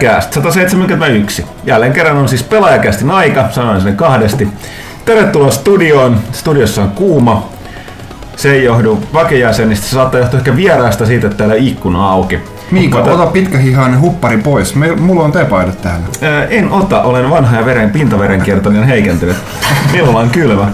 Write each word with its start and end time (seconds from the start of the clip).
Pelaajakäst 0.00 0.32
171. 0.32 1.44
Jälleen 1.64 1.92
kerran 1.92 2.16
on 2.16 2.28
siis 2.28 2.42
Pelaajakästin 2.42 3.10
aika, 3.10 3.44
sanoin 3.50 3.80
sen 3.80 3.96
kahdesti. 3.96 4.48
Tervetuloa 5.04 5.50
studioon. 5.50 6.18
Studiossa 6.32 6.82
on 6.82 6.90
kuuma. 6.90 7.48
Se 8.36 8.52
ei 8.52 8.64
johdu 8.64 8.98
vakijäsenistä, 9.12 9.86
se 9.86 9.92
saattaa 9.94 10.20
johtua 10.20 10.38
ehkä 10.38 10.56
vieraasta 10.56 11.06
siitä, 11.06 11.26
että 11.26 11.36
täällä 11.38 11.54
ikkuna 11.54 12.10
auki. 12.10 12.38
Miika, 12.70 12.98
Ota- 12.98 13.10
ota 13.10 13.26
pitkähihainen 13.26 14.00
huppari 14.00 14.38
pois. 14.38 14.74
Me, 14.74 14.92
mulla 14.96 15.24
on 15.24 15.32
teepaidat 15.32 15.82
täällä. 15.82 16.06
Ää, 16.22 16.44
En 16.44 16.70
ota, 16.70 17.02
olen 17.02 17.30
vanha 17.30 17.56
ja 17.56 17.66
veren, 17.66 17.90
pintaverenkiertoni 17.90 18.78
on 18.78 18.84
heikentynyt. 18.84 19.36
Minulla 19.92 20.18
on 20.20 20.30
kylmä. 20.30 20.68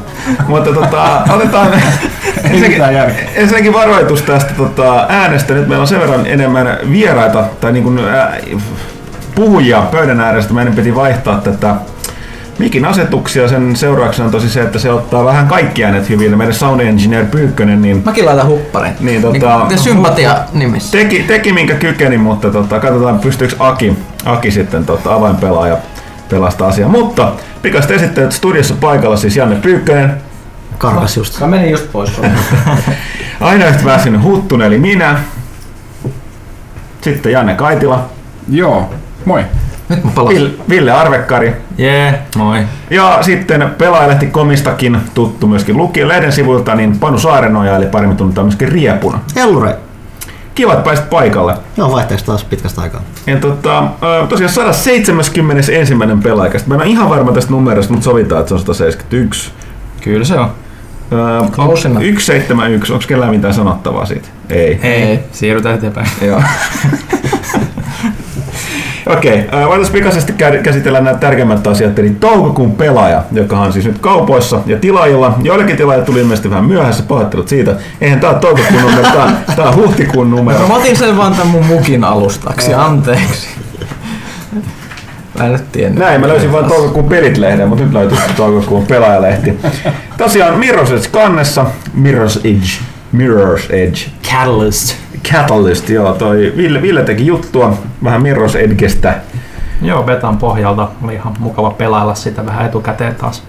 Mutta 0.49 0.73
tota, 0.73 1.23
otetaan 1.35 1.69
ensinnäkin, 2.51 3.15
ensinnäkin 3.35 3.73
varoitus 3.73 4.23
tästä 4.23 4.55
tota, 4.57 5.07
äänestä. 5.09 5.55
Nyt 5.55 5.69
meillä 5.69 5.83
on 5.83 5.89
sen 5.89 6.01
verran 6.01 6.27
enemmän 6.27 6.79
vieraita 6.93 7.45
tai 7.61 7.73
niin 7.73 7.85
kuin, 7.85 7.99
ää, 7.99 8.37
puhujia 9.37 9.81
pöydän 9.81 10.21
äärestä. 10.21 10.55
Meidän 10.55 10.75
piti 10.75 10.95
vaihtaa 10.95 11.41
tätä 11.41 11.75
mikin 12.59 12.85
asetuksia. 12.85 13.49
Sen 13.49 13.77
seurauksena 13.77 14.27
on 14.27 14.33
tosi 14.33 14.49
se, 14.51 14.63
että 14.63 14.79
se 14.79 14.91
ottaa 14.91 15.25
vähän 15.25 15.47
kaikki 15.49 15.85
äänet 15.85 16.09
hyvin. 16.09 16.39
Meidän 16.39 16.55
sound 16.55 16.81
engineer 16.81 17.25
Pyykkönen, 17.27 17.83
niin 17.83 18.03
Mäkin 18.05 18.27
laitan 18.27 18.47
hupparin. 18.47 18.93
Niin, 19.01 19.23
tota- 19.23 19.69
Niin, 19.69 19.79
sympatia 19.79 20.37
nimissä. 20.53 20.99
teki, 20.99 21.23
teki 21.23 21.53
minkä 21.53 21.75
kykeni, 21.75 22.19
mutta 22.19 22.51
tota, 22.51 22.81
katsotaan 22.81 23.19
pystyykö 23.19 23.55
Aki, 23.59 23.97
Aki 24.25 24.51
sitten 24.51 24.87
tota, 24.87 25.15
avainpelaaja 25.15 25.77
pelastaa 26.29 26.69
asiaa. 26.69 26.89
Mutta 26.89 27.33
pikaisesti 27.63 27.95
esittelyt 27.95 28.33
studiossa 28.33 28.75
paikalla 28.81 29.17
siis 29.17 29.37
Janne 29.37 29.57
Pyykkönen, 29.57 30.15
Karkas 30.79 31.17
just. 31.17 31.41
Mä 31.41 31.47
menin 31.47 31.71
just 31.71 31.93
pois. 31.93 32.21
aina 33.41 33.67
yhtä 33.67 33.85
väsynyt 33.85 34.23
Huttunen 34.23 34.67
eli 34.67 34.79
minä, 34.79 35.19
sitten 37.01 37.33
Janne 37.33 37.55
Kaitila, 37.55 38.09
Joo, 38.49 38.91
moi. 39.27 39.45
Nyt 39.89 40.05
mä 40.05 40.11
palasin. 40.15 40.43
Ville, 40.43 40.55
Ville 40.69 40.93
Arvekkari 40.93 41.53
Jee, 41.79 42.23
moi. 42.37 42.59
ja 42.91 43.19
sitten 43.21 43.71
pelaajalehti 43.79 44.27
Komistakin 44.27 44.99
tuttu 45.15 45.47
myöskin 45.47 45.77
lukien 45.77 46.09
lehden 46.09 46.33
sivuilta, 46.33 46.75
niin 46.75 46.99
Panu 46.99 47.19
Saarenoja 47.19 47.77
eli 47.77 47.87
paremmin 47.87 48.17
tunnetaan 48.17 48.47
myöskin 48.47 48.69
Riepuna. 48.69 49.19
Hellure. 49.37 49.77
Kiva, 50.55 50.73
että 50.73 50.85
pääsit 50.85 51.11
paikalle. 51.11 51.55
Joo, 51.77 51.93
vaihteeksi 51.93 52.27
taas 52.27 52.45
pitkästä 52.45 52.81
aikaa. 52.81 53.03
Ja 53.27 53.37
tota, 53.37 53.85
tosiaan 54.29 54.53
171. 54.53 55.73
pelaajakästä. 56.23 56.69
Mä 56.69 56.75
en 56.75 56.81
ole 56.81 56.89
ihan 56.89 57.11
varma 57.11 57.33
tästä 57.33 57.51
numerosta, 57.51 57.93
mutta 57.93 58.05
sovitaan, 58.05 58.41
että 58.41 58.49
se 58.49 58.55
on 58.55 58.61
171. 58.61 59.51
Kyllä 60.01 60.25
se 60.25 60.35
on. 60.39 60.51
Ö, 61.13 61.51
Close 61.51 61.89
enough. 61.89 62.05
171, 62.05 62.93
onko 62.93 63.05
kellään 63.09 63.31
mitään 63.31 63.55
sanottavaa 63.55 64.07
siitä? 64.07 64.29
Ei. 64.51 64.81
Ei, 64.83 65.21
siirrytään 65.33 65.75
eteenpäin. 65.75 66.09
Joo. 66.23 66.43
Okei, 69.07 69.41
okay, 69.41 69.65
voitaisiin 69.67 69.93
pikaisesti 69.93 70.33
kä- 70.33 70.63
käsitellä 70.63 71.01
nämä 71.01 71.17
tärkeimmät 71.17 71.67
asiat, 71.67 71.99
eli 71.99 72.11
toukokuun 72.11 72.73
pelaaja, 72.73 73.23
joka 73.33 73.59
on 73.59 73.73
siis 73.73 73.85
nyt 73.85 73.99
kaupoissa 73.99 74.61
ja 74.67 74.77
tilaajilla. 74.79 75.39
Joillekin 75.43 75.77
tilaajille 75.77 76.07
tuli 76.07 76.21
ilmeisesti 76.21 76.51
vähän 76.51 76.65
myöhässä, 76.65 77.03
pahoittelut 77.09 77.49
siitä. 77.49 77.75
Eihän 78.01 78.21
tää 78.21 78.31
ole 78.31 78.39
toukokuun 78.39 78.83
numero, 78.83 79.03
tää, 79.03 79.25
on- 79.25 79.37
tää 79.57 79.65
on 79.69 79.77
huhtikuun 79.77 80.31
numero. 80.31 80.69
Mä 80.69 80.75
otin 80.75 80.97
sen 80.97 81.17
vaan 81.17 81.35
tän 81.35 81.47
mun 81.47 81.67
mukin 81.67 82.05
alustaksi, 82.05 82.75
anteeksi. 82.75 83.49
Mä 85.39 85.45
en 85.47 85.53
nyt 85.53 85.73
tiennyt. 85.73 85.99
Näin, 85.99 86.21
mä 86.21 86.29
löysin 86.29 86.53
vain 86.53 86.65
toukokuun 86.65 87.09
pelit-lehden, 87.09 87.69
mutta 87.69 87.85
nyt 87.85 87.93
löytyy 87.93 88.19
toukokuun 88.37 88.87
pelaajalehti. 88.87 89.59
Tosiaan 90.19 90.61
Mirror's 90.61 90.93
Edge 90.93 91.09
kannessa, 91.13 91.67
Mirror's 92.03 92.41
Edge, 92.45 92.69
Mirror's 93.17 93.71
Edge, 93.75 93.99
Catalyst. 94.31 94.95
Catalyst, 95.33 95.89
joo, 95.89 96.13
toi 96.13 96.53
Ville, 96.57 96.83
Ville 96.83 97.03
teki 97.03 97.27
juttua 97.27 97.79
vähän 98.05 98.23
Mirror's 98.23 98.59
Edgestä. 98.59 99.15
Joo, 99.83 100.03
betan 100.03 100.37
pohjalta 100.39 100.89
oli 101.05 101.15
ihan 101.15 101.35
mukava 101.39 101.71
pelailla 101.71 102.15
sitä 102.15 102.47
vähän 102.47 102.67
etukäteen 102.67 103.15
taas. 103.15 103.43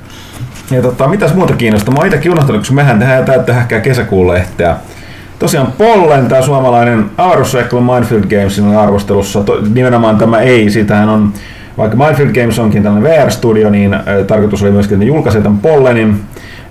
Ja 0.72 0.82
tota, 0.82 1.08
mitäs 1.08 1.34
muuta 1.34 1.54
kiinnostaa? 1.54 1.94
Mä 1.94 2.00
oon 2.00 2.08
itekin 2.08 2.32
unohtanut, 2.32 2.62
koska 2.62 2.74
mehän 2.74 3.00
tehdään 3.00 3.26
täyttä 3.26 3.54
häkkää 3.54 3.80
kesäkuun 3.80 4.28
lehteä. 4.28 4.76
Tosiaan 5.40 5.72
Pollen, 5.78 6.28
tämä 6.28 6.42
suomalainen 6.42 7.06
avaruusseikkailu 7.18 7.86
Mindfield 7.94 8.24
Gamesin 8.24 8.68
oli 8.68 8.76
arvostelussa. 8.76 9.44
To, 9.44 9.62
nimenomaan 9.74 10.18
tämä 10.18 10.40
ei, 10.40 10.70
sitähän 10.70 11.10
on, 11.10 11.34
vaikka 11.78 11.98
Mindfield 11.98 12.34
Games 12.34 12.60
onkin 12.60 12.84
tällainen 12.84 13.12
VR-studio, 13.12 13.70
niin 13.70 13.94
äh, 13.94 14.02
tarkoitus 14.28 14.64
oli 14.64 14.72
myöskin, 14.72 14.96
että 14.96 15.06
ne 15.06 15.08
julkaisee 15.08 15.42
tämän 15.42 15.60
Pollenin 15.60 16.22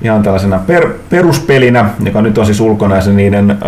ihan 0.03 0.23
tällaisena 0.23 0.59
per, 0.59 0.89
peruspelinä, 1.11 1.91
joka 2.05 2.23
nyt 2.23 2.39
on 2.39 2.47
siis 2.47 2.61
ulkona 2.61 2.95
ja 2.95 3.01
se 3.01 3.13
niiden 3.13 3.51
äh, 3.51 3.59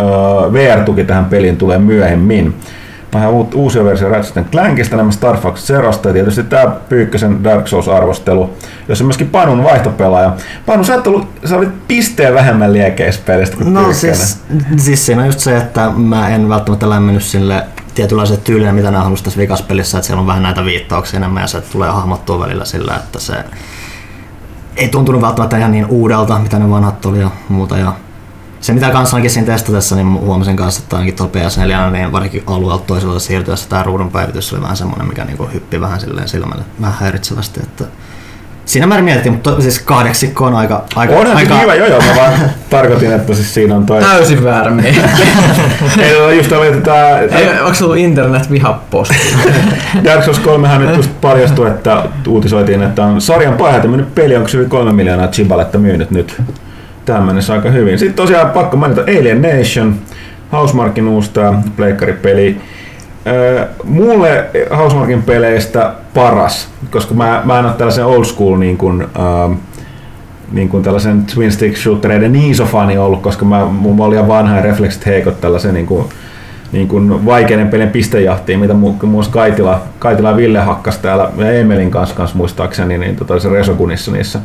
VR-tuki 0.53 1.05
tähän 1.05 1.25
peliin 1.25 1.57
tulee 1.57 1.79
myöhemmin. 1.79 2.55
Vähän 3.15 3.31
uut, 3.31 3.55
uusia 3.55 3.85
versio 3.85 4.09
Ratchet 4.09 4.51
Clankista, 4.51 4.97
nämä 4.97 5.11
Star 5.11 5.37
Fox 5.37 5.61
Zerosta 5.61 6.09
ja 6.09 6.13
tietysti 6.13 6.43
tämä 6.43 6.67
Pyykkösen 6.89 7.45
Dark 7.45 7.67
Souls-arvostelu, 7.67 8.51
jossa 8.89 9.05
on 9.05 9.07
myöskin 9.07 9.29
Panun 9.29 9.65
vaihtopelaaja. 9.65 10.37
Panu, 10.67 10.85
sä, 10.85 11.03
ollut, 11.07 11.29
sä 11.45 11.57
olit 11.57 11.89
pisteen 11.89 12.35
vähemmän 12.35 12.73
liekeissä 12.73 13.21
pelistä 13.27 13.57
kuin 13.57 13.75
No 13.75 13.93
siis, 13.93 14.43
siis 14.77 15.07
siinä 15.07 15.23
on 15.23 15.29
just 15.29 15.41
se, 15.41 15.57
että 15.57 15.91
mä 15.97 16.29
en 16.29 16.49
välttämättä 16.49 16.91
lämmennyt 16.91 17.23
sille 17.23 17.65
tietynlaiselle 17.95 18.41
tyylille, 18.45 18.73
mitä 18.73 18.91
nämä 18.91 19.05
halusi 19.05 19.25
tässä 19.25 19.41
vikaspelissä, 19.41 19.99
että 19.99 20.07
siellä 20.07 20.21
on 20.21 20.27
vähän 20.27 20.43
näitä 20.43 20.65
viittauksia 20.65 21.17
enemmän 21.17 21.41
ja 21.43 21.47
se 21.47 21.61
tulee 21.61 21.91
hahmottua 21.91 22.41
välillä 22.41 22.65
sillä, 22.65 22.97
että 22.97 23.21
se 23.21 23.35
ei 24.79 24.89
tuntunut 24.89 25.21
välttämättä 25.21 25.59
ihan 25.59 25.73
niin 25.73 25.87
uudelta, 25.87 26.39
mitä 26.39 26.59
ne 26.59 26.71
vanhat 26.71 27.07
oli 27.07 27.21
ja 27.21 27.31
muuta. 27.49 27.79
Ja 27.79 27.93
se 28.61 28.73
mitä 28.73 28.91
kanssa 28.91 29.17
ainakin 29.17 29.31
siinä 29.31 29.47
testatessa, 29.47 29.97
niin 29.97 30.13
huomasin 30.13 30.57
kanssa, 30.57 30.83
että 30.83 30.97
ainakin 30.97 31.17
tuolla 31.17 31.33
PS4, 31.33 31.93
niin 31.93 32.13
varsinkin 32.13 32.43
alueelta 32.47 32.85
toiselta 32.85 33.19
siirtyessä 33.19 33.69
tämä 33.69 33.83
ruudun 33.83 34.11
päivitys 34.11 34.53
oli 34.53 34.63
vähän 34.63 34.77
semmoinen, 34.77 35.09
mikä 35.09 35.25
niinku 35.25 35.49
hyppi 35.53 35.81
vähän 35.81 36.01
silleen 36.01 36.29
silmälle 36.29 36.65
vähän 36.81 36.99
häiritsevästi. 37.01 37.61
Että 37.63 37.85
siinä 38.69 38.87
määrin 38.87 39.05
mietittiin, 39.05 39.33
mutta 39.33 39.61
siis 39.61 39.79
kahdeksikko 39.79 40.45
on 40.45 40.55
aika, 40.55 40.85
aika, 40.95 41.15
Onhan 41.15 41.37
aika 41.37 41.55
se 41.55 41.63
hyvä, 41.63 41.75
joo 41.75 41.87
joo, 41.87 42.01
mä 42.01 42.17
vaan 42.17 42.33
tarkoitin, 42.71 43.13
että 43.13 43.35
siis 43.35 43.55
siinä 43.55 43.77
on 43.77 43.87
toi... 43.87 44.01
Täysin 44.01 44.45
väärä. 44.45 44.73
Ei, 46.03 46.21
no 46.21 46.31
just 46.31 46.53
oli, 46.53 46.67
että 46.67 46.81
tää, 46.81 47.21
Ei, 47.21 47.61
Onko 47.61 47.75
se 47.75 47.85
ollut 47.85 47.97
internet 47.97 48.51
vihaposti? 48.51 49.15
Dark 50.05 50.25
Souls 50.25 50.39
3 50.39 50.79
nyt 50.79 50.97
just 50.97 51.11
paljastui, 51.21 51.67
että 51.67 52.03
uutisoitiin, 52.29 52.83
että 52.83 53.05
on 53.05 53.21
sarjan 53.21 53.55
parhaiten 53.55 53.91
mennyt 53.91 54.15
peli, 54.15 54.37
onko 54.37 54.49
se 54.49 54.59
yli 54.59 54.69
kolme 54.69 54.93
miljoonaa 54.93 55.29
chibaletta 55.29 55.79
myynyt 55.79 56.11
nyt. 56.11 56.43
Tähän 57.05 57.23
mennessä 57.23 57.53
aika 57.53 57.71
hyvin. 57.71 57.99
Sitten 57.99 58.17
tosiaan 58.17 58.51
pakko 58.51 58.77
mainita 58.77 59.01
Alien 59.01 59.43
Nation, 59.43 59.95
Housemarkin 60.53 61.09
uusi 61.09 61.31
tää 61.31 61.63
pleikkaripeli. 61.77 62.61
Öö, 63.27 63.67
mulle 63.85 64.47
Housemarkin 64.77 65.23
peleistä 65.23 65.93
paras, 66.19 66.69
koska 66.91 67.15
mä, 67.15 67.43
mä 67.45 67.59
en 67.59 67.65
ole 67.65 67.75
tällaisen 67.75 68.05
old 68.05 68.25
school 68.25 68.57
niin 68.57 68.79
kuin, 68.79 69.03
ähm, 69.03 69.53
niin 70.53 70.69
kuin 70.69 70.83
tällaisen 70.83 71.27
twin 71.35 71.53
stick 71.53 71.77
shootereiden 71.77 72.33
niin 72.33 72.51
iso 72.51 72.65
fani 72.65 72.99
ollut, 72.99 73.23
koska 73.23 73.45
mä, 73.45 73.65
mun 73.65 74.01
oli 74.01 74.11
liian 74.11 74.29
vanha 74.29 74.57
ja 74.57 74.63
refleksit 74.63 75.07
heikot 75.07 75.41
tällaisen 75.41 75.75
niin 75.75 75.87
kuin, 75.87 76.05
niin 76.73 76.89
kuin 76.89 77.27
vaikeiden 77.27 77.69
pelin 77.69 77.91
pistejahtiin, 77.91 78.59
mitä 78.59 78.75
muun 78.75 79.25
Kaitila, 79.31 79.83
Kaitila 79.99 80.37
Ville 80.37 80.59
hakkas 80.59 80.99
täällä 80.99 81.31
ja 81.37 81.53
Emelin 81.53 81.91
kanssa, 81.91 82.15
kanssa 82.15 82.37
muistaakseni 82.37 82.99
niin 82.99 83.17
tota, 83.17 83.41
se 83.41 83.49
Resogunissa 83.49 84.13
niissä 84.13 84.41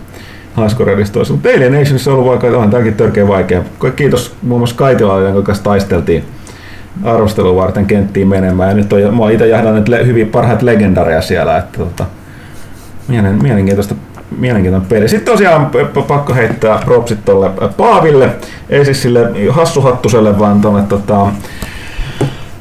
Highscore-edistoissa. 0.58 1.34
Mutta 1.34 1.50
Alien 1.50 1.74
Nationissa 1.74 2.12
on 2.12 2.18
ollut 2.18 2.30
vaikka, 2.30 2.48
onhan 2.48 2.70
tämäkin 2.70 2.94
törkeä 2.94 3.28
vaikea. 3.28 3.62
Kiitos 3.96 4.36
muun 4.42 4.62
muassa 4.62 4.76
Kaitilalle, 4.76 5.26
jonka 5.26 5.42
kanssa 5.42 5.64
taisteltiin 5.64 6.24
arvostelua 7.04 7.62
varten 7.62 7.86
kenttiin 7.86 8.28
menemään. 8.28 8.70
Ja 8.70 8.76
nyt 8.76 8.94
on, 8.94 9.18
mä 9.18 9.32
itse 9.32 9.48
jahdannut 9.48 9.88
le- 9.88 10.06
hyvin 10.06 10.28
parhaat 10.28 10.62
legendareja 10.62 11.22
siellä, 11.22 11.58
että 11.58 11.78
tota, 11.78 12.06
mielen, 13.08 13.42
mielenkiintoista 13.42 13.96
mielenkiintoinen 14.38 14.90
peli. 14.90 15.10
Sitten 15.10 15.34
tosiaan 15.34 15.72
pakko 16.08 16.34
heittää 16.34 16.80
propsit 16.86 17.26
tolle 17.26 17.52
Paaville, 17.78 18.30
ei 18.70 18.86
siis 18.86 19.02
sille 19.02 19.20
hassuhattuselle, 19.50 20.40
vaan 20.40 20.62
tuonne 20.62 20.84
tota, 20.90 21.22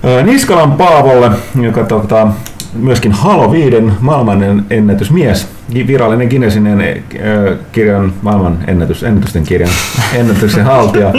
ää, 0.02 0.22
Niskalan 0.22 0.72
Paavolle, 0.72 1.30
joka 1.60 1.84
tota, 1.84 2.28
myöskin 2.74 3.12
Halo 3.12 3.52
5 3.52 3.76
maailman 4.00 4.64
ennätysmies, 4.70 5.48
virallinen 5.86 6.28
Guinnessin 6.28 6.66
ää, 6.66 6.76
kirjan, 7.72 8.12
maailman 8.22 8.58
ennätys, 8.66 9.02
ennätysten 9.02 9.42
kirjan 9.42 9.70
ennätyksen 10.20 10.64
haltija. 10.64 11.12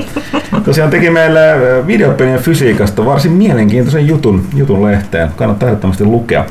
Tosiaan 0.66 0.90
teki 0.90 1.10
meille 1.10 1.52
ää, 1.52 1.88
videopelien 1.88 2.40
fysiikasta 2.40 3.06
varsin 3.06 3.32
mielenkiintoisen 3.32 4.08
jutun, 4.08 4.46
jutun 4.56 4.84
lehteen. 4.84 5.30
Kannattaa 5.36 5.70
ehdottomasti 5.70 6.06
lukea. 6.06 6.46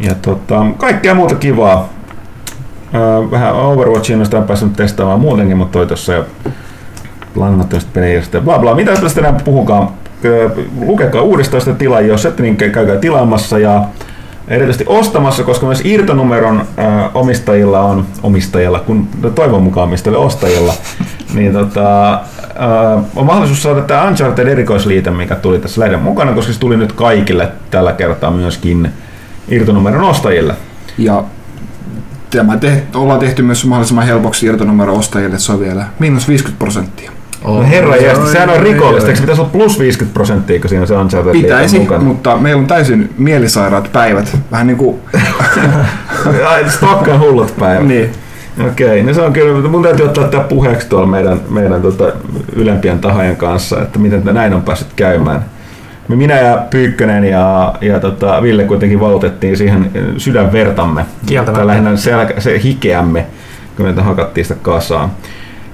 Ja 0.00 0.14
tota, 0.14 0.66
kaikkea 0.76 1.14
muuta 1.14 1.34
kivaa. 1.34 1.92
Öö, 2.94 3.30
vähän 3.30 3.54
Overwatchia 3.54 4.16
on 4.34 4.44
päässyt 4.44 4.72
testaamaan 4.72 5.20
muutenkin, 5.20 5.56
mutta 5.56 5.72
toi 5.72 5.86
tossa 5.86 6.12
jo 6.12 6.26
langattomista 7.34 7.90
peleistä 7.92 8.40
bla 8.40 8.58
bla. 8.58 8.74
Mitä 8.74 8.96
tästä 8.96 9.20
enää 9.20 9.40
puhukaan? 9.44 9.88
Lukekaa 10.86 11.22
uudestaan 11.22 11.60
sitä 11.60 11.74
tilaa, 11.74 12.00
jos 12.00 12.26
ette, 12.26 12.42
niin 12.42 12.56
käykää 12.56 12.96
tilaamassa 12.96 13.58
ja 13.58 13.84
erityisesti 14.48 14.84
ostamassa, 14.86 15.44
koska 15.44 15.66
myös 15.66 15.80
irtonumeron 15.84 16.60
ö, 16.60 16.82
omistajilla 17.14 17.80
on, 17.80 18.06
omistajilla, 18.22 18.80
kun 18.80 19.08
toivon 19.34 19.62
mukaan 19.62 19.88
omistajilla 19.88 20.24
ostajilla, 20.24 20.74
niin 21.34 21.52
tota, 21.52 22.14
ö, 22.14 22.18
on 23.16 23.26
mahdollisuus 23.26 23.62
saada 23.62 23.80
tämä 23.80 24.08
Uncharted 24.08 24.46
erikoisliite, 24.46 25.10
mikä 25.10 25.34
tuli 25.34 25.58
tässä 25.58 25.80
lehden 25.80 26.02
mukana, 26.02 26.32
koska 26.32 26.52
se 26.52 26.60
tuli 26.60 26.76
nyt 26.76 26.92
kaikille 26.92 27.48
tällä 27.70 27.92
kertaa 27.92 28.30
myöskin 28.30 28.92
irtonumeron 29.48 30.04
ostajille. 30.04 30.54
Ja 30.98 31.24
tämä 32.30 32.56
te, 32.56 32.82
ollaan 32.94 33.20
tehty 33.20 33.42
myös 33.42 33.64
mahdollisimman 33.64 34.06
helpoksi 34.06 34.46
irtonumero 34.46 34.94
ostajille, 34.94 35.38
se 35.38 35.52
on 35.52 35.60
vielä 35.60 35.86
miinus 35.98 36.28
50 36.28 36.58
prosenttia. 36.58 37.17
No 37.44 37.62
herra 37.62 37.96
jästä, 37.96 38.24
oi, 38.24 38.32
sehän 38.32 38.50
on 38.50 38.60
rikollista. 38.62 39.08
Eikö 39.08 39.16
se 39.16 39.20
pitäisi 39.22 39.42
olla 39.42 39.50
plus 39.50 39.78
50 39.78 40.14
prosenttia, 40.14 40.60
kun 40.60 40.68
siinä 40.68 40.82
on 40.82 40.88
se 40.88 40.94
Uncharted 40.94 41.32
Pitäisi, 41.32 41.78
mukana? 41.78 42.04
mutta 42.04 42.36
meillä 42.36 42.60
on 42.60 42.66
täysin 42.66 43.14
mielisairaat 43.18 43.92
päivät. 43.92 44.38
Vähän 44.50 44.66
niin 44.66 44.76
kuin... 44.76 44.98
Ai, 46.48 46.70
Stokkan 46.70 47.20
hullut 47.20 47.54
päivä. 47.58 47.84
niin. 47.84 48.10
Okei, 48.66 49.02
no 49.02 49.14
se 49.14 49.22
on 49.22 49.32
kyllä, 49.32 49.54
mutta 49.54 49.68
mun 49.68 49.82
täytyy 49.82 50.06
ottaa 50.06 50.28
tämä 50.28 50.44
puheeksi 50.44 50.88
tuolla 50.88 51.06
meidän, 51.06 51.40
meidän 51.48 51.82
tota, 51.82 52.12
ylempien 52.56 52.98
tahojen 52.98 53.36
kanssa, 53.36 53.82
että 53.82 53.98
miten 53.98 54.22
tämä 54.22 54.40
näin 54.40 54.54
on 54.54 54.62
päässyt 54.62 54.88
käymään. 54.96 55.44
Me 56.08 56.16
Minä 56.16 56.38
ja 56.38 56.58
Pyykkönen 56.70 57.24
ja, 57.24 57.74
ja 57.80 58.00
tota, 58.00 58.42
Ville 58.42 58.64
kuitenkin 58.64 59.00
valutettiin 59.00 59.56
siihen 59.56 59.90
sydänvertamme, 60.16 61.06
Kieltämättä. 61.26 61.58
tai 61.58 61.66
lähinnä 61.66 61.96
selkä, 61.96 62.40
se 62.40 62.60
hikeämme, 62.64 63.26
kun 63.76 63.86
me 63.86 64.02
hakattiin 64.02 64.44
sitä 64.44 64.60
kasaan. 64.62 65.10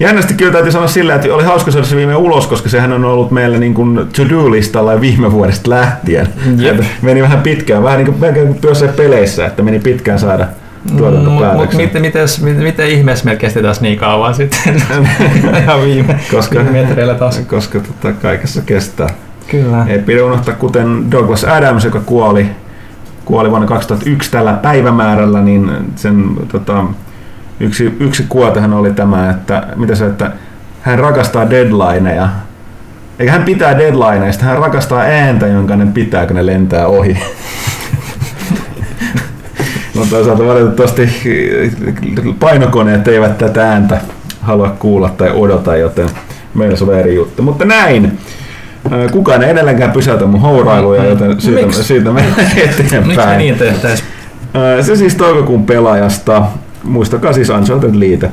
Jännästi 0.00 0.34
kyllä 0.34 0.52
täytyy 0.52 0.72
sanoa 0.72 0.88
sillä, 0.88 1.14
että 1.14 1.34
oli 1.34 1.44
hauska 1.44 1.70
saada 1.70 1.86
se 1.86 1.96
viime 1.96 2.16
ulos, 2.16 2.46
koska 2.46 2.68
sehän 2.68 2.92
on 2.92 3.04
ollut 3.04 3.30
meillä 3.30 3.58
niin 3.58 3.74
kuin 3.74 3.96
to-do-listalla 4.16 5.00
viime 5.00 5.32
vuodesta 5.32 5.70
lähtien. 5.70 6.28
Että 6.70 6.84
meni 7.02 7.22
vähän 7.22 7.40
pitkään, 7.40 7.82
vähän 7.82 7.98
niin 7.98 8.06
kuin, 8.06 8.20
melkein 8.20 8.46
kuin 8.46 8.60
tuossa 8.60 8.86
peleissä, 8.88 9.46
että 9.46 9.62
meni 9.62 9.78
pitkään 9.78 10.18
saada 10.18 10.46
tuotanto 10.96 11.30
Mut, 11.30 11.32
mut 11.40 11.42
päätökseen. 11.42 11.84
miten, 11.84 12.02
mites, 12.02 12.42
miten, 12.42 12.62
miten 12.62 12.88
ihmeessä 12.88 13.24
meillä 13.24 13.40
kesti 13.40 13.62
tässä 13.62 13.82
niin 13.82 13.98
kauan 13.98 14.34
sitten? 14.34 14.82
Ihan 15.62 15.82
viime, 15.82 16.20
Koska- 16.30 16.54
viime 16.64 16.82
metreillä 16.82 17.14
taas. 17.14 17.38
koska 17.38 17.80
tota, 17.80 18.12
kaikessa 18.12 18.62
kestää. 18.66 19.08
Kyllä. 19.50 19.86
Ei 19.88 19.98
pidä 19.98 20.24
unohtaa, 20.24 20.54
kuten 20.54 21.10
Douglas 21.10 21.44
Adams, 21.44 21.84
joka 21.84 22.00
kuoli, 22.00 22.46
kuoli 23.24 23.50
vuonna 23.50 23.66
2001 23.66 24.30
tällä 24.30 24.52
päivämäärällä, 24.52 25.40
niin 25.42 25.70
sen 25.96 26.24
tota, 26.52 26.84
yksi, 27.60 27.96
yksi 28.00 28.24
kuotehan 28.28 28.72
oli 28.72 28.92
tämä, 28.92 29.30
että, 29.30 29.66
mitä 29.76 29.94
se, 29.94 30.06
että 30.06 30.30
hän 30.82 30.98
rakastaa 30.98 31.50
deadlineja. 31.50 32.28
Eikä 33.18 33.32
hän 33.32 33.42
pitää 33.42 33.78
deadlineista, 33.78 34.44
hän 34.44 34.58
rakastaa 34.58 35.00
ääntä, 35.00 35.46
jonka 35.46 35.76
ne 35.76 35.86
pitää, 35.94 36.26
kun 36.26 36.36
ne 36.36 36.46
lentää 36.46 36.86
ohi. 36.86 37.18
No 39.94 40.06
toisaalta 40.10 40.46
valitettavasti 40.46 41.08
painokoneet 42.40 43.08
eivät 43.08 43.38
tätä 43.38 43.68
ääntä 43.70 44.00
halua 44.40 44.76
kuulla 44.78 45.08
tai 45.08 45.30
odota, 45.34 45.76
joten 45.76 46.08
meillä 46.54 46.76
se 46.76 46.84
on 46.84 46.94
eri 46.98 47.14
juttu. 47.14 47.42
Mutta 47.42 47.64
näin. 47.64 48.18
Ää, 48.90 49.08
Kukaan 49.08 49.42
ei 49.42 49.50
edelleenkään 49.50 49.92
pysäytä 49.92 50.26
mun 50.26 50.40
hourailuja, 50.40 51.04
joten 51.04 51.40
siitä, 51.40 51.60
Miksi? 51.66 51.84
siitä 51.84 52.10
mennään 52.10 52.36
Miksi 52.36 52.56
me 52.56 52.86
eteenpäin. 52.86 53.38
niin 53.38 53.58
tehtäis? 53.58 54.04
Ää, 54.54 54.82
Se 54.82 54.96
siis 54.96 55.14
toukokuun 55.14 55.66
pelaajasta. 55.66 56.42
Muistakaa 56.84 57.32
siis 57.32 57.50
Uncharted 57.50 57.90
liite. 57.94 58.30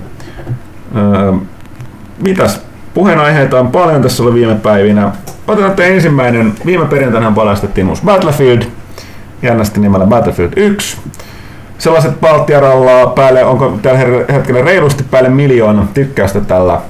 Ää, 0.96 1.34
Mitäs? 2.24 2.62
Puheenaiheita 2.94 3.60
on 3.60 3.68
paljon 3.72 4.02
tässä 4.02 4.24
oli 4.24 4.34
viime 4.34 4.56
päivinä. 4.56 5.12
Otetaan 5.48 5.74
te 5.76 5.94
ensimmäinen. 5.96 6.54
Viime 6.66 6.86
perjantaina 6.86 7.32
paljastettiin 7.32 7.88
uusi 7.90 8.02
Battlefield. 8.06 8.62
Jännästi 9.42 9.80
nimellä 9.80 10.06
Battlefield 10.06 10.52
1. 10.56 10.98
Sellaiset 11.78 12.22
Baltiaralla 12.22 13.08
päälle, 13.08 13.44
onko 13.46 13.78
tällä 13.82 14.00
hetkellä 14.34 14.62
reilusti 14.62 15.04
päälle 15.12 15.30
miljoona 15.30 15.88
tykkäystä 15.94 16.42
tällä. 16.42 16.82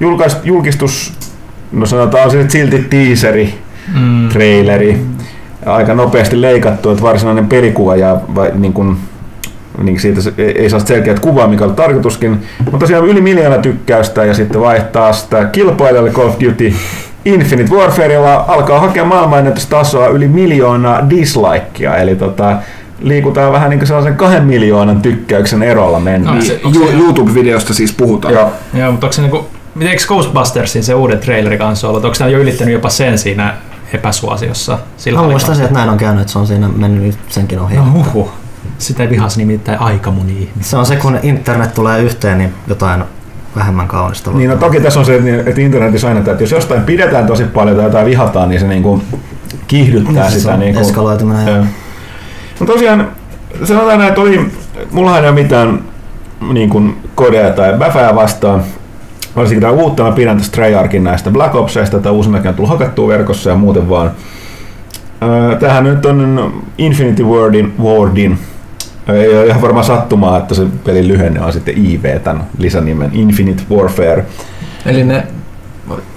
Julkais, 0.00 0.36
julkistus, 0.44 1.12
no 1.72 1.86
sanotaan 1.86 2.30
se 2.30 2.48
silti 2.48 2.78
teaseri, 2.90 3.54
Mm. 3.94 4.28
traileri, 4.28 5.00
aika 5.66 5.94
nopeasti 5.94 6.40
leikattu, 6.40 6.90
että 6.90 7.02
varsinainen 7.02 7.46
pelikuva 7.46 7.96
ja 7.96 8.16
vai, 8.34 8.50
niin 8.54 8.72
kuin, 8.72 8.96
niin 9.82 10.00
siitä 10.00 10.20
se- 10.20 10.32
ei 10.38 10.62
ei 10.62 10.70
saa 10.70 10.80
selkeät 10.80 11.20
kuvaa, 11.20 11.46
mikä 11.46 11.64
oli 11.64 11.72
tarkoituskin. 11.72 12.42
Mutta 12.64 12.78
tosiaan 12.78 13.04
yli 13.06 13.20
miljoona 13.20 13.58
tykkäystä 13.58 14.24
ja 14.24 14.34
sitten 14.34 14.60
vaihtaa 14.60 15.12
sitä 15.12 15.44
kilpailijalle 15.44 16.10
Call 16.10 16.28
of 16.28 16.34
Duty 16.44 16.72
Infinite 17.24 17.74
Warfarella 17.74 18.44
alkaa 18.48 18.80
hakea 18.80 19.04
maailmanennätystasoa 19.04 20.06
yli 20.08 20.28
miljoonaa 20.28 21.10
dislikea, 21.10 21.96
eli 21.96 22.16
tota, 22.16 22.56
liikutaan 23.00 23.52
vähän 23.52 23.70
niin 23.70 23.78
kuin 23.78 23.86
sellaisen 23.86 24.16
kahden 24.16 24.44
miljoonan 24.44 25.02
tykkäyksen 25.02 25.62
erolla 25.62 26.00
mennään. 26.00 26.36
No, 26.36 26.42
se- 26.44 26.60
YouTube-videosta 26.98 27.74
siis 27.74 27.92
puhutaan. 27.92 28.34
Joo. 28.34 28.52
Joo, 28.74 28.90
mutta 28.90 29.06
onko 29.06 29.12
se 29.12 29.20
niinku, 29.22 29.46
miten 29.74 29.96
Ghostbustersin 30.06 30.84
se 30.84 30.94
uuden 30.94 31.18
trailerin 31.18 31.58
kanssa 31.58 31.88
ollut? 31.88 32.04
Onko 32.04 32.14
se 32.14 32.30
jo 32.30 32.38
ylittänyt 32.38 32.72
jopa 32.74 32.88
sen 32.88 33.18
siinä 33.18 33.54
epäsuosiossa? 33.92 34.78
Sillä 34.96 35.20
Mä 35.20 35.26
muistan, 35.28 35.60
että 35.60 35.74
näin 35.74 35.88
on 35.90 35.98
käynyt, 35.98 36.20
että 36.20 36.32
se 36.32 36.38
on 36.38 36.46
siinä 36.46 36.68
mennyt 36.76 37.18
senkin 37.28 37.58
ohi. 37.60 37.76
No 37.76 37.84
huhu. 37.92 38.30
Sitä 38.84 39.10
vihasi 39.10 39.38
nimittäin 39.38 39.80
aika 39.80 40.10
moni 40.10 40.32
ihminen. 40.32 40.64
Se 40.64 40.76
on 40.76 40.86
se, 40.86 40.96
kun 40.96 41.18
internet 41.22 41.74
tulee 41.74 42.02
yhteen, 42.02 42.38
niin 42.38 42.54
jotain 42.68 43.04
vähemmän 43.56 43.88
kaunista. 43.88 44.30
Niin 44.30 44.50
no 44.50 44.56
toki 44.56 44.80
tässä 44.80 45.00
on 45.00 45.06
se, 45.06 45.16
että- 45.46 45.60
internetissä 45.60 46.08
aina, 46.08 46.20
että 46.20 46.42
jos 46.42 46.50
jostain 46.50 46.82
pidetään 46.82 47.26
tosi 47.26 47.44
paljon 47.44 47.76
tai 47.76 47.84
jotain 47.84 48.06
vihataan, 48.06 48.48
niin 48.48 48.60
se 48.60 48.68
niinku 48.68 49.02
kiihdyttää 49.66 50.30
se 50.30 50.38
sitä. 50.40 50.52
on 50.52 50.60
Niinku, 50.60 50.80
eskaloituminen. 50.80 51.46
Joo. 51.48 51.64
Mutta 52.58 52.72
tosiaan, 52.72 53.08
sanotaan 53.64 53.98
näin, 53.98 54.08
että 54.08 54.20
oli, 54.20 54.50
mullahan 54.90 55.22
ei 55.24 55.30
ole 55.30 55.42
mitään 55.42 55.78
niin 56.52 56.70
kuin 56.70 56.96
kodea 57.14 57.50
tai 57.50 57.72
bäfää 57.78 58.14
vastaan. 58.14 58.62
Varsinkin 59.36 59.60
tämä 59.60 59.72
uutta 59.72 60.02
mä 60.02 60.12
pidän 60.12 60.38
tästä 60.38 60.54
Treyarchin 60.54 61.04
näistä 61.04 61.30
Black 61.30 61.54
Opsista, 61.54 61.98
tai 62.00 62.12
uusimmakin 62.12 62.48
on 62.48 62.54
tullut 62.54 62.70
hakattua 62.70 63.08
verkossa 63.08 63.50
ja 63.50 63.56
muuten 63.56 63.88
vaan. 63.88 64.10
Tämähän 65.60 65.84
nyt 65.84 66.06
on 66.06 66.52
Infinity 66.78 67.22
Wardin, 67.22 67.74
Wardin 67.82 68.38
ei 69.12 69.38
ole 69.38 69.46
ihan 69.46 69.62
varmaan 69.62 69.84
sattumaa, 69.84 70.38
että 70.38 70.54
se 70.54 70.66
pelin 70.84 71.08
lyhenne 71.08 71.40
on 71.40 71.52
sitten 71.52 71.86
IV 71.86 72.20
tämän 72.24 72.44
lisänimen 72.58 73.10
Infinite 73.12 73.62
Warfare. 73.70 74.24
Eli 74.86 75.04
ne 75.04 75.26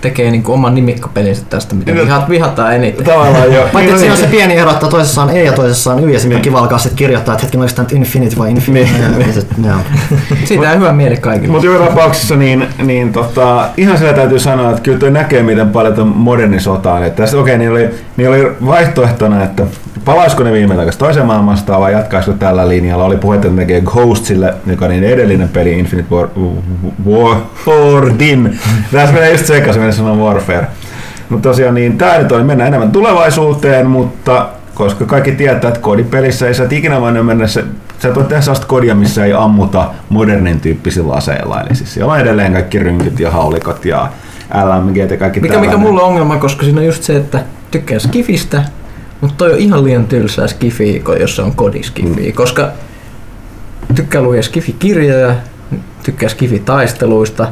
tekee 0.02 0.32
niinku 0.32 0.54
oman 0.54 0.76
nimikkopelinsä 0.76 1.46
tästä, 1.50 1.76
mitä 1.76 1.92
Niin, 1.92 2.06
vihat, 2.06 2.30
vihataan 2.30 2.76
eniten. 2.76 3.06
Tavallaan 3.06 3.54
jo. 3.54 3.70
Paitsi 3.74 3.90
että 3.90 4.00
siinä 4.00 4.14
on 4.14 4.20
se 4.20 4.28
pieni 4.28 4.58
ero, 4.58 4.72
että 4.72 4.88
toisessa 4.88 5.22
on 5.24 5.30
E 5.30 5.44
ja 5.44 5.52
toisessa 5.52 5.94
on 5.94 6.04
Y, 6.04 6.10
ja 6.10 6.20
sitten 6.20 6.36
on 6.36 6.42
kiva 6.42 6.60
alkaa 6.60 6.78
sitten 6.78 6.98
kirjoittaa, 6.98 7.34
että 7.34 7.46
hetken, 7.46 7.62
oliko 7.62 7.76
tämä 7.76 7.84
nyt 7.84 7.98
Infinite 7.98 8.38
vai 8.38 8.52
Infinite? 8.52 8.90
Niin. 9.18 9.28
Ja 9.28 9.34
sit- 9.34 9.48
joo. 9.66 9.78
Siitä 10.46 10.72
on 10.72 10.80
hyvä 10.80 10.92
mieli 10.92 11.18
kaikille. 11.18 11.52
Mutta 11.52 11.66
joka 11.68 11.86
tapauksessa 11.86 12.36
niin, 12.36 12.68
niin 12.84 13.14
tota, 13.14 13.70
ihan 13.78 13.98
sillä 13.98 14.14
täytyy 14.14 14.40
sanoa, 14.40 14.70
että 14.70 14.82
kyllä 14.82 15.00
toi 15.00 15.12
näkee, 15.12 15.44
miten 15.44 15.70
paljon 15.70 15.94
tuon 15.94 16.08
moderni 16.08 16.60
sota 16.60 16.94
on. 16.94 17.04
Että 17.04 17.24
tässä, 17.24 17.38
okei, 17.38 17.56
okay, 17.56 17.66
niillä, 17.66 17.80
oli, 17.80 17.90
niillä 18.18 18.36
oli 18.36 18.52
vaihtoehtona, 18.66 19.44
että 19.44 19.64
palaisiko 20.06 20.44
ne 20.44 20.52
viime 20.52 20.76
takaisin 20.76 21.00
toiseen 21.00 21.26
maailmanstaan 21.26 21.82
vai 21.82 21.92
jatkaisiko 21.92 22.38
tällä 22.40 22.68
linjalla. 22.68 23.06
Oli 23.06 23.18
puhetta, 23.18 23.48
että 23.48 23.60
tekee 23.60 23.82
Ghostsille, 23.82 24.54
joka 24.66 24.86
on 24.86 24.92
niin 24.92 25.04
edellinen 25.04 25.50
peli 25.50 25.80
Infinite 25.80 26.16
War, 26.16 26.28
War, 27.10 27.38
Wardin. 27.68 28.60
Tässä 28.92 29.14
menee 29.14 29.32
just 29.32 29.46
sekaisin, 29.58 29.82
mennä 29.82 29.96
sanoa 29.96 30.16
Warfare. 30.16 30.68
Mutta 31.30 31.50
tosiaan 31.50 31.76
niin, 31.76 31.98
tää 31.98 32.18
nyt 32.18 32.32
on, 32.32 32.46
mennään 32.46 32.68
enemmän 32.68 32.92
tulevaisuuteen, 32.92 33.88
mutta 33.88 34.50
koska 34.74 35.06
kaikki 35.06 35.32
tietää, 35.32 35.68
että 35.68 35.80
kodipelissä 35.80 36.48
ei 36.48 36.54
sä 36.54 36.64
et 36.64 36.74
ikinä 36.74 37.02
voinut 37.02 37.26
mennä 37.26 37.48
se, 37.48 37.64
sä 38.00 38.08
et 38.10 38.16
voi 38.16 38.24
tehdä 38.24 38.42
sellaista 38.42 38.68
kodia, 38.68 38.96
missä 38.96 39.26
ei 39.26 39.34
ammuta 39.34 39.90
modernin 40.10 40.60
tyyppisillä 40.60 41.14
aseilla. 41.14 41.62
Eli 41.62 41.76
siis 41.76 41.94
siellä 41.94 42.14
on 42.14 42.20
edelleen 42.20 42.54
kaikki 42.54 42.80
rynkyt 42.80 43.20
ja 43.20 43.32
haulikot 43.32 43.86
ja 43.86 44.10
LMG 44.64 44.98
ja 44.98 45.18
kaikki 45.18 45.40
Mikä, 45.40 45.54
mikä 45.54 45.72
tällainen. 45.72 45.80
mulla 45.80 46.02
on 46.02 46.08
ongelma, 46.08 46.38
koska 46.38 46.64
siinä 46.64 46.80
on 46.80 46.86
just 46.86 47.04
se, 47.04 47.16
että 47.16 47.40
tykkään 47.72 48.00
skifistä, 48.00 48.64
mutta 49.22 49.36
toi 49.38 49.54
on 49.54 49.60
ihan 49.60 49.84
liian 49.84 50.08
tylsää 50.08 50.48
skifiä, 50.48 51.02
jos 51.20 51.36
se 51.36 51.42
on 51.42 51.56
kodiskifiä, 51.56 52.32
koska 52.34 52.70
tykkään 53.96 54.24
lukea 54.24 54.44
skifikirjoja, 54.44 55.36
tykkään 56.04 56.30
skifitaisteluista. 56.30 57.48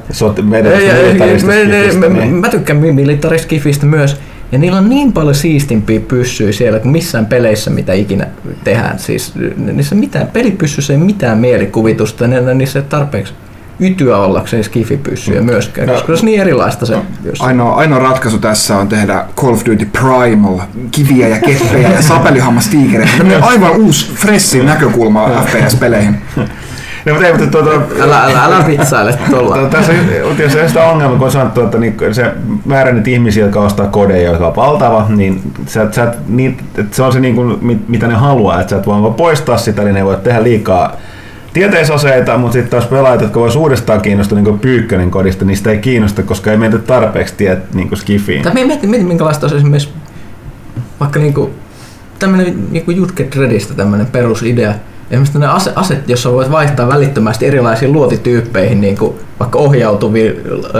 Niin. 2.13 2.33
Mä 2.35 2.49
tykkään 2.49 2.79
mi- 2.79 2.91
militariskifistä 2.91 3.85
myös. 3.85 4.17
Ja 4.51 4.57
niillä 4.57 4.77
on 4.77 4.89
niin 4.89 5.13
paljon 5.13 5.35
siistimpiä 5.35 5.99
pyssyjä 5.99 6.51
siellä 6.51 6.79
kuin 6.79 6.91
missään 6.91 7.25
peleissä, 7.25 7.69
mitä 7.71 7.93
ikinä 7.93 8.27
tehdään. 8.63 8.99
Siis 8.99 9.33
niissä 9.57 9.95
mitään, 9.95 10.27
pelipyssyssä 10.27 10.93
ei 10.93 10.99
mitään 10.99 11.37
mielikuvitusta, 11.37 12.27
ne, 12.27 12.53
niissä 12.53 12.79
ei 12.79 12.85
tarpeeksi 12.89 13.33
ytyä 13.79 14.17
ollakseen 14.17 14.63
skifipyssyjä 14.63 15.41
myöskään, 15.41 15.87
No. 15.87 15.93
koska 15.93 16.15
se 16.15 16.19
on 16.19 16.25
niin 16.25 16.41
erilaista 16.41 16.85
se. 16.85 16.97
Jos... 17.23 17.41
Ainoa, 17.41 17.75
ainoa 17.75 17.99
ratkaisu 17.99 18.37
tässä 18.37 18.77
on 18.77 18.87
tehdä 18.87 19.25
Call 19.35 19.53
of 19.53 19.65
Duty 19.65 19.85
Primal, 19.85 20.59
kiviä 20.91 21.27
ja 21.27 21.39
keppejä 21.39 21.89
ja 21.89 22.01
sapelihammastiikereitä. 22.11 23.11
Tämmöinen 23.17 23.43
aivan 23.43 23.71
uusi, 23.71 24.11
fressi 24.15 24.63
näkökulma 24.63 25.29
FPS-peleihin. 25.45 26.15
No, 27.05 27.11
mutta 27.13 27.27
ei, 27.27 27.33
mutta 27.37 27.51
tuota, 27.63 27.81
Älä, 28.03 28.23
älä, 28.23 28.43
älä 28.43 28.67
vitsaile 28.67 29.17
tuolla. 29.29 29.55
Tuo- 29.57 29.67
Tässä 29.69 29.93
on 30.29 30.35
tietysti 30.35 30.67
sitä 30.67 30.83
ongelmaa, 30.83 31.17
kun 31.17 31.25
on 31.25 31.31
sanottu, 31.31 31.61
että 31.61 31.77
niin 31.77 31.97
se 32.11 32.31
määrä 32.65 32.91
niitä 32.91 33.09
ihmisiä, 33.09 33.43
jotka 33.45 33.59
ostaa 33.59 33.87
kodeja, 33.87 34.31
joka 34.31 34.47
on 34.47 34.55
valtava, 34.55 35.05
niin, 35.09 35.41
sä, 35.65 35.87
sä, 35.91 36.03
et- 36.03 36.17
niin 36.27 36.57
että 36.77 36.95
se 36.95 37.03
on 37.03 37.13
se, 37.13 37.19
niin 37.19 37.35
kuin, 37.35 37.57
mit- 37.61 37.89
mitä 37.89 38.07
ne 38.07 38.13
haluaa, 38.13 38.61
että 38.61 38.69
sä 38.69 38.77
et 38.77 38.87
voi 38.87 39.11
poistaa 39.17 39.57
sitä, 39.57 39.81
niin 39.83 39.93
ne 39.93 39.99
ei 39.99 40.05
voi 40.05 40.17
tehdä 40.17 40.43
liikaa 40.43 40.95
tieteisaseita, 41.53 42.37
mutta 42.37 42.53
sitten 42.53 42.71
taas 42.71 42.85
pelaajat, 42.85 43.21
jotka 43.21 43.39
voisi 43.39 43.57
uudestaan 43.57 44.01
kiinnostua 44.01 44.35
niin 44.35 44.45
kuin 44.45 44.59
pyykkönen 44.59 45.11
kodista, 45.11 45.45
niin 45.45 45.57
sitä 45.57 45.69
ei 45.71 45.77
kiinnosta, 45.77 46.23
koska 46.23 46.51
ei 46.51 46.57
menty 46.57 46.79
tarpeeksi 46.79 47.33
tiet, 47.37 47.73
niin 47.73 47.87
kuin 47.87 47.99
skifiin. 47.99 48.43
Tai 48.43 48.53
mieti, 48.53 48.87
mieti, 48.87 49.05
minkälaista 49.05 49.45
olisi 49.45 49.57
esimerkiksi 49.57 49.89
vaikka 50.99 51.19
niinku 51.19 51.49
tämmönen 52.19 52.55
niinku 52.71 52.91
Jutke 52.91 53.27
Dreadistä 53.35 53.73
tämmönen 53.73 54.05
perusidea. 54.05 54.73
Esimerkiksi 55.11 55.39
ne 55.39 55.47
ase, 55.47 55.71
aset, 55.75 56.09
jossa 56.09 56.31
voit 56.31 56.51
vaihtaa 56.51 56.87
välittömästi 56.87 57.45
erilaisiin 57.47 57.91
luotityyppeihin, 57.93 58.81
niin 58.81 58.97
kuin 58.97 59.13
vaikka 59.39 59.59
ohjautuviin 59.59 60.33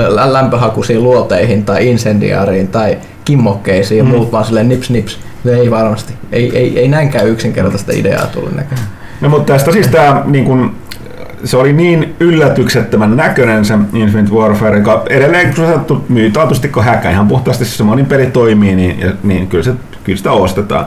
lä- 0.08 0.34
lämpöhakuisiin 0.34 1.04
luoteihin 1.04 1.66
tai 1.66 1.88
incendiaariin 1.88 2.68
tai 2.68 2.98
kimmokkeisiin 3.26 3.98
ja 3.98 4.04
Mm. 4.04 4.10
muut 4.10 4.32
vaan 4.32 4.46
silleen 4.46 4.70
nips 4.70 4.90
nips. 4.90 5.20
Ei 5.46 5.72
varmasti. 5.72 6.14
Ei, 6.32 6.58
ei, 6.58 6.80
ei 6.80 6.88
näinkään 6.88 7.28
yksinkertaista 7.28 7.92
ideaa 7.96 8.26
tule 8.28 8.50
näkään. 8.56 8.82
No 9.22 9.30
mutta 9.30 9.54
tästä 9.54 9.72
siis 9.72 9.88
tää 9.88 10.22
niin 10.26 10.46
kun, 10.46 10.76
se 11.44 11.58
oli 11.58 11.74
niin 11.74 12.16
yllätyksettömän 12.20 13.18
näköinen 13.18 13.66
se 13.66 13.74
Infinite 13.94 14.34
Warfare, 14.34 14.78
joka 14.78 15.04
edelleen 15.10 15.46
kun 15.48 15.56
se 15.56 15.66
sanottu, 15.72 16.06
myy 16.10 16.32
taatusti 16.32 16.68
kun 16.68 16.84
häkä 16.84 17.12
ihan 17.12 17.28
puhtaasti 17.28 17.66
se 17.66 17.84
monin 17.84 18.06
peli 18.06 18.26
toimii, 18.26 18.76
niin, 18.76 19.14
niin 19.24 19.48
kyllä, 19.48 19.64
se, 19.64 19.72
kyllä 20.04 20.18
sitä 20.18 20.32
ostetaan. 20.32 20.86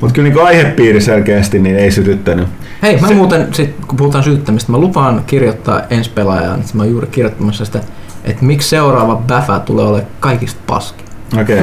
Mutta 0.00 0.14
kyllä 0.14 0.28
niin 0.28 0.46
aihepiiri 0.46 1.00
selkeästi 1.00 1.58
niin 1.58 1.76
ei 1.76 1.90
sytyttänyt. 1.90 2.48
Hei, 2.82 3.00
mä 3.00 3.08
Se- 3.08 3.14
muuten, 3.14 3.48
sit, 3.52 3.76
kun 3.88 3.96
puhutaan 3.96 4.24
syyttämistä, 4.24 4.72
mä 4.72 4.78
lupaan 4.78 5.22
kirjoittaa 5.26 5.80
ensi 5.90 6.10
pelaajaan, 6.10 6.60
että 6.60 6.72
mä 6.74 6.82
oon 6.82 6.90
juuri 6.92 7.06
kirjoittamassa 7.06 7.64
sitä, 7.64 7.80
että 8.24 8.44
miksi 8.44 8.68
seuraava 8.68 9.16
Bäfä 9.16 9.58
tulee 9.58 9.84
olemaan 9.86 10.10
kaikista 10.20 10.60
paski. 10.66 11.04
Okei. 11.40 11.62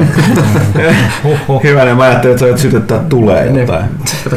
Hyvä, 1.62 1.84
niin 1.84 1.96
mä 1.96 2.02
ajattelin, 2.02 2.34
että 2.34 2.40
sä 2.40 2.46
voit 2.46 2.58
sytyttää 2.58 2.98
tulee 2.98 3.46
jotain. 3.60 3.84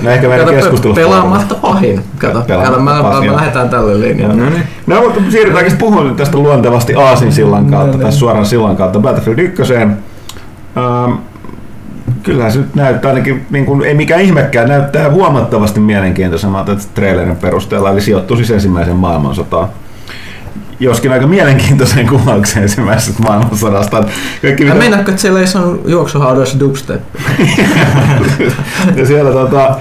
No 0.02 0.10
ehkä 0.10 0.28
meidän 0.28 0.46
Kato, 0.46 0.58
keskustelussa. 0.58 1.02
Pelaamatta 1.02 1.56
pahin. 1.56 2.04
Kato, 2.18 2.42
Pelaamatta 2.42 2.74
kato 2.74 2.84
mä, 2.84 3.02
pahin, 3.04 3.20
mä, 3.20 3.26
joo. 3.26 3.36
lähdetään 3.36 3.70
tälle 3.70 4.00
linjalle. 4.00 4.36
No, 4.36 4.50
niin. 4.50 4.64
no 4.88 5.02
mutta 5.02 5.22
siirrytäänkin 5.32 5.78
puhumaan 5.78 6.16
tästä 6.16 6.38
luontevasti 6.38 6.96
Aasin 6.96 7.32
sillan 7.32 7.66
kautta, 7.66 7.88
No 7.98 8.02
tai 8.04 8.10
niin. 8.10 8.20
suoran 8.20 8.46
sillan 8.46 8.76
kautta 8.78 9.00
Battlefield 9.00 9.40
1. 9.40 9.74
Ähm, 9.74 11.12
kyllähän 12.24 12.52
se 12.52 12.60
nyt 12.60 12.76
näyttää 12.76 13.10
ainakin, 13.10 13.46
niin 13.50 13.66
kuin, 13.66 13.82
ei 13.82 13.94
mikään 13.94 14.22
ihmekään, 14.22 14.70
näyttää 14.70 15.10
huomattavasti 15.10 15.80
mielenkiintoisemmalta 15.80 16.76
trailerin 16.94 17.36
perusteella, 17.36 17.92
eli 17.92 18.02
sijoittuu 18.02 18.38
siis 18.38 18.52
ensimmäiseen 18.52 18.98
maailmansotaan. 18.98 19.68
Joskin 20.80 21.12
aika 21.12 21.28
mielenkiintoiseen 21.28 22.08
kuvaukseen 22.08 22.64
ensimmäisestä 22.64 23.24
maailmansodasta. 23.24 24.04
Kaikki, 24.42 24.64
mitä- 24.64 24.76
meinaatko, 24.76 25.12
että 25.12 25.22
siellä 25.22 25.40
ei 25.40 25.48
saanut 25.48 25.82
juoksuhaudoissa 25.88 26.60
dubstep? 26.60 27.02
ja 28.98 29.06
siellä 29.06 29.32
tota, 29.32 29.76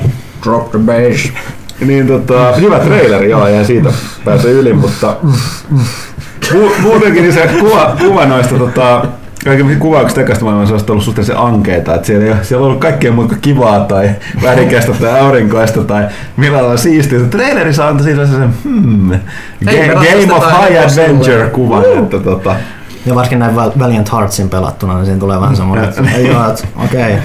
Drop 0.45 0.71
the 0.71 0.79
bass. 0.79 1.29
Niin 1.81 2.07
tota, 2.07 2.53
hyvä 2.61 2.79
traileri, 2.79 3.31
joo, 3.31 3.49
ja 3.49 3.65
siitä 3.65 3.93
pääsee 4.25 4.53
yli, 4.53 4.73
mutta 4.73 5.17
mu- 6.53 6.81
muutenkin 6.81 7.23
niin 7.23 7.35
se 7.35 7.51
kuva, 7.61 7.97
kuva 8.01 8.27
noista 8.27 8.55
tota, 8.55 9.07
kaikki 9.45 9.77
kuvaukset 9.79 10.19
ekasta 10.19 10.45
maailmansodasta 10.45 10.93
on 10.93 10.95
ollut 10.95 11.05
suhteellisen 11.05 11.39
ankeita, 11.39 11.95
että 11.95 12.07
siellä, 12.07 12.25
ei, 12.25 12.31
ole- 12.33 12.45
siellä 12.45 12.63
on 12.63 12.67
ollut 12.67 12.81
kaikkea 12.81 13.13
muuta 13.13 13.29
kuin 13.29 13.41
kivaa 13.41 13.81
tai 13.81 14.11
värikästä 14.43 14.93
tai 14.93 15.21
aurinkoista 15.21 15.85
tai 15.85 16.07
millä 16.37 16.57
lailla 16.59 16.77
siistiä. 16.77 17.19
Se 17.19 17.25
traileri 17.25 17.73
saa 17.75 17.89
antaa 17.89 18.05
siitä 18.05 18.27
sen 18.27 18.55
hmm, 18.65 19.11
Game, 19.65 19.87
me 19.87 19.95
Game 19.95 20.35
of 20.35 20.45
High 20.45 20.73
hevosella. 20.79 21.05
Adventure 21.07 21.49
kuvan, 21.51 21.85
että 22.05 22.19
tota, 22.19 22.57
Ja 23.07 23.15
varsinkin 23.15 23.39
näin 23.39 23.57
Val- 23.57 23.73
Valiant 23.79 24.13
Heartsin 24.13 24.49
pelattuna, 24.49 24.95
niin 24.95 25.05
siinä 25.05 25.21
tulee 25.21 25.41
vähän 25.41 25.57
semmoinen, 25.57 25.89
että 25.89 26.03
ei 26.17 26.29
joo, 26.29 26.49
että 26.49 26.65
okei. 26.85 27.17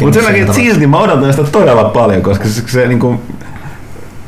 Mutta 0.00 0.14
sen 0.14 0.24
takia, 0.24 0.40
että 0.42 0.52
silti 0.54 0.86
mä 0.86 0.98
odotan 0.98 1.32
sitä 1.32 1.44
todella 1.52 1.84
paljon, 1.84 2.22
koska 2.22 2.48
se, 2.48 2.62
se, 2.66 2.86
niinku, 2.86 3.20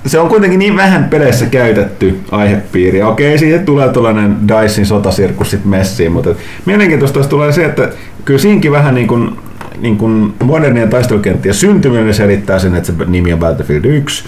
se 0.07 0.19
on 0.19 0.29
kuitenkin 0.29 0.59
niin 0.59 0.77
vähän 0.77 1.05
peleissä 1.05 1.47
käytetty 1.47 2.21
aihepiiri. 2.31 3.03
Okei, 3.03 3.39
siihen 3.39 3.65
tulee 3.65 3.89
tällainen 3.89 4.37
Dicein 4.49 4.87
sotasirkus 4.87 5.51
sit 5.51 5.65
messiin, 5.65 6.13
mutta 6.13 6.35
mielenkiintoista 6.67 7.25
tulee 7.25 7.53
se, 7.53 7.65
että 7.65 7.89
kyllä 8.25 8.41
siinkin 8.41 8.73
vähän 8.73 8.95
niin 8.95 9.07
kuin, 9.07 9.37
niin 9.81 9.97
kuin 9.97 10.35
modernien 10.45 10.89
taistelukenttien 10.89 11.55
syntyminen 11.55 12.15
selittää 12.15 12.59
sen, 12.59 12.75
että 12.75 12.93
se 12.93 13.05
nimi 13.07 13.33
on 13.33 13.39
Battlefield 13.39 13.85
1. 13.85 14.25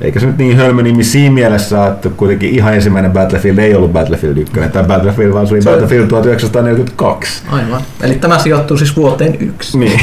Eikä 0.00 0.20
se 0.20 0.26
nyt 0.26 0.38
niin 0.38 0.56
hölmö 0.56 0.82
nimi 0.82 1.04
siinä 1.04 1.34
mielessä, 1.34 1.86
että 1.86 2.08
kuitenkin 2.08 2.50
ihan 2.50 2.74
ensimmäinen 2.74 3.12
Battlefield 3.12 3.58
ei 3.58 3.74
ollut 3.74 3.92
Battlefield 3.92 4.36
1, 4.36 4.54
tai 4.72 4.84
Battlefield 4.84 5.32
vaan 5.32 5.46
se 5.46 5.54
oli 5.54 5.62
Battlefield 5.64 6.06
1942. 6.06 7.42
Aivan. 7.48 7.80
Eli 8.02 8.14
tämä 8.14 8.38
sijoittuu 8.38 8.76
siis 8.76 8.96
vuoteen 8.96 9.36
yksi. 9.40 9.78
Niin. 9.78 10.00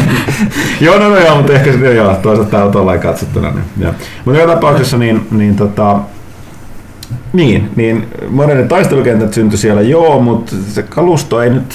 joo, 0.80 0.98
no, 0.98 1.08
no 1.08 1.18
joo, 1.18 1.36
mutta 1.36 1.52
ehkä 1.52 1.72
se, 1.72 1.94
joo, 1.94 2.14
toisaalta 2.14 2.50
tää 2.50 2.64
on 2.64 2.72
tollain 2.72 3.00
katsottuna. 3.00 3.50
Niin, 3.50 3.64
joo. 3.80 3.92
Mutta 4.24 4.40
joka 4.40 4.54
tapauksessa 4.54 4.98
niin, 4.98 5.26
niin 5.30 5.56
tota, 5.56 6.00
niin, 7.32 7.70
niin 7.76 8.08
modernin 8.28 8.68
taistelukentät 8.68 9.34
syntyi 9.34 9.58
siellä, 9.58 9.82
joo, 9.82 10.20
mutta 10.20 10.56
se 10.68 10.82
kalusto 10.82 11.42
ei 11.42 11.50
nyt 11.50 11.74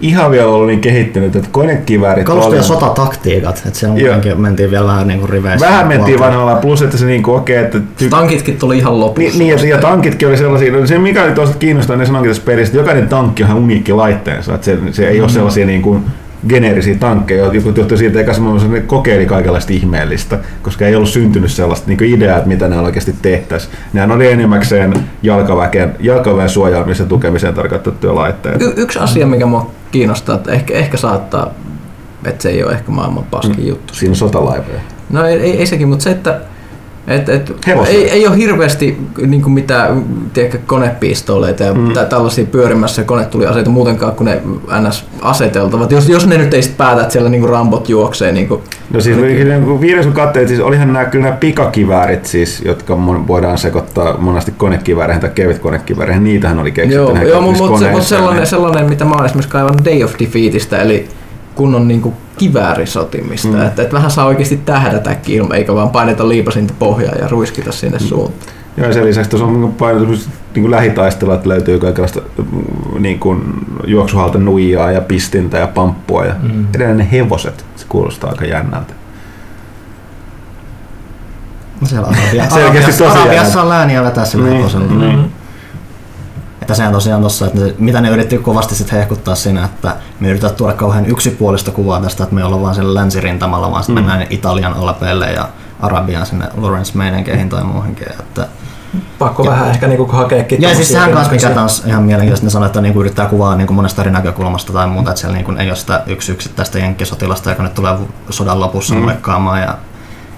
ihan 0.00 0.30
vielä 0.30 0.48
ollut 0.48 0.66
niin 0.66 0.80
kehittynyt, 0.80 1.36
että 1.36 1.48
konekiväärit 1.52 2.24
Kalusto 2.26 2.48
oli- 2.48 2.56
ja 2.56 2.62
sotataktiikat, 2.62 3.62
että 3.66 3.78
siellä 3.78 3.98
Joo. 3.98 4.14
kuitenkin 4.14 4.40
mentiin 4.40 4.70
vielä 4.70 4.86
vähän 4.86 5.08
niin 5.08 5.20
kuin 5.20 5.28
riveissä. 5.30 5.66
Vähän 5.66 5.88
mentiin 5.88 6.18
vanhalla, 6.18 6.54
plus 6.56 6.82
että 6.82 6.96
se 6.96 7.06
niinku 7.06 7.34
okei, 7.34 7.56
että 7.56 7.78
ty- 7.78 8.08
Tankitkin 8.10 8.56
tuli 8.58 8.78
ihan 8.78 9.00
lopussa. 9.00 9.38
niin, 9.38 9.56
niin, 9.56 9.68
ja, 9.68 9.76
ja 9.76 9.82
tankitkin 9.82 10.28
oli 10.28 10.36
sellaisia, 10.36 10.72
no 10.72 10.86
se 10.86 10.98
mikä 10.98 11.24
oli 11.24 11.32
toisaalta 11.32 11.58
kiinnostavaa, 11.58 11.98
niin 11.98 12.06
sanonkin 12.06 12.30
tässä 12.30 12.42
pelissä, 12.46 12.70
että 12.70 12.78
jokainen 12.78 13.08
tankki 13.08 13.42
on 13.42 13.48
ihan 13.48 13.62
uniikki 13.62 13.92
laitteensa, 13.92 14.54
että 14.54 14.64
se, 14.64 14.78
se 14.92 15.08
ei 15.08 15.20
ole 15.20 15.28
sellaisia 15.28 15.66
niin 15.66 15.82
kuin 15.82 16.04
geneerisiä 16.48 16.94
tankkeja, 16.94 17.44
joku 17.52 17.72
johtui 17.76 17.98
siitä, 17.98 18.20
että 18.20 18.32
ne 18.68 18.80
kokeili 18.80 19.26
kaikenlaista 19.26 19.72
ihmeellistä, 19.72 20.38
koska 20.62 20.86
ei 20.86 20.94
ollut 20.94 21.08
syntynyt 21.08 21.50
sellaista 21.50 21.86
niin 21.88 22.04
ideaa, 22.04 22.36
että 22.36 22.48
mitä 22.48 22.68
ne 22.68 22.80
oikeasti 22.80 23.14
tehtäisiin. 23.22 23.74
Nehän 23.92 24.12
oli 24.12 24.32
enimmäkseen 24.32 24.94
jalkaväken, 25.22 25.94
jalkaväen 26.00 26.48
suojaamisen 26.48 27.04
ja 27.04 27.08
tukemiseen 27.08 27.54
tarkoitettuja 27.54 28.14
laitteita. 28.14 28.64
Y- 28.64 28.72
yksi 28.76 28.98
asia, 28.98 29.26
mikä 29.26 29.46
mua 29.46 29.70
kiinnostaa, 29.90 30.36
että 30.36 30.52
ehkä, 30.52 30.74
ehkä 30.74 30.96
saattaa, 30.96 31.50
että 32.24 32.42
se 32.42 32.48
ei 32.48 32.64
ole 32.64 32.72
ehkä 32.72 32.90
maailman 32.90 33.24
paskin 33.24 33.68
juttu. 33.68 33.94
Siinä 33.94 34.12
on 34.12 34.16
sotalaivoja. 34.16 34.80
No 35.10 35.26
ei, 35.26 35.40
ei, 35.40 35.58
ei 35.58 35.66
sekin, 35.66 35.88
mutta 35.88 36.02
se, 36.02 36.10
että 36.10 36.40
et, 37.08 37.28
et, 37.28 37.52
ei, 37.86 38.10
ei 38.10 38.26
ole 38.26 38.36
hirveästi 38.36 38.98
niin 39.26 39.50
mitään 39.50 40.04
tiedätkö, 40.32 40.58
konepistooleita 40.66 41.62
ja 41.62 41.74
Mm. 41.74 41.92
tällaisia 42.08 42.44
pyörimässä 42.44 43.04
konetuliaseita 43.04 43.70
muutenkaan 43.70 44.12
kuin 44.12 44.24
ne 44.24 44.42
NS-aseteltavat. 44.80 45.92
Jos, 45.92 46.08
jos 46.08 46.26
ne 46.26 46.38
nyt 46.38 46.54
ei 46.54 46.62
sit 46.62 46.76
päätä, 46.76 47.00
että 47.00 47.12
siellä 47.12 47.30
niin 47.30 47.48
rambot 47.48 47.88
juoksee. 47.88 48.32
Niin 48.32 48.48
kuin, 48.48 48.60
No 48.90 49.00
siis 49.00 49.16
niin 49.16 49.80
viides 49.80 50.04
kun 50.06 50.14
katsoit, 50.14 50.48
siis 50.48 50.60
olihan 50.60 50.92
nämä, 50.92 51.04
kyllä 51.04 51.24
nämä 51.24 51.36
pikakiväärit 51.36 52.26
siis, 52.26 52.62
jotka 52.64 52.94
mon- 52.94 53.26
voidaan 53.28 53.58
sekoittaa 53.58 54.16
monesti 54.18 54.52
konekivääreihin 54.56 55.20
tai 55.20 55.30
kevyt 55.34 55.58
konekivääreihin, 55.58 56.24
niitähän 56.24 56.58
oli 56.58 56.72
keksitty. 56.72 56.96
joo, 56.96 57.16
joo 57.28 57.40
mutta 57.40 57.58
mut, 57.62 57.68
koneeseen, 57.70 57.92
mut 57.94 58.02
sellainen, 58.02 58.40
niin- 58.40 58.50
sellainen, 58.50 58.88
mitä 58.88 59.04
mä 59.04 59.14
oon 59.14 59.24
esimerkiksi 59.26 59.50
kaivannut 59.52 59.84
Day 59.84 60.02
of 60.04 60.12
Defeatistä, 60.20 60.78
eli 60.82 61.08
kunnon 61.54 61.88
niin 61.88 62.02
kuin 62.02 62.14
kiväärisotimista. 62.38 63.48
Mm. 63.48 63.54
Mm. 63.54 63.66
Että 63.66 63.82
et 63.82 63.92
vähän 63.92 64.10
saa 64.10 64.26
oikeasti 64.26 64.56
tähdätäkin 64.56 65.36
ilman, 65.36 65.56
eikä 65.56 65.74
vaan 65.74 65.90
paineta 65.90 66.28
liipasinta 66.28 66.74
pohjaan 66.78 67.18
ja 67.20 67.28
ruiskita 67.28 67.72
sinne 67.72 67.98
Mm. 67.98 68.04
suuntaan. 68.06 68.54
Joo, 68.76 68.86
ja 68.86 68.92
sen 68.94 69.04
lisäksi 69.04 69.30
tuossa 69.30 69.46
on 69.46 69.74
paino 69.78 70.00
niin 70.54 70.70
lähitaistelua, 70.70 71.34
että 71.34 71.48
löytyy 71.48 71.78
kaikenlaista 71.78 72.20
mm, 72.38 73.02
niin 73.02 73.18
kuin 73.18 73.42
juoksuhalta 73.86 74.38
nuijaa 74.38 74.90
ja 74.92 75.00
pistintä 75.00 75.58
ja 75.58 75.66
pamppua 75.66 76.24
ja 76.24 76.34
mm. 76.42 76.66
edelleen 76.74 76.96
ne 76.98 77.08
hevoset. 77.12 77.64
Se 77.76 77.86
kuulostaa 77.88 78.30
aika 78.30 78.44
jännältä. 78.44 78.94
No 81.80 81.86
siellä 81.86 82.08
Arabiassa, 82.08 83.04
tosi 83.04 83.18
Arabiassa 83.18 83.62
on 83.62 83.68
lääniä 83.68 84.02
vetää 84.04 84.24
sillä 84.24 84.44
Niin, 84.44 84.56
hevosella. 84.56 84.94
niin. 84.94 85.32
Että 86.64 86.74
sehän 86.74 86.92
tosiaan 86.92 87.22
tossa, 87.22 87.46
että 87.46 87.60
ne, 87.60 87.74
mitä 87.78 88.00
ne 88.00 88.08
yritti 88.08 88.38
kovasti 88.38 88.74
sit 88.74 88.92
hehkuttaa 88.92 89.34
siinä, 89.34 89.64
että 89.64 89.96
me 90.20 90.28
yritetään 90.28 90.54
tuoda 90.54 90.72
kauhean 90.74 91.06
yksipuolista 91.06 91.70
kuvaa 91.70 92.00
tästä, 92.00 92.22
että 92.22 92.34
me 92.34 92.44
ollaan 92.44 92.62
vaan 92.62 92.74
siellä 92.74 92.94
länsirintamalla, 92.94 93.70
vaan 93.70 93.82
sitten 93.84 94.04
Mm. 94.04 94.08
mennään 94.10 94.26
Italian 94.30 94.74
alpeille 94.74 95.32
ja 95.32 95.48
Arabiaan 95.80 96.26
sinne 96.26 96.46
Lawrence 96.56 96.98
Meinenkeihin 96.98 97.48
tai 97.48 97.64
muuhinkin. 97.64 98.08
Että 98.20 98.46
Pakko 99.18 99.44
Ja- 99.44 99.50
vähän 99.50 99.70
ehkä 99.70 99.86
niinku 99.86 100.06
hakeekin. 100.06 100.62
ja 100.62 100.74
siis 100.74 100.88
sehän 100.88 101.12
kanssa 101.12 101.32
mikä 101.32 101.50
taas 101.50 101.82
ihan 101.86 102.02
mielenkiintoista, 102.02 102.46
ne 102.46 102.50
sanoo, 102.50 102.66
että 102.66 102.80
niinku 102.80 103.00
yrittää 103.00 103.26
kuvaa 103.26 103.56
niinku 103.56 103.72
monesta 103.72 104.02
eri 104.02 104.10
näkökulmasta 104.10 104.72
tai 104.72 104.86
muuta, 104.86 105.10
että 105.10 105.20
siellä 105.20 105.34
niinku 105.36 105.52
ei 105.58 105.68
ole 105.68 105.76
sitä 105.76 106.02
yksi 106.06 106.32
yksittäistä 106.32 106.78
jenkkisotilasta, 106.78 107.50
joka 107.50 107.62
nyt 107.62 107.74
tulee 107.74 107.94
sodan 108.30 108.60
lopussa 108.60 108.94
Mm. 108.94 109.00
mm. 109.00 109.08
ja 109.62 109.74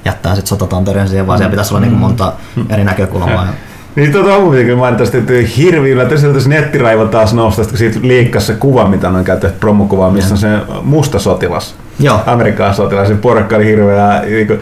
jättää 0.04 0.34
sitten 0.34 0.48
sotatantereen 0.48 1.08
siihen, 1.08 1.26
vaan 1.26 1.38
siellä 1.38 1.50
pitäisi 1.50 1.74
olla 1.74 1.80
niinku 1.80 1.96
monta 1.98 2.32
eri 2.70 2.84
näkökulmaa. 2.84 3.44
Ja. 3.44 3.52
Niin 3.96 4.16
on 4.16 4.50
kyllä 4.50 4.76
mainita, 4.76 5.02
että 5.04 5.32
hirvi 5.56 5.90
yllätys, 5.90 6.24
että 6.24 6.40
se 6.40 6.48
nettiraivo 6.48 7.04
taas 7.04 7.34
nousi 7.34 7.56
tästä, 7.56 7.70
kun 7.70 7.78
siitä 7.78 7.98
liikkasi 8.02 8.46
se 8.46 8.54
kuva, 8.54 8.88
mitä 8.88 9.08
on 9.08 9.24
käytetty 9.24 9.56
promokuva, 9.60 10.10
missä 10.10 10.34
on 10.34 10.38
se 10.38 10.48
musta 10.82 11.18
sotilas. 11.18 11.74
Joo. 12.00 12.20
Amerikan 12.26 12.74
sotilas, 12.74 13.08
se 13.08 13.14
porkka 13.14 13.56
oli 13.56 13.64
hirveä, 13.64 14.22
niin 14.26 14.46
kuin, 14.46 14.60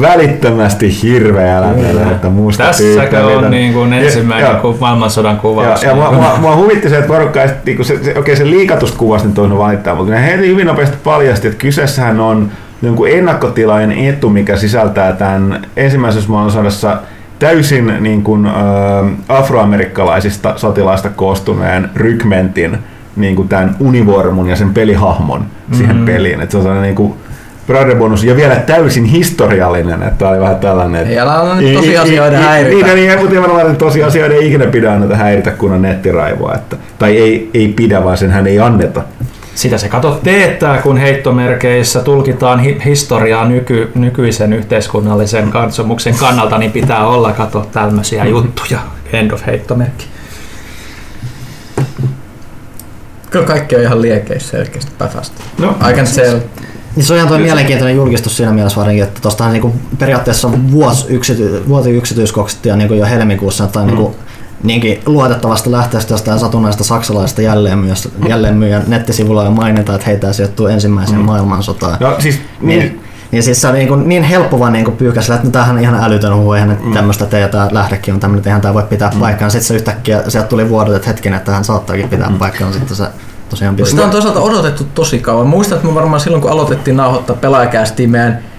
välittömästi 0.00 1.02
hirveä 1.02 1.60
lämmin, 1.60 1.86
että 2.12 2.28
musta 2.28 2.64
Tässäkö 2.64 2.90
tyyppi, 2.92 3.16
mitä- 3.16 3.26
on 3.46 3.50
niin 3.50 3.72
kuin 3.72 3.92
Ja- 3.92 4.00
ensimmäinen 4.00 4.50
joo. 4.50 4.60
ku, 4.60 4.76
maailmansodan 4.80 5.36
kuvaus. 5.36 5.82
Ja, 5.82 5.88
ja 5.88 5.94
mua, 5.94 6.12
mua, 6.12 6.36
mua, 6.40 6.56
huvitti 6.56 6.88
se, 6.88 6.96
että 6.96 7.08
porukka, 7.08 7.42
ei- 7.42 7.48
niinku 7.66 7.84
se, 7.84 8.04
se, 8.04 8.18
okei 8.18 8.36
se 8.36 8.50
liikatusta 8.50 8.98
kuvasta 8.98 9.28
nyt 9.28 9.38
on 9.38 9.58
valittaa, 9.58 9.94
mutta 9.94 10.12
ne 10.12 10.26
heti 10.26 10.48
hyvin 10.48 10.66
nopeasti 10.66 10.96
paljasti, 11.04 11.48
että 11.48 11.58
kyseessähän 11.60 12.20
on 12.20 12.48
jonkun 12.82 13.08
ennakkotilainen 13.08 13.98
etu, 14.08 14.30
mikä 14.30 14.56
sisältää 14.56 15.12
tämän 15.12 15.62
ensimmäisessä 15.76 16.30
maailmansodassa 16.30 16.96
täysin 17.46 17.92
niin 18.00 18.22
kuin, 18.22 18.46
äh, 18.46 18.52
afroamerikkalaisista 19.28 20.52
sotilaista 20.56 21.08
koostuneen 21.08 21.90
rykmentin 21.96 22.78
niin 23.16 23.36
kuin 23.36 23.48
tämän 23.48 23.76
univormun 23.80 24.48
ja 24.48 24.56
sen 24.56 24.74
pelihahmon 24.74 25.44
siihen 25.72 25.96
Mhm. 25.96 26.04
peliin. 26.04 26.40
Et 26.40 26.50
se 26.50 26.58
on 26.58 26.82
niin 26.82 26.94
kuin, 26.94 27.14
Brother-bonus 27.66 28.24
ja 28.24 28.36
vielä 28.36 28.56
täysin 28.56 29.04
historiallinen, 29.04 30.02
että 30.02 30.28
oli 30.28 30.40
vähän 30.40 30.56
tällainen. 30.56 31.06
Ei 31.06 31.18
anna 31.18 31.54
nyt 31.54 31.70
i- 31.70 31.74
tosiasioiden 31.74 32.40
i- 32.40 32.44
häiritä. 32.44 32.86
Niin, 32.86 32.96
niin, 33.08 33.18
mutta 33.18 33.34
nimenomaan 33.34 33.76
tosiasioiden 33.76 34.36
ei 34.36 34.46
ikinä 34.46 34.66
pidä 34.66 34.92
anneta 34.92 35.16
häiritä, 35.16 35.50
kun 35.50 35.72
on 35.72 35.82
nettiraivoa. 35.82 36.54
Että, 36.54 36.76
tai 36.98 37.16
ei, 37.18 37.50
ei 37.54 37.68
pidä, 37.68 38.04
vaan 38.04 38.16
senhän 38.16 38.46
ei 38.46 38.60
anneta. 38.60 39.02
Sitä 39.54 39.78
se 39.78 39.88
kato 39.88 40.20
teettää, 40.22 40.82
kun 40.82 40.96
heittomerkeissä 40.96 42.00
tulkitaan 42.00 42.60
hi- 42.60 42.78
historiaa 42.84 43.44
nyky- 43.48 43.92
nykyisen 43.94 44.52
yhteiskunnallisen 44.52 45.50
katsomuksen 45.50 46.14
kannalta, 46.16 46.58
niin 46.58 46.72
pitää 46.72 47.06
olla 47.06 47.32
kato 47.32 47.68
tämmöisiä 47.72 48.24
juttuja. 48.24 48.78
End 49.12 49.30
of 49.30 49.46
heittomerkki. 49.46 50.06
Kyllä 53.30 53.46
kaikki 53.46 53.76
on 53.76 53.82
ihan 53.82 54.02
liekeissä 54.02 54.50
selkeästi 54.50 54.92
päfästä. 54.98 55.42
No, 55.58 55.76
Aika 55.80 56.04
sel. 56.04 56.40
Niin 56.96 57.04
se 57.04 57.12
on 57.12 57.16
ihan 57.16 57.28
toi 57.28 57.38
mielenkiintoinen 57.38 57.96
julkistus 57.96 58.36
siinä 58.36 58.52
mielessä 58.52 58.80
varsinkin, 58.80 59.04
että 59.04 59.20
tuostahan 59.20 59.52
niinku 59.52 59.74
periaatteessa 59.98 60.50
vuosi, 60.70 61.06
yksity, 61.08 61.62
vuosi 61.68 61.90
yksityiskohtia 61.90 62.76
niinku 62.76 62.94
jo 62.94 63.06
helmikuussa 63.06 63.66
tai 63.66 63.86
niinku 63.86 64.16
niinkin 64.62 65.02
luotettavasti 65.06 65.70
lähteestä 65.70 66.14
jostain 66.14 66.38
satunnaista 66.38 66.84
saksalaista 66.84 67.42
jälleenmyyjä, 67.42 67.94
jälleenmyyjän 68.28 68.82
nettisivulla 68.86 69.44
jo 69.44 69.50
mainitaan, 69.50 69.96
että 69.96 70.06
heitä 70.06 70.32
sijoittuu 70.32 70.66
ensimmäiseen 70.66 71.18
mm. 71.18 71.24
maailmansotaan. 71.24 71.96
No 72.00 72.16
siis, 72.18 72.38
niin, 72.60 72.78
Niin, 72.78 73.00
niin 73.30 73.42
siis 73.42 73.60
se 73.60 73.68
on 73.68 73.74
niin, 73.74 73.88
kuin, 73.88 74.08
niin 74.08 74.22
helppo 74.22 74.58
vaan 74.58 74.72
niin 74.72 74.92
pyykäsellä, 74.92 75.34
että 75.34 75.48
no, 75.48 75.52
tämähän 75.52 75.76
on 75.76 75.82
ihan 75.82 76.04
älytön 76.04 76.36
huhu, 76.36 76.52
eihän 76.52 76.78
mm. 76.82 76.92
tämmöistä 76.92 77.26
tee, 77.26 77.40
ja 77.40 77.48
tämä 77.48 77.68
lähdekin 77.72 78.14
on 78.14 78.20
tämmöinen, 78.20 78.38
että 78.38 78.50
eihän 78.50 78.60
tämä 78.60 78.74
voi 78.74 78.82
pitää 78.82 79.10
mm. 79.10 79.20
paikkaa. 79.20 79.50
Sitten 79.50 79.68
se 79.68 79.74
yhtäkkiä, 79.74 80.22
sieltä 80.28 80.48
tuli 80.48 80.68
vuodot, 80.68 80.94
että 80.94 81.08
hetkinen, 81.08 81.36
että 81.36 81.46
tähän 81.46 81.64
saattaakin 81.64 82.08
pitää 82.08 82.30
mm. 82.30 82.38
paikkaa, 82.38 82.72
sitten 82.72 82.96
se 82.96 83.06
tosiaan 83.48 83.76
pistää. 83.76 83.90
Sitä 83.90 84.04
on 84.04 84.10
toisaalta 84.10 84.40
odotettu 84.40 84.86
tosi 84.94 85.18
kauan. 85.18 85.46
Muistan, 85.46 85.76
että 85.76 85.88
me 85.88 85.94
varmaan 85.94 86.20
silloin, 86.20 86.42
kun 86.42 86.50
aloitettiin 86.50 86.96
nauhoittaa 86.96 87.36
pelaajakästiin 87.36 88.10
meidän 88.10 88.51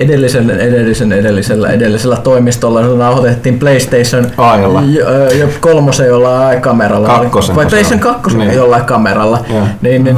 edellisen, 0.00 0.50
edellisen, 0.50 1.12
edellisellä, 1.12 1.68
edellisellä 1.68 2.16
toimistolla, 2.16 2.80
nauhoitettiin 2.82 3.58
PlayStation 3.58 4.26
Aajalla. 4.38 4.82
jo, 4.82 5.30
jo 5.30 5.48
kolmosen 5.60 6.06
jollain 6.06 6.60
kameralla. 6.60 7.08
Kakkosen, 7.08 7.56
Vai 7.56 7.66
PlayStation 7.66 8.08
on. 8.08 8.14
2 8.22 8.36
Niin. 8.36 8.52
jollain 8.54 8.84
kameralla. 8.84 9.44
Joo. 9.48 9.66
Niin, 9.82 10.04
niin, 10.04 10.16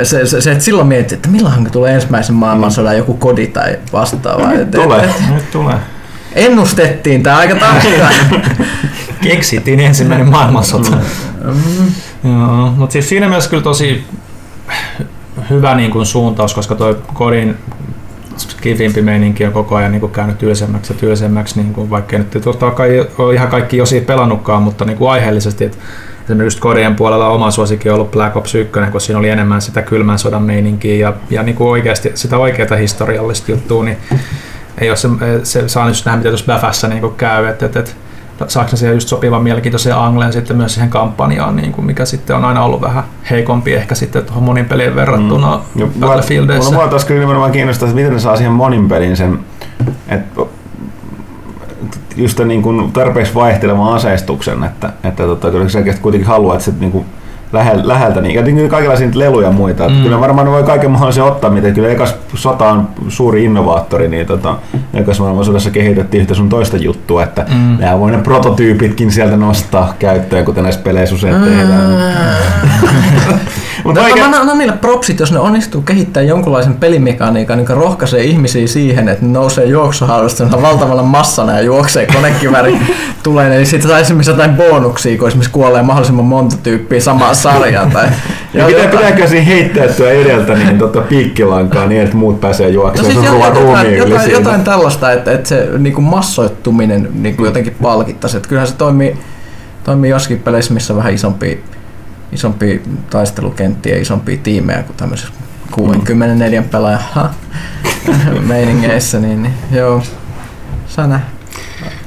ö, 0.00 0.04
se, 0.04 0.26
se, 0.26 0.40
se, 0.40 0.52
että 0.52 0.64
silloin 0.64 0.86
mietin, 0.86 1.16
että 1.16 1.28
milloin 1.28 1.70
tulee 1.70 1.94
ensimmäisen 1.94 2.34
maailmansodan 2.34 2.96
joku 2.96 3.14
kodi 3.14 3.46
tai 3.46 3.78
vastaava. 3.92 4.52
Et- 4.52 4.60
et- 4.60 4.70
tulee. 4.70 5.04
et- 5.04 5.34
Nyt 5.34 5.50
tulee. 5.50 5.76
Ennustettiin 6.34 7.22
tämä 7.22 7.36
aika 7.36 7.54
tarkkaan. 7.54 8.12
Keksittiin 9.22 9.80
ensimmäinen 9.80 10.28
maailmansota. 10.28 10.90
Joo, 12.24 12.70
mutta 12.76 12.92
siis 12.92 13.08
siinä 13.08 13.28
mielessä 13.28 13.50
kyllä 13.50 13.62
tosi 13.62 14.04
hyvä 15.50 15.74
niin 15.74 15.90
kuin 15.90 16.06
suuntaus, 16.06 16.54
koska 16.54 16.74
toi 16.74 16.98
kodin 17.14 17.56
skifimpi 18.38 19.02
meininki 19.02 19.44
on 19.44 19.52
koko 19.52 19.76
ajan 19.76 19.92
niin 19.92 20.00
kuin 20.00 20.12
käynyt 20.12 20.38
tylsemmäksi 20.38 20.92
ja 20.92 20.98
tylsemmäksi, 20.98 21.60
niin 21.60 21.74
kuin, 21.74 21.90
vaikka 21.90 22.18
nyt 22.18 22.38
totta 22.44 22.70
kai 22.70 23.06
ole 23.18 23.34
ihan 23.34 23.48
kaikki 23.48 23.80
osia 23.80 24.00
pelannutkaan, 24.00 24.62
mutta 24.62 24.84
niin 24.84 24.98
kuin 24.98 25.10
aiheellisesti, 25.10 25.64
että 25.64 25.78
esimerkiksi 26.24 26.60
kodien 26.60 26.94
puolella 26.94 27.28
oma 27.28 27.50
suosikki 27.50 27.88
on 27.88 27.94
ollut 27.94 28.10
Black 28.10 28.36
Ops 28.36 28.54
1, 28.54 28.72
kun 28.92 29.00
siinä 29.00 29.18
oli 29.18 29.28
enemmän 29.28 29.62
sitä 29.62 29.82
kylmän 29.82 30.18
sodan 30.18 30.42
meininkiä 30.42 30.96
ja, 30.96 31.12
ja 31.30 31.42
niin 31.42 31.56
kuin 31.56 31.68
oikeasti 31.68 32.12
sitä 32.14 32.38
oikeaa 32.38 32.76
historiallista 32.76 33.50
juttua, 33.50 33.84
niin 33.84 33.96
ei 34.78 34.90
ole 34.90 34.96
se, 34.96 35.08
se 35.42 35.68
saa 35.68 35.86
nyt 35.86 36.02
nähdä, 36.04 36.18
mitä 36.18 36.28
tuossa 36.28 36.46
Bäfässä 36.46 36.88
niin 36.88 37.14
käy, 37.16 37.46
että, 37.46 37.66
että, 37.66 37.80
että 37.80 37.92
saako 38.48 38.76
siihen 38.76 38.94
just 38.94 39.08
sopivan 39.08 39.42
mielenkiintoisen 39.42 39.96
anglen 39.96 40.32
sitten 40.32 40.56
myös 40.56 40.74
siihen 40.74 40.90
kampanjaan, 40.90 41.56
niin 41.56 41.72
kuin 41.72 41.84
mikä 41.84 42.04
sitten 42.04 42.36
on 42.36 42.44
aina 42.44 42.64
ollut 42.64 42.80
vähän 42.80 43.04
heikompi 43.30 43.74
ehkä 43.74 43.94
sitten 43.94 44.24
tuohon 44.24 44.42
monin 44.42 44.64
pelien 44.64 44.94
verrattuna 44.94 45.60
mm. 45.74 45.80
Ja 45.80 45.86
Battlefieldeissä. 46.00 46.74
Mulla, 46.74 46.88
taas 46.88 47.04
kyllä 47.04 47.20
nimenomaan 47.20 47.52
kiinnostaa, 47.52 47.88
että 47.88 47.96
miten 47.96 48.12
ne 48.12 48.18
saa 48.18 48.36
siihen 48.36 48.52
monin 48.52 48.88
pelin 48.88 49.16
sen, 49.16 49.38
että 50.08 50.40
just 52.16 52.38
niin 52.38 52.62
kuin 52.62 52.92
tarpeeksi 52.92 53.34
vaihtelevan 53.34 53.94
aseistuksen, 53.94 54.64
että, 54.64 54.92
että 55.04 55.22
tota, 55.22 55.50
kyllä 55.50 55.68
selkeästi 55.68 56.02
kuitenkin 56.02 56.28
haluaa, 56.28 56.54
että 56.54 56.64
se 56.64 56.72
niin 56.80 56.92
kuin 56.92 57.04
lähel, 57.54 57.80
läheltä, 57.84 58.20
niin, 58.20 58.34
ja 58.34 58.42
kuin 58.42 58.68
kaikenlaisia 58.68 59.08
leluja 59.14 59.46
ja 59.46 59.52
muita, 59.52 59.88
Mm. 59.88 60.02
kyllä 60.02 60.20
varmaan 60.20 60.50
voi 60.50 60.62
kaiken 60.62 60.90
mahdollisen 60.90 61.24
ottaa, 61.24 61.50
mitä 61.50 61.70
kyllä 61.70 61.88
ekas 61.88 62.14
sota 62.34 62.68
on 62.68 62.88
suuri 63.08 63.44
innovaattori, 63.44 64.08
niin 64.08 64.26
tota, 64.26 64.54
ekas 64.94 65.20
maailmansodassa 65.20 65.70
kehitettiin 65.70 66.20
yhtä 66.20 66.34
sun 66.34 66.48
toista 66.48 66.76
juttua, 66.76 67.22
että 67.22 67.46
Mm. 67.48 67.56
mm. 67.56 67.76
nämä 67.80 67.98
voi 68.00 68.10
ne 68.10 68.18
prototyypitkin 68.18 69.12
sieltä 69.12 69.36
nostaa 69.36 69.94
käyttöön, 69.98 70.44
kuten 70.44 70.62
näissä 70.62 70.80
peleissä 70.82 71.14
usein 71.14 71.34
tehdään. 71.42 71.90
Mutta 71.90 73.34
No, 73.84 73.94
vaikea- 73.94 74.28
mä 74.28 74.40
annan 74.40 74.58
niille 74.58 74.76
propsit, 74.80 75.20
jos 75.20 75.32
ne 75.32 75.38
onnistuu 75.38 75.82
kehittämään 75.82 76.28
jonkunlaisen 76.28 76.74
pelimekaniikan, 76.74 77.58
joka 77.58 77.74
rohkaisee 77.74 78.22
ihmisiä 78.24 78.66
siihen, 78.66 79.08
että 79.08 79.26
ne 79.26 79.32
nousee 79.32 79.64
juoksuhaudasta 79.64 80.62
valtavalla 80.62 81.02
massana 81.02 81.52
ja 81.52 81.60
juoksee 81.60 82.06
konekiväri 82.06 82.78
tulee, 83.22 83.48
niin 83.48 83.66
sitten 83.66 83.90
saa 83.90 83.98
esimerkiksi 83.98 84.30
jotain 84.30 84.54
bonuksia, 84.54 85.18
kun 85.18 85.28
esimerkiksi 85.28 85.52
kuolee 85.52 85.82
mahdollisimman 85.82 86.24
monta 86.24 86.56
tyyppiä 86.62 87.00
samaan 87.00 87.34
sarjaan. 87.36 87.90
Tai 87.90 88.08
Ja 88.54 88.66
pitää, 88.66 88.86
pitääkö 88.88 89.26
siinä 89.26 89.44
heittäytyä 89.44 90.10
edeltä 90.10 90.54
niin 90.54 90.78
tota 90.78 91.00
piikkilankaa 91.00 91.86
niin, 91.86 92.02
että 92.02 92.16
muut 92.16 92.40
pääsee 92.40 92.66
No 92.66 92.72
juoksemaan 92.72 93.12
siis 93.14 93.26
sun 93.26 93.36
ruoan 93.38 93.56
jotain, 93.56 93.96
jotain, 93.96 94.12
jotain, 94.12 94.30
jotain 94.30 94.60
tällaista, 94.64 95.12
että, 95.12 95.32
että 95.32 95.48
se 95.48 95.68
niin 95.78 95.94
kuin 95.94 96.04
massoittuminen 96.04 97.08
niin 97.14 97.36
kuin 97.36 97.46
jotenkin 97.46 97.76
palkittaisi. 97.82 98.36
Että 98.36 98.48
kyllähän 98.48 98.68
se 98.68 98.74
toimii, 98.74 99.18
toimii 99.84 100.10
jossakin 100.10 100.38
peleissä, 100.40 100.74
missä 100.74 100.96
vähän 100.96 101.14
isompi, 101.14 101.64
isompi 102.34 102.82
taistelukenttiä 103.10 103.94
ja 103.94 104.02
isompia 104.02 104.38
tiimejä 104.42 104.82
kuin 104.82 104.96
tämmöisessä 104.96 105.32
64 105.70 106.62
pelaajan 106.62 107.00
meiningeissä, 108.48 109.20
niin, 109.20 109.42
niin 109.42 109.54
joo, 109.72 110.02
saa 110.86 111.06
nähdä. 111.06 111.24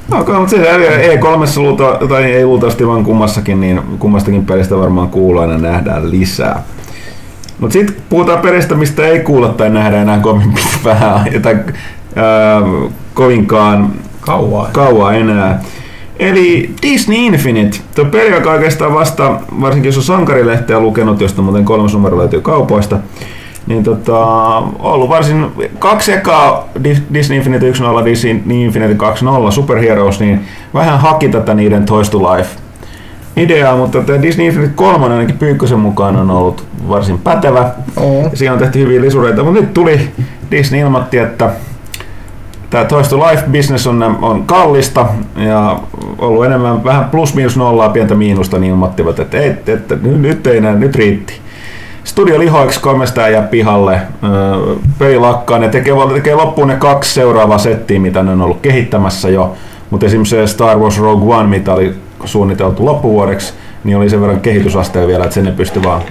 No, 0.08 0.20
okay, 0.20 0.38
mutta 0.38 0.56
se 0.56 1.16
E3 1.16 1.56
luulta, 1.56 1.98
tai 2.08 2.24
ei 2.24 2.44
luultavasti 2.44 2.86
vaan 2.86 3.04
kummassakin, 3.04 3.60
niin 3.60 3.80
kummastakin 3.98 4.46
pelistä 4.46 4.76
varmaan 4.76 5.08
kuullaan 5.08 5.50
ja 5.50 5.58
nähdään 5.58 6.10
lisää. 6.10 6.62
Mutta 7.58 7.72
sitten 7.72 7.96
puhutaan 8.08 8.40
pelistä, 8.40 8.74
mistä 8.74 9.06
ei 9.06 9.20
kuulla 9.20 9.48
tai 9.48 9.70
nähdä 9.70 10.02
enää 10.02 10.18
kovin 10.18 10.54
vähän, 10.84 11.42
tai 11.42 11.54
ää, 12.16 12.60
kovinkaan 13.14 13.92
Kauaa. 14.20 14.68
kauaa 14.72 15.12
enää. 15.12 15.60
Eli 16.18 16.74
Disney 16.82 17.18
Infinite, 17.18 17.78
tuo 17.94 18.04
peli, 18.04 18.30
joka 18.30 18.50
oikeastaan 18.50 18.94
vasta, 18.94 19.40
varsinkin 19.60 19.88
jos 19.88 19.96
on 19.96 20.02
Sankarilehteä 20.02 20.80
lukenut, 20.80 21.20
josta 21.20 21.42
muuten 21.42 21.64
kolmas 21.64 21.92
numero 21.92 22.18
löytyy 22.18 22.40
kaupoista, 22.40 22.98
niin 23.66 23.84
tota, 23.84 24.16
ollut 24.78 25.08
varsin 25.08 25.46
kaksi 25.78 26.12
ekaa 26.12 26.68
Dis- 26.78 27.02
Disney 27.14 27.38
Infinite 27.38 27.70
1.0, 27.70 28.04
Disney 28.04 28.40
Infinite 28.50 28.94
2.0 29.46 29.52
Super 29.52 29.78
Heroes, 29.78 30.20
niin 30.20 30.40
vähän 30.74 30.98
haki 30.98 31.28
tätä 31.28 31.54
niiden 31.54 31.84
Toys 31.86 32.10
to 32.10 32.18
Life 32.18 32.48
ideaa, 33.38 33.76
mutta 33.76 34.00
tämä 34.00 34.22
Disney 34.22 34.46
Infinite 34.46 34.72
3 34.74 35.06
ainakin 35.06 35.38
Pyykkösen 35.38 35.78
mukaan 35.78 36.16
on 36.16 36.30
ollut 36.30 36.64
varsin 36.88 37.18
pätevä. 37.18 37.70
Oo. 37.96 38.30
Siinä 38.34 38.52
on 38.52 38.58
tehty 38.58 38.78
hyviä 38.78 39.00
lisureita, 39.00 39.42
mutta 39.42 39.60
nyt 39.60 39.74
tuli 39.74 40.10
Disney 40.50 40.80
ilmoitti, 40.80 41.18
että 41.18 41.50
tämä 42.70 42.84
Toys 42.84 43.08
to 43.08 43.18
Life 43.18 43.44
business 43.52 43.86
on, 43.86 44.16
on 44.22 44.46
kallista 44.46 45.06
ja 45.36 45.78
ollut 46.18 46.44
enemmän 46.44 46.84
vähän 46.84 47.04
plus 47.04 47.34
miinus 47.34 47.56
nollaa 47.56 47.88
pientä 47.88 48.14
miinusta, 48.14 48.58
niin 48.58 48.70
ilmoittivat, 48.70 49.18
että, 49.18 49.38
ei, 49.38 49.50
että 49.66 49.96
nyt, 50.02 50.46
ei 50.46 50.56
enää, 50.56 50.74
nyt 50.74 50.94
riitti. 50.94 51.32
Studio 52.04 52.38
lihoiksi 52.38 52.80
kolmesta 52.80 53.28
jää 53.28 53.42
pihalle, 53.42 54.00
öö, 54.24 54.74
peli 54.98 55.18
lakkaa, 55.18 55.58
ne 55.58 55.68
tekee, 55.68 55.94
tekee 56.14 56.34
loppuun 56.34 56.68
ne 56.68 56.76
kaksi 56.76 57.14
seuraavaa 57.14 57.58
settiä, 57.58 58.00
mitä 58.00 58.22
ne 58.22 58.30
on 58.32 58.42
ollut 58.42 58.60
kehittämässä 58.60 59.28
jo, 59.28 59.56
mutta 59.90 60.06
esimerkiksi 60.06 60.36
se 60.36 60.46
Star 60.46 60.78
Wars 60.78 61.00
Rogue 61.00 61.36
One, 61.36 61.48
mitä 61.48 61.72
oli 61.74 61.94
suunniteltu 62.24 62.84
loppuvuodeksi, 62.84 63.52
niin 63.84 63.96
oli 63.96 64.10
sen 64.10 64.20
verran 64.20 64.40
kehitysaste 64.40 65.06
vielä, 65.06 65.24
että 65.24 65.34
sen 65.34 65.44
ne 65.44 65.52
pystyi 65.52 65.82
vaan 65.82 66.02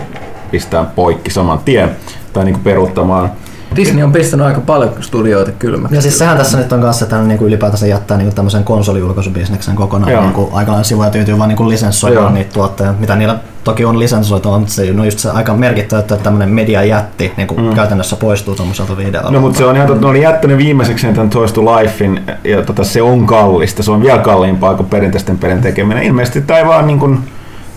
pistämään 0.52 0.92
poikki 0.96 1.32
saman 1.32 1.60
tien 1.66 1.90
tai 2.34 2.46
niin 2.46 2.60
peruuttamaan. 2.60 3.32
Disney 3.76 4.04
on 4.04 4.12
pistänyt 4.12 4.46
aika 4.46 4.62
paljon 4.62 4.94
studioita 5.02 5.52
kylmäksi. 5.52 5.96
Ja 5.96 6.02
siis 6.02 6.18
sehän 6.18 6.38
tässä 6.38 6.58
nyt 6.58 6.72
on 6.72 6.82
kanssa, 6.82 7.06
että 7.06 7.16
hän 7.16 7.28
niinku 7.28 7.46
ylipäätänsä 7.46 7.88
jättää 7.88 8.18
niinku 8.18 8.36
tämmöisen 8.36 8.64
konsoliulkaisubisneksen 8.64 9.76
kokonaan 9.76 10.12
Joo. 10.12 10.22
niinku 10.22 10.50
aikaan 10.54 10.86
sivuja 10.86 11.10
tyytyy 11.10 11.38
vaan 11.38 11.50
niinku 11.50 11.70
lisenssoimaan 11.70 12.34
niitä 12.34 12.54
tuotteita, 12.54 12.94
mitä 13.00 13.16
niillä 13.16 13.40
toki 13.64 13.86
on 13.86 14.00
lisenssoitu, 14.00 14.60
mutta 14.60 14.74
se 14.74 14.92
on 14.92 15.06
just 15.06 15.20
se 15.20 15.30
aika 15.30 15.54
merkittävä, 15.54 16.00
että 16.00 16.18
tämmöinen 16.18 16.50
mediajätti 16.50 17.34
niinku 17.38 17.56
mm. 17.58 17.76
käytännössä 17.76 18.16
poistuu 18.16 18.56
tuommoiselta 18.56 18.98
videolta. 18.98 19.32
No 19.32 19.40
mutta 19.40 19.58
se 19.58 19.66
on 19.66 19.76
ihan 19.76 19.88
totta, 19.88 20.02
ne 20.02 20.08
oli 20.08 20.22
jättänyt 20.22 20.58
viimeiseksi 20.58 21.08
tämän 21.08 21.30
Toys 21.30 21.54
to 21.54 21.62
Lifein, 21.66 22.22
ja 22.44 22.62
tota, 22.62 22.84
se 22.84 23.02
on 23.02 23.26
kallista, 23.26 23.84
se 23.84 23.92
on 23.92 24.02
vielä 24.02 24.20
kalliimpaa 24.20 24.76
kuin 24.76 24.90
perinteisten 24.90 25.38
pelin 25.38 25.62
tekeminen. 25.62 26.04
Ilmeisesti 26.04 26.42
tämä 26.42 26.60
ei 26.60 26.66
vaan 26.66 26.88
niin 26.88 27.00
kuin, 27.00 27.20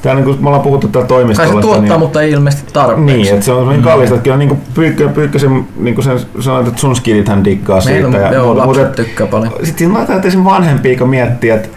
tää 0.03 0.15
niin 0.15 0.25
kuin 0.25 0.37
me 0.41 0.47
ollaan 0.47 0.63
puhuttu 0.63 0.89
täällä 0.89 1.09
Kai 1.09 1.17
toimistolla. 1.17 1.49
se 1.49 1.61
tuottaa, 1.61 1.81
niin, 1.83 1.99
mutta 1.99 2.23
ei 2.23 2.31
ilmeisesti 2.31 2.73
tarpeeksi. 2.73 3.05
niin, 3.17 3.35
että 3.35 3.45
se 3.47 3.53
on 3.53 3.69
niin 3.69 3.83
kallista, 3.83 4.15
että 4.15 4.25
kyllä 4.25 4.37
niin 4.37 4.49
kuin 4.49 4.61
Pyykkö, 4.75 5.09
Pyykkösen, 5.09 5.65
niin 5.77 5.95
kuin 5.95 6.05
sen 6.05 6.21
sanoit, 6.41 6.69
että 6.69 6.81
sun 6.81 6.97
skidithän 6.97 7.45
dikkaa 7.45 7.81
siitä. 7.81 8.09
Meillä 8.09 8.29
on, 8.29 8.35
joo, 8.35 8.47
mutta- 8.47 8.67
lapset 8.67 8.85
mutta- 8.87 9.03
tykkää 9.03 9.27
paljon. 9.27 9.53
sitten 9.53 9.79
siinä 9.79 9.95
laitetaan 9.95 10.27
esim. 10.27 10.45
vanhempia, 10.45 10.99
kun 10.99 11.09
miettii, 11.09 11.51
että 11.51 11.69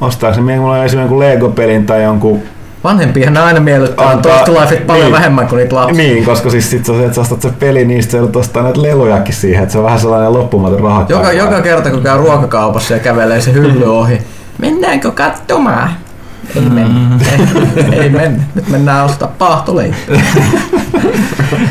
ostaako 0.00 0.34
se, 0.34 0.40
mulla 0.40 0.56
on 0.56 0.76
esimerkiksi 0.84 0.96
jonkun 0.96 1.18
Lego-pelin 1.20 1.86
tai 1.86 2.02
jonkun 2.02 2.42
Vanhempiahan 2.84 3.34
ne 3.34 3.40
aina 3.40 3.60
miellyttää 3.60 4.08
Antaa, 4.08 4.32
toista 4.44 4.62
lifeit 4.62 4.86
paljon 4.86 5.04
niin. 5.04 5.12
vähemmän 5.14 5.48
kuin 5.48 5.56
niitä 5.58 5.76
lapsia. 5.76 5.96
Niin, 6.04 6.24
koska 6.24 6.50
siis 6.50 6.70
sit 6.70 6.84
se 6.84 6.92
on 6.92 6.98
se, 6.98 7.04
että 7.04 7.14
sä 7.14 7.20
ostat 7.20 7.42
se 7.42 7.50
peli, 7.58 7.84
niin 7.84 8.02
sit 8.02 8.10
sä 8.12 8.16
joudut 8.18 8.36
ostaa 8.36 8.62
näitä 8.62 8.82
lelujakin 8.82 9.34
siihen, 9.34 9.62
että 9.62 9.72
se 9.72 9.78
on 9.78 9.84
vähän 9.84 10.00
sellainen 10.00 10.32
loppumaton 10.32 10.80
raha. 10.80 11.06
Joka, 11.08 11.32
joka 11.32 11.60
kerta 11.62 11.90
kun 11.90 12.02
käy 12.02 12.18
ruokakaupassa 12.18 12.94
ja 12.94 13.00
kävelee 13.00 13.40
se 13.40 13.52
hylly 13.52 13.84
ohi, 13.98 14.18
mennäänkö 14.58 15.10
katsomaan? 15.10 15.90
Ei 16.56 16.62
mennä. 16.62 17.18
Ei, 17.32 17.98
ei 18.00 18.10
mennä. 18.10 18.42
Nyt 18.54 18.68
mennään 18.68 19.04
ostaa 19.04 19.32
paahtoleipää. 19.38 20.22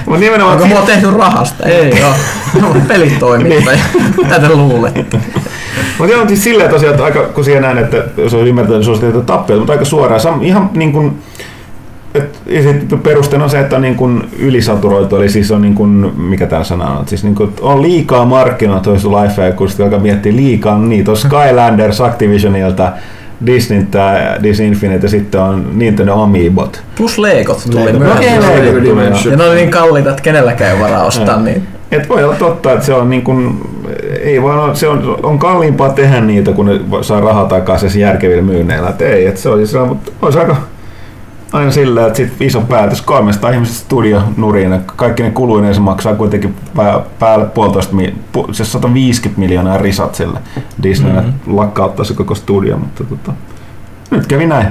Mut 0.05 0.19
nimenomaan, 0.19 0.55
Onko 0.55 0.67
mua 0.67 0.81
tehty 0.81 1.11
rahasta? 1.11 1.63
Ei 1.63 2.03
oo. 2.03 2.13
Mä 2.61 2.67
oon 2.67 2.81
pelitoimittaja. 2.81 3.79
Tätä 4.29 4.49
luulet. 4.49 5.17
Mutta 5.97 6.13
joo, 6.13 6.27
siis 6.27 6.43
silleen 6.43 6.69
tosiaan, 6.69 6.93
että 6.93 7.05
aika, 7.05 7.23
kun 7.23 7.43
siihen 7.43 7.61
näin, 7.61 7.77
että 7.77 8.03
jos 8.17 8.33
on 8.33 8.47
ymmärtänyt, 8.47 8.87
että 8.87 8.99
se 8.99 9.17
on 9.17 9.25
tappioita, 9.25 9.59
mutta 9.59 9.73
aika 9.73 9.85
suoraan. 9.85 10.19
Sam, 10.19 10.41
ihan 10.41 10.69
niin 10.73 10.91
kuin, 10.91 11.17
et, 12.15 12.39
ja 12.45 12.61
sit 12.61 13.03
perusteena 13.03 13.43
on 13.43 13.49
se, 13.49 13.59
että 13.59 13.75
on 13.75 13.81
niin 13.81 13.95
kuin 13.95 14.29
ylisaturoitu, 14.39 15.15
eli 15.15 15.29
siis 15.29 15.51
on 15.51 15.61
niin 15.61 15.75
kuin, 15.75 15.89
mikä 16.17 16.47
tämä 16.47 16.63
sana 16.63 16.97
on, 16.97 17.07
siis 17.07 17.23
niin 17.23 17.35
kuin, 17.35 17.53
on 17.61 17.81
liikaa 17.81 18.25
markkinoitu 18.25 18.91
lifea, 18.91 19.51
kun 19.51 19.69
sitten 19.69 19.83
alkaa 19.83 19.99
miettiä 19.99 20.35
liikaa, 20.35 20.77
niin 20.77 21.05
tuossa 21.05 21.27
Skylanders 21.27 22.01
Activisionilta, 22.01 22.91
Disneyltä, 23.45 24.37
Disney 24.43 24.67
Infinite 24.67 25.05
ja 25.05 25.09
sitten 25.09 25.41
on 25.41 25.71
Nintendo 25.73 26.13
Amiibot. 26.13 26.83
Plus 26.97 27.17
Legot 27.17 27.67
tuli 27.71 27.85
Lego. 27.85 27.99
myös. 27.99 28.11
Okei, 28.17 28.41
Lego 28.41 28.65
Lego 28.65 28.79
tuli. 28.79 29.31
Ja 29.31 29.37
ne 29.37 29.43
oli 29.43 29.55
niin 29.55 29.71
kalliita, 29.71 30.09
että 30.09 30.21
kenelläkään 30.21 30.75
ei 30.75 30.79
varaa 30.79 31.05
ostaa 31.05 31.41
niin. 31.41 31.67
Et 31.91 32.09
voi 32.09 32.23
olla 32.23 32.35
totta, 32.35 32.73
että 32.73 32.85
se 32.85 32.93
on, 32.93 33.09
niin 33.09 33.21
kuin, 33.21 33.61
ei 34.21 34.43
vaan 34.43 34.59
ole, 34.59 34.75
se 34.75 34.87
on, 34.87 35.19
on 35.23 35.39
kalliimpaa 35.39 35.89
tehdä 35.89 36.21
niitä, 36.21 36.51
kun 36.51 36.65
ne 36.65 36.79
saa 37.01 37.21
rahaa 37.21 37.45
takaisin 37.45 38.01
järkevillä 38.01 38.41
myynneillä. 38.41 38.89
Et 38.89 39.01
ei, 39.01 39.25
et 39.25 39.37
se 39.37 39.49
olisi, 39.49 39.77
mutta 39.77 40.11
olisi 40.21 40.39
aika 40.39 40.55
aina 41.53 41.71
sillä, 41.71 42.07
että 42.07 42.17
sit 42.17 42.41
iso 42.41 42.61
päätös 42.61 43.01
300 43.01 43.51
ihmisestä 43.51 43.79
studio 43.79 44.21
nuriin, 44.37 44.71
ja 44.71 44.79
kaikki 44.95 45.23
ne 45.23 45.31
kuluineen 45.31 45.73
se 45.75 45.79
maksaa 45.81 46.15
kuitenkin 46.15 46.55
pää, 46.75 46.99
päälle 47.19 47.45
puolitoista, 47.45 47.95
mi- 47.95 48.15
pu, 48.31 48.47
se 48.51 48.65
150 48.65 49.39
miljoonaa 49.39 49.77
risat 49.77 50.15
sille 50.15 50.39
Disney 50.83 51.13
mm-hmm. 51.13 51.57
lakkauttaa 51.57 52.05
se 52.05 52.13
koko 52.13 52.35
studio, 52.35 52.77
mutta 52.77 53.03
tota, 53.03 53.33
nyt 54.11 54.27
kävi 54.27 54.45
näin. 54.45 54.67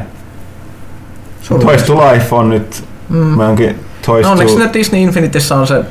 Toys 1.49 1.83
to 1.83 1.95
Life 2.13 2.35
on 2.35 2.51
nyt, 2.51 2.85
Mm. 3.09 3.17
mä 3.19 3.49
onkin 3.49 3.77
Toys 4.07 4.23
No, 4.23 4.29
to... 4.29 4.33
onneksi 4.33 4.59
ne 4.59 4.71
Disney 4.73 5.01
Infinitessä 5.03 5.55
on 5.55 5.67
se 5.67 5.85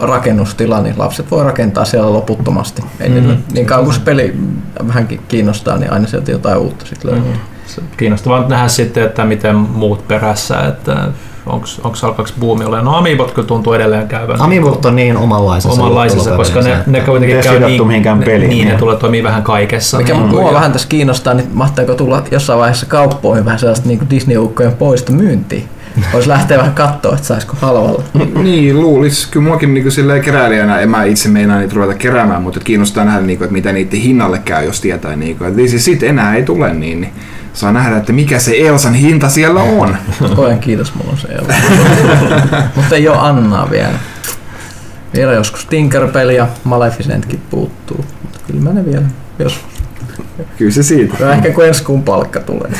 rakennustila, 0.00 0.80
niin 0.82 0.94
lapset 0.98 1.30
voi 1.30 1.44
rakentaa 1.44 1.84
siellä 1.84 2.12
loputtomasti. 2.12 2.82
Ei 3.00 3.08
Mm. 3.08 3.26
mm. 3.26 3.36
Niin 3.52 3.66
kauan 3.66 3.84
kuin 3.84 3.94
se 3.94 4.00
peli 4.00 4.36
vähänkin 4.88 5.20
kiinnostaa, 5.28 5.76
niin 5.78 5.92
aina 5.92 6.06
sieltä 6.06 6.30
jotain 6.30 6.58
uutta 6.58 6.86
sitten 6.86 7.10
löytyy. 7.10 7.32
Mm. 7.32 7.38
Se 7.38 7.53
Kiinnostavaa 7.96 8.48
nähdä 8.48 8.68
sitten, 8.68 9.04
että 9.04 9.24
miten 9.24 9.56
muut 9.56 10.08
perässä, 10.08 10.60
että 10.60 11.08
onko 11.46 11.66
alkaako 12.02 12.30
buumi 12.40 12.64
olemaan. 12.64 12.84
No 12.84 12.96
Amiibot 12.96 13.30
kyllä 13.30 13.48
tuntuu 13.48 13.72
edelleen 13.72 14.08
käyvän 14.08 14.42
Amiibot 14.42 14.84
on 14.84 14.96
niin 14.96 15.16
omanlaisensa. 15.16 15.82
omanlaisensa, 15.82 16.36
koska 16.36 16.60
ne, 16.60 16.78
ne 16.86 17.00
kuitenkin 17.00 17.40
käy 17.40 17.60
niin, 17.60 17.86
mihinkään 17.86 18.20
ne, 18.20 18.26
peliin, 18.26 18.50
niin, 18.50 18.64
ne 18.64 18.70
niin. 18.70 18.78
tulee 18.78 18.96
toimii 18.96 19.22
vähän 19.22 19.42
kaikessa. 19.42 19.98
Mikä 19.98 20.12
niin, 20.12 20.28
mua 20.28 20.52
vähän 20.52 20.72
tässä 20.72 20.88
kiinnostaa, 20.88 21.34
niin 21.34 21.48
mahtaako 21.52 21.94
tulla 21.94 22.22
jossain 22.30 22.58
vaiheessa 22.58 22.86
kauppoihin 22.86 23.44
vähän 23.44 23.58
sellaista 23.58 23.88
niin 23.88 24.10
Disney-ukkojen 24.10 24.72
poista 24.72 25.12
myyntiin? 25.12 25.68
Voisi 26.12 26.28
lähteä 26.28 26.58
vähän 26.58 26.74
katsoa, 26.74 27.14
että 27.14 27.26
saisiko 27.26 27.56
halvalla. 27.60 28.02
Niin, 28.42 28.80
luulis. 28.80 29.26
Kyllä 29.26 29.46
muakin 29.46 29.74
niin 29.74 29.92
silleen 29.92 30.22
keräilijänä, 30.22 30.78
en 30.78 30.90
mä 30.90 31.04
itse 31.04 31.28
meinaa 31.28 31.58
niitä 31.58 31.74
ruveta 31.74 31.94
keräämään, 31.94 32.42
mutta 32.42 32.60
kiinnostaa 32.60 33.04
nähdä, 33.04 33.20
niin 33.20 33.38
kuin, 33.38 33.44
että 33.44 33.52
mitä 33.52 33.72
niiden 33.72 34.00
hinnalle 34.00 34.38
käy, 34.38 34.64
jos 34.64 34.80
tietää, 34.80 35.16
niin 35.16 35.38
kuin, 35.38 35.48
että 35.48 35.70
siis 35.70 35.84
sit 35.84 36.02
enää 36.02 36.34
ei 36.34 36.42
tule, 36.42 36.74
niin, 36.74 37.00
niin 37.00 37.12
saa 37.54 37.72
nähdä, 37.72 37.96
että 37.96 38.12
mikä 38.12 38.38
se 38.38 38.52
Elsan 38.56 38.94
hinta 38.94 39.28
siellä 39.28 39.60
on. 39.62 39.96
Koen 40.36 40.58
kiitos, 40.58 40.94
mulla 40.94 41.10
on 41.10 41.18
se 41.18 41.28
Elsa. 41.28 41.52
Mutta 42.76 42.96
ei 42.96 43.08
ole 43.08 43.18
Annaa 43.18 43.70
vielä. 43.70 43.98
Vielä 45.14 45.32
joskus 45.32 45.66
Tinkerbell 45.66 46.28
ja 46.28 46.48
Maleficentkin 46.64 47.42
puuttuu. 47.50 48.04
Mutta 48.22 48.38
kyllä 48.46 48.60
mä 48.60 48.72
ne 48.72 48.84
vielä 48.84 49.04
joskus. 49.38 49.74
Kyllä 50.58 50.72
se 50.72 50.82
siitä. 50.82 51.16
Ja 51.20 51.32
ehkä 51.32 51.50
kun 51.50 51.66
ensi 51.66 51.84
kuun 51.84 52.02
palkka 52.02 52.40
tulee. 52.40 52.70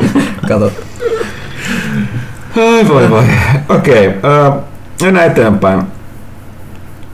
Katsotaan. 0.48 0.72
Ai 2.56 2.88
voi 2.88 3.10
voi. 3.10 3.24
Okei, 3.68 4.08
okay, 4.08 4.48
uh, 4.48 4.62
mennään 5.02 5.26
eteenpäin. 5.26 5.82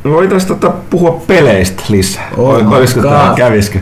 Voitaisiin 0.04 0.48
tota 0.48 0.70
puhua 0.90 1.22
peleistä 1.26 1.82
lisää. 1.88 2.28
Oh 2.36 2.72
Olisiko 2.72 3.02
tämä, 3.02 3.32
kävisikö? 3.36 3.78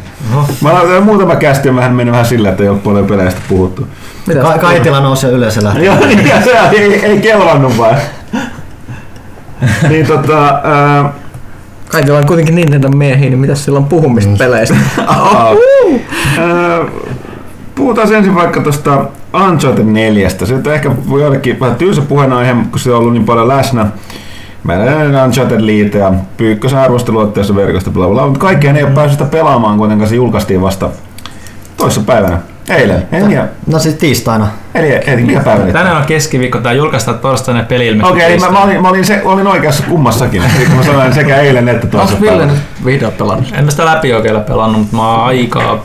Mä 0.61 0.70
olen 0.81 1.02
muutama 1.02 1.37
kästi 1.37 1.68
on 1.68 1.76
vähän 1.76 1.92
mennyt 1.92 2.12
vähän 2.12 2.26
sillä, 2.26 2.48
että 2.48 2.62
ei 2.62 2.68
ole 2.68 2.78
paljon 2.78 3.07
peleistä 3.07 3.40
puhuttu. 3.48 3.87
Mitä 4.26 4.40
Ka- 4.40 4.59
Kaitila 4.59 5.02
ylös 5.33 5.57
ja 5.57 5.64
lähtee. 5.64 5.85
Joo, 5.85 5.96
niin, 6.07 6.26
ja 6.26 6.42
se 6.42 6.59
ei, 6.72 7.07
ei 7.07 7.20
kelvannut 7.20 7.78
vaan. 7.78 7.96
niin 9.88 10.07
tota, 10.07 10.61
uh, 11.04 11.11
Kaikilla 11.88 12.18
on 12.18 12.26
kuitenkin 12.26 12.54
Nintendo 12.54 12.88
miehiä, 12.88 13.31
niin 13.31 13.38
mitä 13.38 13.54
sillä 13.54 13.78
on 13.78 13.85
puhumista 13.85 14.31
peleistä? 14.38 14.74
uh, 15.48 15.59
puhutaan 17.74 18.14
ensin 18.14 18.35
vaikka 18.35 18.61
tuosta 18.61 19.04
Uncharted 19.48 19.85
4. 19.85 20.28
Se 20.28 20.54
nyt 20.54 20.66
ehkä 20.66 20.90
voi 21.09 21.22
jollekin 21.22 21.61
vähän 21.61 21.76
tylsä 21.76 22.02
puheenaihe, 22.02 22.57
kun 22.70 22.81
se 22.81 22.92
on 22.92 22.98
ollut 22.98 23.12
niin 23.12 23.24
paljon 23.24 23.48
läsnä. 23.48 23.87
On 24.68 25.25
Uncharted 25.25 25.61
liite 25.61 25.99
ja 25.99 26.12
Pyykkösen 26.37 26.79
arvosteluotteessa 26.79 27.55
verkosta 27.55 27.90
bla 27.90 28.09
bla, 28.09 28.25
mutta 28.25 28.40
kaikkeen 28.40 28.77
ei 28.77 28.85
ole 28.85 28.92
päässyt 28.92 29.18
sitä 29.18 29.31
pelaamaan, 29.31 29.79
kuitenkaan 29.79 30.09
se 30.09 30.14
julkaistiin 30.14 30.62
vasta 30.62 30.90
toissa 31.77 32.01
päivänä. 32.01 32.38
Eilen. 32.70 33.09
Ei, 33.12 33.22
mikä, 33.22 33.48
No 33.66 33.78
siis 33.78 33.94
tiistaina. 33.94 34.48
eli, 34.74 35.00
eli 35.07 35.22
mikä 35.22 35.40
päivä 35.40 35.64
nyt? 35.64 35.72
Tänään 35.72 35.96
on 35.96 36.04
keskiviikko, 36.04 36.59
tämä 36.59 36.72
julkaistaan 36.72 37.18
torstaina 37.18 37.62
peli 37.62 37.87
ilmestyy 37.87 38.12
Okei, 38.12 38.37
okay, 38.37 38.48
mä, 38.48 38.59
mä, 38.59 38.64
olin, 38.64 38.83
mä 38.83 38.88
olin, 38.88 39.04
se, 39.04 39.22
olin 39.24 39.46
oikeassa 39.46 39.85
kummassakin. 39.88 40.42
Eli 40.57 40.66
kun 40.66 40.76
mä 40.76 40.83
sanoin 40.83 41.14
sekä 41.14 41.37
eilen 41.37 41.68
että 41.68 41.87
toissa 41.87 42.14
Onko 42.14 42.31
Ville 42.31 42.46
nyt 42.46 42.59
vihdoin 42.85 43.12
pelannut? 43.12 43.52
En 43.52 43.64
mä 43.64 43.70
sitä 43.70 43.85
läpi 43.85 44.12
oikein 44.12 44.37
ole 44.37 44.44
pelannut, 44.44 44.81
mutta 44.81 44.96
mä 44.96 45.14
oon 45.14 45.24
aika 45.24 45.85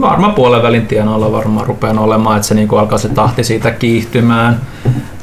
varmaan 0.00 0.34
puolen 0.34 0.62
välin 0.62 0.86
tienoilla 0.86 1.32
varmaan 1.32 1.66
rupean 1.66 1.98
olemaan, 1.98 2.36
että 2.36 2.48
se 2.48 2.54
niinku 2.54 2.76
alkaa 2.76 2.98
se 2.98 3.08
tahti 3.08 3.44
siitä 3.44 3.70
kiihtymään. 3.70 4.60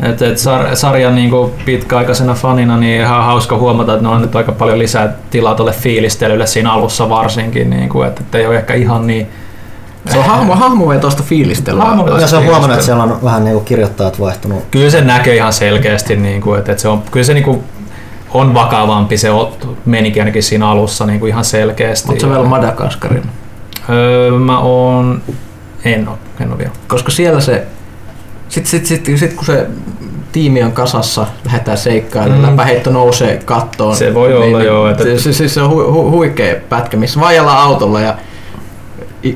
Et, 0.02 0.22
et 0.22 0.38
sar, 0.38 0.76
sarjan 0.76 1.16
niinku 1.16 1.54
pitkäaikaisena 1.66 2.34
fanina 2.34 2.78
niin 2.78 3.02
ihan 3.02 3.24
hauska 3.24 3.58
huomata, 3.58 3.94
että 3.94 4.04
ne 4.04 4.10
on 4.10 4.22
nyt 4.22 4.36
aika 4.36 4.52
paljon 4.52 4.80
lisää 4.80 5.14
tilaa 5.30 5.56
tuolle 5.56 5.72
fiilistelylle 5.72 6.48
siinä 6.48 6.72
alussa 6.72 7.10
varsinkin, 7.10 7.70
niinku, 7.70 8.02
että 8.02 8.22
et 8.28 8.36
ei 8.36 8.48
ole 8.48 8.58
ehkä 8.58 8.74
ihan 8.74 9.08
niin 9.08 9.28
Se 10.12 10.18
on 10.18 10.26
hahmo, 10.26 10.56
hahmovetoista 10.56 11.24
fiilistelyä. 11.24 11.84
Hahmo- 11.84 12.20
Ja 12.22 12.28
se 12.28 12.36
on 12.36 12.44
huomannut, 12.46 12.72
että 12.72 12.86
siellä 12.86 13.04
on 13.04 13.18
vähän 13.24 13.44
niinku 13.44 13.60
kirjoittajat 13.60 14.20
vaihtunut. 14.20 14.64
kyllä 14.72 14.90
se 14.90 15.02
näkee 15.02 15.36
ihan 15.36 15.54
selkeästi, 15.54 16.16
niin 16.16 16.42
kuin, 16.42 16.60
että, 16.60 16.72
että 16.72 16.82
se 16.82 16.88
on, 16.88 17.02
kyllä 17.12 17.24
se 17.24 17.34
niin 17.34 17.44
kuin, 17.44 17.64
on 18.34 18.54
vakavampi, 18.54 19.18
se 19.18 19.30
ot- 19.30 19.68
menikin 19.86 20.22
ainakin 20.22 20.44
siinä 20.44 20.70
alussa 20.70 21.06
niin 21.06 21.20
kuin 21.20 21.30
ihan 21.30 21.46
selkeästi. 21.46 22.10
Oletko 22.10 22.30
vielä 22.30 22.44
Madagaskarilla? 22.44 23.28
öö, 23.90 24.32
mä 24.32 24.60
oon, 24.60 25.22
en 25.86 26.08
oo, 26.08 26.18
en 26.40 26.52
oo 26.52 26.58
vielä. 26.58 26.72
Koska 26.88 27.12
siellä 27.12 27.42
se, 27.42 27.68
sit, 28.50 28.66
sit, 28.66 28.86
sit, 28.86 29.10
sit 29.16 29.34
kun 29.34 29.46
se 29.46 29.68
tiimi 30.32 30.64
on 30.64 30.72
kasassa, 30.72 31.28
lähdetään 31.46 31.78
seikkailemaan, 31.78 32.42
Mm. 32.44 32.50
läpäheitto 32.50 32.90
nousee 32.92 33.38
kattoon. 33.46 33.96
Se 33.96 34.14
voi 34.14 34.34
olla, 34.38 34.64
joo, 34.64 34.90
että- 34.90 35.04
Se, 35.04 35.20
se, 35.20 35.34
se, 35.34 35.48
se 35.48 35.62
on 35.62 35.70
hu, 35.70 35.92
hu, 35.92 36.12
huikea 36.12 36.56
pätkä, 36.70 36.98
missä 36.98 37.20
vajellaan 37.20 37.58
autolla 37.64 38.02
ja 38.02 38.16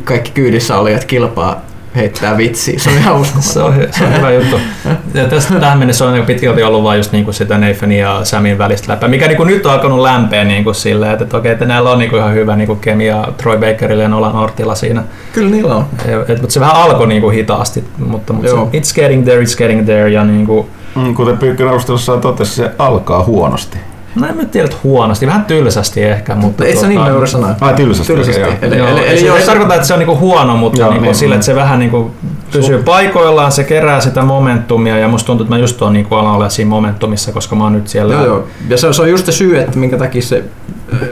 kaikki 0.04 0.32
kyydissä 0.32 0.78
olijat 0.78 1.06
kilpaa 1.06 1.62
heittää 1.96 2.38
vitsiä. 2.38 2.80
Se 2.80 2.89
on 2.89 2.96
ihan 2.96 3.15
uskomaton. 3.15 3.43
Se 3.54 3.60
on, 3.62 3.74
se 3.91 4.04
on 4.04 4.17
hyvä 4.17 4.32
juttu. 4.32 4.60
Ja 5.13 5.28
tästä 5.28 5.60
tähän 5.60 5.80
mennessä 5.80 6.06
on 6.06 6.13
aika 6.13 6.26
pitkälti 6.26 6.63
ollut 6.63 6.84
vain 6.84 6.98
just 6.98 7.12
niinku 7.12 7.34
sitä 7.34 7.58
Nathanin 7.58 8.00
ja 8.00 8.19
Samin 8.24 8.58
välistä 8.58 8.91
läpää, 8.91 9.10
mikä 9.10 9.28
niinku 9.28 9.43
nyt 9.43 9.65
on 9.65 9.72
alkanut 9.72 10.00
lämpeä 10.00 10.43
niinku 10.43 10.74
silleen, 10.74 11.12
että, 11.12 11.24
että 11.24 11.38
okei, 11.38 11.52
että 11.52 11.65
näillä 11.65 11.91
on 11.91 12.00
niinku 12.00 12.17
ihan 12.17 12.34
hyvä 12.34 12.56
niinku 12.56 12.76
kemia 12.76 13.28
Troy 13.38 13.58
Bakerilla 13.58 14.04
ja 14.04 14.10
Nolan 14.10 14.36
Nortilla 14.36 14.76
siinä. 14.76 15.04
Kyllä 15.34 15.50
niillä 15.50 15.76
on. 15.76 15.86
Et, 16.28 16.41
mutta 16.41 16.54
se 16.54 16.60
vähän 16.60 16.76
alkoi 16.76 17.08
niinku 17.08 17.30
hitaasti, 17.30 17.84
mutta, 17.98 18.34
mutta 18.34 18.50
se, 18.50 18.56
it's 18.56 18.96
getting 18.96 19.24
there, 19.24 19.41
it's 19.41 19.58
getting 19.58 19.86
there 19.86 20.10
ja 20.10 20.24
niinku, 20.24 20.69
Mm, 20.96 21.15
Kuten 21.15 21.38
Pyykkönen 21.38 21.69
arvostelussa 21.69 22.17
totesi, 22.17 22.56
se 22.56 22.72
alkaa 22.80 23.24
huonosti. 23.24 23.78
No 24.15 24.28
en 24.28 24.38
mä 24.38 24.45
tiedä, 24.45 24.65
että 24.65 24.78
huonosti, 24.84 25.28
vähän 25.28 25.45
tylsästi 25.45 26.04
ehkä, 26.04 26.36
mutta... 26.36 26.65
Ei 26.65 26.76
se 26.76 26.88
niin 26.88 27.02
nöyrä 27.04 27.26
sana. 27.26 27.56
Ai 27.62 27.73
tylsästi. 27.73 28.13
Tylsästi. 28.13 28.41
joo. 28.41 28.52
Eli, 28.62 28.78
Joo, 28.78 28.88
eli, 28.88 28.99
eli, 28.99 29.08
eli 29.10 29.19
se 29.19 29.26
jos 29.26 29.39
ei 29.39 29.45
tarkoita, 29.45 29.76
että 29.76 29.88
se 29.88 29.93
on 29.93 29.99
niinku 29.99 30.17
huono, 30.17 30.58
mutta 30.58 30.80
Joo, 30.82 30.89
niinku 30.89 31.06
niin, 31.06 31.15
sillä, 31.15 31.30
niin. 31.34 31.36
että 31.38 31.45
se 31.45 31.56
vähän 31.56 31.80
niinku 31.80 32.12
pysyy 32.52 32.84
paikoillaan, 32.84 33.52
se 33.52 33.63
kerää 33.63 34.02
sitä 34.02 34.21
momentumia 34.21 34.97
ja 34.97 35.08
musta 35.08 35.28
tuntuu, 35.28 35.43
että 35.43 35.56
mä 35.56 35.60
just 35.60 35.82
oon 35.82 35.93
niinku 35.93 36.15
alan 36.15 36.34
olla 36.34 36.49
siinä 36.49 36.69
momentumissa, 36.69 37.32
koska 37.32 37.56
mä 37.56 37.63
oon 37.63 37.73
nyt 37.73 37.88
siellä. 37.88 38.13
Joo, 38.13 38.26
joo. 38.26 38.47
Ja 38.69 38.78
se, 38.78 38.88
on- 38.88 38.93
se 38.93 39.02
on 39.02 39.10
just 39.10 39.26
se 39.26 39.32
syy, 39.32 39.58
että 39.60 39.80
minkä 39.80 39.97
takia 39.97 40.21
se 40.21 40.43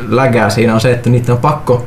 lägää 0.10 0.50
siinä 0.50 0.74
on 0.74 0.82
se, 0.82 0.92
että 0.92 1.10
niitä 1.10 1.32
on 1.32 1.38
pakko 1.38 1.86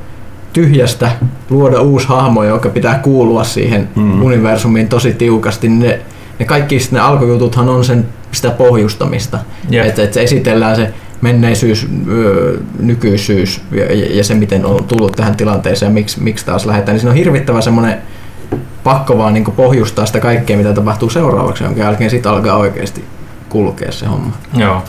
tyhjästä 0.53 1.11
luoda 1.51 1.81
uusi 1.81 2.09
hahmo, 2.09 2.45
joka 2.45 2.69
pitää 2.69 2.99
kuulua 2.99 3.45
siihen 3.45 3.89
Mm. 3.95 4.23
universumiin 4.23 4.89
tosi 4.89 5.13
tiukasti. 5.13 5.69
niin 5.69 5.81
Ne, 5.81 6.01
ne 6.39 6.47
kaikki 6.47 6.79
ne 6.91 7.01
alkujututhan 7.01 7.69
on 7.69 7.85
sen 7.85 8.07
sitä 8.33 8.51
pohjustamista. 8.51 9.39
Jep. 9.71 9.87
Että 9.87 10.03
et 10.03 10.17
esitellään 10.17 10.77
se 10.77 10.93
menneisyys, 11.21 11.89
nykyisyys 12.79 13.61
ja, 14.15 14.25
se, 14.25 14.35
miten 14.35 14.67
on 14.67 14.85
tullut 14.85 15.13
tähän 15.13 15.37
tilanteeseen 15.37 15.93
miksi, 15.93 16.23
miksi 16.23 16.47
taas 16.47 16.67
lähdetään. 16.67 16.95
Niin 16.95 17.01
siinä 17.01 17.11
on 17.11 17.17
hirvittävä 17.17 17.61
semmoinen 17.61 17.99
pakko 18.85 19.19
vaan 19.19 19.35
niin 19.35 19.45
pohjustaa 19.45 20.07
sitä 20.07 20.21
kaikkea, 20.21 20.57
mitä 20.57 20.73
tapahtuu 20.73 21.11
seuraavaksi, 21.11 21.65
jonka 21.65 21.81
jälkeen 21.81 22.11
sitten 22.11 22.33
alkaa 22.33 22.57
oikeasti 22.57 23.05
kulkea 23.49 23.93
se 23.93 24.07
homma. 24.07 24.33
Joo. 24.57 24.83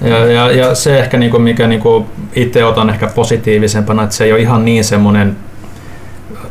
Ja, 0.00 0.26
ja, 0.26 0.50
ja 0.50 0.74
se 0.74 0.98
ehkä, 0.98 1.18
niinku, 1.18 1.38
mikä 1.38 1.66
niinku 1.66 2.06
itse 2.34 2.64
otan 2.64 2.90
ehkä 2.90 3.06
positiivisempana, 3.06 4.02
että 4.02 4.16
se 4.16 4.24
ei 4.24 4.32
ole 4.32 4.40
ihan 4.40 4.64
niin 4.64 4.84
semmoinen 4.84 5.36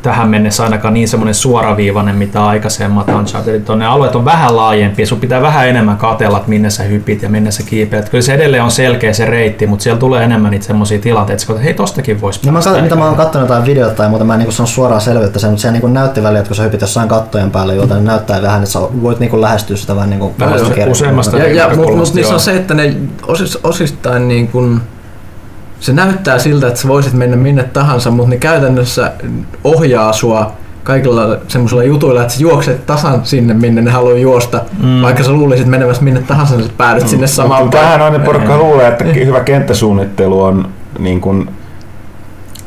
tähän 0.05 0.29
mennessä 0.29 0.63
ainakaan 0.63 0.93
niin 0.93 1.07
semmoinen 1.07 1.35
suoraviivainen, 1.35 2.15
mitä 2.15 2.45
aikaisemmat 2.45 3.07
Unchartedit 3.09 3.69
on. 3.69 3.79
Ne 3.79 3.85
alueet 3.85 4.15
on 4.15 4.25
vähän 4.25 4.55
laajempia, 4.55 5.05
sun 5.07 5.19
pitää 5.19 5.41
vähän 5.41 5.67
enemmän 5.67 5.97
katella, 5.97 6.37
että 6.37 6.49
minne 6.49 6.69
sä 6.69 6.83
hypit 6.83 7.21
ja 7.21 7.29
minne 7.29 7.51
sä 7.51 7.63
kiipeät. 7.63 8.09
Kyllä 8.09 8.21
se 8.21 8.33
edelleen 8.33 8.63
on 8.63 8.71
selkeä 8.71 9.13
se 9.13 9.25
reitti, 9.25 9.67
mutta 9.67 9.83
siellä 9.83 9.99
tulee 9.99 10.23
enemmän 10.23 10.51
niitä 10.51 10.65
semmoisia 10.65 10.99
tilanteita, 10.99 11.43
että 11.49 11.63
hei 11.63 11.73
tostakin 11.73 12.21
voisi 12.21 12.39
niin 12.43 12.53
mä, 12.53 12.59
kat- 12.59 12.81
mitä 12.81 12.95
mä 12.95 13.05
oon 13.05 13.15
katsonut 13.15 13.49
jotain 13.49 13.65
videota 13.65 13.95
tai 13.95 14.09
muuta, 14.09 14.25
mä 14.25 14.33
en 14.33 14.39
niin 14.39 14.51
sano 14.51 14.67
suoraan 14.67 15.01
selvyyttä 15.01 15.39
sen, 15.39 15.49
mutta 15.49 15.61
se 15.61 15.71
niin 15.71 15.93
näytti 15.93 16.23
väliin, 16.23 16.39
että 16.39 16.49
kun 16.49 16.55
sä 16.55 16.63
hypit 16.63 16.81
jossain 16.81 17.09
kattojen 17.09 17.51
päälle, 17.51 17.75
joten 17.75 17.97
niin 17.97 18.05
näyttää 18.05 18.41
vähän, 18.41 18.63
että 18.63 18.71
sä 18.71 18.79
voit 18.79 19.19
niin 19.19 19.41
lähestyä 19.41 19.77
sitä 19.77 19.95
vähän 19.95 20.09
niin 20.09 20.19
kuin 20.19 20.33
useammasta 20.89 21.37
ja, 21.37 21.53
ja, 21.53 21.75
mutta 21.75 21.95
mut 21.95 22.13
niissä 22.13 22.33
on 22.33 22.39
se, 22.39 22.55
että 22.55 22.73
ne 22.73 22.95
osis, 23.27 23.59
osistain 23.63 24.27
niin 24.27 24.47
kuin, 24.47 24.81
se 25.79 25.93
näyttää 25.93 26.39
siltä, 26.39 26.67
että 26.67 26.79
sä 26.79 26.87
voisit 26.87 27.13
mennä 27.13 27.37
minne 27.37 27.63
tahansa, 27.63 28.11
mutta 28.11 28.29
ne 28.29 28.37
käytännössä 28.37 29.11
ohjaa 29.63 30.13
sua 30.13 30.51
kaikilla 30.83 31.37
semmoisilla 31.47 31.83
jutuilla, 31.83 32.21
että 32.21 32.33
sä 32.33 32.41
juokset 32.41 32.85
tasan 32.85 33.21
sinne, 33.23 33.53
minne 33.53 33.81
ne 33.81 33.91
haluaa 33.91 34.17
juosta, 34.17 34.61
mm. 34.83 35.01
vaikka 35.01 35.23
sä 35.23 35.31
luulisit 35.31 35.67
menemässä 35.67 36.03
minne 36.03 36.21
tahansa, 36.21 36.55
niin 36.55 36.67
sä 36.67 36.73
päädyt 36.77 37.03
mm. 37.03 37.09
sinne 37.09 37.27
samaan 37.27 37.69
Tähän 37.69 38.01
on 38.01 38.13
ne 38.13 38.19
porukka 38.19 38.57
luulee, 38.57 38.87
että 38.87 39.03
hyvä 39.03 39.39
kenttäsuunnittelu 39.39 40.43
on 40.43 40.69
niin 40.99 41.21
kuin, 41.21 41.49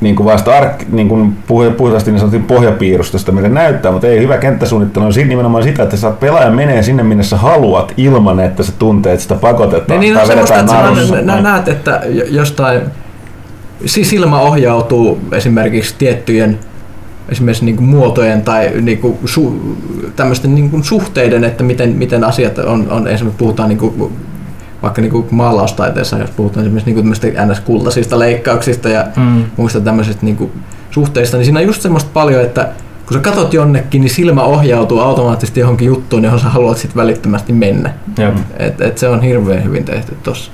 niin 0.00 0.16
kuin 0.16 0.26
vasta 0.26 0.56
ark, 0.56 0.82
niin 0.92 1.08
kuin 1.08 1.36
puhtaasti 1.76 2.10
niin 2.10 2.18
sanottiin 2.18 2.44
pohjapiirustusta, 2.44 3.32
mitä 3.32 3.48
näyttää, 3.48 3.92
mutta 3.92 4.06
ei 4.06 4.20
hyvä 4.20 4.38
kenttäsuunnittelu 4.38 5.04
on 5.04 5.12
siinä 5.12 5.28
nimenomaan 5.28 5.64
sitä, 5.64 5.82
että 5.82 5.96
saat 5.96 6.20
pelaajan 6.20 6.54
menee 6.54 6.82
sinne, 6.82 7.02
minne 7.02 7.24
sä 7.24 7.36
haluat, 7.36 7.94
ilman 7.96 8.40
että 8.40 8.62
sä 8.62 8.72
tunteet 8.78 9.20
sitä 9.20 9.34
pakotetaan. 9.34 10.00
Niin, 10.00 10.14
niin 10.14 10.20
on 10.20 10.26
semmoista, 10.26 10.60
että 10.60 10.72
sä 11.26 11.40
näet, 11.40 11.68
että 11.68 12.00
jostain 12.30 12.80
silmä 13.86 14.40
ohjautuu 14.40 15.18
esimerkiksi 15.32 15.94
tiettyjen 15.98 16.58
esimerkiksi 17.28 17.64
niin 17.64 17.76
kuin 17.76 17.88
muotojen 17.88 18.42
tai 18.42 18.70
niin 18.80 18.98
kuin 18.98 19.18
su, 19.24 19.76
tämmöisten 20.16 20.54
niin 20.54 20.70
kuin 20.70 20.84
suhteiden, 20.84 21.44
että 21.44 21.64
miten, 21.64 21.90
miten 21.90 22.24
asiat 22.24 22.58
on, 22.58 22.86
on 22.90 23.08
esimerkiksi 23.08 23.38
puhutaan 23.38 23.68
niin 23.68 23.78
kuin, 23.78 24.12
vaikka 24.82 25.00
niin 25.00 25.12
kuin 25.12 25.26
maalaustaiteessa, 25.30 26.18
jos 26.18 26.30
puhutaan 26.30 26.66
esimerkiksi 26.66 26.92
niin 26.92 27.04
kuin 27.04 27.50
ns-kultaisista 27.50 28.18
leikkauksista 28.18 28.88
ja 28.88 29.06
mm. 29.16 29.44
muista 29.56 29.80
tämmöisistä 29.80 30.26
niin 30.26 30.36
kuin 30.36 30.52
suhteista, 30.90 31.36
niin 31.36 31.44
siinä 31.44 31.60
on 31.60 31.66
just 31.66 31.82
semmoista 31.82 32.10
paljon, 32.12 32.42
että 32.42 32.68
kun 33.06 33.14
sä 33.16 33.20
katot 33.20 33.54
jonnekin, 33.54 34.00
niin 34.00 34.10
silmä 34.10 34.42
ohjautuu 34.42 35.00
automaattisesti 35.00 35.60
johonkin 35.60 35.86
juttuun, 35.86 36.24
johon 36.24 36.40
sä 36.40 36.48
haluat 36.48 36.78
sitten 36.78 36.96
välittömästi 36.96 37.52
mennä. 37.52 37.90
Et, 38.58 38.80
et 38.80 38.98
se 38.98 39.08
on 39.08 39.22
hirveän 39.22 39.64
hyvin 39.64 39.84
tehty 39.84 40.16
tossa. 40.22 40.50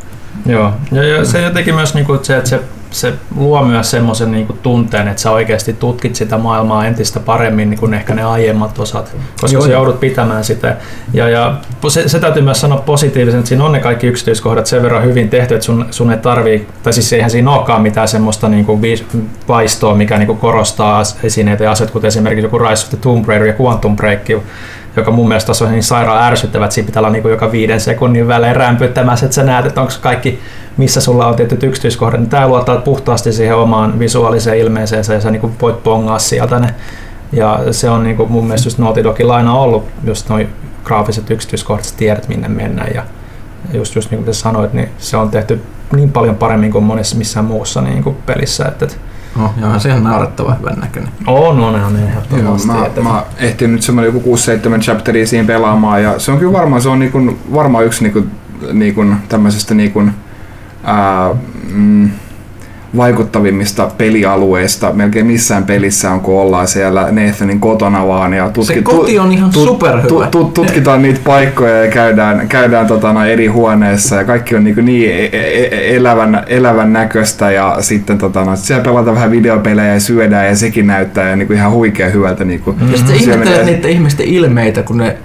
Joo, 0.46 0.72
ja, 0.92 1.04
ja 1.04 1.24
se 1.24 1.42
jotenkin 1.42 1.74
myös 1.74 1.94
niin 1.94 2.06
kuin 2.06 2.24
se, 2.24 2.36
että 2.36 2.50
se 2.50 2.60
se 2.94 3.12
luo 3.36 3.64
myös 3.64 3.90
semmoisen 3.90 4.32
niin 4.32 4.46
tunteen, 4.62 5.08
että 5.08 5.22
sä 5.22 5.30
oikeasti 5.30 5.72
tutkit 5.72 6.16
sitä 6.16 6.38
maailmaa 6.38 6.86
entistä 6.86 7.20
paremmin 7.20 7.70
niin 7.70 7.80
kuin 7.80 7.94
ehkä 7.94 8.14
ne 8.14 8.24
aiemmat 8.24 8.78
osat, 8.78 9.16
koska 9.40 9.56
Joo, 9.56 9.66
sä 9.66 9.72
joudut 9.72 10.00
pitämään 10.00 10.44
sitä. 10.44 10.76
Ja, 11.12 11.28
ja 11.28 11.54
se, 11.88 12.08
se, 12.08 12.18
täytyy 12.18 12.42
myös 12.42 12.60
sanoa 12.60 12.78
positiivisen, 12.78 13.38
että 13.38 13.48
siinä 13.48 13.64
on 13.64 13.72
ne 13.72 13.80
kaikki 13.80 14.06
yksityiskohdat 14.06 14.66
sen 14.66 14.82
verran 14.82 15.04
hyvin 15.04 15.28
tehty, 15.28 15.54
että 15.54 15.64
sun, 15.64 15.86
sun 15.90 16.12
ei 16.12 16.18
tarvii, 16.18 16.66
tai 16.82 16.92
siis 16.92 17.12
eihän 17.12 17.30
siinä 17.30 17.50
olekaan 17.50 17.82
mitään 17.82 18.08
semmoista 18.08 18.48
niin 18.48 18.64
kuin 18.64 18.80
vaistoa, 19.48 19.94
mikä 19.94 20.18
niin 20.18 20.26
kuin 20.26 20.38
korostaa 20.38 21.02
esineitä 21.22 21.64
ja 21.64 21.70
aset, 21.70 21.90
kuten 21.90 22.08
esimerkiksi 22.08 22.46
joku 22.46 22.58
Rise 22.58 22.84
of 22.84 22.90
the 22.90 22.98
Tomb 23.00 23.28
Raider 23.28 23.46
ja 23.46 23.54
Quantum 23.60 23.96
Break, 23.96 24.20
joka 24.96 25.10
mun 25.10 25.28
mielestä 25.28 25.52
on 25.64 25.70
niin 25.70 25.82
sairaan 25.82 26.22
ärsyttävät, 26.22 26.64
että 26.64 26.74
siinä 26.74 26.86
pitää 26.86 27.00
olla 27.00 27.10
niin 27.10 27.22
kuin 27.22 27.32
joka 27.32 27.52
viiden 27.52 27.80
sekunnin 27.80 28.28
välein 28.28 28.56
rämpyttämässä, 28.56 29.26
että 29.26 29.34
sä 29.34 29.42
näet, 29.42 29.66
että 29.66 29.80
onko 29.80 29.92
kaikki 30.00 30.40
missä 30.76 31.00
sulla 31.00 31.26
on 31.26 31.36
tietyt 31.36 31.62
yksityiskohdat, 31.62 32.20
niin 32.20 32.30
tämä 32.30 32.48
luottaa 32.48 32.76
puhtaasti 32.76 33.32
siihen 33.32 33.56
omaan 33.56 33.98
visuaaliseen 33.98 34.58
ilmeeseensä 34.58 35.14
ja 35.14 35.20
sä 35.20 35.30
niin 35.30 35.58
voit 35.60 35.82
pongaa 35.82 36.18
sieltä 36.18 36.58
ne. 36.58 36.74
Ja 37.32 37.60
se 37.70 37.90
on 37.90 38.02
niin 38.02 38.16
kuin 38.16 38.32
mun 38.32 38.44
mielestä 38.44 38.66
just 38.66 38.78
Naughty 38.78 39.04
Dogilla 39.04 39.36
aina 39.36 39.54
ollut 39.54 39.88
just 40.04 40.28
noin 40.28 40.48
graafiset 40.84 41.30
yksityiskohdat, 41.30 41.84
sä 41.84 41.94
tiedät 41.96 42.28
minne 42.28 42.48
mennään 42.48 42.94
ja 42.94 43.02
just, 43.72 43.94
just 43.94 44.10
niin 44.10 44.24
kuin 44.24 44.34
sanoit, 44.34 44.72
niin 44.72 44.88
se 44.98 45.16
on 45.16 45.30
tehty 45.30 45.62
niin 45.92 46.12
paljon 46.12 46.36
paremmin 46.36 46.72
kuin 46.72 46.84
monessa 46.84 47.16
missään 47.16 47.46
muussa 47.46 47.80
niin 47.80 48.02
kuin 48.02 48.16
pelissä, 48.26 48.64
että, 48.64 48.86
Oh, 49.42 49.50
joo, 49.60 49.78
se 49.78 49.92
on 49.92 50.04
naurettava 50.04 50.54
hyvän 50.54 50.78
näköinen. 50.78 51.12
On, 51.26 51.60
on, 51.60 51.74
on 51.74 51.96
ehdottomasti. 51.96 52.68
Joo, 52.68 53.04
mä, 53.04 53.10
mä 53.10 53.22
ehtin 53.38 53.72
nyt 53.72 53.82
semmoinen 53.82 54.14
joku 54.14 54.36
6-7 54.76 54.80
chapteria 54.80 55.26
siihen 55.26 55.46
pelaamaan 55.46 56.02
ja 56.02 56.18
se 56.18 56.32
on 56.32 56.38
kyllä 56.38 56.52
varmaan, 56.52 56.82
se 56.82 56.88
on 56.88 56.98
niinku, 56.98 57.38
varmaan 57.54 57.84
yksi 57.84 58.02
niinku, 58.02 58.26
niinku, 58.72 59.04
tämmöisestä 59.28 59.74
niinku, 59.74 60.02
ää, 60.84 61.30
mm, 61.72 62.10
vaikuttavimmista 62.96 63.90
pelialueista 63.98 64.92
melkein 64.92 65.26
missään 65.26 65.64
pelissä 65.64 66.10
on, 66.10 66.20
kun 66.20 66.40
ollaan 66.40 66.68
siellä 66.68 67.08
Nathanin 67.10 67.60
kotona 67.60 68.06
vaan. 68.06 68.34
Ja 68.34 68.50
tutki, 68.50 68.74
se 68.74 68.82
koti 68.82 69.18
on 69.18 69.32
ihan 69.32 69.50
tu, 69.50 69.64
superhyvä. 69.64 70.08
Tu, 70.08 70.24
tu, 70.30 70.44
tutkitaan 70.44 71.02
niitä 71.02 71.20
paikkoja 71.24 71.84
ja 71.84 71.90
käydään, 71.90 72.48
käydään 72.48 72.86
tota, 72.86 73.26
eri 73.26 73.46
huoneissa 73.46 74.16
ja 74.16 74.24
kaikki 74.24 74.56
on 74.56 74.64
niin, 74.64 74.84
niin 74.84 75.10
e, 75.10 75.96
elävän, 75.96 76.44
elävän 76.46 76.92
näköistä 76.92 77.50
ja 77.50 77.76
sitten 77.80 78.18
tota, 78.18 78.44
no, 78.44 78.56
siellä 78.56 78.84
pelataan 78.84 79.16
vähän 79.16 79.30
videopelejä 79.30 79.94
ja 79.94 80.00
syödään 80.00 80.46
ja 80.46 80.56
sekin 80.56 80.86
näyttää 80.86 81.28
ja 81.28 81.36
niin 81.36 81.46
kuin 81.46 81.56
ihan 81.56 81.72
huikea 81.72 82.08
hyvältä. 82.08 82.44
Niin 82.44 82.60
kuin, 82.60 82.76
mm-hmm. 82.76 82.92
Ja 82.92 82.98
sitten 82.98 83.66
niiden 83.66 83.90
ihmisten 83.90 84.26
ilmeitä, 84.26 84.82
kun 84.82 84.98
ne 84.98 85.16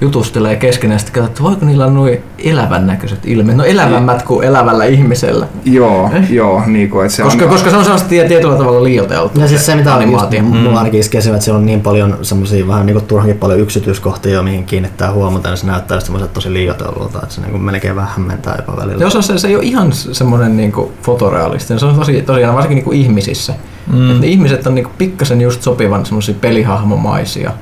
jutustelee 0.00 0.56
keskenään, 0.56 1.00
sitten 1.00 1.24
että 1.24 1.42
voiko 1.42 1.66
niillä 1.66 1.84
olla 1.84 1.94
noin 1.94 2.22
elävän 2.38 2.86
näköiset 2.86 3.18
ilmeet. 3.24 3.58
No 3.58 3.64
elävämmät 3.64 4.22
kuin 4.22 4.46
elävällä 4.46 4.84
ihmisellä. 4.84 5.46
Joo, 5.64 6.10
eh? 6.12 6.30
joo. 6.30 6.62
Niin 6.66 6.90
kuin, 6.90 7.06
että 7.06 7.16
se 7.16 7.22
koska, 7.22 7.44
on... 7.44 7.50
koska 7.50 7.70
se 7.70 7.76
on 7.76 7.84
sellaista 7.84 8.08
tietyllä 8.08 8.56
tavalla 8.56 8.84
liioiteltu. 8.84 9.40
Ja 9.40 9.48
siis 9.48 9.66
se, 9.66 9.74
mitä 9.74 9.94
animaatio. 9.94 10.42
Mm. 10.42 10.48
mulla 10.48 10.78
ainakin 10.78 11.00
iskee 11.00 11.18
että 11.18 11.40
siellä 11.40 11.58
on 11.58 11.66
niin 11.66 11.80
paljon 11.80 12.18
semmoisia 12.22 12.68
vähän 12.68 12.86
niin 12.86 12.94
kuin 12.94 13.06
turhankin 13.06 13.38
paljon 13.38 13.60
yksityiskohtia, 13.60 14.42
mihin 14.42 14.64
kiinnittää 14.64 15.12
huomiota, 15.12 15.48
ja 15.48 15.56
se 15.56 15.66
näyttää 15.66 16.00
semmoiset 16.00 16.32
tosi 16.32 16.52
liioitellulta, 16.52 17.18
että 17.22 17.34
se 17.34 17.40
niin 17.40 17.50
kuin 17.50 17.62
melkein 17.62 17.96
vähän 17.96 18.10
hämmentää 18.10 18.54
jopa 18.58 18.82
välillä. 18.82 19.00
Joo, 19.00 19.10
se, 19.10 19.38
se 19.38 19.48
ei 19.48 19.56
ole 19.56 19.64
ihan 19.64 19.92
semmoinen 19.92 20.56
niin 20.56 20.72
kuin 20.72 20.92
fotorealistinen, 21.02 21.80
se 21.80 21.86
on 21.86 21.94
tosi, 21.94 22.22
tosiaan 22.22 22.54
varsinkin 22.54 22.76
niin 22.76 22.84
kuin 22.84 22.98
ihmisissä. 22.98 23.54
Mm. 23.92 24.10
Että 24.10 24.20
ne 24.20 24.26
ihmiset 24.26 24.66
on 24.66 24.74
niin 24.74 24.84
kuin 24.84 24.94
pikkasen 24.98 25.40
just 25.40 25.62
sopivan 25.62 26.06
semmoisia 26.06 26.34
pelihahmomaisia. 26.40 27.52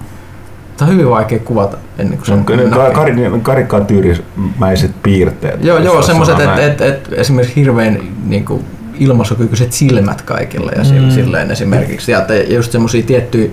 Tämä 0.83 0.91
on 0.91 0.99
hyvin 0.99 1.11
vaikea 1.11 1.39
kuvata 1.39 1.77
ennen 1.99 2.19
kuin 2.19 2.27
se 2.27 2.33
on 2.33 2.45
kar- 2.47 3.41
karikatyyrimäiset 3.43 4.91
piirteet. 5.03 5.65
Joo, 5.65 5.79
joo 5.79 6.03
semmoiset, 6.03 6.41
että 6.41 6.67
et, 6.67 6.81
et, 6.81 7.09
esimerkiksi 7.13 7.57
hirveän 7.57 8.01
niin 8.25 8.45
kuin, 8.45 8.65
ilmaisukykyiset 8.99 9.73
silmät 9.73 10.23
kaikilla 10.23 10.73
ja 10.73 10.85
mm. 11.01 11.11
silleen 11.11 11.51
esimerkiksi. 11.51 12.13
Ja 12.13 12.27
just 12.49 12.73
semmoisia 12.73 13.03
tiettyjä 13.03 13.51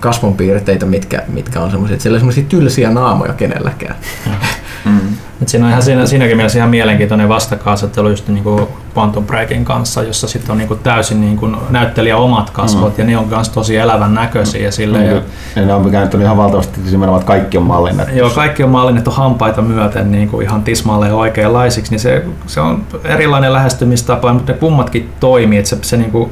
kasvonpiirteitä, 0.00 0.86
mitkä, 0.86 1.22
mitkä 1.28 1.60
on 1.60 1.70
semmoisia, 1.70 1.94
että 1.94 2.02
siellä 2.02 2.16
on 2.16 2.20
semmoisia 2.20 2.44
tylsiä 2.48 2.90
naamoja 2.90 3.32
kenelläkään. 3.32 3.96
Mm. 4.86 5.16
Et 5.42 5.48
siinä 5.48 5.66
on 5.66 5.70
ihan 5.70 5.82
siinä, 5.82 6.06
siinäkin 6.06 6.36
mielessä 6.36 6.58
ihan 6.58 6.70
mielenkiintoinen 6.70 7.28
vastakkainasettelu 7.28 8.08
just 8.08 8.28
niin 8.28 8.44
kuin 8.44 8.66
Quantum 8.96 9.26
Breakin 9.26 9.64
kanssa, 9.64 10.02
jossa 10.02 10.28
sitten 10.28 10.50
on 10.50 10.58
niin 10.58 10.68
kuin 10.68 10.80
täysin 10.80 11.20
niin 11.20 11.36
kuin 11.36 11.56
näyttelijä 11.70 12.16
omat 12.16 12.50
kasvot 12.50 12.96
mm. 12.96 13.00
ja 13.00 13.04
ne 13.04 13.18
on 13.18 13.28
myös 13.28 13.48
tosi 13.48 13.76
elävän 13.76 14.14
näköisiä. 14.14 14.62
Ja, 14.62 14.72
sille, 14.72 14.98
mm. 14.98 15.04
ja, 15.04 15.22
ja 15.56 15.66
ne 15.66 15.74
on 15.74 15.90
kääntynyt 15.90 16.24
ihan 16.24 16.36
valtavasti 16.36 16.80
nimenomaan, 16.80 17.20
että 17.20 17.32
kaikki 17.32 17.58
on 17.58 17.64
mallinnettu. 17.64 18.16
Joo, 18.16 18.30
kaikki 18.30 18.62
on 18.62 18.70
mallinnettu 18.70 19.10
hampaita 19.10 19.62
myöten 19.62 20.12
niin 20.12 20.28
kuin 20.28 20.46
ihan 20.46 20.62
tismalleen 20.62 21.14
oikeanlaisiksi, 21.14 21.90
niin 21.90 22.00
se, 22.00 22.24
se 22.46 22.60
on 22.60 22.82
erilainen 23.04 23.52
lähestymistapa, 23.52 24.32
mutta 24.32 24.52
ne 24.52 24.58
kummatkin 24.58 25.12
toimii, 25.20 25.58
että 25.58 25.68
se, 25.68 25.78
se 25.82 25.96
niin 25.96 26.10
kuin 26.10 26.30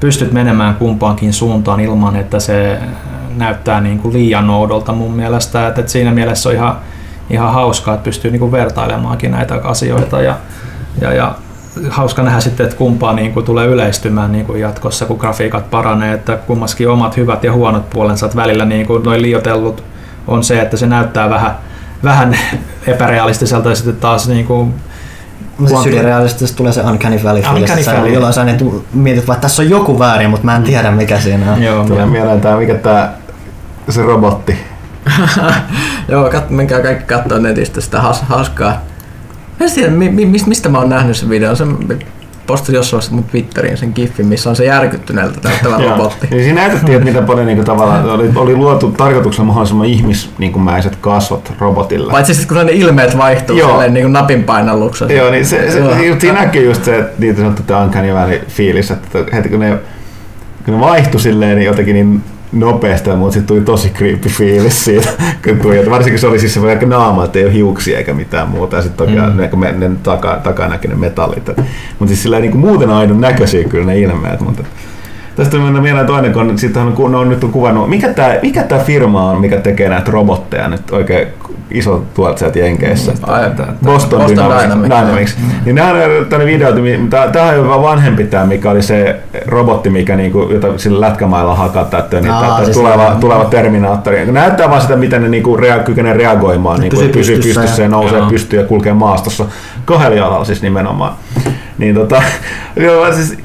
pystyt 0.00 0.32
menemään 0.32 0.74
kumpaankin 0.74 1.32
suuntaan 1.32 1.80
ilman, 1.80 2.16
että 2.16 2.40
se 2.40 2.78
näyttää 3.36 3.80
niin 3.80 3.98
kuin 3.98 4.14
liian 4.14 4.50
oudolta 4.50 4.92
mun 4.92 5.12
mielestä. 5.12 5.68
Että, 5.68 5.80
että 5.80 5.92
siinä 5.92 6.10
mielessä 6.10 6.48
on 6.48 6.54
ihan 6.54 6.76
ihan 7.30 7.52
hauskaa, 7.52 7.94
että 7.94 8.04
pystyy 8.04 8.30
niin 8.30 8.40
kuin 8.40 8.52
vertailemaankin 8.52 9.30
näitä 9.30 9.60
asioita 9.64 10.22
ja, 10.22 10.36
ja, 11.00 11.12
ja 11.12 11.34
hauska 11.90 12.22
nähdä 12.22 12.40
sitten, 12.40 12.64
että 12.64 12.76
kumpaa 12.76 13.12
niin 13.12 13.32
kuin 13.32 13.46
tulee 13.46 13.66
yleistymään 13.66 14.32
niin 14.32 14.46
kuin 14.46 14.60
jatkossa, 14.60 15.06
kun 15.06 15.16
grafiikat 15.16 15.70
paranee, 15.70 16.14
että 16.14 16.36
kummaskin 16.36 16.88
omat 16.88 17.16
hyvät 17.16 17.44
ja 17.44 17.52
huonot 17.52 17.90
puolensa, 17.90 18.26
että 18.26 18.36
välillä 18.36 18.64
niin 18.64 18.86
kuin 18.86 19.02
noin 19.02 19.22
liiotellut 19.22 19.84
on 20.26 20.44
se, 20.44 20.60
että 20.60 20.76
se 20.76 20.86
näyttää 20.86 21.30
vähän, 21.30 21.56
vähän 22.04 22.38
epärealistiselta 22.86 23.68
ja 23.68 23.74
sitten 23.74 23.96
taas 23.96 24.28
niin 24.28 24.46
kuin 24.46 24.74
mutta 25.58 25.82
syrjärealistisesti 25.82 26.56
tulee 26.56 26.72
se 26.72 26.80
uncanny 26.80 27.20
valley 27.24 27.42
fiilis, 27.42 27.86
valley. 27.86 28.12
jolloin 28.12 28.32
sä 28.32 28.44
niin 28.44 28.84
mietit, 28.92 29.20
että 29.20 29.34
tässä 29.34 29.62
on 29.62 29.70
joku 29.70 29.98
väärin, 29.98 30.30
mutta 30.30 30.44
mä 30.44 30.56
en 30.56 30.62
tiedä 30.62 30.90
mikä 30.90 31.20
siinä 31.20 31.52
on. 31.52 31.62
Joo, 31.62 31.84
tulee 31.84 32.06
mieleen 32.06 32.40
tämä, 32.40 32.56
mikä 32.56 32.74
tämä 32.74 33.12
se 33.88 34.02
robotti, 34.02 34.56
Joo, 36.08 36.30
kat, 36.30 36.50
menkää 36.50 36.80
kaikki 36.80 37.04
katsoa 37.04 37.38
netistä 37.38 37.80
sitä 37.80 38.00
has, 38.00 38.22
hauskaa. 38.22 38.70
Mä 39.60 39.66
en 39.66 39.72
tiedä, 39.72 39.90
mi, 39.90 40.08
mi, 40.08 40.26
mistä 40.46 40.68
mä 40.68 40.78
oon 40.78 40.88
nähnyt 40.88 41.16
sen 41.16 41.28
videon. 41.28 41.56
Se, 41.56 41.64
postasi 42.50 42.76
jossain 42.76 42.98
vaiheessa 42.98 43.14
mun 43.14 43.24
Twitteriin 43.24 43.76
sen 43.76 43.92
giffin, 43.94 44.26
missä 44.26 44.50
on 44.50 44.56
se 44.56 44.64
järkyttyneeltä 44.64 45.50
Joo. 45.64 45.90
robotti. 45.90 46.26
Niin 46.30 46.44
siinä 46.44 46.60
näytettiin, 46.60 46.96
että 46.96 47.04
miten 47.04 47.24
paljon 47.24 47.46
niinku 47.46 47.64
tavallaan 47.64 48.10
oli, 48.10 48.30
oli 48.36 48.56
luotu 48.56 48.90
tarkoituksella 48.90 49.46
mahdollisimman 49.46 49.86
ihmismäiset 49.86 50.96
kasvot 50.96 51.52
robotille. 51.58 52.10
Paitsi 52.12 52.34
sitten 52.34 52.56
kun 52.56 52.66
ne 52.66 52.72
ilmeet 52.72 53.18
vaihtuu 53.18 53.56
Joo. 53.56 53.70
silleen 53.70 53.94
niin 53.94 54.04
kuin 54.04 54.12
napin 54.12 54.44
painalluksessa. 54.44 55.12
Joo, 55.12 55.30
niin 55.30 55.46
se, 55.46 55.70
se, 55.70 55.78
Joo. 55.78 55.94
se 55.94 56.20
siinä 56.20 56.40
näkyy 56.40 56.64
just 56.64 56.84
se, 56.84 56.98
että 56.98 57.12
niitä 57.18 57.40
sanottu 57.40 57.62
tämä 57.62 57.80
uncanny 57.80 58.14
valley 58.14 58.40
fiilis, 58.48 58.90
että 58.90 59.18
heti 59.32 59.48
kun 59.48 59.60
ne, 59.60 59.78
kun 60.64 60.74
ne 60.74 60.80
vaihtui 60.80 61.20
silleen 61.20 61.56
niin 61.56 61.66
jotenkin 61.66 61.94
niin 61.94 62.22
nopeasti, 62.52 63.10
mutta 63.10 63.32
sitten 63.34 63.46
tuli 63.46 63.60
tosi 63.60 63.90
creepy 63.90 64.28
fiilis 64.28 64.84
siitä, 64.84 65.08
kun 65.44 65.58
tuli, 65.62 65.90
varsinkin 65.90 66.18
se 66.20 66.26
oli 66.26 66.38
siis 66.38 66.54
se 66.54 66.62
vaikka 66.62 66.86
naama, 66.86 67.24
että 67.24 67.38
ei 67.38 67.44
ole 67.44 67.52
hiuksia 67.52 67.98
eikä 67.98 68.14
mitään 68.14 68.48
muuta, 68.48 68.76
ja 68.76 68.82
sitten 68.82 69.06
toki 69.06 69.18
mm. 69.18 69.36
ne, 69.36 69.48
ne 69.78 69.90
ne 70.88 70.94
metallit. 70.94 71.48
Et- 71.48 71.56
Mutta 71.98 72.06
siis 72.06 72.22
sillä 72.22 72.40
niin 72.40 72.50
kuin 72.50 72.60
muuten 72.60 72.90
aidon 72.90 73.20
näköisiä 73.20 73.68
kyllä 73.68 73.86
ne 73.86 73.98
ilmeet, 74.00 74.40
mutta 74.40 74.62
Tästä 75.36 75.56
mennään 75.56 75.82
vielä 75.84 76.04
toinen, 76.04 76.32
kun 76.32 76.58
sitten 76.58 76.82
on, 76.82 76.92
kun 76.92 77.14
on 77.14 77.28
nyt 77.28 77.44
on 77.44 77.52
kuvannut, 77.52 77.90
mikä 77.90 78.08
tämä 78.12 78.34
mikä 78.42 78.62
tää 78.62 78.78
firma 78.78 79.30
on, 79.30 79.40
mikä 79.40 79.56
tekee 79.56 79.88
näitä 79.88 80.10
robotteja 80.10 80.68
nyt 80.68 80.90
oikein 80.90 81.28
iso 81.70 82.04
tuolta 82.14 82.38
sieltä 82.38 82.58
Jenkeissä. 82.58 83.12
Ai, 83.22 83.50
Boston, 83.84 84.20
Boston 84.20 84.44
Dynamics. 84.44 84.82
Dynamics. 84.82 85.36
Niin 85.64 85.74
nämä 85.74 85.90
on 85.90 86.26
tämmöinen 86.28 86.58
video, 86.58 86.72
tämä 87.32 87.48
on 87.48 87.56
jopa 87.56 87.82
vanhempi 87.82 88.24
tämä, 88.24 88.46
mikä 88.46 88.70
oli 88.70 88.82
se 88.82 89.20
robotti, 89.46 89.90
mikä 89.90 90.16
niinku, 90.16 90.48
jota 90.52 90.78
sillä 90.78 91.00
lätkämailla 91.00 91.54
hakataan, 91.54 92.02
että 92.02 92.20
niin, 92.20 92.30
Aa, 92.32 92.64
siis 92.64 92.76
tuleva, 92.76 93.16
tuleva 93.20 93.44
Terminaattori. 93.44 94.32
Näyttää 94.32 94.70
vaan 94.70 94.80
sitä, 94.82 94.96
miten 94.96 95.22
ne 95.22 95.28
niinku 95.28 95.56
rea, 95.56 95.78
kykenee 95.78 96.12
reagoimaan, 96.12 96.80
niinku, 96.80 96.96
pysyy 96.96 97.12
pystyssä 97.12 97.60
pystyssä 97.60 97.82
ja 97.82 97.86
ja- 97.86 97.90
nousee 97.90 98.18
Joo. 98.18 98.28
pystyy 98.28 98.60
ja 98.60 98.66
kulkee 98.66 98.92
maastossa 98.92 99.46
kahdella 99.84 100.16
jalalla 100.16 100.44
siis 100.44 100.62
nimenomaan. 100.62 101.12
Niin 101.78 101.94
tota, 101.94 102.22
joo, 102.76 103.12
siis 103.12 103.38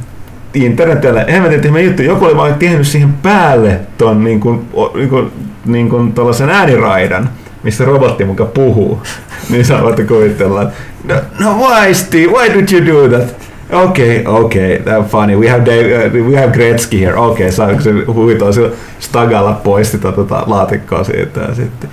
internetillä, 0.54 1.26
hemmetin 1.32 1.62
tyhmä 1.62 1.80
juttu, 1.80 2.02
joku 2.02 2.26
oli 2.26 2.38
vaan 2.38 2.54
tehnyt 2.54 2.88
siihen 2.88 3.14
päälle 3.14 3.80
ton 3.98 4.24
niin 4.24 4.40
kuin, 4.40 4.68
niin 4.96 5.10
kuin, 5.10 5.32
niin 5.66 5.90
kuin 5.90 6.14
tällaisen 6.14 6.50
ääniraidan, 6.50 7.30
missä 7.66 7.86
robotti 7.86 8.26
muka 8.26 8.46
puhuu. 8.46 9.02
niin 9.50 9.66
sä 9.66 9.82
voitte 9.82 10.04
kuvitella, 10.04 10.62
että 10.62 10.76
no, 11.04 11.16
no 11.40 11.58
why 11.58 11.94
Steve, 11.94 12.28
why 12.28 12.54
did 12.54 12.72
you 12.72 12.86
do 12.86 13.18
that? 13.18 13.36
Okay, 13.72 14.24
okay, 14.26 14.78
that's 14.78 15.10
funny. 15.10 15.36
We 15.36 15.50
have, 15.50 15.66
Dave, 15.66 16.08
uh, 16.08 16.28
we 16.30 16.42
have 16.42 16.52
Gretzky 16.52 17.02
here. 17.02 17.16
Okay, 17.16 17.52
saanko 17.52 17.82
se 17.82 17.92
huitoa 17.92 18.52
sillä 18.52 18.70
stagalla 19.00 19.54
pois 19.54 19.92
sitä 19.92 20.12
tota, 20.12 20.44
laatikkoa 20.48 21.04
siitä 21.04 21.40
ja 21.40 21.56
sitten 21.56 21.90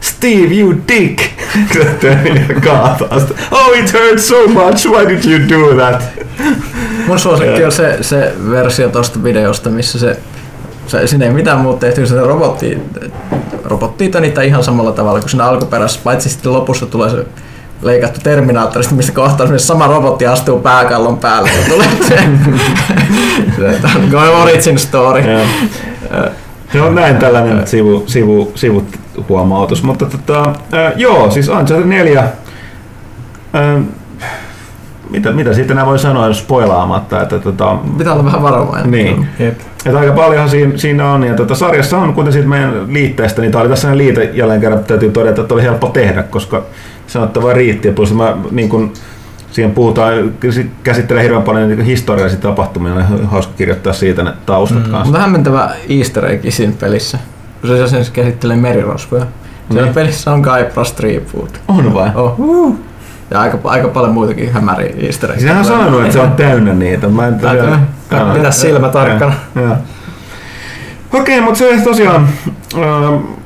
Steve, 0.00 0.54
you 0.54 0.74
dick! 0.88 1.18
kaataa 2.64 3.20
sitä. 3.20 3.34
Oh, 3.50 3.78
it 3.78 3.92
hurts 3.92 4.28
so 4.28 4.46
much, 4.46 4.86
why 4.86 5.08
did 5.08 5.24
you 5.24 5.48
do 5.48 5.74
that? 5.74 6.02
Mun 7.06 7.18
suosikki 7.18 7.64
on 7.64 7.72
se, 7.72 7.98
se 8.00 8.32
versio 8.50 8.88
tosta 8.88 9.22
videosta, 9.22 9.70
missä 9.70 9.98
se, 9.98 10.16
se 10.86 11.06
siinä 11.06 11.24
ei 11.24 11.32
mitään 11.32 11.58
muuta 11.58 11.80
tehty, 11.80 12.06
se 12.06 12.20
robotti, 12.20 12.78
robotti 13.64 14.10
niitä 14.20 14.42
ihan 14.42 14.64
samalla 14.64 14.92
tavalla 14.92 15.20
kuin 15.20 15.30
siinä 15.30 15.44
alkuperäisessä, 15.44 16.00
paitsi 16.04 16.28
sitten 16.28 16.52
lopussa 16.52 16.86
tulee 16.86 17.10
se 17.10 17.26
leikattu 17.82 18.20
Terminaattorista, 18.22 18.94
mistä 18.94 19.12
kohtaa 19.12 19.58
sama 19.58 19.86
robotti 19.86 20.26
astuu 20.26 20.60
pääkallon 20.60 21.18
päälle 21.18 21.50
ja 21.50 21.68
tulee 21.68 21.88
se, 22.08 22.18
se 24.10 24.16
on 24.16 24.28
origin 24.28 24.78
story. 24.78 25.22
Joo. 26.74 26.90
Näin 26.90 27.16
tällainen 27.16 27.66
sivu, 27.66 28.02
sivu, 28.06 28.52
sivuhuomautus, 28.54 29.82
mutta 29.82 30.06
tota, 30.06 30.48
äh, 30.48 30.92
joo, 30.96 31.30
siis 31.30 31.48
Uncharted 31.48 31.86
4, 31.86 32.20
äh, 32.20 32.30
mitä, 35.10 35.32
mitä 35.32 35.52
siitä 35.54 35.72
enää 35.72 35.86
voi 35.86 35.98
sanoa 35.98 36.32
spoilaamatta, 36.32 37.22
että 37.22 37.38
tota, 37.38 37.76
Pitää 37.98 38.12
olla 38.12 38.24
vähän 38.24 38.42
varovainen. 38.42 38.90
niin, 38.90 39.26
Jep. 39.38 39.58
että 39.86 39.98
aika 39.98 40.12
paljonhan 40.12 40.48
siinä, 40.50 40.72
siinä 40.76 41.12
on, 41.12 41.22
ja 41.24 41.34
tota, 41.34 41.54
sarjassa 41.54 41.98
on, 41.98 42.14
kuten 42.14 42.32
siitä 42.32 42.48
meidän 42.48 42.92
liitteestä, 42.92 43.40
niin 43.40 43.52
tämä 43.52 43.62
oli 43.62 43.70
tässä 43.70 43.96
liite, 43.96 44.30
jälleen 44.34 44.60
kerran 44.60 44.84
täytyy 44.84 45.10
todeta, 45.10 45.40
että 45.42 45.54
oli 45.54 45.62
helppo 45.62 45.88
tehdä, 45.88 46.22
koska 46.22 46.62
sanottava 47.06 47.52
riitti, 47.52 47.88
ja 47.88 47.94
plus 47.94 48.14
mä 48.14 48.36
niin 48.50 48.68
kun, 48.68 48.92
siihen 49.50 49.70
puhutaan, 49.72 50.32
si- 50.50 50.70
käsittelee 50.82 51.22
hirveän 51.22 51.42
paljon 51.42 51.68
niin 51.68 51.80
historiallisia 51.80 52.40
tapahtumia, 52.40 52.94
on 52.94 53.26
hauska 53.26 53.52
kirjoittaa 53.56 53.92
siitä 53.92 54.22
ne 54.22 54.32
taustat 54.46 54.78
mm. 54.78 54.82
kanssa. 54.90 55.04
Mutta 55.04 55.18
hämmentävä 55.20 55.70
easter 55.88 56.24
egg 56.26 56.44
siinä 56.48 56.72
pelissä, 56.80 57.18
kun 57.60 57.70
se 57.70 57.88
sen 57.88 58.04
käsittelee 58.12 58.56
merirosvoja. 58.56 59.26
Siellä 59.70 59.86
Niin. 59.86 59.94
pelissä 59.94 60.32
on 60.32 60.40
Guybrush 60.40 60.94
Threepwood. 60.94 61.48
On 61.68 61.94
vai? 61.94 62.10
Oh. 62.14 62.74
Ja 63.30 63.40
aika, 63.40 63.58
aika 63.64 63.88
paljon 63.88 64.12
muitakin 64.12 64.52
hämäriä 64.52 64.94
easter. 64.98 65.40
Sinähän 65.40 65.58
on 65.58 65.64
sanonut, 65.64 66.00
että 66.00 66.12
se 66.12 66.20
on 66.20 66.32
täynnä 66.32 66.74
niitä. 66.74 67.08
Mä 67.08 67.26
en 67.26 67.40
Täytyy. 67.40 67.70
Pidä 68.34 68.50
silmä 68.50 68.88
tarkkana. 68.88 69.34
Okei, 71.12 71.40
mutta 71.40 71.58
se 71.58 71.80
tosiaan 71.84 72.28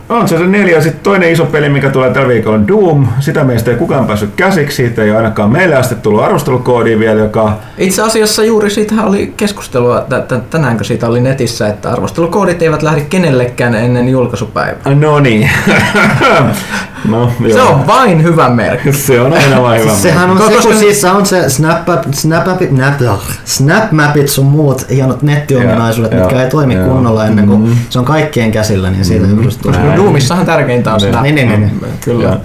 on 0.09 0.29
se 0.29 0.39
se 0.39 0.47
neljä. 0.47 0.81
Sitten 0.81 1.03
toinen 1.03 1.33
iso 1.33 1.45
peli, 1.47 1.69
mikä 1.69 1.91
tulee 1.91 2.11
tällä 2.11 2.29
viikolla 2.29 2.57
on 2.57 2.69
Doom. 2.69 3.07
Sitä 3.21 3.45
meistä 3.45 3.71
ei 3.71 3.77
kukaan 3.77 4.07
päässyt 4.07 4.31
käsiksi. 4.37 4.77
Siitä 4.77 5.03
ei 5.03 5.11
ainakaan 5.11 5.51
meille 5.51 5.75
asti 5.77 5.95
tullut 5.95 6.23
arvostelukoodia 6.25 6.99
vielä, 6.99 7.21
joka 7.21 7.53
Itse 7.79 8.03
asiassa 8.03 8.45
juuri 8.45 8.71
siitä 8.71 8.95
oli 9.03 9.35
keskustelua, 9.37 10.01
t- 10.01 10.29
t- 10.29 10.51
tänäänkö 10.51 10.85
siitä 10.85 11.07
oli 11.09 11.21
netissä, 11.21 11.69
että 11.69 11.91
arvostelukoodit 11.93 12.63
eivät 12.63 12.83
lähde 12.83 13.01
kenellekään 13.01 13.75
ennen 13.75 14.09
julkaisupäivää. 14.09 14.95
No 14.95 15.21
niin. 15.21 15.51
no, 17.09 17.31
Se 17.43 17.49
joo. 17.49 17.69
on 17.69 17.87
vain 17.87 18.23
hyvä 18.23 18.49
merkki. 18.49 18.93
se 18.93 19.21
on 19.21 19.33
aina 19.33 19.63
vain 19.63 19.81
hyvä. 19.81 19.91
Siis 19.91 20.03
sehän 20.13 20.31
on 20.31 20.39
se, 20.39 20.69
kun 20.69 20.75
siis 20.77 21.05
on 21.05 21.27
se 21.27 21.49
snap, 21.51 21.79
snap, 22.13 22.47
nap, 22.71 23.21
snapmapit 23.45 24.29
sun 24.29 24.47
muut 24.47 24.91
hienot 24.91 25.23
nettiominaisuudet, 25.23 26.13
Joo, 26.13 26.21
mitkä 26.21 26.43
ei 26.43 26.51
toimi 26.51 26.75
joo. 26.75 26.89
kunnolla 26.89 27.27
ennen 27.27 27.47
kuin 27.47 27.61
Mhm. 27.61 27.73
se 27.91 27.99
on 27.99 28.05
kaikkien 28.05 28.53
käsillä, 28.53 28.91
niin 28.91 29.05
siitä 29.05 29.27
mm. 29.27 29.43
just 29.43 29.63
tulee. 29.63 29.94
Doomissahan 29.97 30.47
tärkeintä 30.47 30.95
on 30.95 31.01
snap. 31.01 31.23
Niin, 31.23 31.35
niin, 31.35 31.49
niin, 31.49 31.61
niin. 31.61 31.81
Kyllä. 32.05 32.23
Joo. 32.23 32.37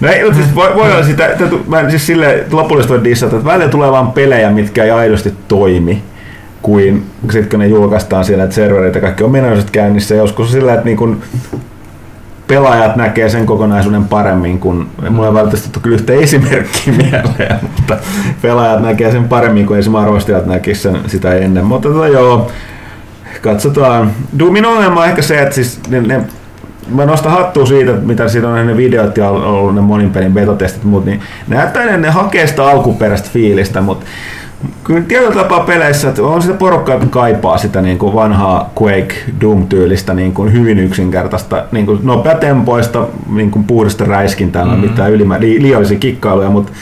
No 0.00 0.08
ei, 0.08 0.24
mutta 0.24 0.38
siis 0.38 0.54
voi, 0.54 0.74
voi 0.74 0.92
olla 0.92 1.04
sitä, 1.04 1.26
että 1.26 1.44
mä 1.66 1.80
en 1.80 1.90
siis 1.90 2.06
sille 2.06 2.44
lopullisesti 2.50 2.92
voi 2.92 3.04
dissata, 3.04 3.36
että 3.36 3.48
välillä 3.48 3.70
tulee 3.70 3.90
vaan 3.90 4.12
pelejä, 4.12 4.50
mitkä 4.50 4.84
ei 4.84 4.90
aidosti 4.90 5.34
toimi, 5.48 6.02
kuin 6.62 7.06
sit 7.30 7.50
kun 7.50 7.58
ne 7.58 7.66
julkaistaan 7.66 8.24
siellä, 8.24 8.44
että 8.44 8.54
serverit 8.54 8.94
ja 8.94 9.00
kaikki 9.00 9.24
on 9.24 9.30
menoiset 9.30 9.70
käynnissä. 9.70 10.14
Joskus 10.14 10.52
sillä, 10.52 10.72
että 10.72 10.84
niin 10.84 10.96
kun 10.96 11.22
pelaajat 12.46 12.96
näkee 12.96 13.28
sen 13.28 13.46
kokonaisuuden 13.46 14.04
paremmin 14.04 14.58
kuin, 14.58 14.86
mulla 15.10 15.28
ei 15.28 15.34
välttämättä 15.34 15.70
ole 15.74 15.82
kyllä 15.82 15.94
yhtä 15.94 16.12
esimerkkiä 16.12 16.92
mieleen, 17.02 17.58
mutta 17.62 17.96
pelaajat 18.42 18.82
näkee 18.82 19.12
sen 19.12 19.28
paremmin 19.28 19.66
kuin 19.66 19.78
esimerkiksi 19.78 20.06
arvostajat 20.06 20.46
näkisivät 20.46 20.96
sen 20.96 21.10
sitä 21.10 21.34
ennen. 21.34 21.64
Mutta 21.64 21.88
tota, 21.88 22.08
joo, 22.08 22.50
katsotaan. 23.42 24.10
Doomin 24.38 24.66
ongelma 24.66 25.00
on 25.00 25.06
ehkä 25.06 25.22
se, 25.22 25.42
että 25.42 25.54
siis 25.54 25.80
ne, 25.88 26.00
ne 26.00 26.20
mä 26.92 27.06
nostan 27.06 27.32
hattua 27.32 27.66
siitä, 27.66 27.92
mitä 27.92 28.28
siinä 28.28 28.48
on 28.48 28.66
ne 28.66 28.76
videot 28.76 29.16
ja 29.16 29.30
on 29.30 29.44
ollut 29.44 29.74
ne 29.74 29.80
monin 29.80 30.10
pelin 30.10 30.32
betotestit 30.32 30.82
ja 30.82 30.88
muut, 30.88 31.04
niin 31.04 31.20
näyttää 31.48 31.86
ne, 31.86 31.96
ne 31.96 32.10
hakee 32.10 32.46
sitä 32.46 32.66
alkuperäistä 32.66 33.28
fiilistä, 33.32 33.80
mutta 33.80 34.06
kyllä 34.84 35.00
tietyllä 35.00 35.34
tapaa 35.34 35.60
peleissä, 35.60 36.08
että 36.08 36.22
on 36.22 36.42
sitä 36.42 36.54
porukkaa, 36.54 36.94
jotka 36.94 37.10
kaipaa 37.10 37.58
sitä 37.58 37.82
niin 37.82 37.98
kuin 37.98 38.14
vanhaa 38.14 38.70
Quake 38.82 39.14
Doom-tyylistä 39.40 40.14
niin 40.14 40.32
kuin 40.32 40.52
hyvin 40.52 40.78
yksinkertaista, 40.78 41.64
niin 41.72 41.86
kuin 41.86 42.00
nopeatempoista, 42.02 43.06
niin 43.32 43.50
kuin 43.50 43.64
puhdasta 43.64 44.04
räiskintää, 44.04 44.64
mm. 44.64 44.80
mitään 44.80 45.12
ylimä, 45.12 45.40
li, 45.40 45.62
liiallisia 45.62 45.98
kikkailuja, 45.98 46.50
mutta 46.50 46.72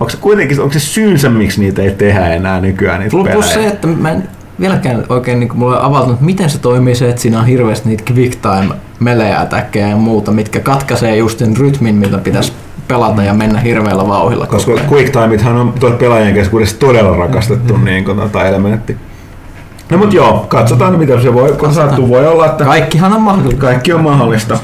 onko 0.00 0.10
se 0.10 0.16
kuitenkin 0.16 0.60
onko 0.60 0.72
se 0.72 0.80
syynsä, 0.80 1.28
miksi 1.28 1.60
niitä 1.60 1.82
ei 1.82 1.90
tehdä 1.90 2.28
enää 2.28 2.60
nykyään 2.60 3.00
niitä 3.00 3.10
Plus, 3.10 3.28
pelejä? 3.28 3.52
se, 3.54 3.66
että 3.66 3.86
mä 3.86 4.10
en 4.10 4.28
vieläkään 4.60 5.04
oikein 5.08 5.40
niin 5.40 5.56
mulle 5.56 5.76
avautunut, 5.80 6.20
miten 6.20 6.50
se 6.50 6.58
toimii 6.58 6.94
se, 6.94 7.08
että 7.08 7.22
siinä 7.22 7.38
on 7.38 7.46
hirveästi 7.46 7.88
niitä 7.88 8.12
quick 8.12 8.38
time 8.42 8.74
melejä 9.00 9.46
ja 9.90 9.96
muuta, 9.96 10.30
mitkä 10.32 10.60
katkaisee 10.60 11.16
just 11.16 11.38
sen 11.38 11.56
rytmin, 11.56 11.94
millä 11.94 12.18
pitäisi 12.18 12.52
pelata 12.88 13.22
ja 13.22 13.34
mennä 13.34 13.58
hirveällä 13.60 14.08
vauhilla. 14.08 14.46
Koska. 14.46 14.72
Quick 14.92 15.12
Timeithan 15.12 15.56
on 15.56 15.74
pelaajien 15.98 16.34
keskuudessa 16.34 16.78
todella 16.78 17.16
rakastettu 17.16 17.72
Mm-hmm. 17.72 17.84
niin 17.84 18.04
kuin, 18.04 18.16
tota 18.18 18.44
elementti. 18.44 18.96
No 19.90 19.98
mut 19.98 20.12
joo, 20.12 20.46
katsotaan 20.48 20.98
mitä 20.98 21.20
se 21.20 21.34
voi, 21.34 21.52
kun 21.52 21.74
sattuu. 21.74 22.08
Voi 22.08 22.26
olla, 22.26 22.46
että 22.46 22.64
Kaikkihan 22.64 23.12
on 23.12 23.22
mahdollista. 23.22 23.60
kaikki 23.60 23.92
on 23.92 24.02
mahdollista. 24.02 24.58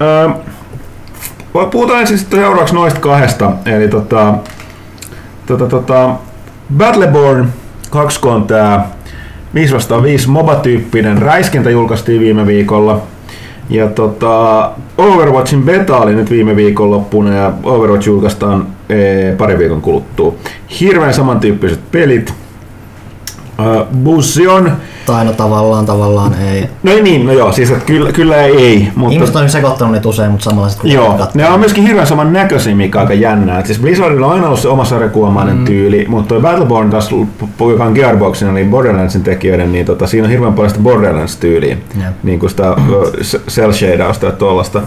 Öö, 0.00 0.28
puhutaan 1.70 2.06
sitten 2.06 2.40
seuraavaksi 2.40 2.74
noista 2.74 3.00
kahdesta. 3.00 3.52
Eli 3.66 3.88
tota, 3.88 4.34
tota, 5.46 5.66
tota, 5.66 6.10
Battleborn 6.76 7.48
2 7.90 8.20
on 8.22 8.46
tää 8.46 8.86
5 9.54 9.74
vastaan 9.74 10.02
5 10.02 10.28
MOBA-tyyppinen 10.28 11.18
räiskintä 11.18 11.70
julkaistiin 11.70 12.20
viime 12.20 12.46
viikolla. 12.46 13.02
Ja 13.70 13.86
tota, 13.88 14.70
Overwatchin 14.98 15.62
beta 15.62 15.96
oli 15.96 16.14
nyt 16.14 16.30
viime 16.30 16.56
viikonloppuna 16.56 17.34
ja 17.34 17.52
Overwatch 17.62 18.06
julkaistaan 18.06 18.66
ee, 18.88 19.34
pari 19.36 19.58
viikon 19.58 19.80
kuluttua. 19.80 20.34
Hirveän 20.80 21.14
samantyyppiset 21.14 21.80
pelit. 21.90 22.34
Ö, 23.66 23.86
Bussion, 24.04 24.72
Tai 25.06 25.24
no 25.24 25.32
tavallaan, 25.32 25.86
tavallaan 25.86 26.34
ei. 26.34 26.68
no 26.82 26.92
ei 26.92 27.02
niin, 27.02 27.26
no 27.26 27.32
joo, 27.32 27.52
siis 27.52 27.70
että 27.70 27.84
kyllä, 27.84 28.12
kyllä 28.12 28.36
ei, 28.36 28.88
mutta 28.96 29.14
Ihmiset 29.14 29.36
on 29.36 29.50
sekoittanut 29.50 29.92
niitä 29.92 30.08
usein, 30.08 30.30
mutta 30.30 30.44
samalla 30.44 30.68
sitten 30.68 30.92
Joo, 30.92 31.26
ne 31.34 31.48
on 31.48 31.60
myöskin 31.60 31.84
hirveän 31.86 32.06
saman 32.06 32.32
näköisiä, 32.32 32.74
mikä 32.74 32.98
on 32.98 33.02
aika 33.02 33.14
jännää. 33.14 33.58
Et 33.58 33.66
siis 33.66 33.78
Blizzardilla 33.78 34.26
on 34.26 34.32
aina 34.32 34.46
ollut 34.46 34.60
se 34.60 34.68
oma 34.68 34.84
sarjakuomainen 34.84 35.56
mm. 35.56 35.64
tyyli, 35.64 36.06
mutta 36.08 36.28
toi 36.28 36.40
Battleborn 36.40 36.90
taas, 36.90 37.10
joka 37.70 37.84
on 37.84 37.92
Gearboxin, 37.92 38.48
eli 38.48 38.64
Borderlandsin 38.64 39.22
tekijöiden, 39.22 39.72
niin 39.72 39.86
tota, 39.86 40.06
siinä 40.06 40.24
on 40.24 40.30
hirveän 40.30 40.52
paljon 40.52 40.70
sitä 40.70 40.82
Borderlands-tyyliä, 40.82 41.76
Jep. 42.00 42.14
niin 42.22 42.38
kuin 42.38 42.50
sitä 42.50 42.76
cell 43.48 43.72
shadausta 43.72 44.26
ja 44.26 44.32
tuollaista. 44.32 44.82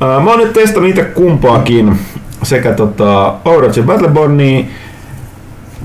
Mä 0.00 0.30
oon 0.30 0.38
nyt 0.38 0.52
testannut 0.52 0.90
itse 0.90 1.04
kumpaakin, 1.04 1.98
sekä 2.42 2.72
tota, 2.72 3.34
Overwatch 3.44 3.78
ja 3.78 3.84
Battlebornia. 3.84 4.64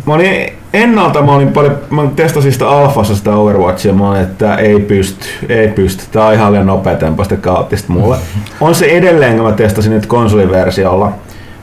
Mä 0.05 0.14
olin 0.14 0.57
ennalta 0.74 1.22
mä 1.22 1.36
olin 1.36 1.53
paljon, 1.53 1.78
mä 1.89 2.03
testasin 2.15 2.53
sitä 2.53 2.70
alfassa 2.70 3.15
sitä 3.15 3.36
Overwatchia, 3.36 3.93
mä 3.93 4.09
olin, 4.09 4.22
että 4.22 4.55
ei 4.55 4.80
pysty, 4.80 5.26
ei 5.49 5.68
pysty, 5.68 6.03
tää 6.11 6.26
on 6.26 6.34
ihan 6.34 6.51
liian 6.51 6.68
nopeatempoista 6.68 7.38
kaoottista 7.38 7.93
mulle. 7.93 8.18
On 8.61 8.76
se 8.76 8.86
edelleen, 8.86 9.36
kun 9.36 9.45
mä 9.45 9.51
testasin 9.51 9.93
nyt 9.93 10.05
konsoliversiolla, 10.05 11.11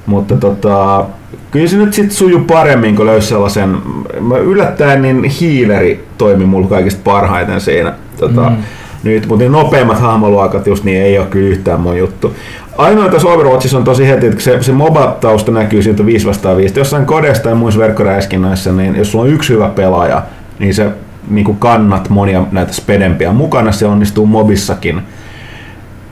mutta 0.06 0.36
tota, 0.36 1.04
kyllä 1.50 1.68
se 1.68 1.76
nyt 1.76 1.94
sit 1.94 2.12
suju 2.12 2.40
paremmin, 2.40 2.96
kun 2.96 3.06
löysi 3.06 3.28
sellaisen, 3.28 3.76
mä 4.20 4.36
yllättäen 4.36 5.02
niin 5.02 5.24
hiileri 5.24 6.04
toimi 6.18 6.44
mulla 6.46 6.68
kaikista 6.68 7.00
parhaiten 7.04 7.60
siinä. 7.60 7.92
Tota, 8.20 8.50
mm. 8.50 8.56
Nyt, 9.04 9.26
mutta 9.26 9.44
ne 9.44 9.50
nopeimmat 9.50 10.00
hahmoluokat 10.00 10.66
just 10.66 10.84
niin 10.84 11.02
ei 11.02 11.18
ole 11.18 11.26
kyllä 11.26 11.48
yhtään 11.48 11.80
mun 11.80 11.98
juttu. 11.98 12.34
Ainoa 12.78 13.08
tässä 13.08 13.28
Overwatchissa 13.28 13.78
on 13.78 13.84
tosi 13.84 14.08
heti, 14.08 14.26
että 14.26 14.40
se, 14.40 14.62
se 14.62 14.72
MOBA-tausta 14.72 15.52
näkyy 15.52 15.82
siltä 15.82 16.06
5 16.06 16.26
vastaan 16.26 16.56
5. 16.56 16.80
Jossain 16.80 17.06
kodesta 17.06 17.44
tai 17.44 17.54
muissa 17.54 17.80
verkkoräiskinnöissä, 17.80 18.72
niin 18.72 18.96
jos 18.96 19.12
sulla 19.12 19.24
on 19.24 19.30
yksi 19.30 19.52
hyvä 19.52 19.68
pelaaja, 19.68 20.22
niin 20.58 20.74
se 20.74 20.90
niin 21.28 21.44
kuin 21.44 21.58
kannat 21.58 22.08
monia 22.08 22.42
näitä 22.52 22.72
spedempiä 22.72 23.32
mukana, 23.32 23.72
se 23.72 23.86
onnistuu 23.86 24.26
mobissakin. 24.26 25.02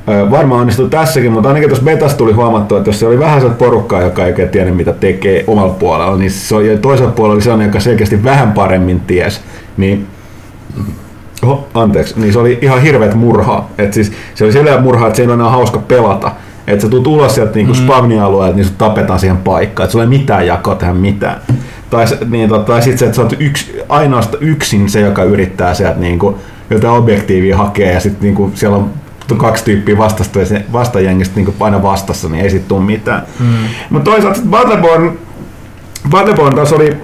Ö, 0.09 0.31
varmaan 0.31 0.61
onnistuu 0.61 0.89
tässäkin, 0.89 1.33
mutta 1.33 1.49
ainakin 1.49 1.69
tuossa 1.69 1.85
betassa 1.85 2.17
tuli 2.17 2.33
huomattua, 2.33 2.79
että 2.79 2.89
jos 2.89 3.01
se 3.01 3.07
oli 3.07 3.19
vähän 3.19 3.41
sellaista 3.41 3.65
porukkaa, 3.65 4.03
joka 4.03 4.25
ei 4.25 4.31
oikein 4.31 4.49
tiedä 4.49 4.71
mitä 4.71 4.93
tekee 4.93 5.45
omalla 5.47 5.73
puolella, 5.73 6.17
niin 6.17 6.31
se 6.31 6.55
oli, 6.55 6.79
toisella 6.79 7.13
puolella 7.13 7.35
oli 7.35 7.43
sellainen, 7.43 7.67
joka 7.67 7.81
selkeästi 7.81 8.25
vähän 8.25 8.53
paremmin 8.53 9.01
ties, 9.01 9.41
niin 9.77 10.07
Oho, 11.43 11.69
anteeksi, 11.75 12.21
niin 12.21 12.33
se 12.33 12.39
oli 12.39 12.59
ihan 12.63 12.83
hirveät 12.83 13.15
murhaa. 13.15 13.71
Et 13.79 13.93
siis, 13.93 14.13
se 14.35 14.45
oli 14.45 14.53
sellainen 14.53 14.83
murhaa, 14.83 15.07
että 15.07 15.17
se 15.17 15.23
ei 15.23 15.27
ole 15.27 15.35
enää 15.35 15.51
hauska 15.51 15.79
pelata. 15.79 16.33
Että 16.67 16.83
sä 16.83 16.89
tulet 16.89 17.07
ulos 17.07 17.35
sieltä 17.35 17.55
niinku 17.55 17.75
mm. 17.75 17.81
spavni-alueelta, 17.81 18.57
niin 18.57 18.67
sut 18.67 18.79
tapetaan 18.79 19.21
siihen 19.21 19.37
paikkaan. 19.37 19.85
Että 19.85 19.93
sulla 19.93 20.05
ei 20.05 20.09
mitään 20.09 20.47
jakoa 20.47 20.75
tehdä 20.75 20.95
mitään. 20.95 21.41
Tai, 21.91 22.05
niin, 22.31 22.49
tota, 22.49 22.65
tai 22.65 22.83
sitten 22.83 22.99
se, 22.99 23.05
että 23.05 23.17
sä 23.17 23.23
oot 23.23 23.37
yks, 23.39 23.71
ainoastaan 23.89 24.43
yksin 24.43 24.91
se, 24.91 25.01
joka 25.01 25.25
yrittää 25.25 25.75
sieltä 25.75 25.99
niinku, 25.99 26.39
jotain 26.71 26.95
objektiivia 26.95 27.57
hakea 27.57 27.93
ja 27.93 28.01
sitten 28.01 28.23
niinku, 28.23 28.53
siellä 28.55 28.77
on 28.77 28.91
kaksi 29.37 29.65
tyyppiä 29.65 29.99
vastasta 29.99 30.41
vastajengistä 30.73 31.37
niinku 31.37 31.55
aina 31.61 31.83
vastassa, 31.83 32.29
niin 32.29 32.45
ei 32.45 32.51
sit 32.51 32.69
tuu 32.69 32.81
mitään. 32.81 33.23
Mm. 33.41 33.47
Mutta 33.91 34.11
toisaalta 34.11 34.41
Battleborn, 34.51 35.19
Battleborn 36.11 36.57
taas 36.57 36.73
oli 36.73 36.97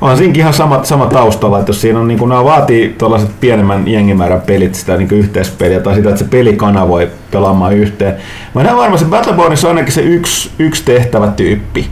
on 0.00 0.16
siinäkin 0.16 0.40
ihan 0.40 0.54
sama, 0.54 0.84
sama 0.84 1.06
taustalla, 1.06 1.58
että 1.58 1.70
jos 1.70 1.80
siinä 1.80 2.00
on, 2.00 2.08
niin 2.08 2.18
kuin, 2.18 2.28
nämä 2.28 2.44
vaatii 2.44 2.94
tuollaiset 2.98 3.30
pienemmän 3.40 3.88
jengimäärän 3.88 4.40
pelit, 4.40 4.74
sitä 4.74 4.96
niin 4.96 5.08
yhteispeliä 5.10 5.80
tai 5.80 5.94
sitä, 5.94 6.08
että 6.08 6.18
se 6.18 6.30
peli 6.30 6.56
kanavoi 6.56 7.10
pelaamaan 7.30 7.72
yhteen. 7.72 8.14
Mä 8.54 8.62
näen 8.62 8.76
varmaan, 8.76 9.02
että 9.02 9.10
Battlebornissa 9.10 9.68
on 9.68 9.76
ainakin 9.76 9.92
se 9.92 10.02
yksi, 10.02 10.50
yksi 10.58 10.84
tehtävä 10.84 11.28
tyyppi, 11.28 11.86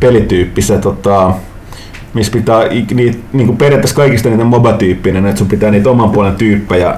pelityyppi, 0.00 0.62
se 0.62 0.78
tota, 0.78 1.32
missä 2.14 2.32
pitää 2.32 2.64
niitä, 2.94 3.18
niin 3.32 3.46
kuin 3.46 3.58
periaatteessa 3.58 3.96
kaikista 3.96 4.28
niitä 4.28 4.44
MOBA-tyyppinen, 4.44 5.26
että 5.26 5.38
sun 5.38 5.48
pitää 5.48 5.70
niitä 5.70 5.90
oman 5.90 6.10
puolen 6.10 6.36
tyyppejä 6.36 6.94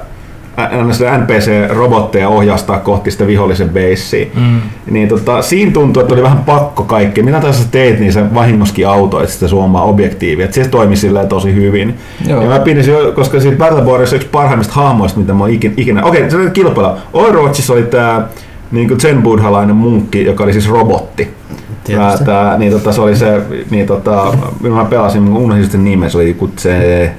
NPC-robotteja 1.19 2.29
ohjastaa 2.29 2.79
kohti 2.79 3.11
sitä 3.11 3.27
vihollisen 3.27 3.69
beissiä. 3.69 4.27
Mm. 4.35 4.61
Niin 4.91 5.09
tota, 5.09 5.43
siinä 5.43 5.73
tuntuu, 5.73 6.01
että 6.01 6.15
oli 6.15 6.23
vähän 6.23 6.39
pakko 6.39 6.83
kaikki. 6.83 7.23
Mitä 7.23 7.41
taas 7.41 7.59
sä 7.59 7.69
teet, 7.71 8.01
niin 8.01 8.13
se 8.13 8.35
vahingoskin 8.35 8.89
autoit 8.89 9.29
sitä 9.29 9.49
sun 9.49 9.65
omaa 9.65 9.83
objektiivia. 9.85 10.45
Et 10.45 10.53
se 10.53 10.69
toimi 10.69 10.97
silleen 10.97 11.29
tosi 11.29 11.55
hyvin. 11.55 11.95
Joo. 12.29 12.43
Ja 12.43 12.49
mä 12.49 12.59
pidin, 12.59 12.89
jo- 12.89 13.13
koska 13.13 13.41
siitä 13.41 13.57
Battlebornissa 13.57 14.17
yksi 14.17 14.29
parhaimmista 14.29 14.75
hahmoista, 14.75 15.21
mitä 15.21 15.35
mä 15.35 15.41
oon 15.41 15.51
ikinä... 15.51 15.75
ikinä. 15.77 16.05
Okei, 16.05 16.31
se 16.31 16.37
oli 16.37 16.51
kilpailla. 16.51 16.99
Overwatchissa 17.13 17.73
oli 17.73 17.83
tää 17.83 18.29
niin 18.73 19.01
zen 19.01 19.23
buddhalainen 19.23 19.77
munkki, 19.77 20.25
joka 20.25 20.45
oli 20.45 20.53
siis 20.53 20.69
robotti. 20.71 21.25
Tää, 21.25 21.97
Tietysti. 21.97 22.25
tää, 22.25 22.59
niin 22.59 22.73
tota, 22.73 22.93
se 22.93 23.01
oli 23.01 23.17
se, 23.17 23.41
niin 23.71 23.87
tota, 23.87 24.35
mä 24.61 24.85
pelasin, 24.85 25.23
mä 25.23 25.39
unohdin 25.39 25.71
sen 25.71 25.85
nimen, 25.85 26.11
se 26.11 26.19
oli 26.19 26.29
joku 26.29 26.51
se, 26.57 27.13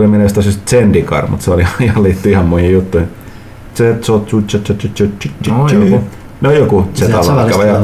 tuli 0.00 0.08
mieleen 0.08 0.24
jostain 0.34 0.56
Zendikar, 0.66 1.26
mutta 1.26 1.44
se 1.44 1.50
oli 1.50 1.64
ihan 1.80 2.02
liittyy 2.02 2.32
ihan 2.32 2.46
muihin 2.46 2.72
juttuihin. 2.72 3.08
No, 5.48 5.68
joku. 5.70 6.04
No 6.40 6.50
joku 6.50 6.88
se 6.94 7.06
tulee. 7.52 7.76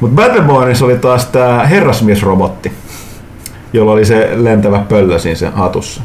Mutta 0.00 0.16
Battlebornissa 0.16 0.84
oli 0.84 0.98
taas 0.98 1.26
tää 1.26 1.66
herrasmiesrobotti, 1.66 2.72
jolla 3.72 3.92
oli 3.92 4.04
se 4.04 4.30
lentävä 4.34 4.78
pöllö 4.88 5.18
siinä 5.18 5.36
sen 5.36 5.52
hatussa. 5.52 6.02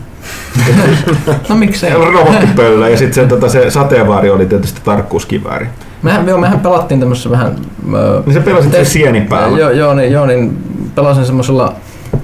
No 1.50 1.56
miksei. 1.56 1.92
Se 1.92 1.98
robottipöllö 1.98 2.90
ja 2.90 2.98
sitten 2.98 3.24
se, 3.24 3.30
tota, 3.30 3.50
se 3.50 3.70
sateenvaari 3.72 4.30
oli 4.30 4.46
tietysti 4.46 4.82
tarkkuuskivääri. 4.84 5.68
Mehän, 6.04 6.28
joo, 6.28 6.38
mehän 6.38 6.60
pelattiin 6.60 7.00
tämmössä 7.00 7.30
vähän... 7.30 7.56
Ö, 7.94 8.24
Niin 8.26 8.34
sä 8.34 8.40
pelasit 8.42 8.72
sen 8.72 8.86
sieni 8.86 9.22
päällä. 9.22 9.60
Joo, 9.60 9.70
joo, 9.70 9.94
niin, 9.94 10.12
joo, 10.12 10.26
niin 10.26 10.58
pelasin 10.96 11.26
semmoisella 11.26 11.74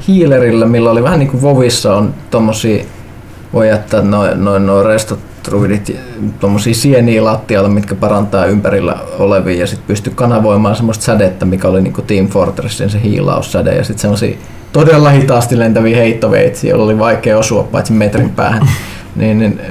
healerillä, 0.07 0.65
millä 0.65 0.91
oli 0.91 1.03
vähän 1.03 1.19
niin 1.19 1.29
kuin 1.29 1.41
Vovissa 1.41 1.95
on 1.95 2.13
tommosia, 2.31 2.83
voi 3.56 3.70
jättää 3.70 4.01
noin 4.01 4.45
noin 4.45 4.66
noin 4.66 4.86
restotruidit, 4.86 5.97
tommosia 6.39 6.74
sieniä 6.74 7.24
lattialle, 7.24 7.70
mitkä 7.70 7.95
parantaa 7.95 8.45
ympärillä 8.45 8.95
olevia 9.20 9.60
ja 9.60 9.68
sitten 9.68 9.88
pystyy 9.88 10.14
kanavoimaan 10.16 10.76
semmoista 10.76 11.03
sädettä, 11.03 11.45
mikä 11.45 11.68
oli 11.68 11.82
niinku 11.82 12.01
Team 12.01 12.28
Fortressin 12.28 12.89
se 12.89 13.01
hiilaussäde 13.01 13.76
ja 13.76 13.84
sitten 13.84 14.01
semmosia 14.01 14.38
todella 14.74 15.10
hitaasti 15.10 15.60
lentäviä 15.60 15.97
heittoveitsiä, 15.97 16.70
joilla 16.70 16.86
oli 16.86 16.99
vaikea 16.99 17.38
osua 17.38 17.64
paitsi 17.64 17.93
metrin 17.93 18.30
päähän. 18.30 18.68
niin, 19.16 19.39
niin, 19.39 19.62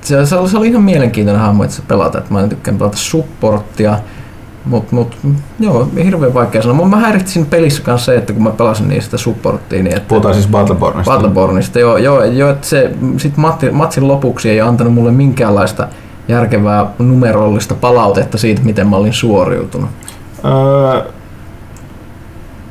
se, 0.00 0.26
se, 0.26 0.36
oli, 0.36 0.48
se 0.48 0.56
oli 0.56 0.68
ihan 0.68 0.82
mielenkiintoinen 0.82 1.42
hahmo, 1.42 1.64
että 1.64 1.76
se 1.76 1.82
pelata. 1.88 2.18
Että 2.18 2.32
mä 2.32 2.40
en 2.40 2.48
tykkään 2.48 2.78
pelata 2.78 2.96
supporttia, 2.96 3.98
mutta 4.70 4.94
mut, 4.94 5.16
joo, 5.60 5.88
hirveän 6.04 6.34
vaikea 6.34 6.62
sanoa. 6.62 6.88
Mä 6.88 6.96
häiritsin 6.96 7.46
pelissä 7.46 7.82
kanssa 7.82 8.12
se, 8.12 8.16
että 8.18 8.32
kun 8.32 8.42
mä 8.42 8.50
pelasin 8.50 8.88
niistä 8.88 9.16
supporttia, 9.16 9.82
niin 9.82 9.96
että 9.96 10.08
Puhutaan 10.08 10.34
siis 10.34 10.48
Battlebornista. 10.48 11.10
Battlebornista, 11.10 11.78
joo, 11.78 11.96
joo, 11.96 12.24
joo 12.24 12.50
että 12.50 12.66
se 12.66 12.90
sit 13.16 13.36
matti, 13.36 13.70
matsin 13.70 14.08
lopuksi 14.08 14.50
ei 14.50 14.60
antanut 14.60 14.94
mulle 14.94 15.12
minkäänlaista 15.12 15.88
järkevää 16.28 16.86
numerollista 16.98 17.74
palautetta 17.74 18.38
siitä, 18.38 18.62
miten 18.62 18.88
mä 18.88 18.96
olin 18.96 19.12
suoriutunut. 19.12 19.90
Öö, 20.44 21.02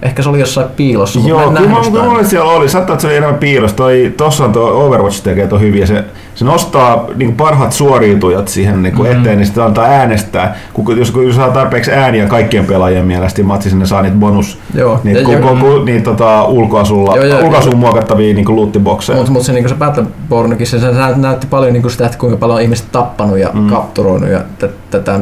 Ehkä 0.02 0.24
se 0.24 0.30
oli 0.30 0.40
jossain 0.40 0.70
piilossa, 0.76 1.20
mutta 1.20 1.30
Joo, 1.30 1.52
mä 1.52 1.60
en 1.60 1.66
kyllä 1.66 2.02
kyllä 2.02 2.16
että 2.16 2.30
siellä 2.30 2.52
oli. 2.52 2.70
Saattaa, 2.70 2.94
että 2.94 3.02
se 3.02 3.08
oli 3.08 3.16
enemmän 3.16 3.40
piilossa. 3.40 3.78
Toi, 3.78 4.14
tossa 4.18 4.46
on 4.46 4.54
tuo 4.54 4.86
Overwatch 4.86 5.24
tekee 5.24 5.48
tuon 5.48 5.62
hyvin. 5.62 5.82
Ja 5.82 5.88
se, 5.88 6.04
se 6.38 6.46
nostaa 6.46 7.06
niin 7.16 7.36
parhaat 7.36 7.72
suoriutujat 7.74 8.48
siihen 8.48 8.84
niin 8.84 8.94
Mhm. 8.94 9.04
mm-hmm. 9.04 9.22
eteen, 9.22 9.38
niin 9.38 9.48
sitä 9.48 9.66
antaa 9.66 9.86
äänestää. 9.86 10.56
Kun, 10.74 10.98
jos, 10.98 11.12
kun 11.12 11.34
saa 11.34 11.52
tarpeeksi 11.52 11.92
ääniä 11.92 12.28
kaikkien 12.28 12.66
pelaajien 12.66 13.06
mielestä, 13.06 13.40
niin 13.40 13.48
matsi 13.48 13.70
sinne 13.70 13.86
saa 13.86 14.02
niitä 14.02 14.18
bonus, 14.18 14.60
Joo, 14.74 15.00
niitä, 15.04 15.20
ja- 15.20 16.02
tota, 16.04 16.44
ulkoasulla, 16.46 17.16
Joo, 17.16 17.26
joo, 17.26 17.40
ulkoasuun 17.42 17.78
muokattavia 17.78 18.34
niin 18.34 18.56
lootibokseja. 18.56 19.16
Mutta 19.18 19.32
mut 19.32 19.44
se, 19.44 19.54
niinku 19.54 19.70
se 19.70 19.76
Battlebornkin, 19.76 20.68
se, 20.68 20.80
se 20.80 20.92
nä- 20.92 21.14
näytti 21.18 21.48
paljon 21.48 21.74
niinku 21.74 21.90
sitä, 21.90 22.06
että 22.06 22.18
kuinka 22.18 22.38
paljon 22.38 22.56
on 22.56 22.62
ihmiset 22.62 22.92
tappanut 22.92 23.38
ja 23.38 23.50
mm. 23.54 23.68
kapturoinut 23.70 24.30
ja 24.30 24.40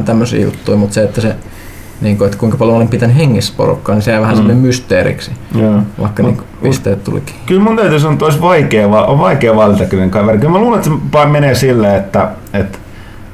tämmöisiä 0.04 0.40
juttuja, 0.44 0.76
mutta 0.78 0.94
se, 0.94 1.02
että 1.02 1.20
se 1.20 1.34
niinku, 2.00 2.24
että 2.24 2.38
kuinka 2.38 2.56
paljon 2.56 2.76
olin 2.76 2.88
pitänyt 2.88 3.16
hengissä 3.16 3.54
porukkaa, 3.56 3.94
niin 3.94 4.02
se 4.02 4.10
jäi 4.12 4.20
vähän 4.20 4.38
mm. 4.38 4.56
mysteeriksi, 4.56 5.30
Joo. 5.54 5.80
vaikka 6.00 6.22
Mut- 6.22 6.26
niinku 6.26 6.44
pisteet 6.62 7.04
tulikin. 7.04 7.34
Kyllä 7.46 7.62
mun 7.62 7.76
täytyy 7.76 8.00
sanoa, 8.00 8.12
että 8.12 8.24
olisi 8.24 8.40
vaikea, 8.40 8.90
va- 8.90 9.04
on 9.06 9.18
vaikea 9.18 9.56
valita 9.56 9.84
kyllä 9.84 10.08
kaveri. 10.08 10.38
Kyllä 10.38 10.52
mä 10.52 10.58
luulen, 10.58 10.78
että 10.78 10.90
se 10.90 10.96
vaan 11.12 11.30
menee 11.30 11.54
silleen, 11.54 11.96
että, 11.96 12.28
että 12.52 12.78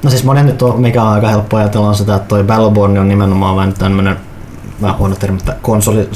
No 0.02 0.10
siis 0.10 0.24
monen 0.24 0.46
nyt 0.46 0.62
on, 0.62 0.80
mikä 0.80 1.02
on 1.02 1.08
aika 1.08 1.28
helppo 1.28 1.56
ajatella 1.56 1.88
on 1.88 1.94
sitä, 1.94 2.14
että 2.14 2.28
toi 2.28 2.44
Battleborn 2.44 2.98
on 2.98 3.08
nimenomaan 3.08 3.56
vähän 3.56 3.72
tämmönen 3.72 4.16
vähän 4.82 4.98
huono 4.98 5.14
termi, 5.14 5.38
että 5.38 5.56
konsoli, 5.62 6.08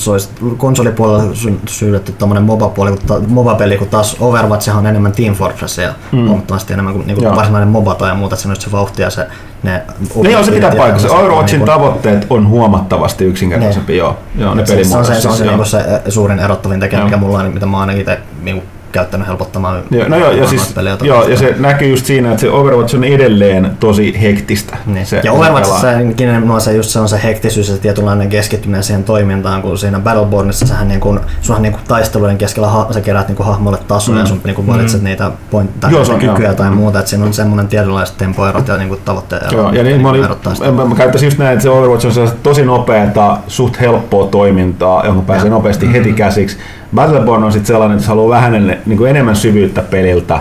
konsolipuolella 0.56 1.34
sy- 1.34 1.60
syydetty 1.68 2.12
tommonen 2.12 2.42
MOBA-puoli, 2.42 2.90
kun 2.90 3.24
MOBA-peli, 3.28 3.76
kun 3.76 3.88
taas 3.88 4.16
Overwatch 4.20 4.76
on 4.76 4.86
enemmän 4.86 5.12
Team 5.12 5.34
Fortress 5.34 5.78
ja 5.78 5.94
mm. 6.12 6.28
huomattavasti 6.28 6.72
enemmän 6.72 6.94
kuin, 6.94 7.06
niin 7.06 7.18
kuin 7.18 7.36
varsinainen 7.36 7.68
MOBA 7.68 7.94
tai 7.94 8.14
muuta, 8.14 8.34
että 8.34 8.42
se 8.42 8.48
on 8.48 8.56
se 8.56 8.72
vauhti 8.72 9.02
ja 9.02 9.10
se 9.10 9.26
ne... 9.62 9.82
Niin 10.14 10.30
joo, 10.30 10.42
se 10.42 10.50
pitää 10.50 10.74
paikkansa. 10.76 11.16
Overwatchin 11.16 11.58
niin 11.58 11.66
tavoitteet 11.66 12.26
on 12.30 12.48
huomattavasti 12.48 13.24
yksinkertaisempi, 13.24 13.96
joo. 13.96 14.16
Joo, 14.38 14.54
ne 14.54 14.66
se, 14.66 14.84
se 14.84 14.96
on 14.96 15.04
se, 15.04 15.20
se, 15.20 15.28
on 15.28 15.38
pelimuodossa. 15.38 15.78
se, 15.78 15.84
joo. 15.84 15.92
niin 15.92 16.04
se 16.04 16.10
suurin 16.10 16.38
erottavin 16.38 16.80
tekijä, 16.80 17.04
mikä 17.04 17.16
mulla 17.16 17.38
on, 17.38 17.52
mitä 17.52 17.66
mä 17.66 17.76
oon 17.76 17.88
aina 17.88 18.00
itse 18.00 18.18
niin 18.42 18.62
käyttänyt 18.96 19.26
helpottamaan 19.26 19.82
Joo, 19.90 20.08
no 20.08 20.16
joo, 20.16 20.30
ja, 20.30 20.46
siis, 20.48 20.72
peliä 20.74 20.96
joo, 21.02 21.28
ja 21.28 21.36
se 21.36 21.54
näkyy 21.58 21.88
just 21.88 22.06
siinä, 22.06 22.28
että 22.30 22.40
se 22.40 22.50
Overwatch 22.50 22.94
on 22.96 23.04
edelleen 23.04 23.70
tosi 23.80 24.22
hektistä. 24.22 24.76
Niin. 24.86 25.06
Se, 25.06 25.20
ja 25.24 25.32
Overwatchissa 25.32 25.80
pelaa. 25.86 25.98
se, 25.98 26.04
nimenomaan 26.24 26.60
se, 26.60 26.72
just 26.74 26.90
se 26.90 27.00
on 27.00 27.08
se 27.08 27.20
hektisyys 27.24 27.68
ja 27.68 27.76
tietynlainen 27.78 28.28
keskittyminen 28.28 28.82
siihen 28.84 29.04
toimintaan, 29.04 29.62
kun 29.62 29.78
siinä 29.78 30.00
Battlebornissa 30.00 30.66
sähän 30.66 30.88
niin 30.88 31.00
kuin, 31.00 31.20
sunhan 31.40 31.62
niin 31.62 31.72
kuin 31.72 31.82
taistelujen 31.88 32.38
keskellä 32.38 32.68
ha, 32.68 32.86
sä 32.90 33.00
keräät 33.00 33.28
niin 33.28 33.36
kuin 33.36 33.46
hahmoille 33.46 33.78
tasoja 33.88 34.16
Mm. 34.16 34.20
ja 34.20 34.26
sun 34.26 34.40
niin 34.44 34.54
kuin 34.56 34.66
valitset 34.66 35.02
niitä 35.02 35.30
point, 35.50 35.80
tai 35.80 35.92
Joo, 35.92 36.04
se 36.04 36.12
on- 36.12 36.18
kykyjä 36.18 36.48
joo. 36.48 36.54
tai 36.56 36.70
muuta, 36.70 36.98
että 36.98 37.10
siinä 37.10 37.24
on 37.24 37.32
semmoinen 37.32 37.68
tietynlaiset 37.68 38.16
tempoerot 38.18 38.68
ja 38.68 38.76
niin 38.76 38.88
kuin 38.88 39.00
tavoitteet 39.04 39.52
Joo, 39.52 39.72
ja 39.72 39.82
niin 39.82 40.02
mä, 40.02 40.10
olin, 40.10 40.26
sitä. 40.54 40.72
mä, 40.72 40.84
mä 40.84 40.94
käyttäisin 40.94 41.26
just 41.26 41.38
näin, 41.38 41.52
että 41.52 41.62
se 41.62 41.70
Overwatch 41.70 42.18
on 42.20 42.28
tosi 42.42 42.64
nopeata, 42.64 43.38
suht 43.48 43.80
helppoa 43.80 44.26
toimintaa, 44.26 45.06
johon 45.06 45.24
pääsee 45.24 45.50
nopeasti 45.50 45.92
heti 45.92 46.12
käsiksi. 46.12 46.56
Battleborn 46.96 47.44
on 47.44 47.52
sitten 47.52 47.66
sellainen, 47.66 47.94
että 47.94 48.04
se 48.04 48.08
haluaa 48.08 48.36
vähän 48.36 48.80
niin 48.86 48.98
kuin 48.98 49.10
enemmän 49.10 49.36
syvyyttä 49.36 49.82
peliltä 49.82 50.40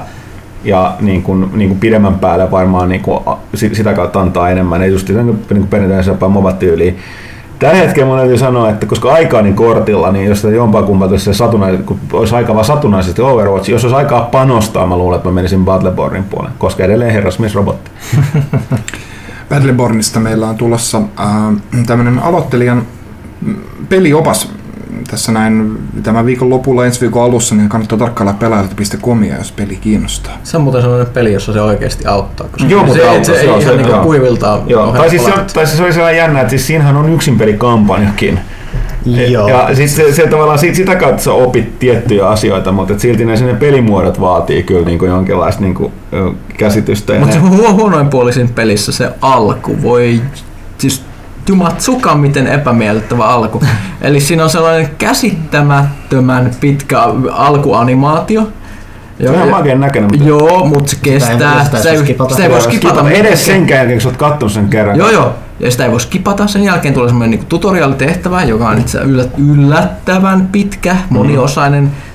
ja 0.63 0.95
niin 0.99 1.23
kuin, 1.23 1.49
niin 1.53 1.69
kuin 1.69 1.79
pidemmän 1.79 2.19
päälle 2.19 2.51
varmaan 2.51 2.89
niin 2.89 3.01
kuin, 3.01 3.19
sitä 3.73 3.93
kautta 3.93 4.21
antaa 4.21 4.49
enemmän. 4.49 4.81
Ei 4.81 4.91
just 4.91 5.09
niin 5.09 5.39
kuin, 5.69 6.07
jopa 6.07 6.29
MOBA-tyyliin. 6.29 6.97
Tällä 7.59 7.75
hetkellä 7.75 8.07
mun 8.07 8.17
täytyy 8.17 8.37
sanoa, 8.37 8.69
että 8.69 8.85
koska 8.85 9.13
aika 9.13 9.37
on 9.37 9.43
niin 9.43 9.55
kortilla, 9.55 10.11
niin 10.11 10.25
jos 10.25 10.43
jompaa 10.43 10.83
kumpaa 10.83 11.07
tuossa 11.07 11.49
olisi 12.13 12.35
aika 12.35 12.53
vaan 12.53 12.65
satunnaisesti 12.65 13.21
Overwatch, 13.21 13.69
jos 13.69 13.83
olisi 13.83 13.95
aikaa 13.95 14.21
panostaa, 14.21 14.87
mä 14.87 14.97
luulen, 14.97 15.17
että 15.17 15.29
mä 15.29 15.33
menisin 15.33 15.65
Battlebornin 15.65 16.23
puolelle, 16.23 16.55
koska 16.57 16.83
edelleen 16.83 17.13
herrasmiesrobotti. 17.13 17.91
Battlebornista 19.49 20.19
meillä 20.19 20.49
on 20.49 20.55
tulossa 20.55 20.97
äh, 20.97 21.25
tämmöinen 21.85 22.19
aloittelijan 22.19 22.83
mm, 23.41 23.55
peliopas 23.89 24.51
tässä 25.11 25.31
näin 25.31 25.77
tämän 26.03 26.25
viikon 26.25 26.49
lopulla 26.49 26.85
ensi 26.85 27.01
viikon 27.01 27.23
alussa, 27.23 27.55
niin 27.55 27.69
kannattaa 27.69 27.97
tarkkailla 27.97 28.33
pelaajalta.comia, 28.33 29.37
jos 29.37 29.51
peli 29.51 29.75
kiinnostaa. 29.75 30.37
Se 30.43 30.57
on 30.57 30.63
muuten 30.63 30.81
sellainen 30.81 31.13
peli, 31.13 31.33
jossa 31.33 31.53
se 31.53 31.61
oikeasti 31.61 32.05
auttaa. 32.05 32.47
Koska 32.51 32.67
Joo, 32.69 32.83
mutta 32.83 32.99
se, 32.99 33.09
auttaisi, 33.09 33.41
se, 33.41 33.45
joo, 33.45 33.55
ei 33.55 33.61
se- 33.61 33.65
ihan 33.65 33.77
niinku 33.77 33.93
joo. 33.93 34.03
kuiviltaan. 34.03 34.61
Joo, 34.67 34.89
ole 34.89 34.97
tai 34.97 35.09
siis, 35.09 35.25
se, 35.25 35.31
tai 35.53 35.65
siis 35.65 35.77
se 35.77 35.83
oli 35.83 35.93
sellainen 35.93 36.17
jännä, 36.17 36.41
että 36.41 36.49
siis 36.49 36.67
siinähän 36.67 36.97
on 36.97 37.13
yksin 37.13 37.37
pelikampanjakin. 37.37 38.39
Joo. 39.05 39.47
Ja 39.47 39.75
sit 39.75 39.89
se, 39.89 40.13
se 40.13 40.27
tavallaan 40.27 40.59
sit, 40.59 40.75
sitä 40.75 40.95
kautta 40.95 41.23
sä 41.23 41.33
opit 41.33 41.79
tiettyjä 41.79 42.27
asioita, 42.27 42.71
mutta 42.71 42.93
et 42.93 42.99
silti 42.99 43.25
ne 43.25 43.37
sinne 43.37 43.53
pelimuodot 43.53 44.19
vaatii 44.19 44.63
kyllä 44.63 44.85
niinku 44.85 45.05
jonkinlaista 45.05 45.61
niinku, 45.61 45.91
käsitystä. 46.57 47.13
Mutta 47.19 47.33
se 47.35 47.39
huonoin 47.71 48.09
puoli 48.09 48.33
siinä 48.33 48.49
pelissä 48.55 48.91
se 48.91 49.09
alku. 49.21 49.81
Voi 49.81 50.21
siis 50.77 51.03
jumatsuka 51.49 52.15
miten 52.15 52.47
epämiellyttävä 52.47 53.25
alku. 53.25 53.61
Eli 54.01 54.19
siinä 54.19 54.43
on 54.43 54.49
sellainen 54.49 54.89
käsittämättömän 54.97 56.51
pitkä 56.59 57.01
alkuanimaatio. 57.31 58.47
se 59.21 59.29
on 59.29 59.35
ihan 59.35 59.49
makeen 59.49 59.79
näköinen, 59.79 60.11
mutta 60.11 60.27
Joo, 60.29 60.65
mutta 60.65 60.89
se 60.91 60.97
kestää. 61.01 61.63
sitä 61.63 61.77
ei 61.77 61.83
Sitä 61.83 61.89
ei, 61.89 61.97
voi 61.97 62.03
skipata. 62.05 62.29
sitä 62.35 62.43
ei 62.43 62.51
voi 62.51 62.61
skipata. 62.61 62.99
edes 62.99 63.07
mitenkään. 63.09 63.37
senkään 63.37 63.77
jälkeen, 63.77 63.97
kun 63.97 64.01
sä 64.01 64.09
oot 64.09 64.17
kattonut 64.17 64.51
sen 64.53 64.69
kerran. 64.69 64.97
Joo, 64.97 65.09
joo. 65.09 65.33
Ja 65.59 65.71
sitä 65.71 65.85
ei 65.85 65.91
voi 65.91 65.99
skipata. 66.01 66.47
Sen 66.47 66.63
jälkeen 66.63 66.93
tulee 66.93 67.09
semmoinen 67.09 67.31
niinku 67.31 67.45
tutoriaalitehtävä, 67.49 68.43
joka 68.43 68.69
on 68.69 68.77
itse 68.79 68.99
yllättävän 69.37 70.47
pitkä, 70.51 70.95
moniosainen 71.09 71.91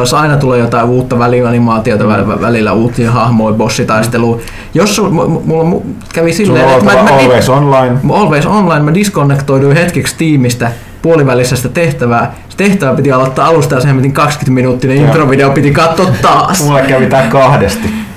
jossa 0.00 0.20
aina 0.20 0.36
tulee 0.36 0.58
jotain 0.58 0.88
uutta 0.88 1.18
välianimaatiota, 1.18 2.04
mm. 2.04 2.40
välillä 2.40 2.72
uusia 2.72 3.10
hahmoja, 3.10 3.54
bossitaistelua. 3.54 4.40
Jos 4.74 4.98
sul- 4.98 5.10
mulla 5.44 5.70
mu- 5.70 5.82
kävi 6.14 6.32
silleen, 6.32 6.68
että 6.68 6.84
mä, 6.84 7.02
mä, 7.02 7.16
always 7.16 7.48
online. 7.48 7.96
mä 8.02 8.14
always 8.14 8.46
online, 8.46 8.80
mä 8.80 8.94
disconnectoiduin 8.94 9.76
hetkeksi 9.76 10.14
tiimistä 10.18 10.72
puolivälisestä 11.02 11.68
tehtävää. 11.68 12.34
Se 12.48 12.56
tehtävä 12.56 12.94
piti 12.94 13.12
aloittaa 13.12 13.46
alusta 13.46 13.74
ja 13.74 13.80
siihen 13.80 14.12
20 14.12 14.50
minuuttinen 14.54 14.96
introvideo 14.96 15.50
piti 15.50 15.70
katsoa 15.70 16.10
taas. 16.22 16.64
Mulle 16.64 16.82
kävi 16.82 17.06
tää 17.06 17.26
kahdesti. 17.26 18.07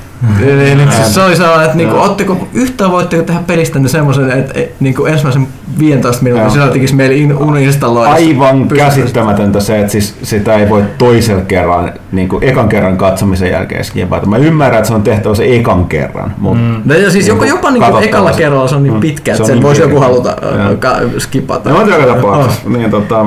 Eli 0.48 0.76
nyt 0.76 0.92
siis 0.92 1.14
se 1.16 1.22
oli 1.22 1.36
sellainen, 1.36 1.66
että 1.66 1.78
niinku, 1.78 1.96
Joo. 1.96 2.04
ootteko, 2.04 2.48
yhtään 2.54 2.92
voitteko 2.92 3.24
tehdä 3.24 3.40
pelistä 3.48 3.80
semmoisen, 3.88 4.32
että 4.32 4.60
et, 4.60 4.76
niinku 4.80 5.06
ensimmäisen 5.06 5.48
15 5.80 6.24
minuutin 6.24 6.52
sisällä 6.52 6.72
tekisi 6.74 6.96
meille 6.96 7.16
in, 7.16 7.38
uninstalloida. 7.38 8.12
Aivan 8.14 8.68
käsittämätöntä 8.68 9.60
se, 9.60 9.80
että 9.80 9.92
siis 9.92 10.16
sitä 10.24 10.56
ei 10.56 10.70
voi 10.70 10.84
toisella 10.98 11.42
kerran, 11.42 11.94
niin 12.12 12.30
kuin 12.30 12.44
ekan 12.44 12.70
kerran 12.70 12.98
katsomisen 12.98 13.52
jälkeen 13.52 13.86
skipata. 13.86 14.26
Mä 14.26 14.38
ymmärrän, 14.38 14.78
että 14.78 14.88
se 14.88 14.94
on 14.94 15.04
tehtävä 15.04 15.36
se 15.36 15.56
ekan 15.56 15.86
kerran, 15.86 16.34
mutta 16.38 16.60
mm. 16.64 16.82
No 16.86 16.94
ja 16.96 17.12
siis 17.12 17.28
jopa, 17.28 17.44
Niinku 17.44 17.58
jopa 17.58 17.72
niinku 17.72 17.98
ekalla 17.98 18.32
se. 18.32 18.38
kerralla 18.38 18.68
se 18.68 18.76
on 18.76 18.84
niin 18.84 18.94
Mm. 18.94 19.00
pitkä, 19.00 19.32
Se 19.32 19.32
että 19.32 19.44
on 19.44 19.48
sen 19.48 19.56
niin 19.56 19.64
voisi 19.64 19.82
joku 19.82 20.00
haluta 20.00 20.30
äh, 20.30 20.80
ka- 20.80 21.00
skipata. 21.18 21.70
No, 21.70 21.82
joka 21.88 22.14
tapauksessa. 22.16 22.70
Niin, 22.70 22.92
tota, 22.92 23.26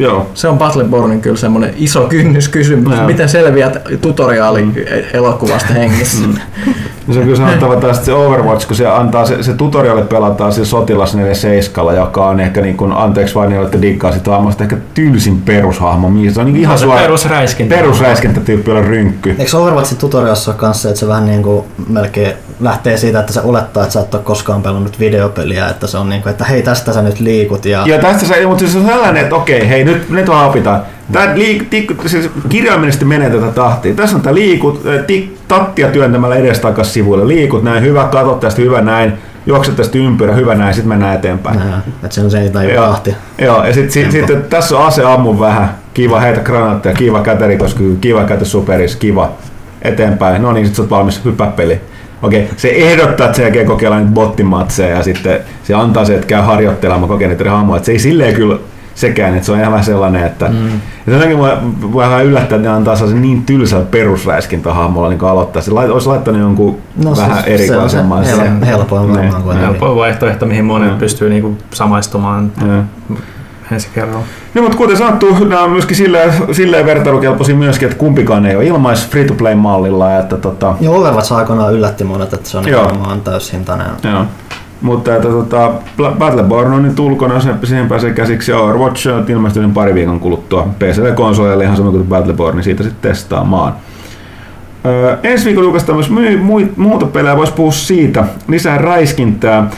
joo. 0.00 0.30
Se 0.34 0.48
on 0.48 0.58
Battlebornin 0.58 1.20
kyllä 1.20 1.36
semmoinen 1.36 1.74
iso 1.76 2.06
kynnyskysymys. 2.08 2.96
Joo. 2.96 3.06
Miten 3.06 3.28
selviät 3.28 3.76
tutoriaali 4.00 4.66
elokuvasta 5.12 5.72
hengissä? 5.74 6.22
Ja 6.66 6.72
se 7.14 7.18
on 7.18 7.24
kyllä 7.24 7.36
sanottava 7.36 7.76
taas, 7.76 7.96
että 7.96 8.06
se 8.06 8.14
Overwatch, 8.14 8.66
kun 8.66 8.76
se 8.76 8.86
antaa, 8.86 9.26
se, 9.26 9.42
se 9.42 9.52
tutoriaali 9.52 10.02
pelataan 10.02 10.52
sillä 10.52 10.66
sotilas 10.66 11.14
47, 11.14 11.96
joka 11.96 12.26
on 12.26 12.40
ehkä 12.40 12.60
niin 12.60 12.76
kuin, 12.76 12.92
anteeksi 12.92 13.34
vain 13.34 13.48
niille, 13.48 13.64
jotka 13.64 13.82
diggaa 13.82 14.12
sitä 14.12 14.30
hahmosta, 14.30 14.64
ehkä 14.64 14.76
tylsin 14.94 15.42
perushahmo. 15.42 16.08
mihin 16.08 16.34
Se 16.34 16.40
on 16.40 16.46
niin 16.46 16.56
ihan 16.56 16.78
se 16.78 16.84
suora 16.84 17.00
perusräiskintä. 17.00 17.74
perusräiskintätyyppi, 17.74 18.70
jolla 18.70 18.80
on 18.80 18.86
rynkky. 18.86 19.34
Eikö 19.38 19.58
Overwatchin 19.58 19.98
tutorialissa 19.98 20.50
ole 20.50 20.58
kanssa 20.58 20.82
se, 20.82 20.88
että 20.88 21.00
se 21.00 21.08
vähän 21.08 21.26
niin 21.26 21.42
kuin 21.42 21.64
melkein 21.88 22.32
lähtee 22.60 22.96
siitä, 22.96 23.20
että 23.20 23.32
se 23.32 23.40
olettaa, 23.40 23.82
että 23.82 23.92
sä 23.92 24.00
et 24.00 24.14
ole 24.14 24.22
koskaan 24.22 24.62
pelannut 24.62 25.00
videopeliä, 25.00 25.68
että 25.68 25.86
se 25.86 25.98
on 25.98 26.08
niin 26.08 26.22
kuin, 26.22 26.30
että 26.30 26.44
hei 26.44 26.62
tästä 26.62 26.92
sä 26.92 27.02
nyt 27.02 27.20
liikut 27.20 27.64
ja 27.64 27.82
Ja 27.86 27.98
tästä 27.98 28.26
se, 28.26 28.46
mutta 28.46 28.68
se 28.68 28.78
on 28.78 28.86
sellainen, 28.86 29.22
että 29.22 29.34
okei, 29.34 29.68
hei 29.68 29.84
nyt, 29.84 30.10
nyt 30.10 30.28
vaan 30.28 30.48
opitaan. 30.48 30.82
Tämä 31.12 31.34
liik, 31.34 31.70
tik, 31.70 31.92
siis 32.06 32.30
kirjaimellisesti 32.48 33.04
menee 33.04 33.30
tätä 33.30 33.46
tahtia. 33.46 33.94
Tässä 33.94 34.16
on 34.16 34.22
tämä 34.22 34.34
liikut, 34.34 34.82
tik, 35.06 35.34
tattia 35.48 35.88
työntämällä 35.88 36.36
edestakas 36.36 36.94
sivuille. 36.94 37.28
Liikut 37.28 37.62
näin, 37.62 37.82
hyvä, 37.82 38.04
katot 38.04 38.40
tästä, 38.40 38.62
hyvä 38.62 38.80
näin. 38.80 39.12
Juokset 39.46 39.76
tästä 39.76 39.98
ympyrä, 39.98 40.34
hyvä 40.34 40.54
näin, 40.54 40.74
sitten 40.74 40.88
mennään 40.88 41.14
eteenpäin. 41.14 41.58
Nää, 41.58 41.82
että 42.02 42.14
se 42.14 42.20
on 42.20 42.30
se 42.30 42.48
tai 42.52 42.74
Joo, 42.74 42.86
tahti. 42.86 43.14
joo, 43.38 43.64
ja 43.64 43.72
sitten 43.72 43.90
sit, 43.90 44.26
sit, 44.26 44.48
tässä 44.50 44.78
on 44.78 44.86
ase 44.86 45.04
ammu 45.04 45.40
vähän, 45.40 45.74
kiva 45.94 46.20
heitä 46.20 46.40
granaatteja, 46.40 46.94
kiva 46.94 47.22
käterikosky, 47.22 47.96
kiva 48.00 48.24
käytä 48.24 48.44
superis, 48.44 48.96
kiva 48.96 49.30
eteenpäin. 49.82 50.42
No 50.42 50.52
niin, 50.52 50.66
sit 50.66 50.74
sä 50.74 50.82
oot 50.82 50.90
valmis 50.90 51.24
hyppää 51.24 51.46
peli. 51.46 51.80
Okei, 52.22 52.48
se 52.56 52.68
ehdottaa, 52.68 53.26
että 53.26 53.36
sen 53.36 53.42
jälkeen 53.42 53.66
kokeillaan 53.66 54.08
bottimatseja 54.08 54.96
ja 54.96 55.02
sitten 55.02 55.40
se 55.64 55.74
antaa 55.74 56.04
se, 56.04 56.14
että 56.14 56.26
käy 56.26 56.42
harjoittelemaan 56.42 57.08
kokeen 57.08 57.30
niitä 57.30 57.50
hahmoja. 57.50 57.76
Että 57.76 57.86
se 57.86 57.92
ei 57.92 57.98
silleen 57.98 58.34
kyllä 58.34 58.56
sekään, 59.00 59.34
että 59.34 59.46
se 59.46 59.52
on 59.52 59.58
ihan 59.58 59.72
vähän 59.72 59.84
sellainen, 59.84 60.26
että 60.26 60.48
mm. 60.48 60.70
ja 61.06 61.12
sen 61.12 61.20
takia 61.20 61.36
mua 61.36 61.58
vähän 61.96 62.24
yllättää, 62.24 62.56
että 62.56 62.68
ne 62.68 62.74
antaa 62.76 62.96
sellaisen 62.96 63.22
niin 63.22 63.42
tylsän 63.42 63.86
perusräiskintähahmolla 63.86 65.08
niin 65.08 65.24
aloittaa. 65.24 65.62
Se 65.62 65.70
lait, 65.70 65.90
olisi 65.90 66.08
laittanut 66.08 66.40
jonkun 66.40 66.78
no, 67.04 67.16
vähän 67.16 67.36
se, 67.36 67.42
se 67.44 67.52
on 67.52 67.58
se 67.58 67.64
erikoisemman. 67.64 68.24
hel, 68.24 68.38
helpoin 68.66 69.06
Niin, 69.06 69.14
varmaan 69.16 69.42
kuin 69.42 69.54
niin. 69.54 69.64
Helppo 69.64 69.96
vaihtoehto, 69.96 70.46
mihin 70.46 70.64
monet 70.64 70.88
Joo. 70.88 70.98
pystyy 70.98 71.30
niinku 71.30 71.58
samaistumaan 71.70 72.52
Joo. 72.66 73.16
ensi 73.72 73.88
kerralla. 73.94 74.24
No, 74.54 74.62
mutta 74.62 74.76
kuten 74.76 74.96
sanottu, 74.96 75.44
nämä 75.44 75.62
on 75.62 75.70
myöskin 75.70 75.96
silleen, 75.96 76.32
silleen 76.52 76.86
vertailukelpoisia 76.86 77.54
myöskin, 77.54 77.88
että 77.88 77.98
kumpikaan 77.98 78.46
ei 78.46 78.56
ole 78.56 78.66
ilmais 78.66 79.08
free-to-play-mallilla. 79.08 80.16
Että, 80.16 80.36
tota, 80.36 80.74
Joo, 80.80 80.96
Overwatch 80.96 81.32
aikoinaan 81.32 81.74
yllätti 81.74 82.04
monet, 82.04 82.32
että 82.32 82.48
se 82.48 82.58
on 82.58 82.68
Joo. 82.68 82.82
nimenomaan 82.86 83.20
täyshintainen. 83.20 83.86
joo. 84.04 84.24
Mutta 84.80 85.16
että, 85.16 85.28
tota, 85.28 85.70
Battleborn 86.18 86.72
on 86.72 86.82
nyt 86.82 86.98
ulkona, 86.98 87.40
se, 87.40 87.50
siihen 87.64 87.88
pääsee 87.88 88.12
käsiksi 88.12 88.52
Overwatch 88.52 89.08
on 89.08 89.24
ilmestynyt 89.28 89.74
pari 89.74 89.94
viikon 89.94 90.20
kuluttua 90.20 90.68
PC-konsoleille 90.78 91.64
ihan 91.64 91.76
sama 91.76 91.90
kuin 91.90 92.06
Battleborn, 92.06 92.56
niin 92.56 92.64
siitä 92.64 92.82
sitten 92.82 93.10
testaamaan. 93.10 93.72
Öö, 94.86 95.16
ensi 95.22 95.44
viikolla 95.44 95.66
julkaistaan 95.66 95.96
myös 95.96 96.10
my, 96.10 96.36
mui, 96.36 96.68
muuta 96.76 97.06
pelejä, 97.06 97.36
voisi 97.36 97.52
puhua 97.52 97.72
siitä, 97.72 98.24
lisää 98.48 98.78
räiskintää. 98.78 99.70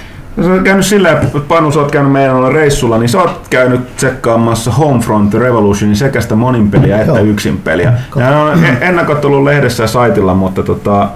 Se 0.42 0.50
on 0.50 0.64
käynyt 0.64 0.86
silleen, 0.86 1.16
että 1.16 1.38
Panu, 1.48 1.72
sä 1.72 1.80
oot 1.80 1.90
käynyt 1.90 2.12
meidän 2.12 2.36
olla 2.36 2.48
reissulla, 2.48 2.98
niin 2.98 3.09
sä 3.09 3.18
oot 3.18 3.40
käynyt 3.50 3.96
tsekkaamassa 3.96 4.70
Homefront 4.70 5.34
Revolutionin 5.34 5.96
sekä 5.96 6.20
sitä 6.20 6.34
monin 6.34 6.70
peliä 6.70 7.00
että 7.00 7.20
yksin 7.20 7.59
peliä. 7.59 7.92
Ja 8.16 8.38
on 8.38 8.64
e- 8.64 8.78
ennakot 8.80 9.24
ollut 9.24 9.44
lehdessä 9.44 9.84
ja 9.84 9.88
saitilla, 9.88 10.34
mutta 10.34 10.62
tota, 10.62 11.09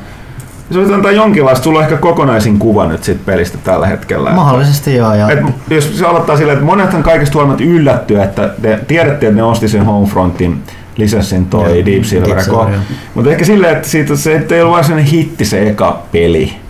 se 0.70 0.78
voit 0.78 0.90
antaa 0.90 1.12
jonkinlaista, 1.12 1.64
sulla 1.64 1.78
on 1.78 1.84
ehkä 1.84 1.96
kokonaisin 1.96 2.58
kuva 2.58 2.86
nyt 2.86 3.04
siitä 3.04 3.20
pelistä 3.26 3.58
tällä 3.64 3.86
hetkellä. 3.86 4.30
Mahdollisesti 4.30 4.94
joo. 4.94 5.14
Ja 5.14 5.30
Et 5.30 5.38
jos 5.70 5.98
se 5.98 6.06
aloittaa 6.06 6.36
silleen, 6.36 6.56
että 6.56 6.66
monethan 6.66 7.02
kaikista 7.02 7.34
huolimatta 7.34 7.64
yllättyy, 7.64 8.22
että 8.22 8.50
ne, 8.62 8.80
tiedettiin, 8.88 9.28
että 9.30 9.42
ne 9.42 9.42
osti 9.42 9.68
sen 9.68 9.84
Homefrontin 9.84 10.62
lisenssin 10.96 11.46
toi 11.46 11.76
Joo, 11.76 11.86
Deep 11.86 12.04
Silver. 12.04 12.38
Mutta 13.14 13.30
ehkä 13.30 13.44
silleen, 13.44 13.76
että 13.76 13.88
siitä, 13.88 14.16
se 14.16 14.36
että 14.36 14.54
ei 14.54 14.62
ollut 14.62 14.76
varsinainen 14.76 15.10
hitti 15.10 15.44
se 15.44 15.68
eka 15.68 16.02
peli 16.12 16.65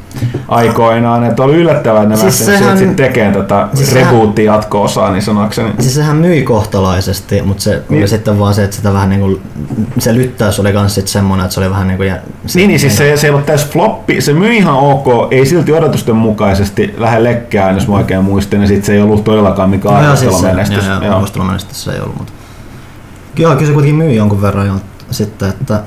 aikoinaan, 0.48 1.24
että 1.24 1.42
oli 1.42 1.54
yllättävää, 1.56 2.02
että 2.02 2.14
ne 2.14 2.20
Siis 2.20 2.46
sehän- 2.46 2.78
sitten 2.78 2.96
tekemään 2.96 3.34
tätä 3.34 3.68
siis 3.74 3.78
siis 3.78 3.90
sehän- 3.90 4.12
rebootin 4.12 4.44
jatko-osaa, 4.44 5.12
niin 5.12 5.22
sanakseni. 5.22 5.72
Siis 5.80 5.94
sehän 5.94 6.16
myi 6.16 6.42
kohtalaisesti, 6.42 7.42
mutta 7.42 7.62
se 7.62 7.82
Niin. 7.88 8.00
oli 8.02 8.08
sitten 8.08 8.38
vaan 8.38 8.54
se, 8.54 8.64
että 8.64 8.76
sitä 8.76 8.92
vähän 8.92 9.08
niinku, 9.08 9.40
se 9.98 10.14
lyttäys 10.14 10.60
oli 10.60 10.72
kans 10.72 10.94
sit 10.94 11.08
semmonen, 11.08 11.44
että 11.44 11.54
se 11.54 11.60
oli 11.60 11.70
vähän 11.70 11.86
niinku... 11.88 12.02
jä- 12.02 12.20
Niin, 12.54 12.68
niin 12.68 12.80
siis 12.80 12.96
se, 12.96 13.16
se 13.16 13.26
ei 13.26 13.30
ollut 13.30 13.46
täys 13.46 13.66
floppi, 13.66 14.20
se 14.20 14.32
myi 14.32 14.56
ihan 14.56 14.74
ok, 14.74 15.06
ei 15.30 15.46
silti 15.46 15.72
odotusten 15.72 16.16
mukaisesti 16.16 16.94
lähellekään, 16.98 17.74
jos 17.74 17.88
mä 17.88 17.94
oikein 17.94 18.24
muistan, 18.24 18.60
ja 18.60 18.66
sitten 18.66 18.84
se 18.86 18.92
ei 18.94 19.02
ollut 19.02 19.24
todellakaan 19.24 19.70
mikään 19.70 19.94
No 19.94 20.00
arvostelun 20.00 20.32
siis 20.32 20.40
se, 20.42 20.46
menestys. 20.54 20.86
joo, 20.86 20.94
joo, 21.02 21.20
Joo. 21.38 21.58
se 21.72 21.92
ei 21.92 22.00
ollut, 22.00 22.16
mutta... 22.18 22.32
Joo, 23.38 23.54
kyllä 23.54 23.66
se 23.66 23.72
kuitenkin 23.72 23.94
myi 23.96 24.16
jonkun 24.16 24.42
verran, 24.42 24.66
joo. 24.66 24.76
sitten, 25.10 25.48
että 25.48 25.80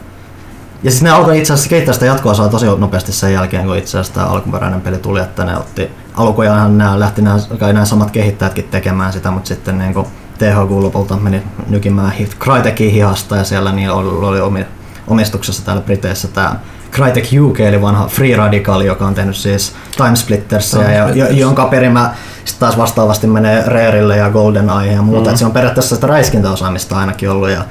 ja 0.84 0.92
siis 0.92 1.04
ne 1.04 1.10
alkoi 1.10 1.40
itse 1.40 1.54
asiassa 1.54 1.70
kehittää 1.70 1.94
sitä 1.94 2.06
jatko 2.06 2.34
tosi 2.52 2.66
nopeasti 2.66 3.12
sen 3.12 3.34
jälkeen, 3.34 3.66
kun 3.66 3.78
itse 3.78 3.98
asiassa 3.98 4.14
tämä 4.14 4.26
alkuperäinen 4.26 4.82
peli 4.82 4.98
tuli, 4.98 5.20
että 5.20 5.46
ne 5.46 5.58
otti 5.58 5.90
alkujaanhan 6.14 6.78
nämä 6.78 7.00
lähti 7.00 7.22
nämä, 7.22 7.40
kai 7.60 7.74
nämä 7.74 7.86
samat 7.86 8.12
kehittäjätkin 8.12 8.64
tekemään 8.64 9.14
sitä, 9.14 9.32
mutta 9.32 9.48
sitten 9.48 9.78
niin 9.78 9.94
kuin 9.94 10.08
THQ 10.38 10.72
lopulta 10.72 11.18
meni 11.18 11.44
nykimään 11.68 12.14
Crytekin 12.40 12.92
hihasta 12.92 13.36
ja 13.36 13.44
siellä 13.44 13.72
niin 13.72 13.92
oli, 13.92 14.28
oli 14.28 14.42
omi, 14.42 14.66
omistuksessa 15.08 15.66
täällä 15.66 15.82
Briteissä 15.82 16.28
tämä 16.28 16.56
Crytek 16.92 17.26
UK 17.42 17.60
eli 17.60 17.82
vanha 17.82 18.08
Free 18.08 18.36
Radical, 18.36 18.82
joka 18.82 19.08
on 19.08 19.16
tehnyt 19.16 19.36
siis 19.36 19.74
Timesplittersia, 19.98 20.92
ja, 20.92 21.10
ja, 21.10 21.32
jonka 21.32 21.66
perimä 21.66 22.14
sitten 22.46 22.60
taas 22.60 22.78
vastaavasti 22.78 23.28
menee 23.28 23.64
Rareille 23.66 24.18
ja 24.18 24.30
GoldenEye 24.30 24.94
ja 24.94 25.02
muuta. 25.02 25.32
Mm. 25.32 25.38
se 25.38 25.46
on 25.46 25.52
periaatteessa 25.52 25.96
sitä 25.96 26.08
räiskintäosaamista 26.08 26.98
ainakin 26.98 27.30
ollut. 27.30 27.50
Ja, 27.50 27.66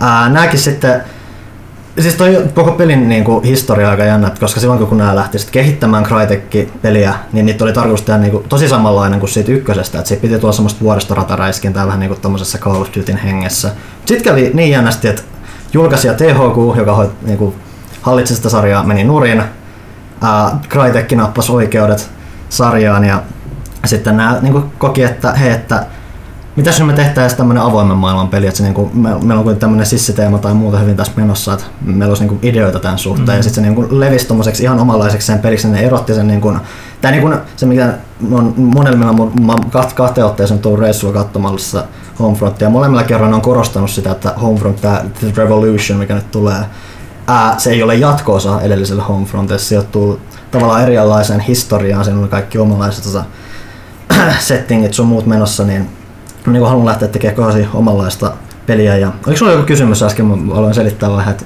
ää, 0.00 0.28
nääkin 0.28 0.58
sitten 0.58 1.02
Siis 2.00 2.14
toi 2.14 2.44
koko 2.54 2.72
pelin 2.72 3.08
niin 3.08 3.24
kuin, 3.24 3.44
historia 3.44 3.90
aika 3.90 4.04
jännä, 4.04 4.30
koska 4.40 4.60
silloin 4.60 4.86
kun 4.86 4.98
nämä 4.98 5.16
lähti 5.16 5.38
sit 5.38 5.50
kehittämään 5.50 6.04
Crytek-peliä, 6.04 7.14
niin 7.32 7.46
niitä 7.46 7.64
oli 7.64 7.72
tarkoitus 7.72 8.02
tehdä 8.02 8.20
niin 8.20 8.30
kuin, 8.30 8.44
tosi 8.48 8.68
samanlainen 8.68 9.20
kuin 9.20 9.30
siitä 9.30 9.52
ykkösestä, 9.52 9.98
että 9.98 10.08
siitä 10.08 10.22
piti 10.22 10.38
tulla 10.38 10.52
semmoista 10.52 10.84
vuoristorataraiskintaa 10.84 11.86
vähän 11.86 12.00
niin 12.00 12.08
kuin 12.08 12.20
tommosessa 12.20 12.58
Call 12.58 12.80
of 12.80 12.88
Dutyn 12.96 13.16
hengessä. 13.16 13.70
Sitten 14.06 14.24
kävi 14.24 14.50
niin 14.54 14.70
jännästi, 14.70 15.08
että 15.08 15.22
julkaisija 15.72 16.14
THQ, 16.14 16.76
joka 16.76 16.94
hoit, 16.94 17.22
niin 17.22 17.38
kuin, 17.38 17.54
hallitsi 18.02 18.34
sitä 18.34 18.48
sarjaa, 18.48 18.84
meni 18.84 19.04
nurin. 19.04 19.42
Ää, 20.22 20.58
Crytek 20.68 21.12
nappasi 21.12 21.52
oikeudet 21.52 22.10
sarjaan 22.48 23.04
ja 23.04 23.22
sitten 23.84 24.16
nämä 24.16 24.38
niin 24.42 24.52
kuin, 24.52 24.64
koki, 24.78 25.02
että 25.02 25.32
hei, 25.32 25.50
että 25.50 25.86
Mitäs 26.58 26.78
jos 26.78 26.86
me 26.86 26.92
tehtäisiin 26.92 27.36
tämmöinen 27.36 27.62
avoimen 27.62 27.96
maailman 27.96 28.28
peli, 28.28 28.46
että 28.46 28.58
se 28.58 28.64
niinku, 28.64 28.90
me, 28.94 29.08
meillä 29.08 29.18
on 29.18 29.42
kuitenkin 29.42 29.60
tämmöinen 29.60 29.86
sissiteema 29.86 30.38
tai 30.38 30.54
muuta 30.54 30.78
hyvin 30.78 30.96
tässä 30.96 31.12
menossa, 31.16 31.52
että 31.52 31.64
meillä 31.84 32.10
olisi 32.10 32.22
niinku 32.22 32.46
ideoita 32.46 32.78
tämän 32.78 32.98
suhteen. 32.98 33.26
Mm-hmm. 33.26 33.36
ja 33.36 33.42
sitten 33.42 33.64
se 33.64 33.70
niinku 33.70 33.86
levisi 33.90 34.26
tommoseksi 34.26 34.62
ihan 34.62 34.80
omanlaiseksi 34.80 35.26
sen 35.26 35.38
peliksi, 35.38 35.68
ne 35.68 35.80
erotti 35.80 36.14
sen 36.14 36.26
niinku, 36.26 36.56
tai 37.00 37.12
niinku, 37.12 37.30
se 37.56 37.66
mikä 37.66 37.94
on 38.32 38.54
monella 38.56 39.26
mä 39.40 39.54
kahteen 39.94 40.26
otteeseen 40.26 40.60
tullut 40.60 40.80
reissulla 40.80 41.14
katsomassa 41.14 41.84
Homefrontia, 42.18 42.70
molemmilla 42.70 43.04
kerran 43.04 43.34
on 43.34 43.40
korostanut 43.40 43.90
sitä, 43.90 44.10
että 44.10 44.34
Homefront, 44.42 44.80
tämä 44.80 45.04
Revolution, 45.36 45.98
mikä 45.98 46.14
nyt 46.14 46.30
tulee, 46.30 46.60
ää, 47.26 47.54
se 47.58 47.70
ei 47.70 47.82
ole 47.82 47.94
jatkoosa 47.94 48.60
edelliselle 48.60 49.02
Homefrontille, 49.02 49.58
se 49.58 49.64
sijoittuu 49.64 50.20
tavallaan 50.50 50.82
erilaiseen 50.82 51.40
historiaan, 51.40 52.04
siinä 52.04 52.20
on 52.20 52.28
kaikki 52.28 52.58
omanlaiset 52.58 53.24
settingit 54.38 54.94
sun 54.94 55.06
muut 55.06 55.26
menossa, 55.26 55.64
niin 55.64 55.97
niin 56.52 56.66
haluan 56.66 56.86
lähteä 56.86 57.08
tekemään 57.08 57.36
kohdasi 57.36 57.66
omanlaista 57.74 58.32
peliä. 58.66 58.96
Ja, 58.96 59.12
oliko 59.26 59.38
sulla 59.38 59.52
joku 59.52 59.64
kysymys 59.64 60.02
äsken, 60.02 60.26
mä 60.26 60.54
aloin 60.54 60.74
selittää 60.74 61.10
vähän, 61.10 61.30
että 61.30 61.44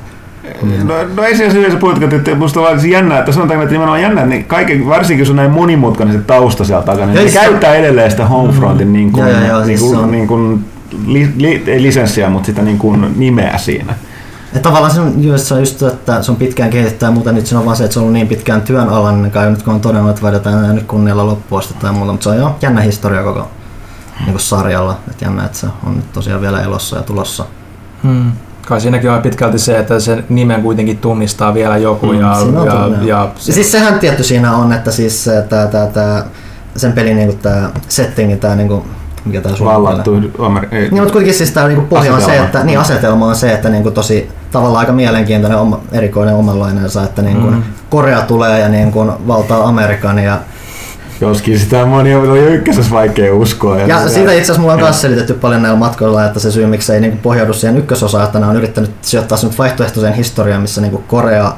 No, 0.85 0.95
no 1.17 1.23
ei 1.23 1.37
siinä 1.37 1.71
se 1.71 1.77
puhutkaan, 1.77 2.15
että 2.15 2.35
musta 2.35 2.61
on 2.61 2.81
siis 2.81 2.93
jännä, 2.93 3.19
että 3.19 3.33
sanotaan, 3.33 3.63
että 3.63 3.73
nimenomaan 3.73 4.03
jännä, 4.03 4.27
niin 4.27 4.45
kaiken, 4.45 4.87
varsinkin 4.87 5.27
sun 5.27 5.37
näin 5.37 5.51
monimutkainen 5.51 6.17
se 6.17 6.23
tausta 6.23 6.65
sieltä 6.65 6.87
takana, 6.87 7.13
niin 7.13 7.31
se 7.31 7.39
käyttää 7.39 7.75
edelleen 7.75 8.11
sitä 8.11 8.27
Homefrontin 8.27 8.87
mm. 8.87 8.93
niin 8.93 9.13
kuin, 9.13 9.29
ja, 9.29 9.41
ja, 9.41 9.61
niin 9.61 9.79
kuin, 9.79 9.97
siis 9.97 10.11
niin 10.11 10.29
kuin, 10.29 10.65
li, 11.07 11.33
li, 11.37 11.65
ei 11.67 11.83
lisenssiä, 11.83 12.31
mutta 12.31 12.47
sitä 12.47 12.63
niin 12.63 12.79
kuin 12.79 13.15
nimeä 13.17 13.59
siinä. 13.59 13.95
Ja 14.55 14.61
tavallaan 14.61 14.95
se 14.95 15.01
on, 15.01 15.25
just, 15.25 15.45
se 15.45 15.55
on 15.55 15.61
just, 15.61 15.83
että 15.83 16.23
se 16.23 16.31
on 16.31 16.37
pitkään 16.37 16.71
kehitetty 16.71 17.11
mutta 17.11 17.33
nyt 17.33 17.47
se 17.47 17.57
on 17.57 17.65
vaan 17.65 17.77
se, 17.77 17.85
että 17.85 17.95
se 17.95 18.01
on 18.01 18.03
ollut 18.03 18.13
niin 18.13 18.29
pitkään 18.29 18.63
työn 18.63 18.89
alla, 18.89 19.13
niin 19.13 19.31
kai 19.31 19.51
nyt 19.51 19.63
kun 19.63 19.75
on 19.75 19.81
todennut, 19.81 20.11
että 20.11 20.23
vedetään 20.23 20.75
nyt 20.75 20.87
kunnialla 20.87 21.27
loppuun 21.27 21.63
tai 21.81 21.93
muuta, 21.93 22.13
mutta 22.13 22.25
se 22.25 22.31
on 22.31 22.37
jo 22.37 22.57
jännä 22.63 22.81
historia 22.81 23.23
koko 23.23 23.49
niin 24.27 24.41
sarjalla. 24.41 24.99
Et 25.11 25.23
jännä, 25.23 25.45
että 25.45 25.59
se 25.59 25.67
on 25.87 25.97
nyt 25.97 26.13
tosiaan 26.13 26.41
vielä 26.41 26.63
elossa 26.63 26.97
ja 26.97 27.03
tulossa. 27.03 27.45
Hmm. 28.03 28.33
Kai 28.67 28.81
siinäkin 28.81 29.11
on 29.11 29.23
pitkälti 29.23 29.59
se, 29.59 29.79
että 29.79 30.01
se 30.01 30.25
nimen 30.29 30.63
kuitenkin 30.63 30.99
tunnistaa 30.99 31.55
vielä 31.55 31.77
joku. 31.77 32.07
Hmm, 32.07 32.21
ja, 32.21 32.37
ja, 32.65 32.87
ja, 32.87 33.05
ja 33.05 33.31
se... 33.37 33.53
Siis 33.53 33.73
sehän 33.73 33.99
tietty 33.99 34.23
siinä 34.23 34.57
on, 34.57 34.73
että 34.73 34.91
siis 34.91 35.31
tää, 35.49 35.67
tää, 35.67 35.87
tää, 35.87 36.25
sen 36.77 36.93
pelin 36.93 37.17
niinku 37.17 37.37
tää 37.43 37.71
settingi, 37.89 38.37
tää 38.37 38.57
niinku, 38.57 38.87
mikä 39.25 39.41
tää 39.41 39.57
sun 39.57 39.67
Vallattu, 39.67 40.15
Amer- 40.39 40.75
ei, 40.75 40.81
Niin, 40.81 41.03
mutta 41.03 41.13
kuitenkin 41.13 41.35
siis 41.35 41.51
tää 41.51 41.69
niinku 41.69 41.87
pohja 41.87 42.15
on 42.15 42.23
se, 42.23 42.39
että 42.39 42.65
niin, 42.65 42.79
asetelma 42.79 43.27
on 43.27 43.37
se, 43.37 43.53
että 43.53 43.69
niinku 43.69 43.91
tosi 43.91 44.31
tavallaan 44.53 44.81
aika 44.81 44.93
mielenkiintoinen, 44.93 45.59
oma, 45.59 45.81
erikoinen 45.93 46.35
omanlainensa, 46.35 47.05
että 47.05 47.23
niinku 47.23 47.51
mm. 47.51 47.63
Korea 47.91 48.21
tulee 48.21 48.61
ja 48.61 48.69
niinku 48.69 49.07
valtaa 49.27 49.69
Amerikan 49.69 50.19
ja 50.19 50.39
Joskin 51.21 51.59
sitä 51.59 51.87
moni 51.87 52.15
on 52.15 52.27
jo 52.27 52.47
ykkösessä 52.49 52.95
vaikea 52.95 53.35
uskoa. 53.35 53.79
Ja, 53.79 53.87
ja 53.87 54.09
siitä 54.09 54.33
itse 54.33 54.43
asiassa 54.43 54.61
mulla 54.61 54.75
on 54.75 54.81
myös 54.81 55.01
selitetty 55.01 55.35
paljon 55.35 55.63
näillä 55.63 55.79
matkoilla, 55.79 56.25
että 56.25 56.41
se 56.41 56.51
syy 56.51 56.67
miksi 56.67 56.93
ei 56.93 57.01
niin 57.01 57.19
pohjaudu 57.19 57.53
siihen 57.53 57.77
ykkösosaan, 57.77 58.25
että 58.25 58.39
ne 58.39 58.47
on 58.47 58.57
yrittänyt 58.57 58.91
sijoittaa 59.03 59.39
sen 59.39 59.51
vaihtoehtoiseen 59.59 60.15
historiaan, 60.15 60.63
missä 60.63 60.81
niin 60.81 61.05
Korea 61.07 61.53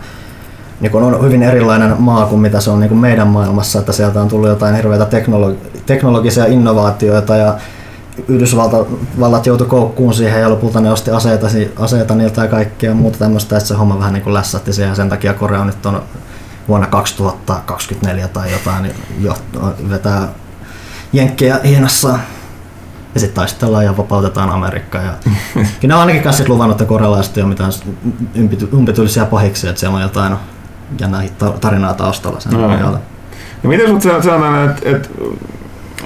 niin 0.81 0.95
on 0.95 1.25
hyvin 1.25 1.43
erilainen 1.43 1.95
maa 1.99 2.27
kuin 2.27 2.41
mitä 2.41 2.61
se 2.61 2.71
on 2.71 2.81
niin 2.81 2.97
meidän 2.97 3.29
maailmassa, 3.29 3.79
että 3.79 3.93
sieltä 3.93 4.23
on 4.23 4.29
tullut 4.29 4.49
jotain 4.49 4.77
hirveitä 4.77 5.05
teknologi- 5.05 5.83
teknologisia 5.87 6.45
innovaatioita 6.45 7.37
ja 7.37 7.55
Yhdysvallat 8.29 9.47
joutui 9.47 9.67
koukkuun 9.67 10.15
siihen 10.15 10.41
ja 10.41 10.51
lopulta 10.51 10.81
ne 10.81 10.91
osti 10.91 11.11
aseita, 11.11 11.47
aseita 11.79 12.15
niiltä 12.15 12.43
ja 12.43 12.49
kaikkea 12.49 12.95
muuta 12.95 13.19
tämmöistä, 13.19 13.57
että 13.57 13.69
se 13.69 13.75
homma 13.75 13.99
vähän 13.99 14.13
niin 14.13 14.23
kuin 14.23 14.35
lässätti 14.35 14.73
siihen 14.73 14.89
ja 14.89 14.95
sen 14.95 15.09
takia 15.09 15.35
Korea 15.35 15.65
nyt 15.65 15.87
on 15.87 16.03
vuonna 16.69 16.87
2024 16.87 18.29
tai 18.29 18.53
jotain 18.53 18.83
niin 18.83 18.95
jo, 19.21 19.37
vetää 19.91 20.29
jenkkejä 21.13 21.61
hienossa 21.65 22.19
ja 23.15 23.21
sitten 23.21 23.35
taistellaan 23.35 23.85
ja 23.85 23.97
vapautetaan 23.97 24.51
Amerikka. 24.51 24.99
Ja, 24.99 25.15
kyllä 25.81 25.95
on 25.95 26.01
ainakin 26.01 26.23
kanssa 26.23 26.45
luvannut, 26.49 26.75
että 26.75 26.89
korealaiset 26.89 27.37
ei 27.37 27.43
ole 27.43 27.49
mitään 27.49 27.73
ympityllisiä 28.73 29.25
pahiksi, 29.25 29.69
että 29.69 29.81
siellä 29.81 29.97
on 29.97 30.03
jotain 30.03 30.37
jännää 31.01 31.23
tarinaa 31.61 31.95
taustalla 31.95 32.41
sen 32.41 32.53
no, 32.53 32.99
ja 33.63 33.69
miten 33.69 33.89
sut 33.89 34.03
sanotaan, 34.03 34.71
että, 34.71 34.91
että 34.91 35.09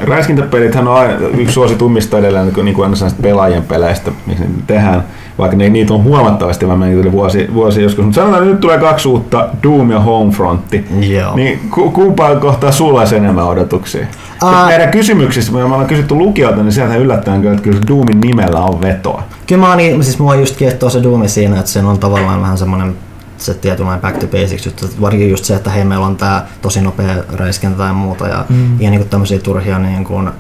räiskintäpelithän 0.05 0.89
on 0.89 0.97
aina 0.97 1.15
yksi 1.39 1.55
suositummista 1.55 2.19
edelleen 2.19 2.45
niin 2.45 2.55
kuin 2.55 2.65
niin 2.65 2.83
aina 2.83 3.15
pelaajien 3.23 3.63
peleistä, 3.63 4.11
missä 4.27 4.45
tehdään 4.67 5.05
vaikka 5.39 5.57
ne, 5.57 5.69
niitä 5.69 5.95
on 5.95 6.05
huomattavasti 6.05 6.67
vähemmän, 6.67 6.91
niitä 6.91 7.13
vuosi, 7.13 7.49
vuosi 7.55 7.83
joskus. 7.83 8.05
Mutta 8.05 8.21
sanotaan, 8.21 8.43
että 8.43 8.53
nyt 8.53 8.61
tulee 8.61 8.79
kaksi 8.79 9.09
uutta, 9.09 9.49
Doom 9.63 9.91
ja 9.91 10.01
Homefrontti. 10.01 10.85
Joo. 11.01 11.37
Niin 11.37 11.61
ku, 11.71 11.91
kumpaan 11.91 12.41
kohtaa 12.41 12.73
sulla 12.73 13.01
olisi 13.01 13.17
enemmän 13.17 13.47
odotuksia? 13.47 14.07
Uh, 14.43 14.67
meidän 14.67 14.91
kysymyksissä, 14.91 15.53
me 15.53 15.65
ollaan 15.65 15.87
kysytty 15.87 16.15
lukijoilta, 16.15 16.63
niin 16.63 16.73
sieltä 16.73 16.97
yllättäen 16.97 17.41
kyllä, 17.41 17.53
että 17.53 17.65
kyllä 17.65 17.81
Doomin 17.89 18.21
nimellä 18.21 18.61
on 18.61 18.81
vetoa. 18.81 19.23
Kyllä 19.47 19.67
mä 19.67 19.77
niin, 19.77 20.05
siis 20.05 20.19
mua 20.19 20.35
just 20.35 20.57
kiehtoo 20.57 20.91
se 20.91 21.03
Doomi 21.03 21.29
siinä, 21.29 21.59
että 21.59 21.71
se 21.71 21.81
on 21.81 21.99
tavallaan 21.99 22.43
vähän 22.43 22.59
semmoinen 22.59 22.95
se 23.39 23.55
tietynlainen 23.55 24.03
back 24.03 24.19
to 24.19 24.27
basics 24.27 24.67
juttu, 24.67 24.87
varsinkin 25.01 25.31
just 25.31 25.45
se, 25.45 25.55
että 25.55 25.71
hei 25.71 25.85
meillä 25.85 26.07
on 26.07 26.17
tää 26.17 26.49
tosi 26.63 26.81
nopea 26.81 27.15
räiskintä 27.33 27.77
tai 27.77 27.93
muuta 27.93 28.29
ja, 28.29 28.45
mm. 28.49 28.81
ja 28.81 28.91
niin 28.91 29.01
kuin 29.01 29.09
tämmöisiä 29.09 29.39
turhia 29.39 29.79
niin 29.79 30.05
kuin, 30.05 30.31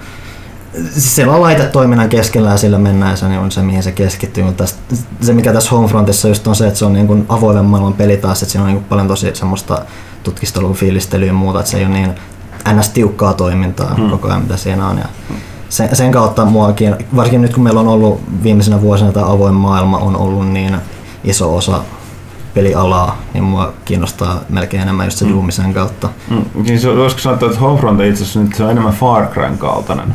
siellä 0.91 1.35
on 1.35 1.41
laitetoiminnan 1.41 2.09
keskellä 2.09 2.51
ja 2.51 2.57
sillä 2.57 2.79
mennään 2.79 3.17
se 3.17 3.29
niin 3.29 3.41
on 3.41 3.51
se, 3.51 3.63
mihin 3.63 3.83
se 3.83 3.93
keskittyy. 3.93 4.45
Mutta 4.45 4.65
se, 5.21 5.33
mikä 5.33 5.53
tässä 5.53 5.71
Homefrontissa 5.71 6.29
just 6.29 6.47
on 6.47 6.57
se, 6.57 6.67
että 6.67 6.79
se 6.79 6.85
on 6.85 6.93
niin 6.93 7.07
kuin 7.07 7.27
avoimen 7.29 7.65
maailman 7.65 7.93
peli 7.93 8.17
taas, 8.17 8.43
että 8.43 8.53
siinä 8.53 8.63
on 8.63 8.69
niin 8.69 8.79
kuin 8.79 8.89
paljon 8.89 9.09
tosi 9.09 9.35
semmoista 9.35 9.83
tutkistelua, 10.23 10.75
fiilistelyä 10.75 11.27
ja 11.27 11.33
muuta, 11.33 11.59
että 11.59 11.71
se 11.71 11.79
ei 11.79 11.85
ole 11.85 11.93
niin 11.93 12.15
ns. 12.75 12.89
tiukkaa 12.89 13.35
toimintaa 13.35 13.95
hmm. 13.95 14.11
koko 14.11 14.29
ajan, 14.29 14.43
mitä 14.43 14.57
siinä 14.57 14.89
on. 14.89 14.99
Ja 14.99 15.09
sen, 15.69 15.97
sen 15.97 16.13
kautta 16.13 16.45
muakin, 16.45 16.97
varsinkin 17.17 17.43
nyt 17.43 17.55
kun 17.55 17.63
meillä 17.63 17.81
on 17.81 17.89
ollut 17.89 18.21
viimeisenä 18.43 18.81
vuosina 18.81 19.13
tämä 19.13 19.27
avoin 19.27 19.55
maailma 19.55 19.99
on 19.99 20.17
ollut 20.17 20.49
niin 20.49 20.77
iso 21.25 21.57
osa 21.57 21.83
pelialaa, 22.55 23.19
niin 23.35 23.45
mua 23.45 23.73
kiinnostaa 23.85 24.41
melkein 24.49 24.83
enemmän 24.83 25.07
just 25.07 25.19
se 25.19 25.25
mm. 25.25 25.33
Doomisen 25.33 25.75
kautta. 25.75 26.09
Mm. 26.31 26.67
Siis 26.67 26.87
voisiko 26.87 27.21
sanoa, 27.21 27.39
että 27.47 27.61
Homefront 27.61 28.01
itse 28.01 28.23
asiassa 28.23 28.41
nyt 28.41 28.55
se 28.55 28.65
on 28.65 28.71
enemmän 28.71 28.93
Far 28.93 29.27
Cryn 29.27 29.59
kaltainen? 29.59 30.15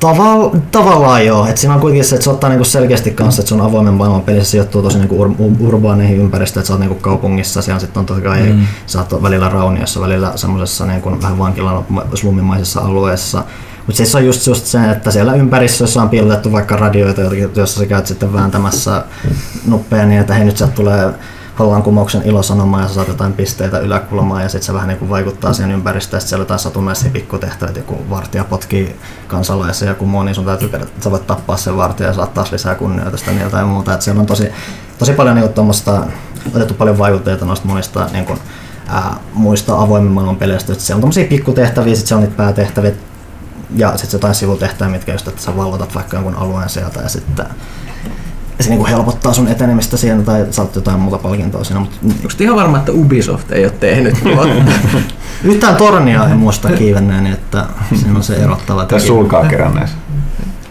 Taval, 0.00 0.50
tavallaan 0.70 1.26
joo. 1.26 1.46
Et 1.46 1.58
siinä 1.58 1.74
on 1.74 1.80
kuitenkin 1.80 2.04
se, 2.04 2.14
että 2.14 2.24
se 2.24 2.30
ottaa 2.30 2.50
niinku 2.50 2.64
selkeästi 2.64 3.10
kanssa, 3.10 3.42
että 3.42 3.48
se 3.48 3.54
on 3.54 3.60
avoimen 3.60 3.94
maailman 3.94 4.22
peli, 4.22 4.44
se 4.44 4.44
sijoittuu 4.44 4.82
tosi 4.82 4.98
niinku 4.98 5.24
ur- 5.24 5.66
urbaaneihin 5.66 6.18
ympäristöihin, 6.18 6.62
että 6.62 6.68
sä 6.68 6.74
oot 6.74 6.80
niinku 6.80 6.94
kaupungissa, 6.94 7.62
siellä 7.62 7.80
sitten 7.80 8.00
on 8.00 8.06
tosi 8.06 8.20
kai, 8.20 8.42
mm. 8.42 8.66
sä 8.86 8.98
oot 8.98 9.22
välillä 9.22 9.48
rauniossa, 9.48 10.00
välillä 10.00 10.32
semmoisessa 10.34 10.86
niinku 10.86 11.22
vähän 11.22 11.38
vankilan 11.38 11.84
slummimaisessa 12.14 12.80
alueessa. 12.80 13.44
Mutta 13.86 13.96
siis 13.96 14.14
on 14.14 14.26
just, 14.26 14.46
just 14.46 14.66
se, 14.66 14.90
että 14.90 15.10
siellä 15.10 15.34
ympäristössä 15.34 16.02
on 16.02 16.08
piilotettu 16.08 16.52
vaikka 16.52 16.76
radioita, 16.76 17.20
joissa 17.56 17.80
sä 17.80 17.86
käyt 17.86 18.06
sitten 18.06 18.32
vääntämässä 18.32 19.04
nuppeja 19.66 20.06
niin, 20.06 20.20
että 20.20 20.34
hei 20.34 20.44
nyt 20.44 20.56
sieltä 20.56 20.74
tulee 20.74 21.12
vallankumouksen 21.58 22.22
ilosanoma 22.24 22.80
ja 22.80 22.88
sä 22.88 22.94
saat 22.94 23.08
jotain 23.08 23.32
pisteitä 23.32 23.78
yläkulmaan 23.78 24.42
ja 24.42 24.48
sitten 24.48 24.66
se 24.66 24.74
vähän 24.74 24.88
niin 24.88 24.98
kuin 24.98 25.08
vaikuttaa 25.08 25.52
siihen 25.52 25.72
ympäristöön, 25.72 26.18
että 26.18 26.28
siellä 26.28 26.42
jotain 26.42 26.60
satunnaisia 26.60 27.10
pikkutehtäviä, 27.10 27.76
joku 27.76 28.10
vartija 28.10 28.44
potkii 28.44 28.96
kansalaisia 29.28 29.88
ja 29.88 30.06
muu, 30.06 30.22
niin 30.22 30.34
sun 30.34 30.44
täytyy 30.44 30.68
käydä, 30.68 30.84
että 30.84 31.04
sä 31.04 31.10
voit 31.10 31.26
tappaa 31.26 31.56
sen 31.56 31.76
vartija 31.76 32.08
ja 32.08 32.14
saat 32.14 32.34
taas 32.34 32.52
lisää 32.52 32.74
kunnioitusta 32.74 33.30
niiltä 33.30 33.56
ja 33.56 33.64
muuta. 33.64 33.92
Että 33.92 34.04
siellä 34.04 34.20
on 34.20 34.26
tosi, 34.26 34.48
tosi 34.98 35.12
paljon 35.12 35.36
niin 35.36 35.48
kuin, 35.48 35.70
otettu 36.54 36.74
paljon 36.74 36.98
vaikutteita 36.98 37.44
noista 37.44 37.68
monista 37.68 38.06
niin 38.12 38.26
kuin, 38.26 38.38
ää, 38.88 39.16
muista 39.34 39.78
avoimen 39.78 40.12
maailman 40.12 40.36
peleistä. 40.36 40.74
Siellä 40.74 40.96
on 40.96 41.00
tommosia 41.00 41.28
pikkutehtäviä, 41.28 41.94
sitten 41.94 42.08
siellä 42.08 42.20
on 42.20 42.28
niitä 42.28 42.42
päätehtäviä 42.42 42.92
ja 43.76 43.96
sitten 43.96 44.18
jotain 44.18 44.34
sivutehtäviä, 44.34 44.92
mitkä 44.92 45.12
just, 45.12 45.28
että 45.28 45.42
sä 45.42 45.56
valvotat 45.56 45.94
vaikka 45.94 46.16
jonkun 46.16 46.34
alueen 46.34 46.68
sieltä 46.68 47.00
ja 47.00 47.08
sitten 47.08 47.46
se 48.60 48.68
niinku 48.68 48.86
helpottaa 48.86 49.32
sun 49.32 49.48
etenemistä 49.48 49.96
siihen 49.96 50.24
tai 50.24 50.46
saat 50.50 50.74
jotain 50.76 51.00
muuta 51.00 51.18
palkintoa 51.18 51.64
siinä. 51.64 51.80
Mutta 51.80 51.96
Onko 52.04 52.34
ihan 52.40 52.56
varma, 52.56 52.78
että 52.78 52.92
Ubisoft 52.92 53.52
ei 53.52 53.64
ole 53.64 53.72
tehnyt 53.80 54.22
tuota? 54.22 54.52
yhtään 55.44 55.76
tornia 55.76 56.24
en 56.24 56.36
muista 56.36 56.68
kiivenneeni, 56.70 57.30
että 57.32 57.66
siinä 57.94 58.16
on 58.16 58.22
se 58.22 58.34
erottava 58.34 58.80
Tai 58.80 58.86
tekijä. 58.86 59.06
sulkaa 59.06 59.44
keränneessä. 59.44 59.96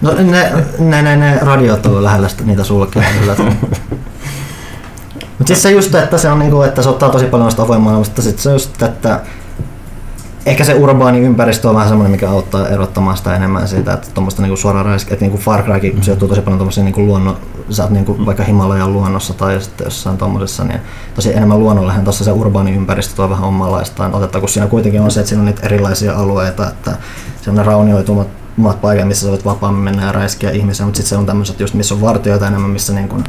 No 0.01 0.13
ne, 0.13 0.51
ne, 0.79 1.01
ne, 1.01 1.15
ne 1.15 1.39
radiot 1.41 1.85
on 1.85 2.03
lähellä 2.03 2.27
sitä, 2.27 2.43
niitä 2.43 2.63
sulkea. 2.63 3.03
Mutta 5.37 5.53
siis 5.53 5.61
se 5.61 5.71
just, 5.71 5.95
että 5.95 6.17
se 6.17 6.29
on 6.29 6.39
niinku, 6.39 6.61
että 6.61 6.81
se 6.81 6.89
ottaa 6.89 7.09
tosi 7.09 7.25
paljon 7.25 7.51
sitä 7.51 7.63
avoimaa, 7.63 7.97
mutta 7.97 8.21
sitten 8.21 8.43
se 8.43 8.51
just, 8.51 8.81
että 8.81 9.19
ehkä 10.45 10.63
se 10.63 10.73
urbaani 10.73 11.19
ympäristö 11.19 11.69
on 11.69 11.75
vähän 11.75 11.89
semmoinen, 11.89 12.11
mikä 12.11 12.29
auttaa 12.29 12.67
erottamaan 12.67 13.17
sitä 13.17 13.35
enemmän 13.35 13.67
siitä, 13.67 13.93
että 13.93 14.07
tuommoista 14.13 14.41
niinku 14.41 14.57
suoraan 14.57 14.85
räiskä, 14.85 15.13
että 15.13 15.25
niinku 15.25 15.37
Far 15.37 15.63
Crykin 15.63 15.95
mm. 15.95 16.01
sijoittuu 16.01 16.27
tosi 16.27 16.41
paljon 16.41 16.57
tuommoisiin 16.57 16.85
niinku 16.85 17.05
luonnon, 17.05 17.37
sä 17.69 17.83
oot 17.83 17.91
niinku 17.91 18.25
vaikka 18.25 18.43
Himalajan 18.43 18.93
luonnossa 18.93 19.33
tai 19.33 19.61
sitten 19.61 19.85
jossain 19.85 20.17
tuommoisessa, 20.17 20.63
niin 20.63 20.79
tosi 21.15 21.33
enemmän 21.33 21.59
luonnollehan 21.59 22.03
tuossa 22.03 22.23
se 22.23 22.31
urbaani 22.31 22.75
ympäristö 22.75 23.15
tuo 23.15 23.29
vähän 23.29 23.43
omanlaistaan 23.43 24.15
otetta, 24.15 24.39
kun 24.39 24.49
siinä 24.49 24.67
kuitenkin 24.67 25.01
on 25.01 25.11
se, 25.11 25.19
että 25.19 25.29
siinä 25.29 25.39
on 25.39 25.45
niitä 25.45 25.65
erilaisia 25.65 26.15
alueita, 26.15 26.67
että 26.67 26.91
semmoinen 27.41 27.65
raunioitumat 27.65 28.27
maat 28.57 28.81
paikat, 28.81 29.07
missä 29.07 29.25
sä 29.25 29.31
voit 29.31 29.45
vapaammin 29.45 29.83
mennä 29.83 30.05
ja 30.05 30.11
räiskiä 30.11 30.51
ihmisiä, 30.51 30.85
mutta 30.85 30.97
sitten 30.97 31.09
se 31.09 31.17
on 31.17 31.25
tämmöiset 31.25 31.59
just, 31.59 31.73
missä 31.73 31.95
on 31.95 32.01
vartioita 32.01 32.47
enemmän, 32.47 32.69
missä 32.69 32.93
niin 32.93 33.07
kun, 33.07 33.23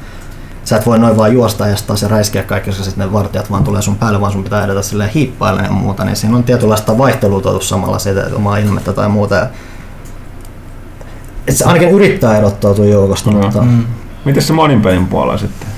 sä 0.64 0.76
et 0.76 0.86
voi 0.86 0.98
noin 0.98 1.16
vaan 1.16 1.32
juosta 1.32 1.66
ja 1.66 1.76
taas 1.86 2.02
ja 2.02 2.08
räiskiä 2.08 2.42
kaikki, 2.42 2.70
koska 2.70 2.84
sitten 2.84 3.06
ne 3.06 3.12
vartijat 3.12 3.50
vaan 3.50 3.64
tulee 3.64 3.82
sun 3.82 3.96
päälle, 3.96 4.20
vaan 4.20 4.32
sun 4.32 4.44
pitää 4.44 4.64
edetä 4.64 4.82
silleen 4.82 5.10
hiippailemaan 5.10 5.64
ja 5.66 5.72
muuta, 5.72 6.04
niin 6.04 6.16
siinä 6.16 6.36
on 6.36 6.44
tietynlaista 6.44 6.98
vaihtelua 6.98 7.40
tuotu 7.40 7.60
samalla 7.60 7.98
siitä 7.98 8.22
että 8.22 8.36
omaa 8.36 8.56
ilmettä 8.58 8.92
tai 8.92 9.08
muuta. 9.08 9.34
Ja, 9.34 9.46
et 11.48 11.56
se 11.56 11.64
ainakin 11.64 11.90
yrittää 11.90 12.38
erottautua 12.38 12.84
joukosta, 12.84 13.30
Mm. 13.30 13.36
mutta 13.36 13.62
Mm. 13.62 13.84
Miten 14.24 14.42
se 14.42 14.52
monin 14.52 14.82
pelin 14.82 15.06
puolella 15.06 15.38
sitten? 15.38 15.68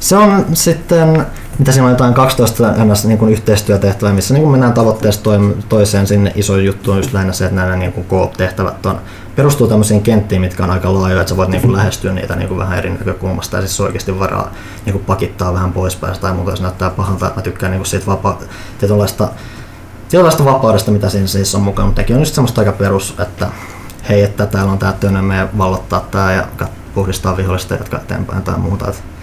se 0.00 0.16
on 0.16 0.46
sitten, 0.52 1.26
mitä 1.60 1.72
siinä 1.72 1.84
on 1.84 1.90
jotain 1.90 2.14
12 2.14 2.72
ns. 2.84 3.04
Niin 3.04 3.28
yhteistyötehtävää, 3.28 4.12
missä 4.12 4.34
niin 4.34 4.48
mennään 4.48 4.72
tavoitteesta 4.72 5.30
toiseen. 5.68 6.06
Sinne 6.06 6.32
iso 6.34 6.56
juttu 6.56 6.90
on 6.90 6.96
just 6.96 7.12
lähinnä 7.12 7.32
se, 7.32 7.44
että 7.44 7.56
nämä 7.56 7.76
niin 7.76 7.92
kuin 7.92 8.06
koop-tehtävät 8.06 8.86
on, 8.86 9.00
perustuu 9.36 9.66
tämmöisiin 9.66 10.02
kenttiin, 10.02 10.40
mitkä 10.40 10.64
on 10.64 10.70
aika 10.70 10.94
laajoja, 10.94 11.20
että 11.20 11.30
sä 11.30 11.36
voit 11.36 11.48
niin 11.48 11.62
kuin 11.62 11.72
lähestyä 11.72 12.12
niitä 12.12 12.36
niin 12.36 12.48
kuin 12.48 12.58
vähän 12.58 12.78
eri 12.78 12.90
näkökulmasta 12.90 13.56
ja 13.56 13.60
siis 13.60 13.80
oikeasti 13.80 14.18
varaa 14.18 14.52
niin 14.84 14.92
kuin 14.92 15.04
pakittaa 15.04 15.54
vähän 15.54 15.72
poispäin 15.72 16.20
tai 16.20 16.34
muuta, 16.34 16.50
jos 16.50 16.60
näyttää 16.60 16.90
pahalta. 16.90 17.26
Että 17.26 17.38
mä 17.40 17.42
tykkään 17.42 17.72
niin 17.72 17.80
kuin 17.80 17.86
siitä 17.86 18.06
vapa- 18.06 18.38
tietynlaista, 18.78 19.28
tietynlaista 20.08 20.44
vapaudesta, 20.44 20.90
mitä 20.90 21.08
siinä 21.08 21.26
siis 21.26 21.54
on 21.54 21.62
mukana, 21.62 21.86
mutta 21.86 22.02
on 22.10 22.18
just 22.18 22.34
semmoista 22.34 22.60
aika 22.60 22.72
perus, 22.72 23.14
että 23.18 23.48
hei, 24.08 24.22
että 24.22 24.46
täällä 24.46 24.72
on 24.72 24.78
tää 24.78 24.92
tönö, 24.92 25.22
meidän 25.22 25.48
vallottaa 25.58 26.06
tää 26.10 26.32
ja 26.32 26.46
puhdistaa 26.94 27.36
vihollista 27.36 27.74
ja 27.74 27.78
jatkaa 27.78 28.00
eteenpäin 28.00 28.42
tai 28.42 28.58
muuta. 28.58 28.88
Että 28.88 29.19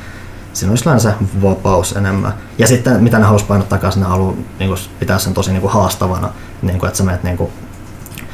siinä 0.57 0.71
olisi 0.71 0.83
se 0.97 1.13
vapaus 1.41 1.91
enemmän. 1.91 2.33
Ja 2.57 2.67
sitten 2.67 3.03
mitä 3.03 3.19
ne 3.19 3.25
halusi 3.25 3.45
painottaa 3.45 3.77
kanssa, 3.77 3.99
ne 3.99 4.05
haluaa 4.05 4.33
niin 4.59 4.69
kuin, 4.69 4.79
pitää 4.99 5.19
sen 5.19 5.33
tosi 5.33 5.51
niin 5.51 5.61
kuin, 5.61 5.73
haastavana, 5.73 6.29
niin 6.61 6.79
kuin, 6.79 6.87
että 6.87 6.97
sä 6.97 7.03
menet 7.03 7.23
niin 7.23 7.37
kuin, 7.37 7.49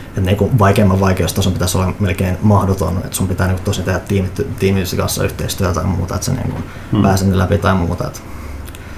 että 0.07 0.21
niin 0.21 0.38
kuin, 0.38 0.59
vaikeimman 0.59 0.99
vaikeustason 0.99 1.53
pitäisi 1.53 1.78
olla 1.78 1.93
melkein 1.99 2.38
mahdoton, 2.41 2.97
että 2.97 3.15
sun 3.15 3.28
pitää 3.28 3.47
niin 3.47 3.55
kuin, 3.55 3.65
tosi 3.65 3.82
tehdä 3.82 3.99
tiimit, 3.99 4.41
tiimisi 4.59 4.97
kanssa 4.97 5.24
yhteistyötä 5.24 5.74
tai 5.74 5.84
muuta, 5.84 6.15
että 6.15 6.26
sä 6.26 6.32
niin 6.32 6.51
kuin, 6.51 6.63
Hmm. 6.63 6.91
hmm. 6.91 7.01
pääset 7.01 7.28
läpi 7.28 7.57
tai 7.57 7.76
muuta. 7.76 8.07
Että 8.07 8.19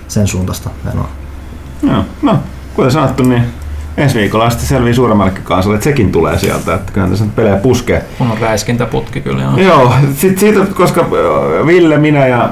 sen 0.07 0.27
suuntaista 0.27 0.69
menoa. 0.83 1.09
Joo, 1.83 2.03
no, 2.21 2.39
kuten 2.75 2.91
sanottu, 2.91 3.23
niin 3.23 3.53
ensi 3.97 4.19
viikolla 4.19 4.49
sitten 4.49 4.67
selvii 4.67 4.93
suuremmallekin 4.93 5.43
kansalle, 5.43 5.75
että 5.75 5.83
sekin 5.83 6.11
tulee 6.11 6.39
sieltä, 6.39 6.73
että 6.73 6.91
kyllähän 6.91 7.11
tässä 7.11 7.25
pelejä 7.35 7.55
puskee. 7.55 8.05
Kun 8.17 8.31
on 8.31 8.37
räiskintäputki 8.37 9.21
kyllä. 9.21 9.41
Joo. 9.41 9.57
Joo, 9.57 9.93
sit 10.17 10.39
siitä, 10.39 10.59
koska 10.73 11.05
Ville, 11.65 11.97
minä 11.97 12.27
ja 12.27 12.49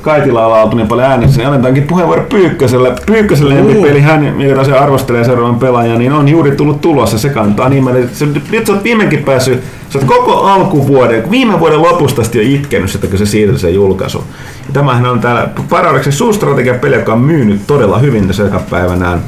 Kaitila 0.00 0.46
ollaan 0.46 0.62
oltu 0.62 0.76
niin 0.76 0.88
paljon 0.88 1.10
äänessä, 1.10 1.38
niin 1.38 1.46
annetaankin 1.46 1.82
puheenvuoro 1.82 2.22
Pyykköselle. 2.28 2.94
Pyykköselle 3.06 3.54
lempipeli, 3.54 4.00
hän, 4.00 4.40
joka 4.40 4.64
se 4.64 4.78
arvostelee 4.78 5.24
seuraavan 5.24 5.58
pelaajan, 5.58 5.98
niin 5.98 6.12
on 6.12 6.28
juuri 6.28 6.50
tullut 6.50 6.80
tulossa. 6.80 7.18
Se 7.18 7.28
kantaa 7.28 7.68
niin, 7.68 8.08
se, 8.12 8.26
nyt 8.26 8.66
sä 8.66 8.72
oot 8.72 8.84
viimeinkin 8.84 9.24
päässyt, 9.24 9.62
sä 9.90 9.98
oot 9.98 10.08
koko 10.08 10.40
alkuvuoden, 10.40 11.30
viime 11.30 11.60
vuoden 11.60 11.82
lopusta 11.82 12.22
asti 12.22 12.38
jo 12.38 12.44
itkenyt 12.58 12.90
sitä, 12.90 13.06
kun 13.06 13.18
se 13.18 13.26
siirtyi 13.26 13.58
se 13.58 13.70
julkaisu. 13.70 14.18
Ja 14.66 14.72
tämähän 14.72 15.06
on 15.06 15.20
täällä 15.20 15.48
Paradoxin 15.68 16.12
suustrategiapeli, 16.12 16.94
joka 16.94 17.12
on 17.12 17.20
myynyt 17.20 17.60
todella 17.66 17.98
hyvin 17.98 18.26
tässä 18.26 18.60
päivänään. 18.70 19.22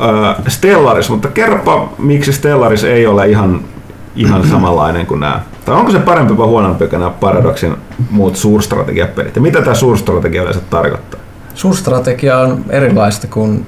Äh, 0.00 0.44
Stellaris, 0.48 1.10
mutta 1.10 1.28
kerropa, 1.28 1.92
miksi 1.98 2.32
Stellaris 2.32 2.84
ei 2.84 3.06
ole 3.06 3.28
ihan, 3.28 3.60
ihan 4.16 4.48
samanlainen 4.52 5.06
kuin 5.06 5.20
nämä. 5.20 5.40
Tai 5.64 5.74
onko 5.74 5.92
se 5.92 5.98
parempi 5.98 6.36
vai 6.36 6.46
huonompi 6.46 6.86
kuin 6.86 7.00
nämä 7.00 7.10
Paradoxin 7.10 7.76
muut 8.10 8.36
suurstrategiapelit? 8.36 9.36
Ja 9.36 9.42
mitä 9.42 9.62
tämä 9.62 9.74
suurstrategia 9.74 10.42
yleensä 10.42 10.60
tarkoittaa? 10.70 11.20
Suurstrategia 11.54 12.38
on 12.38 12.64
erilaista 12.68 13.26
kuin 13.26 13.66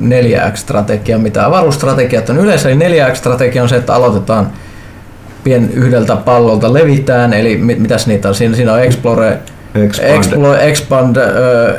4X-strategia, 0.00 1.18
mitä 1.18 1.46
avaruusstrategiat 1.46 2.30
on 2.30 2.38
yleensä. 2.38 2.70
Eli 2.70 2.78
4X-strategia 2.78 3.62
on 3.62 3.68
se, 3.68 3.76
että 3.76 3.94
aloitetaan 3.94 4.50
pien 5.44 5.70
yhdeltä 5.72 6.16
pallolta 6.16 6.72
levitään, 6.72 7.32
eli 7.32 7.56
mit, 7.56 7.78
mitäs 7.78 8.06
niitä 8.06 8.28
on? 8.28 8.34
Siinä, 8.34 8.56
siinä 8.56 8.72
on 8.72 8.82
Explore, 8.82 9.38
Expand. 9.74 10.10
Explo, 10.16 10.54
expand, 10.54 11.16
uh, 11.16 11.22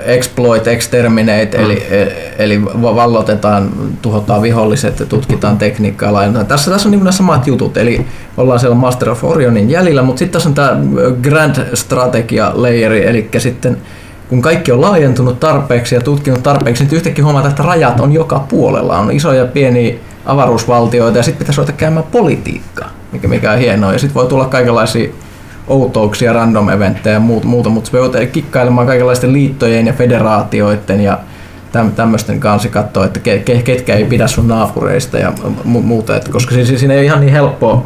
exploit, 0.05 0.67
exterminate, 0.67 1.57
Mm. 1.57 1.63
eli, 1.63 1.83
e- 1.91 2.33
eli 2.39 2.65
va- 2.65 2.95
vallotetaan, 2.95 3.69
tuhotaan 4.01 4.41
viholliset 4.41 4.99
ja 4.99 5.05
tutkitaan 5.05 5.57
tekniikkaa. 5.57 6.13
laajennetaan. 6.13 6.45
Tässä, 6.47 6.71
tässä 6.71 6.87
on 6.87 6.91
niin 6.91 6.99
nämä 6.99 7.11
samat 7.11 7.47
jutut, 7.47 7.77
eli 7.77 8.05
ollaan 8.37 8.59
siellä 8.59 8.75
Master 8.75 9.09
of 9.09 9.23
Orionin 9.23 9.69
jäljellä, 9.69 10.01
mutta 10.01 10.19
sitten 10.19 10.33
tässä 10.33 10.49
on 10.49 10.55
tämä 10.55 10.77
Grand 11.21 11.55
Strategia 11.73 12.51
layeri, 12.55 13.07
eli 13.07 13.29
sitten 13.37 13.77
kun 14.29 14.41
kaikki 14.41 14.71
on 14.71 14.81
laajentunut 14.81 15.39
tarpeeksi 15.39 15.95
ja 15.95 16.01
tutkinut 16.01 16.43
tarpeeksi, 16.43 16.83
niin 16.83 16.93
yhtäkkiä 16.95 17.23
huomataan, 17.25 17.49
että 17.51 17.63
rajat 17.63 17.99
on 17.99 18.11
joka 18.11 18.39
puolella. 18.49 18.97
On 18.99 19.11
isoja 19.11 19.39
ja 19.39 19.45
pieniä 19.47 19.95
avaruusvaltioita 20.25 21.17
ja 21.17 21.23
sitten 21.23 21.39
pitäisi 21.39 21.57
ruveta 21.61 21.77
käymään 21.77 22.05
politiikkaa, 22.11 22.89
mikä, 23.11 23.27
mikä 23.27 23.51
on 23.51 23.57
hienoa. 23.59 23.93
Ja 23.93 23.99
sitten 23.99 24.13
voi 24.15 24.27
tulla 24.27 24.45
kaikenlaisia 24.45 25.09
outouksia, 25.67 26.33
random 26.33 26.69
eventtejä 26.69 27.13
ja 27.13 27.19
muuta, 27.19 27.47
muuta 27.47 27.69
mutta 27.69 27.89
se 27.89 27.97
voi 27.97 28.27
kikkailemaan 28.27 28.87
kaikenlaisten 28.87 29.33
liittojen 29.33 29.87
ja 29.87 29.93
federaatioiden 29.93 31.01
ja 31.01 31.19
täm, 31.71 31.91
tämmöisten 31.91 32.39
kanssa 32.39 32.69
katsoa, 32.69 33.05
että 33.05 33.19
ke, 33.19 33.39
ke, 33.39 33.61
ketkä 33.61 33.93
ei 33.95 34.05
pidä 34.05 34.27
sun 34.27 34.47
naapureista 34.47 35.17
ja 35.17 35.33
mu, 35.63 35.81
muuta, 35.81 36.15
että 36.15 36.31
koska 36.31 36.55
siinä, 36.55 36.79
siinä 36.79 36.93
ei 36.93 36.99
ole 36.99 37.05
ihan 37.05 37.19
niin 37.19 37.31
helppoa, 37.31 37.83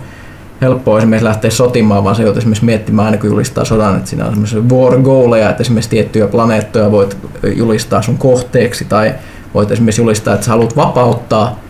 helppoa 0.61 0.97
esimerkiksi 0.97 1.25
lähteä 1.25 1.51
sotimaan, 1.51 2.03
vaan 2.03 2.15
se 2.15 2.23
joudut 2.23 2.37
esimerkiksi 2.37 2.65
miettimään 2.65 3.05
aina 3.05 3.17
kun 3.17 3.29
julistaa 3.29 3.65
sodan, 3.65 3.97
että 3.97 4.09
siinä 4.09 4.25
on 4.25 4.31
semmoisia 4.31 4.61
war 4.61 4.97
goaleja, 5.01 5.49
että 5.49 5.63
esimerkiksi 5.63 5.89
tiettyjä 5.89 6.27
planeettoja 6.27 6.91
voit 6.91 7.17
julistaa 7.55 8.01
sun 8.01 8.17
kohteeksi 8.17 8.85
tai 8.85 9.15
voit 9.53 9.71
esimerkiksi 9.71 10.01
julistaa, 10.01 10.33
että 10.33 10.45
sä 10.45 10.51
haluat 10.51 10.75
vapauttaa 10.75 11.64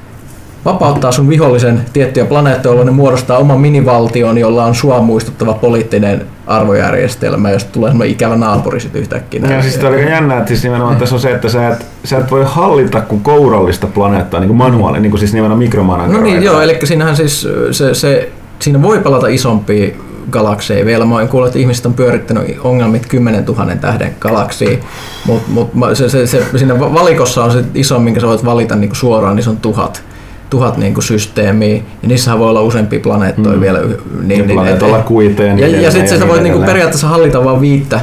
vapauttaa 0.65 1.11
sun 1.11 1.29
vihollisen 1.29 1.81
tiettyjä 1.93 2.25
planeettoja, 2.25 2.71
jolloin 2.71 2.85
ne 2.85 2.91
muodostaa 2.91 3.37
oman 3.37 3.59
minivaltion, 3.59 4.37
jolla 4.37 4.65
on 4.65 4.75
sua 4.75 5.01
muistuttava 5.01 5.53
poliittinen 5.53 6.25
arvojärjestelmä, 6.47 7.51
jos 7.51 7.63
tulee 7.63 7.89
semmoinen 7.89 8.11
ikävä 8.11 8.35
naapuri 8.35 8.79
sitten 8.79 9.01
yhtäkkiä. 9.01 9.41
Ja 9.49 9.61
siis 9.61 9.77
tämä 9.77 9.89
oli 9.89 10.09
jännä, 10.09 10.37
että 10.37 10.47
siis 10.47 10.63
nimenomaan 10.63 10.97
tässä 10.97 11.15
on 11.15 11.21
se, 11.21 11.31
että 11.31 11.49
sä 11.49 11.67
et, 11.67 11.85
sä 12.03 12.17
et 12.17 12.31
voi 12.31 12.43
hallita 12.45 13.01
kuin 13.01 13.21
kourallista 13.21 13.87
planeettaa 13.87 14.39
niin 14.39 14.47
kuin 14.47 14.57
manuaali, 14.57 14.99
niin 14.99 15.11
kuin 15.11 15.19
siis 15.19 15.33
nimenomaan 15.33 15.59
mikromanageroita. 15.59 16.19
No 16.19 16.23
niin, 16.23 16.43
joo, 16.43 16.61
eli 16.61 16.79
siinähän 16.83 17.15
siis 17.15 17.47
se, 17.71 17.93
se, 17.93 18.29
siinä 18.59 18.81
voi 18.81 18.99
palata 18.99 19.27
isompia 19.27 19.95
galakseja 20.31 20.85
vielä. 20.85 21.05
Mä 21.05 21.15
oon 21.15 21.27
kuullut, 21.27 21.47
että 21.47 21.59
ihmiset 21.59 21.85
on 21.85 21.93
pyörittänyt 21.93 22.57
ongelmit 22.63 23.05
10 23.05 23.45
000 23.45 23.75
tähden 23.81 24.15
galaksiin, 24.19 24.79
mutta 25.25 25.49
mut, 25.51 25.69
se, 25.93 26.09
se, 26.09 26.27
se, 26.27 26.45
siinä 26.57 26.79
valikossa 26.79 27.43
on 27.43 27.51
se 27.51 27.63
iso, 27.73 27.99
minkä 27.99 28.19
sä 28.19 28.27
voit 28.27 28.45
valita 28.45 28.75
niin 28.75 28.95
suoraan, 28.95 29.35
niin 29.35 29.43
se 29.43 29.49
on 29.49 29.57
tuhat 29.57 30.03
tuhat 30.49 30.77
niin 30.77 30.93
kuin 30.93 31.03
systeemiä, 31.03 31.75
ja 31.75 32.07
niissähän 32.07 32.39
voi 32.39 32.49
olla 32.49 32.61
useampia 32.61 32.99
planeettoja 32.99 33.55
Mm. 33.55 33.61
vielä. 33.61 33.79
y- 33.79 34.01
Niin, 34.23 34.49
planeetalla 34.49 34.99
kuiteen. 35.01 35.59
ja, 35.59 35.67
niin 35.67 35.81
ja 35.81 35.91
sitten 35.91 36.09
sä 36.09 36.15
niin 36.15 36.27
voit 36.27 36.41
niinku 36.43 36.57
edelleen. 36.57 36.71
periaatteessa 36.73 37.07
hallita 37.07 37.43
vain 37.43 37.61
viittä, 37.61 37.99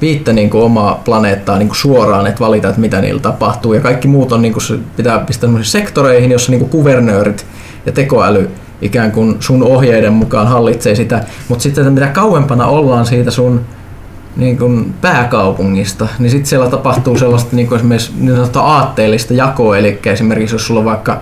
viittä 0.00 0.32
niinku 0.32 0.62
omaa 0.62 1.02
planeettaa 1.04 1.58
niinku 1.58 1.74
suoraan, 1.74 2.26
että 2.26 2.40
valita, 2.40 2.68
että 2.68 2.80
mitä 2.80 3.00
niillä 3.00 3.20
tapahtuu. 3.20 3.74
Ja 3.74 3.80
kaikki 3.80 4.08
muut 4.08 4.32
on, 4.32 4.42
niinku, 4.42 4.60
se 4.60 4.74
pitää 4.96 5.18
pistää 5.18 5.50
sektoreihin, 5.62 6.32
jossa 6.32 6.50
niinku 6.52 6.66
kuvernöörit 6.66 7.46
ja 7.86 7.92
tekoäly 7.92 8.50
ikään 8.82 9.12
kuin 9.12 9.36
sun 9.40 9.62
ohjeiden 9.62 10.12
mukaan 10.12 10.48
hallitsee 10.48 10.94
sitä. 10.94 11.24
Mutta 11.48 11.62
sitten 11.62 11.92
mitä 11.92 12.06
kauempana 12.06 12.66
ollaan 12.66 13.06
siitä 13.06 13.30
sun 13.30 13.60
niin 14.36 14.58
kuin 14.58 14.94
pääkaupungista, 15.00 16.08
niin 16.18 16.30
sitten 16.30 16.46
siellä 16.46 16.70
tapahtuu 16.70 17.18
sellaista 17.18 17.56
niin 17.56 17.68
kuin 17.68 17.76
esimerkiksi 17.76 18.12
niin 18.20 18.38
aatteellista 18.54 19.34
jakoa, 19.34 19.78
eli 19.78 19.98
esimerkiksi 20.06 20.54
jos 20.54 20.66
sulla 20.66 20.80
on 20.80 20.84
vaikka 20.86 21.20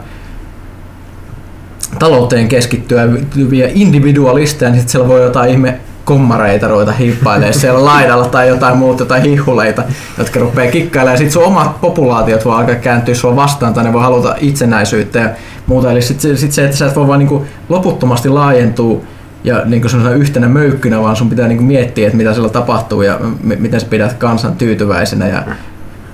talouteen 1.99 2.49
keskittyviä 2.49 3.71
individualisteja, 3.75 4.71
niin 4.71 4.81
sitten 4.81 4.93
siellä 4.93 5.09
voi 5.09 5.23
jotain 5.23 5.51
ihme 5.51 5.81
kommareita 6.05 6.69
ruveta 6.69 6.93
hiippailemaan 6.93 7.55
siellä 7.55 7.85
laidalla 7.85 8.29
tai 8.29 8.49
jotain 8.49 8.77
muuta, 8.77 9.03
jotain 9.03 9.23
hihuleita, 9.23 9.83
jotka 10.19 10.41
rupeaa 10.41 10.71
kikkailemaan. 10.71 11.19
Sitten 11.19 11.33
sun 11.33 11.45
omat 11.45 11.81
populaatiot 11.81 12.45
voi 12.45 12.57
alkaa 12.57 12.75
kääntyä 12.75 13.15
sua 13.15 13.37
vastaan 13.37 13.75
tai 13.75 13.85
ne 13.85 13.93
voi 13.93 14.03
haluta 14.03 14.37
itsenäisyyttä 14.41 15.19
ja 15.19 15.31
muuta. 15.67 15.93
Eli 15.93 16.03
sitten 16.03 16.37
sit 16.37 16.53
se, 16.53 16.65
että 16.65 16.77
sä 16.77 16.87
et 16.87 16.97
voi 16.97 17.09
vaan 17.09 17.19
niinku 17.19 17.47
loputtomasti 17.69 18.29
laajentua 18.29 19.01
ja 19.45 19.63
niin 19.65 19.83
kuin 19.83 20.13
yhtenä 20.13 20.49
möykkynä, 20.49 21.03
vaan 21.03 21.17
sun 21.17 21.31
pitää 21.31 21.49
niin 21.49 21.59
kuin 21.59 21.67
miettiä, 21.67 22.07
että 22.07 22.17
mitä 22.17 22.33
siellä 22.35 22.49
tapahtuu 22.49 23.03
ja 23.03 23.19
m- 23.43 23.53
miten 23.59 23.81
sä 23.81 23.87
pidät 23.91 24.13
kansan 24.13 24.57
tyytyväisenä. 24.57 25.29
Ja 25.29 25.43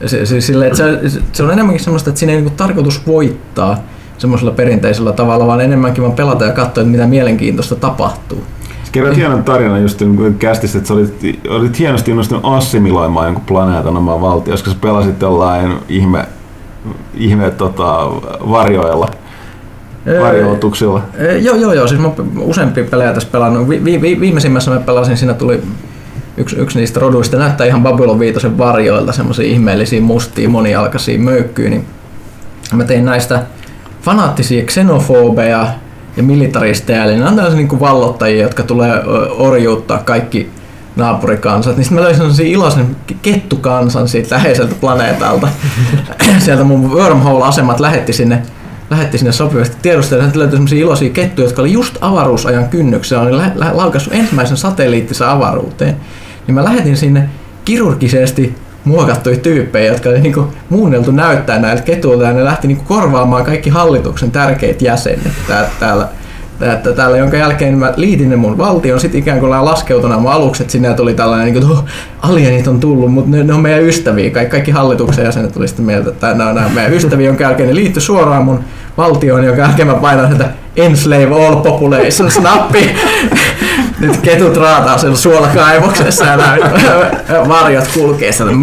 se, 0.07 0.27
se, 0.27 0.41
sille, 0.41 0.67
että 0.67 0.77
se, 0.77 1.21
se, 1.33 1.43
on 1.43 1.51
enemmänkin 1.51 1.85
semmoista, 1.85 2.11
että 2.11 2.19
siinä 2.19 2.33
ei 2.33 2.37
niin 2.37 2.49
kuin 2.49 2.57
tarkoitus 2.57 3.07
voittaa 3.07 3.79
semmoisella 4.19 4.53
perinteisellä 4.53 5.13
tavalla, 5.13 5.47
vaan 5.47 5.61
enemmänkin 5.61 6.03
vaan 6.03 6.17
pelata 6.17 6.45
ja 6.45 6.53
katsoa, 6.53 6.85
mitä 6.85 7.07
mielenkiintoista 7.07 7.77
tapahtuu. 7.77 8.43
Kerroit 8.93 9.17
hienon 9.17 9.45
tarinan 9.45 9.83
just 9.83 10.03
kästistä, 10.39 10.79
että 10.79 10.89
sä 10.89 10.95
olit, 10.95 11.41
olit 11.49 11.79
hienosti 11.79 12.11
innostunut 12.11 12.45
assimiloimaan 12.45 13.27
jonkun 13.27 13.45
planeetan 13.45 13.97
omaan 13.97 14.21
valtioon, 14.21 14.55
koska 14.55 14.71
sä 14.71 14.77
pelasit 14.81 15.21
jollain 15.21 15.73
ihme, 15.89 16.25
ihme 17.15 17.51
tota, 17.51 18.07
varjoilla 18.51 19.11
varjoituksilla. 20.21 21.03
Joo, 21.41 21.57
joo, 21.57 21.73
joo. 21.73 21.89
Siis 21.89 22.01
mä 22.01 22.11
useampia 22.39 22.85
pelejä 22.85 23.13
tässä 23.13 23.29
pelannut. 23.33 23.69
Vi, 23.69 23.85
vi, 23.85 24.21
viimeisimmässä 24.21 24.71
mä 24.71 24.81
pelasin, 24.81 25.17
siinä 25.17 25.35
tuli 25.35 25.63
yksi, 26.37 26.57
yksi 26.57 26.79
niistä 26.79 27.01
roduista 27.01 27.37
näyttää 27.37 27.67
ihan 27.67 27.83
Babylon 27.83 28.19
5 28.19 28.59
varjoilta 28.59 29.13
semmoisia 29.13 29.47
ihmeellisiä 29.47 30.01
mustia 30.01 30.49
monialkaisia 30.49 31.19
möykkyjä, 31.19 31.71
niin 31.71 31.85
mä 32.73 32.85
tein 32.85 33.05
näistä 33.05 33.43
fanaattisia 34.09 34.65
xenofobeja 34.65 35.67
ja 36.17 36.23
militaristeja, 36.23 37.05
eli 37.05 37.17
nämä 37.17 37.29
on 37.29 37.37
tällaisia 37.37 37.57
niin 37.59 37.81
vallottajia, 37.81 38.43
jotka 38.43 38.63
tulee 38.63 39.03
orjuuttaa 39.39 39.99
kaikki 39.99 40.51
naapurikansat, 40.97 41.77
niin 41.77 41.85
sitten 41.85 41.99
mä 41.99 42.05
löysin 42.05 42.19
sellaisen 42.19 42.47
iloisen 42.47 42.97
kettukansan 43.23 44.09
siitä 44.09 44.35
läheiseltä 44.35 44.75
planeetalta. 44.81 45.49
Sieltä 46.45 46.65
mun 46.65 46.91
wormhole-asemat 46.91 47.81
lähetti 47.81 48.13
sinne 48.13 48.43
lähetti 48.91 49.19
sinne 49.19 49.33
sopivasti 49.33 49.77
tiedustella, 49.83 50.25
että 50.25 50.39
löytyi 50.39 50.57
sellaisia 50.57 50.79
iloisia 50.79 51.11
kettuja, 51.11 51.47
jotka 51.47 51.63
oli 51.63 51.73
just 51.73 51.97
avaruusajan 52.01 52.69
kynnyksellä, 52.69 53.23
oli 53.23 53.37
lä- 53.37 53.53
ensimmäisen 54.11 54.57
satelliittisen 54.57 55.29
avaruuteen. 55.29 55.97
Niin 56.47 56.55
mä 56.55 56.65
lähetin 56.65 56.97
sinne 56.97 57.29
kirurgisesti 57.65 58.55
muokattuja 58.89 59.37
tyyppejä, 59.37 59.93
jotka 59.93 60.09
oli 60.09 60.21
niinku 60.21 60.53
muunneltu 60.69 61.11
näyttää 61.11 61.59
näiltä 61.59 61.83
ketuilta 61.83 62.25
ja 62.25 62.33
ne 62.33 62.45
lähti 62.45 62.69
niinku 62.69 62.85
korvaamaan 62.85 63.45
kaikki 63.45 63.71
hallituksen 63.71 64.31
tärkeät 64.31 64.83
jäsenet 64.83 65.33
täällä, 65.49 65.69
täällä 65.81 66.09
että 66.61 66.93
täällä, 66.93 67.17
jonka 67.17 67.37
jälkeen 67.37 67.79
mä 67.79 67.93
liitin 67.97 68.31
ne 68.31 68.37
mun 68.37 68.59
valtion, 68.59 69.01
sitten 69.01 69.21
ikään 69.21 69.41
kuin 69.41 69.51
laskeutuna 69.51 70.19
mun 70.19 70.33
alukset 70.33 70.71
sinne 70.71 70.95
tuli 70.95 71.15
tällainen, 71.15 71.55
niin 71.55 71.65
kuin, 71.65 71.79
oh, 71.79 71.85
alienit 72.23 72.69
on 72.69 72.81
tullut, 72.81 73.13
mutta 73.13 73.37
ne, 73.37 73.45
ne, 73.45 73.55
on 73.55 73.61
meidän 73.61 73.83
ystäviä. 73.83 74.31
Kaikki, 74.31 74.51
kaikki 74.51 74.71
hallituksen 74.71 75.25
jäsenet 75.25 75.53
tuli 75.53 75.69
sitten 75.69 75.87
mieltä, 75.87 76.11
että 76.11 76.35
nämä 76.35 76.51
on 76.51 76.55
nämä 76.55 76.69
meidän 76.69 76.93
ystäviä, 76.93 77.27
jonka 77.27 77.45
jälkeen 77.45 77.69
ne 77.69 77.75
liittyi 77.75 78.03
suoraan 78.03 78.45
mun 78.45 78.61
valtioon, 78.97 79.45
jonka 79.45 79.63
jälkeen 79.63 79.89
mä 79.89 79.95
painan 79.95 80.33
sitä 80.33 80.49
Enslave 80.77 81.47
All 81.47 81.57
Population 81.57 82.31
snappi. 82.41 82.95
Nyt 84.01 84.17
ketut 84.17 84.57
raataa 84.57 84.99
siellä 84.99 85.17
suolakaivoksessa 85.17 86.25
ja 86.25 86.39
varjot 87.49 87.89
kulkee 87.95 88.33
sieltä. 88.33 88.55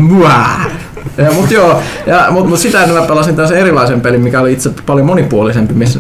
Ja, 1.17 1.31
mutta 1.31 1.53
joo, 1.53 1.81
ja, 2.05 2.27
mut, 2.29 2.49
mut 2.49 2.59
sitä 2.59 2.88
mä 2.88 3.01
pelasin 3.01 3.36
taas 3.36 3.51
erilaisen 3.51 4.01
pelin, 4.01 4.21
mikä 4.21 4.41
oli 4.41 4.53
itse 4.53 4.71
paljon 4.86 5.07
monipuolisempi, 5.07 5.73
missä 5.73 5.99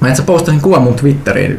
Mä 0.00 0.08
itse 0.08 0.22
postasin 0.22 0.60
kuvan 0.60 0.82
mun 0.82 0.94
Twitteriin. 0.94 1.58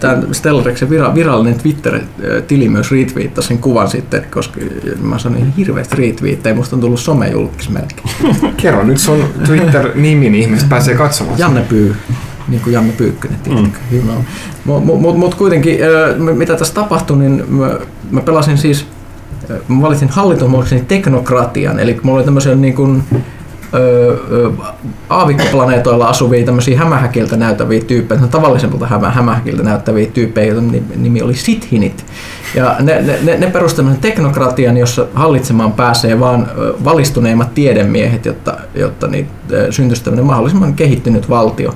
Tämän 0.00 0.26
Stellariksen 0.32 0.90
virallinen 0.90 1.58
Twitter-tili 1.58 2.68
myös 2.68 2.92
retweettasi 2.92 3.48
sen 3.48 3.58
kuvan 3.58 3.88
sitten, 3.88 4.26
koska 4.30 4.60
mä 5.02 5.18
sanoin 5.18 5.42
niin 5.42 5.54
hirveästi 5.56 5.96
retweettejä, 5.96 6.54
musta 6.54 6.76
on 6.76 6.80
tullut 6.80 7.00
somejulkis 7.00 7.68
melkein. 7.68 8.08
Kerro 8.56 8.84
nyt 8.84 8.98
sun 8.98 9.24
Twitter-nimi, 9.44 10.30
niin 10.30 10.42
ihmiset 10.42 10.68
pääsee 10.68 10.94
katsomaan. 10.94 11.38
Janne 11.38 11.60
Pyy 11.60 11.96
niin 12.48 12.60
kuin 12.60 12.72
Janne 12.72 12.92
Pyykkönen, 12.92 13.38
mm. 13.48 13.70
Mutta 14.64 14.86
mut, 14.86 15.18
mut 15.18 15.34
kuitenkin, 15.34 15.78
mitä 16.18 16.56
tässä 16.56 16.74
tapahtui, 16.74 17.18
niin 17.18 17.44
mä, 17.48 17.78
mä 18.10 18.20
pelasin 18.20 18.58
siis, 18.58 18.86
mä 19.68 19.82
valitsin 19.82 20.08
hallintomuodokseni 20.08 20.84
teknokratian, 20.88 21.78
eli 21.78 22.00
mulla 22.02 22.18
oli 22.18 22.24
tämmöisiä 22.24 22.54
niin 22.54 22.74
kuin, 22.74 23.02
aavikkoplaneetoilla 25.08 26.08
asuvia 26.08 26.44
tämmöisiä 26.44 26.78
hämähäkiltä 26.78 27.36
näyttäviä 27.36 27.80
tyyppejä, 27.80 28.20
tavallisempilta 28.20 28.86
hämä, 28.86 29.10
hämähäkiltä 29.10 29.62
näyttäviä 29.62 30.06
tyyppejä, 30.06 30.46
joiden 30.46 30.84
nimi 30.96 31.22
oli 31.22 31.34
sithinit. 31.34 32.04
Ja 32.54 32.76
ne, 32.80 33.02
ne, 33.22 33.36
ne, 33.36 33.46
perustivat 33.46 34.00
teknokratian, 34.00 34.76
jossa 34.76 35.06
hallitsemaan 35.14 35.72
pääsee 35.72 36.20
vaan 36.20 36.48
valistuneimmat 36.84 37.54
tiedemiehet, 37.54 38.26
jotta, 38.26 38.56
jotta 38.74 39.06
niitä 39.06 39.30
syntyisi 39.70 40.04
tämmöinen 40.04 40.26
mahdollisimman 40.26 40.74
kehittynyt 40.74 41.30
valtio. 41.30 41.74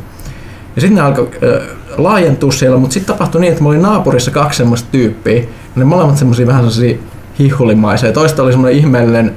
Ja 0.77 0.81
sitten 0.81 0.95
ne 0.95 1.01
alkoi 1.01 1.31
äh, 1.35 1.77
laajentua 1.97 2.53
siellä, 2.53 2.79
mutta 2.79 2.95
sitten 2.95 3.14
tapahtui 3.14 3.41
niin, 3.41 3.51
että 3.51 3.62
mulla 3.62 3.77
oli 3.77 3.83
naapurissa 3.83 4.31
kaksi 4.31 4.57
semmoista 4.57 4.89
tyyppiä. 4.93 5.43
Ne 5.77 5.85
molemmat 5.85 6.16
semmoisia 6.16 6.47
vähän 6.47 6.71
semmoisia 6.71 6.99
hihulimaisia. 7.39 8.12
Toista 8.12 8.43
oli 8.43 8.53
semmoinen 8.53 8.79
ihmeellinen 8.79 9.35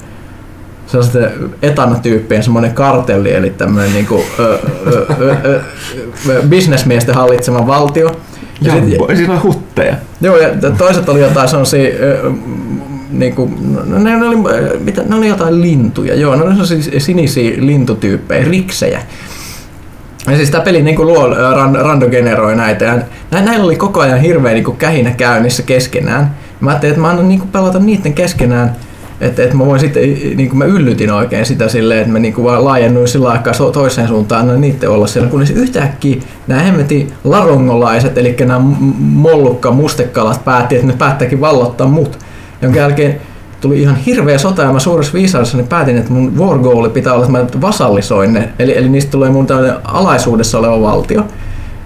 sellaisten 0.86 1.30
etanatyyppien 1.62 2.42
semmoinen 2.42 2.74
kartelli, 2.74 3.32
eli 3.32 3.50
tämmöinen 3.50 3.92
niinku, 3.92 4.24
ö, 4.38 4.58
ö, 4.86 5.06
ö, 5.20 5.60
ö, 6.28 6.42
bisnesmiesten 6.48 7.14
hallitsema 7.14 7.66
valtio. 7.66 8.16
Ja 8.60 8.76
Jambo, 8.76 9.06
sit, 9.08 9.16
siis 9.16 9.28
on 9.28 9.42
hutteja. 9.42 9.94
Joo, 10.20 10.36
ja 10.36 10.50
toiset 10.78 11.08
oli 11.08 11.20
jotain 11.20 11.48
sellaisia, 11.48 11.90
niinku, 13.10 13.50
no 13.86 13.98
ne, 13.98 14.16
ne, 14.16 14.26
oli, 14.26 14.36
mitä, 14.78 15.02
ne 15.02 15.16
oli 15.16 15.28
jotain 15.28 15.60
lintuja, 15.60 16.14
joo, 16.14 16.36
ne 16.36 16.42
oli 16.42 16.52
sellaisia 16.52 17.00
sinisiä 17.00 17.52
lintutyyppejä, 17.58 18.44
riksejä. 18.44 19.02
Ja 20.26 20.36
siis 20.36 20.50
tämä 20.50 20.64
peli 20.64 20.82
niin 20.82 20.96
kuin 20.96 21.08
luo, 21.08 21.28
ran, 21.74 22.02
generoi 22.10 22.56
näitä. 22.56 22.84
Ja 22.84 22.98
näillä 23.30 23.64
oli 23.64 23.76
koko 23.76 24.00
ajan 24.00 24.20
hirveä 24.20 24.52
niin 24.52 24.64
kuin 24.64 24.76
kähinä 24.76 25.10
käynnissä 25.10 25.62
keskenään. 25.62 26.34
Mä 26.60 26.70
ajattelin, 26.70 26.90
että 26.90 27.00
mä 27.00 27.10
annan 27.10 27.28
niin 27.28 27.40
kuin 27.40 27.50
pelata 27.50 27.78
niiden 27.78 28.14
keskenään 28.14 28.76
että, 29.20 29.42
että 29.42 29.56
mä 29.56 29.66
voin 29.66 29.80
sitten, 29.80 30.02
niin 30.36 30.48
kuin 30.48 30.58
mä 30.58 30.64
yllytin 30.64 31.10
oikein 31.10 31.46
sitä 31.46 31.68
silleen, 31.68 32.00
että 32.00 32.12
mä 32.12 32.18
niin 32.18 32.34
kuin 32.34 32.44
vaan 32.44 32.64
laajennuin 32.64 33.08
sillä 33.08 33.30
aikaa 33.30 33.54
toiseen 33.72 34.08
suuntaan, 34.08 34.40
annan 34.40 34.60
niiden 34.60 34.90
olla 34.90 35.06
siellä, 35.06 35.28
kunnes 35.28 35.50
yhtäkkiä 35.50 36.16
nämä 36.46 36.60
hemmetin 36.60 37.12
larongolaiset, 37.24 38.18
eli 38.18 38.36
nämä 38.40 38.60
mollukka 38.98 39.70
mustekalat 39.70 40.44
päätti, 40.44 40.74
että 40.74 40.86
ne 40.86 40.94
päättäkin 40.98 41.40
vallottaa 41.40 41.86
mut, 41.86 42.18
jonka 42.62 42.78
jälkeen 42.78 43.20
tuli 43.68 43.80
ihan 43.80 43.96
hirveä 43.96 44.38
sota 44.38 44.62
ja 44.62 44.72
mä 44.72 44.78
suuressa 44.78 45.12
viisaudessa 45.12 45.56
niin 45.56 45.66
päätin, 45.66 45.96
että 45.96 46.12
mun 46.12 46.38
war 46.38 46.58
goal 46.58 46.88
pitää 46.88 47.12
olla, 47.14 47.24
että 47.40 47.58
mä 47.58 47.62
vasallisoin 47.62 48.32
ne, 48.32 48.48
eli, 48.58 48.76
eli 48.76 48.88
niistä 48.88 49.10
tulee 49.10 49.30
mun 49.30 49.46
tällainen 49.46 49.76
alaisuudessa 49.84 50.58
oleva 50.58 50.80
valtio. 50.80 51.24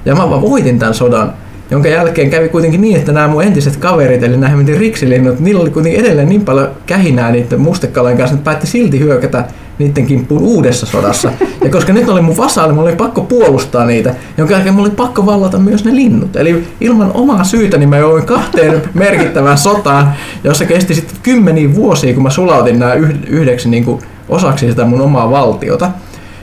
Ja 0.05 0.15
mä 0.15 0.31
vaan 0.31 0.43
voitin 0.43 0.79
tämän 0.79 0.95
sodan 0.95 1.33
jonka 1.71 1.89
jälkeen 1.89 2.31
kävi 2.31 2.49
kuitenkin 2.49 2.81
niin, 2.81 2.97
että 2.97 3.13
nämä 3.13 3.29
mun 3.29 3.43
entiset 3.43 3.77
kaverit, 3.77 4.23
eli 4.23 4.37
nämä 4.37 4.57
miten 4.57 4.77
riksilinnut, 4.77 5.41
niillä 5.41 5.61
oli 5.61 5.71
kuitenkin 5.71 6.01
edelleen 6.01 6.29
niin 6.29 6.45
paljon 6.45 6.69
kähinää 6.87 7.31
niiden 7.31 7.61
mustekalojen 7.61 8.19
kanssa, 8.19 8.35
että 8.35 8.45
päätti 8.45 8.67
silti 8.67 8.99
hyökätä 8.99 9.45
niiden 9.79 10.07
kimppuun 10.07 10.43
uudessa 10.43 10.87
sodassa. 10.87 11.33
Ja 11.65 11.71
koska 11.71 11.93
nyt 11.93 12.09
oli 12.09 12.21
mun 12.21 12.37
vasaali, 12.37 12.73
mulla 12.73 12.89
oli 12.89 12.97
pakko 12.97 13.21
puolustaa 13.21 13.85
niitä, 13.85 14.15
jonka 14.39 14.55
jälkeen 14.55 14.75
mulla 14.75 14.89
oli 14.89 14.97
pakko 14.97 15.27
vallata 15.27 15.59
myös 15.59 15.85
ne 15.85 15.95
linnut. 15.95 16.37
Eli 16.37 16.65
ilman 16.81 17.11
omaa 17.15 17.45
syytä 17.45 17.79
niin 17.79 17.89
mä 17.89 17.97
join 17.97 18.27
kahteen 18.27 18.83
merkittävään 18.95 19.59
sotaan, 19.59 20.13
jossa 20.45 20.65
kesti 20.65 20.95
sitten 20.95 21.17
kymmeniä 21.23 21.75
vuosia, 21.75 22.15
kun 22.15 22.23
mä 22.23 22.31
sulautin 22.31 22.79
nämä 22.79 22.95
yhdeksi 23.27 23.69
niin 23.69 23.85
kuin 23.85 24.03
osaksi 24.29 24.71
sitä 24.71 24.85
mun 24.85 25.01
omaa 25.01 25.31
valtiota. 25.31 25.91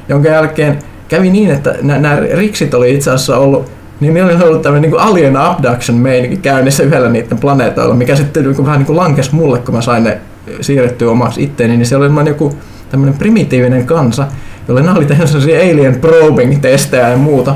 Jonka 0.09 0.29
jälkeen 0.29 0.79
kävi 1.07 1.29
niin, 1.29 1.51
että 1.51 1.75
nämä 1.81 2.19
riksit 2.33 2.73
oli 2.73 2.93
itse 2.93 3.11
asiassa 3.11 3.37
ollut 3.37 3.71
niin 3.99 4.13
niillä 4.13 4.31
oli 4.31 4.43
ollut 4.43 4.61
tämmöinen 4.61 4.91
niin 4.91 5.01
alien 5.01 5.37
abduction 5.37 5.97
meininki 5.97 6.37
käynnissä 6.37 6.83
yhdellä 6.83 7.09
niiden 7.09 7.37
planeetoilla, 7.37 7.95
mikä 7.95 8.15
sitten 8.15 8.43
niin 8.43 8.65
vähän 8.65 8.79
niin 8.79 8.85
kuin 8.85 8.97
lankes 8.97 9.31
mulle, 9.31 9.59
kun 9.59 9.75
mä 9.75 9.81
sain 9.81 10.03
ne 10.03 10.17
siirrettyä 10.61 11.11
omaksi 11.11 11.43
itteeni, 11.43 11.77
niin 11.77 11.85
se 11.85 11.95
oli 11.95 12.27
joku 12.27 12.53
tämmöinen 12.89 13.17
primitiivinen 13.17 13.85
kansa, 13.85 14.27
jolle 14.67 14.81
ne 14.81 14.91
oli 14.91 15.05
tehnyt 15.05 15.27
sellaisia 15.27 15.59
alien 15.59 16.01
probing-testejä 16.01 17.09
ja 17.09 17.17
muuta. 17.17 17.55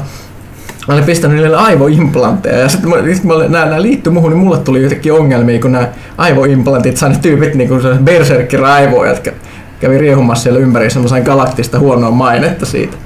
Mä 0.87 0.93
olin 0.93 1.05
pistänyt 1.05 1.37
niille 1.37 1.57
aivoimplantteja 1.57 2.57
ja 2.57 2.69
sitten 2.69 3.15
sit 3.15 3.23
nämä, 3.23 3.65
nämä 3.65 3.81
liittyi 3.81 4.13
muuhun, 4.13 4.31
niin 4.31 4.39
mulle 4.39 4.57
tuli 4.57 4.83
jotenkin 4.83 5.13
ongelmia, 5.13 5.61
kun 5.61 5.71
nämä 5.71 5.87
aivoimplantit 6.17 6.97
sai 6.97 7.09
ne 7.09 7.17
tyypit 7.21 7.55
niin 7.55 7.69
kuin 7.69 7.81
berserkkiraivoja, 8.03 9.09
jotka 9.09 9.31
kävi 9.79 9.97
riehumassa 9.97 10.43
siellä 10.43 10.59
ympäri, 10.59 10.87
mä 11.01 11.07
sain 11.07 11.23
galaktista 11.23 11.79
huonoa 11.79 12.11
mainetta 12.11 12.65
siitä. 12.65 12.97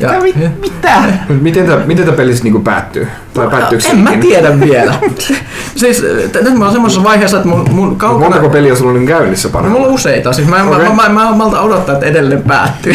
Ja, 0.00 0.12
ja, 0.12 0.20
mit, 0.20 0.36
mitä? 0.60 1.02
Miten 1.40 1.66
tämä 1.66 1.82
miten 1.86 2.04
tämä 2.04 2.16
pelissä 2.16 2.44
niinku 2.44 2.60
päättyy? 2.60 3.08
Tai 3.34 3.48
päättyykö 3.48 3.84
En 3.88 3.98
mä 3.98 4.10
tiedä 4.20 4.60
vielä. 4.60 4.94
siis 5.76 6.02
nyt 6.42 6.58
mä 6.58 6.64
oon 6.64 6.72
semmoisessa 6.72 7.04
vaiheessa, 7.04 7.36
että 7.36 7.48
mun, 7.48 7.66
mun 7.70 7.96
kaukana... 7.96 8.20
Montako 8.20 8.48
peliä 8.48 8.74
sulla 8.74 8.98
on 8.98 9.06
käynnissä 9.06 9.48
parhaillaan? 9.48 9.80
mulla 9.80 9.88
on 9.88 9.94
useita. 9.94 10.32
Siis 10.32 10.48
mä, 10.48 10.64
okay. 10.64 10.84
mä, 10.84 10.94
mä, 10.94 11.08
mä, 11.08 11.24
mä, 11.24 11.36
malta 11.36 11.60
odottaa, 11.60 11.94
että 11.94 12.06
edelleen 12.06 12.42
päättyy. 12.42 12.94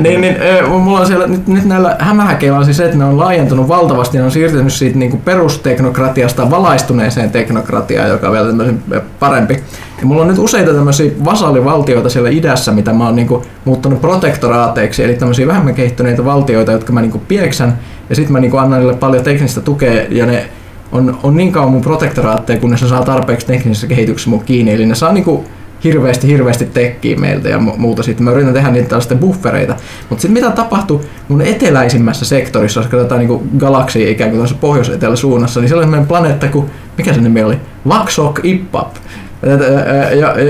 niin, 0.00 0.20
niin, 0.20 0.36
mulla 0.68 1.00
on 1.00 1.06
siellä, 1.06 1.26
nyt, 1.26 1.46
nyt 1.46 1.64
näillä 1.64 1.96
hämähäkeillä 1.98 2.58
on 2.58 2.64
siis 2.64 2.76
se, 2.76 2.84
että 2.84 2.96
ne 2.96 3.04
on 3.04 3.18
laajentunut 3.18 3.68
valtavasti 3.68 4.16
ja 4.16 4.20
ne 4.20 4.24
on 4.24 4.30
siirtynyt 4.30 4.72
siitä 4.72 4.98
niinku 4.98 5.16
perusteknokratiasta 5.16 6.50
valaistuneeseen 6.50 7.30
teknokratiaan, 7.30 8.08
joka 8.08 8.26
on 8.26 8.32
vielä 8.32 9.02
parempi. 9.20 9.62
Ja 10.00 10.06
mulla 10.06 10.22
on 10.22 10.28
nyt 10.28 10.38
useita 10.38 10.74
tämmöisiä 10.74 11.10
vasallivaltioita 11.24 12.08
siellä 12.08 12.30
idässä, 12.30 12.72
mitä 12.72 12.92
mä 12.92 13.04
oon 13.04 13.16
niinku 13.16 13.44
muuttanut 13.64 14.00
protektoraateiksi, 14.00 15.04
eli 15.04 15.14
tämmöisiä 15.14 15.46
vähemmän 15.46 15.74
kehittyneitä 15.74 16.24
valtioita, 16.24 16.72
jotka 16.72 16.92
mä 16.92 17.00
niinku 17.00 17.22
pieksän, 17.28 17.78
ja 18.10 18.16
sitten 18.16 18.32
mä 18.32 18.40
niinku 18.40 18.56
annan 18.56 18.78
niille 18.78 18.94
paljon 18.94 19.24
teknistä 19.24 19.60
tukea, 19.60 20.02
ja 20.10 20.26
ne 20.26 20.48
on, 20.92 21.18
on 21.22 21.36
niin 21.36 21.52
kauan 21.52 21.70
mun 21.70 21.80
protektoraatteja, 21.80 22.60
kunnes 22.60 22.82
ne 22.82 22.88
saa 22.88 23.04
tarpeeksi 23.04 23.46
teknisessä 23.46 23.86
kehityksessä 23.86 24.30
mun 24.30 24.44
kiinni, 24.44 24.72
eli 24.72 24.86
ne 24.86 24.94
saa 24.94 25.12
niinku 25.12 25.44
hirveästi, 25.84 26.26
hirveästi 26.26 26.64
tekkiä 26.64 27.16
meiltä 27.16 27.48
ja 27.48 27.58
mu- 27.58 27.76
muuta 27.76 28.02
sitten. 28.02 28.24
Mä 28.24 28.30
yritän 28.30 28.54
tehdä 28.54 28.70
niitä 28.70 28.88
tällaista 28.88 29.14
buffereita. 29.14 29.76
Mutta 30.08 30.22
sitten 30.22 30.44
mitä 30.44 30.50
tapahtui 30.50 31.00
mun 31.28 31.42
eteläisimmässä 31.42 32.24
sektorissa, 32.24 32.80
jos 32.80 32.86
katsotaan 32.86 33.20
niin 33.20 33.50
galaksia 33.58 34.10
ikään 34.10 34.30
kuin 34.30 34.38
tuossa 34.38 34.56
pohjois-etelä 34.60 35.16
suunnassa, 35.16 35.60
niin 35.60 35.68
siellä 35.68 35.80
oli 35.80 35.84
semmoinen 35.84 36.08
planeetta 36.08 36.48
kuin, 36.48 36.70
mikä 36.96 37.12
se 37.14 37.20
nimi 37.20 37.42
oli? 37.42 37.56
Vaksok 37.88 38.40
Ippap, 38.42 38.94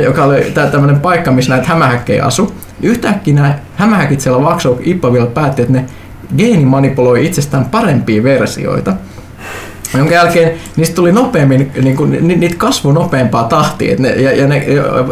joka 0.04 0.24
oli 0.24 0.52
tämmöinen 0.70 1.00
paikka, 1.00 1.30
missä 1.30 1.52
näitä 1.52 1.68
hämähäkkejä 1.68 2.24
asu. 2.24 2.54
Yhtäkkiä 2.82 3.34
nämä 3.34 3.58
hämähäkit 3.76 4.20
siellä 4.20 4.44
Vaksok 4.44 4.80
Ippavilla 4.82 5.26
päätti, 5.26 5.62
että 5.62 5.74
ne 5.74 5.84
geenimanipuloi 6.36 7.26
itsestään 7.26 7.64
parempia 7.64 8.22
versioita 8.22 8.92
jonka 9.96 10.14
jälkeen 10.14 10.52
niistä 10.76 10.94
tuli 10.94 11.12
nopeammin, 11.12 11.72
niin 11.82 11.96
kuin, 11.96 12.18
ni, 12.20 12.36
niitä 12.36 12.56
kasvu 12.58 12.92
nopeampaa 12.92 13.44
tahtia 13.44 13.96
ne, 13.98 14.08
ja, 14.08 14.36
ja 14.36 14.46
ne 14.46 14.66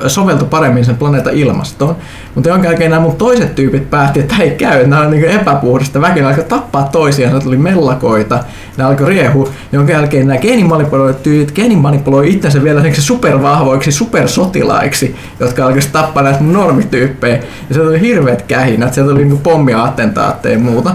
soveltui 0.06 0.48
paremmin 0.48 0.84
sen 0.84 0.96
planeetan 0.96 1.34
ilmastoon. 1.34 1.96
Mutta 2.34 2.48
jonka 2.48 2.66
jälkeen 2.66 2.90
nämä 2.90 3.02
mun 3.02 3.16
toiset 3.16 3.54
tyypit 3.54 3.90
päätti, 3.90 4.20
että 4.20 4.34
ei 4.40 4.50
käy, 4.50 4.86
nämä 4.86 5.02
on 5.02 5.10
niin 5.10 5.24
epäpuhdista 5.24 6.00
väkeä, 6.00 6.28
alkoi 6.28 6.44
tappaa 6.44 6.88
toisiaan, 6.92 7.34
ne 7.34 7.40
tuli 7.40 7.56
mellakoita, 7.56 8.44
ne 8.76 8.84
alkoi 8.84 9.08
riehu, 9.08 9.48
jonka 9.72 9.92
jälkeen 9.92 10.26
nämä 10.26 10.38
geenimanipuloidut 10.38 11.22
tyypit 11.22 11.54
geenimanipuloi 11.54 12.30
itsensä 12.30 12.62
vielä 12.62 12.82
supervahvoiksi 12.92 13.92
supersotilaiksi, 13.92 15.16
jotka 15.40 15.66
alkoivat 15.66 15.92
tappaa 15.92 16.22
näitä 16.22 16.38
normityyppejä. 16.40 17.38
Ja 17.68 17.74
se 17.74 17.80
oli 17.80 18.00
hirveät 18.00 18.42
kähinät, 18.42 18.94
sieltä 18.94 19.10
tuli 19.10 19.24
niin 19.24 19.38
pommia, 19.38 19.84
attentaatteja 19.84 20.54
ja 20.54 20.60
muuta 20.60 20.94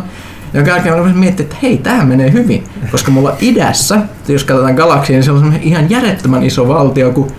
jonka 0.53 0.71
jälkeen 0.71 0.99
mä 0.99 1.13
miettiä, 1.13 1.43
että 1.43 1.55
hei, 1.63 1.77
tähän 1.77 2.07
menee 2.07 2.31
hyvin. 2.31 2.63
Koska 2.91 3.11
mulla 3.11 3.35
idässä, 3.41 3.99
jos 4.27 4.43
katsotaan 4.43 4.75
galaksia, 4.75 5.15
niin 5.15 5.23
se 5.23 5.31
on 5.31 5.53
ihan 5.61 5.89
järjettömän 5.89 6.43
iso 6.43 6.67
valtio 6.67 7.11
kuin 7.11 7.31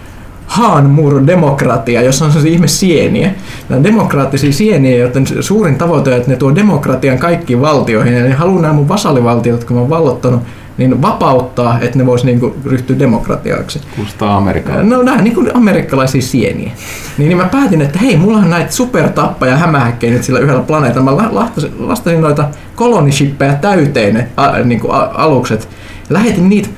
Haanmur 0.46 1.26
demokratia, 1.26 2.02
jossa 2.02 2.24
on 2.24 2.30
sellaisia 2.30 2.52
ihme 2.52 2.68
sieniä. 2.68 3.30
Nämä 3.68 3.76
on 3.76 3.84
demokraattisia 3.84 4.52
sieniä, 4.52 4.96
joten 4.96 5.24
suurin 5.40 5.76
tavoite 5.76 6.10
on, 6.10 6.16
että 6.16 6.30
ne 6.30 6.36
tuo 6.36 6.54
demokratian 6.54 7.18
kaikkiin 7.18 7.60
valtioihin. 7.60 8.14
Ja 8.14 8.22
ne 8.22 8.32
haluaa 8.32 8.62
nämä 8.62 8.74
mun 8.74 8.88
vasallivaltiot, 8.88 9.60
jotka 9.60 9.74
mä 9.74 9.80
oon 9.80 9.90
vallottanut, 9.90 10.42
niin 10.78 11.02
vapauttaa, 11.02 11.78
että 11.80 11.98
ne 11.98 12.06
voisi 12.06 12.26
niinku 12.26 12.56
ryhtyä 12.64 12.98
demokratiaksi. 12.98 13.80
Kuulostaa 13.96 14.36
Amerikkaa. 14.36 14.82
No 14.82 15.02
nämä 15.02 15.22
niin 15.22 15.34
kuin 15.34 15.56
amerikkalaisia 15.56 16.22
sieniä. 16.22 16.72
Niin, 17.18 17.28
niin 17.28 17.36
mä 17.36 17.44
päätin, 17.44 17.82
että 17.82 17.98
hei, 17.98 18.16
mulla 18.16 18.38
on 18.38 18.50
näitä 18.50 18.72
supertappaja 18.72 19.56
hämähäkkejä 19.56 20.12
nyt 20.12 20.24
sillä 20.24 20.38
yhdellä 20.38 20.62
planeetalla. 20.62 21.22
Mä 21.22 21.28
lastasin, 21.32 21.72
lastasin 21.78 22.20
noita 22.20 22.48
kolonishippejä 22.76 23.54
täyteen 23.54 24.14
ne 24.14 24.28
a, 24.36 24.58
niin 24.58 24.80
kuin 24.80 24.94
a, 24.94 25.10
alukset. 25.14 25.68
Lähetin 26.10 26.48
niitä 26.48 26.68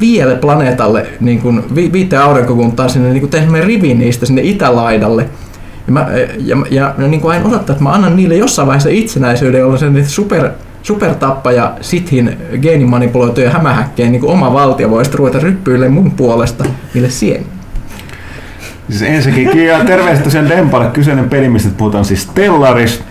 viidelle 0.00 0.36
planeetalle 0.36 1.06
niin 1.20 1.40
kuin 1.40 1.64
vi, 1.74 1.92
viiteen 1.92 2.22
aurinkokuntaan 2.22 2.90
sinne, 2.90 3.08
niin 3.08 3.20
kuin 3.20 3.30
tein 3.30 3.64
rivin 3.64 3.98
niistä 3.98 4.26
sinne 4.26 4.42
itälaidalle. 4.42 5.28
Ja, 5.86 5.92
mä, 5.92 6.06
ja, 6.38 6.56
ja, 6.70 6.94
ja 6.98 7.08
niin 7.08 7.20
kuin 7.20 7.32
aina 7.32 7.48
odottaa, 7.48 7.72
että 7.72 7.82
mä 7.84 7.92
annan 7.92 8.16
niille 8.16 8.36
jossain 8.36 8.66
vaiheessa 8.66 8.88
itsenäisyyden, 8.92 9.60
jolloin 9.60 9.78
se 9.78 10.08
super 10.08 10.50
supertappaja 10.84 11.72
Sithin 11.80 12.36
geenimanipuloituja 12.62 13.50
hämähäkkeen 13.50 14.12
niin 14.12 14.24
oma 14.24 14.52
valtio 14.52 14.90
voisi 14.90 15.16
ruveta 15.16 15.38
ryppyille 15.38 15.88
mun 15.88 16.10
puolesta 16.10 16.64
niille 16.94 17.10
sieni. 17.10 17.46
Siis 18.88 19.02
ensinnäkin 19.02 19.66
ja 19.66 19.84
terveistä 19.84 20.24
tosiaan 20.24 20.48
Dempalle 20.48 20.90
kyseinen 20.90 21.28
peli, 21.30 21.48
mistä 21.48 21.70
puhutaan 21.76 22.04
siis 22.04 22.22
Stellaris, 22.22 23.02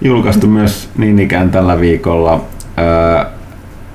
julkaistu 0.00 0.46
myös 0.46 0.88
niin 0.98 1.18
ikään 1.18 1.50
tällä 1.50 1.80
viikolla. 1.80 2.44
Öö, 2.78 3.39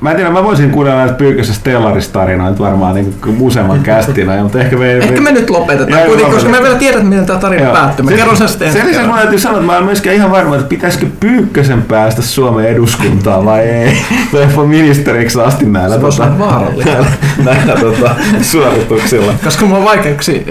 Mä 0.02 0.10
en 0.12 0.16
tiedä, 0.16 0.30
mä 0.30 0.44
voisin 0.44 0.72
kuunnella 0.72 1.00
näitä 1.00 1.14
Pyykkössä 1.14 1.54
Stellaris-tarinoita 1.54 2.60
varmaan 2.60 2.96
niin 2.96 3.16
useamman 3.40 3.80
kästinä, 3.80 4.38
mutta 4.44 4.60
ehkä 4.60 4.78
me... 4.78 4.94
Ehkä 4.94 5.22
me 5.22 5.32
nyt 5.32 5.50
lopetetaan, 5.50 6.00
ja 6.00 6.06
kuitenkin, 6.06 6.34
koska 6.34 6.50
me 6.50 6.62
vielä 6.62 6.76
tiedät, 6.76 7.04
miten 7.04 7.26
tämä 7.26 7.40
tarina 7.40 7.72
päättyy. 7.72 8.06
Mä 8.06 8.12
kerron 8.12 8.38
sen 8.38 8.50
sitten 8.50 8.74
Sen 8.74 8.88
lisäksi 8.88 9.10
mä 9.10 9.18
täytyy 9.18 9.40
sanoa, 9.40 9.58
että 9.58 9.66
mä 9.66 9.72
olen 9.72 9.86
myöskään 9.86 10.16
ihan 10.16 10.32
varma, 10.32 10.56
että 10.56 10.68
pitäisikö 10.68 11.06
Pyykkösen 11.20 11.82
päästä 11.82 12.22
Suomen 12.22 12.66
eduskuntaan 12.66 13.46
vai 13.46 13.60
ei. 13.60 13.98
Tai 14.32 14.42
jopa 14.42 14.64
ministeriksi 14.64 15.42
asti 15.42 15.66
näillä, 15.66 15.98
tota, 15.98 16.30
näillä, 16.86 17.08
näillä 17.46 17.76
tota, 17.80 18.16
suorituksilla. 18.42 19.34
Koska 19.44 19.66
mulla 19.66 19.80
on 19.80 19.86
vaikeuksia 19.86 20.42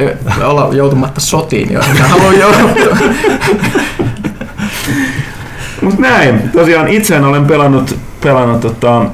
olla 0.44 0.68
joutumatta 0.72 1.20
sotiin, 1.20 1.72
jos 1.72 1.86
mä 2.00 2.08
haluan 2.08 2.38
joutua. 2.38 2.96
Mutta 5.80 6.00
näin, 6.00 6.50
tosiaan 6.52 6.88
itse 6.88 7.20
olen 7.20 7.46
pelannut, 7.46 7.96
pelannut 8.20 8.60
tota, 8.60 9.06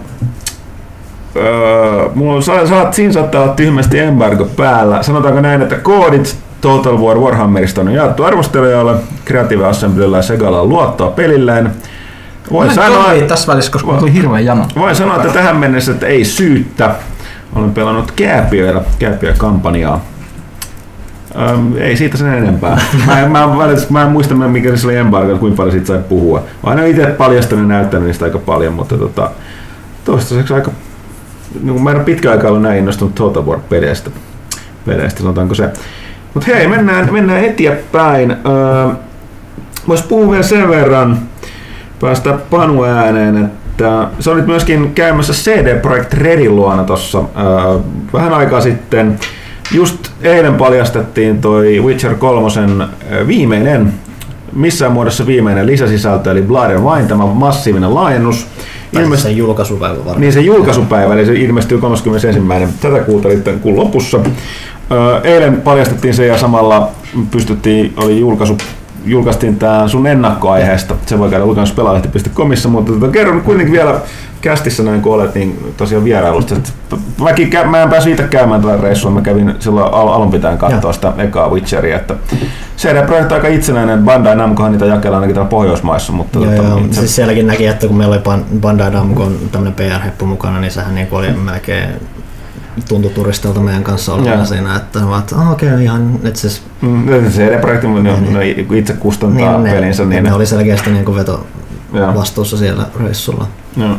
öö, 1.36 2.08
mulla 2.14 2.40
sa, 2.40 2.66
saat, 2.66 2.94
siinä 2.94 3.12
saattaa 3.12 3.42
olla 3.42 3.52
tyhmästi 3.52 3.98
embargo 3.98 4.44
päällä. 4.44 5.02
Sanotaanko 5.02 5.40
näin, 5.40 5.62
että 5.62 5.76
koodit 5.76 6.36
Total 6.60 6.98
War 6.98 7.18
Warhammerista 7.18 7.80
on 7.80 7.92
jaettu 7.92 8.24
arvostelijoille, 8.24 8.94
Creative 9.26 9.66
Assemblylla 9.66 10.16
ja 10.16 10.22
Segalla 10.22 10.60
on 10.60 10.68
luottoa 10.68 11.10
pelilleen. 11.10 11.70
Voin 12.52 12.74
sanoa, 12.74 13.06
tässä 13.28 13.52
välissä, 13.52 13.72
koska 13.72 13.92
tuli 13.92 14.12
hirveän 14.12 14.44
jano. 14.44 14.64
Voin 14.76 14.96
sanoa, 14.96 15.16
että 15.16 15.32
tähän 15.32 15.56
mennessä 15.56 15.92
että 15.92 16.06
ei 16.06 16.24
syyttä. 16.24 16.94
Olen 17.54 17.70
pelannut 17.70 18.10
Kääpiöillä, 18.10 18.82
Kääpiö-kampanjaa. 18.98 20.04
Öm, 21.50 21.76
ei 21.76 21.96
siitä 21.96 22.16
sen 22.16 22.34
enempää. 22.34 22.80
Mä 23.06 23.20
en, 23.20 23.30
mä, 23.30 23.44
en, 23.44 23.78
mä 23.90 24.02
en 24.02 24.10
muista, 24.10 24.34
mikä 24.34 24.76
se 24.76 24.86
oli 24.86 24.96
embargo, 24.96 25.38
kuinka 25.38 25.56
paljon 25.56 25.72
siitä 25.72 25.86
sai 25.86 26.00
puhua. 26.08 26.42
Mä 26.66 26.72
en 26.72 26.86
itse 26.86 27.06
paljastanut 27.06 27.64
ja 27.64 27.68
näyttänyt 27.68 28.06
niistä 28.06 28.24
aika 28.24 28.38
paljon, 28.38 28.72
mutta 28.72 28.98
tota, 28.98 29.30
toistaiseksi 30.04 30.54
aika 30.54 30.70
niin 31.62 31.82
mä 31.82 31.90
en 31.90 31.96
ole 31.96 32.04
pitkä 32.04 32.30
aikaa 32.30 32.48
ollut 32.50 32.62
näin 32.62 32.78
innostunut 32.78 33.14
Total 33.14 33.42
War-peleistä, 33.42 34.10
peleistä, 34.86 35.20
sanotaanko 35.20 35.54
se. 35.54 35.70
Mutta 36.34 36.50
hei, 36.54 36.68
mennään, 36.68 37.12
mennään 37.12 37.44
eteenpäin. 37.44 38.30
Öö, 38.30 38.94
Voisi 39.88 40.04
puhua 40.08 40.30
vielä 40.30 40.42
sen 40.42 40.68
verran, 40.68 41.18
päästä 42.00 42.32
Panu 42.50 42.84
ääneen, 42.84 43.50
että 43.70 44.08
sä 44.20 44.30
olit 44.30 44.46
myöskin 44.46 44.94
käymässä 44.94 45.32
CD 45.32 45.80
Projekt 45.80 46.14
Redin 46.14 46.56
luona 46.56 46.84
tuossa 46.84 47.18
öö, 47.18 47.78
vähän 48.12 48.32
aikaa 48.32 48.60
sitten. 48.60 49.18
Just 49.72 50.08
eilen 50.22 50.54
paljastettiin 50.54 51.40
toi 51.40 51.80
Witcher 51.80 52.14
3 52.14 52.48
viimeinen, 53.26 53.92
missään 54.52 54.92
muodossa 54.92 55.26
viimeinen 55.26 55.66
lisäsisältö, 55.66 56.30
eli 56.30 56.42
Blood 56.42 56.70
and 56.70 56.84
Wine, 56.84 57.08
tämä 57.08 57.26
massiivinen 57.26 57.94
laajennus. 57.94 58.46
Ilmest... 58.92 59.22
sen 59.22 59.36
julkaisupäivä 59.36 59.96
varmaan. 59.96 60.20
Niin 60.20 60.32
se 60.32 60.40
julkaisupäivä, 60.40 61.14
eli 61.14 61.26
se 61.26 61.34
ilmestyy 61.34 61.78
31. 61.78 62.40
tätä 62.80 62.98
kuuta 62.98 63.28
eli 63.28 63.42
kuun 63.62 63.76
lopussa. 63.76 64.20
Eilen 65.24 65.60
paljastettiin 65.60 66.14
se 66.14 66.26
ja 66.26 66.38
samalla 66.38 66.90
pystyttiin, 67.30 67.92
oli 67.96 68.20
julkaisu 68.20 68.56
julkaistiin 69.04 69.56
tämä 69.56 69.88
sun 69.88 70.06
ennakkoaiheesta. 70.06 70.94
Se 71.06 71.18
voi 71.18 71.30
käydä 71.30 71.46
lukemassa 71.46 71.74
mutta 72.68 72.92
tota, 72.92 73.08
kerron 73.08 73.40
kuitenkin 73.40 73.72
vielä 73.72 74.00
kästissä 74.40 74.82
näin 74.82 75.02
kun 75.02 75.14
olet, 75.14 75.34
niin 75.34 75.74
tosiaan 75.76 76.04
vierailusta. 76.04 76.54
Mäkin, 77.20 77.50
mä 77.64 77.82
en 77.82 77.90
päässyt 77.90 78.12
itse 78.12 78.22
käymään 78.22 78.60
tällä 78.60 78.76
reissua, 78.76 79.10
mä 79.10 79.20
kävin 79.20 79.54
silloin 79.58 79.94
al- 79.94 80.08
alun 80.08 80.30
pitäen 80.30 80.58
katsoa 80.58 80.92
sitä 80.92 81.12
ekaa 81.18 81.48
Witcheria. 81.48 81.96
Että 81.96 82.14
CD-projekti 82.76 83.34
aika 83.34 83.48
itsenäinen, 83.48 84.04
Bandai 84.04 84.36
Namcohan 84.36 84.72
niitä 84.72 84.84
jakelaa 84.86 85.16
ainakin 85.16 85.34
täällä 85.34 85.50
Pohjoismaissa. 85.50 86.12
Mutta 86.12 86.38
joo, 86.38 86.50
tota, 86.50 86.68
joo. 86.68 86.76
Niin 86.76 86.94
se... 86.94 87.00
siis 87.00 87.16
sielläkin 87.16 87.46
näki, 87.46 87.66
että 87.66 87.86
kun 87.86 87.96
meillä 87.96 88.14
oli 88.14 88.42
Bandai 88.60 88.90
Namcon 88.90 89.36
tämmöinen 89.52 89.74
PR-heppu 89.74 90.26
mukana, 90.26 90.60
niin 90.60 90.72
sehän 90.72 90.94
niin 90.94 91.08
oli 91.10 91.32
melkein 91.32 91.88
tuntui 92.88 93.10
turistilta 93.10 93.60
meidän 93.60 93.84
kanssa 93.84 94.14
olla 94.14 94.44
siinä, 94.44 94.76
että 94.76 95.06
ovat, 95.06 95.32
oh, 95.32 95.50
okei, 95.50 95.68
okay, 95.68 95.82
ihan, 95.82 96.20
että 96.24 96.40
siis... 96.40 96.62
Mm, 96.80 97.06
CD-projekti 97.30 97.86
niin, 97.86 98.34
niin, 98.34 98.74
itse 98.74 98.92
kustantaa 98.92 99.58
niin, 99.58 99.74
pelinsä. 99.74 100.04
Niin, 100.04 100.22
ne, 100.22 100.30
ne 100.30 100.36
oli 100.36 100.46
selkeästi 100.46 100.90
niin 100.90 101.04
kuin 101.04 101.16
veto 101.16 101.46
vastuussa 101.92 102.56
siellä 102.56 102.84
reissulla. 103.00 103.46
Joo. 103.76 103.96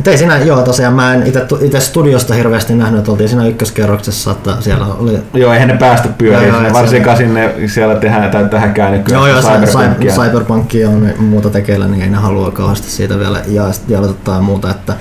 Et 0.00 0.08
ei 0.08 0.18
siinä, 0.18 0.38
joo 0.38 0.62
tosiaan 0.62 0.94
mä 0.94 1.14
en 1.14 1.32
itse 1.60 1.80
studiosta 1.80 2.34
hirveästi 2.34 2.74
nähnyt, 2.74 2.98
että 2.98 3.10
oltiin 3.10 3.28
siinä 3.28 3.46
ykköskerroksessa, 3.46 4.30
että 4.30 4.56
siellä 4.60 4.86
oli... 4.86 5.18
Joo, 5.34 5.52
eihän 5.52 5.68
ne 5.68 5.76
päästä 5.76 6.08
pyöriin, 6.18 6.72
varsinkaan 6.72 7.16
sinne 7.16 7.54
siellä 7.66 7.94
tehdään 7.94 8.30
tai 8.30 8.48
tähänkään 8.48 8.92
nykyään 8.92 9.20
Joo, 9.20 9.26
joo, 9.26 9.40
cyberpunkia. 9.42 10.12
cyberpunkia 10.12 10.88
on 10.88 11.08
muuta 11.18 11.50
tekeillä, 11.50 11.88
niin 11.88 12.02
ei 12.02 12.08
ne 12.08 12.16
halua 12.16 12.50
kauheasti 12.50 12.90
siitä 12.90 13.18
vielä 13.18 13.40
jaeluttaa 13.88 14.34
ja 14.34 14.40
muuta, 14.42 14.70
että 14.70 14.94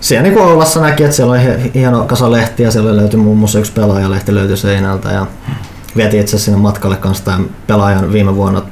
siellä 0.00 0.22
niin 0.22 0.38
Oulassa 0.38 0.80
näki, 0.80 1.04
että 1.04 1.16
siellä 1.16 1.32
oli 1.32 1.40
hieno 1.74 2.04
kasa 2.04 2.30
lehtiä, 2.32 2.70
siellä 2.70 2.96
löytyi 2.96 3.20
muun 3.20 3.38
muassa 3.38 3.58
yksi 3.58 3.72
pelaajalehti 3.72 4.34
löytyi 4.34 4.56
seinältä 4.56 5.08
ja 5.08 5.26
vietiin 5.96 6.20
itse 6.20 6.38
sinne 6.38 6.60
matkalle 6.60 6.96
kanssa 6.96 7.24
tämän 7.24 7.46
pelaajan 7.66 8.12
viime 8.12 8.36
vuonna 8.36 8.62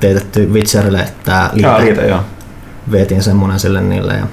teetetty 0.00 0.46
Witcherille 0.52 1.04
tämä 1.24 1.50
liite. 1.52 1.68
Jaa, 1.68 1.80
liite 1.80 2.06
joo. 2.06 2.20
Vietiin 2.92 3.22
semmonen 3.22 3.60
sille 3.60 3.80
niille 3.80 4.14
ja 4.14 4.26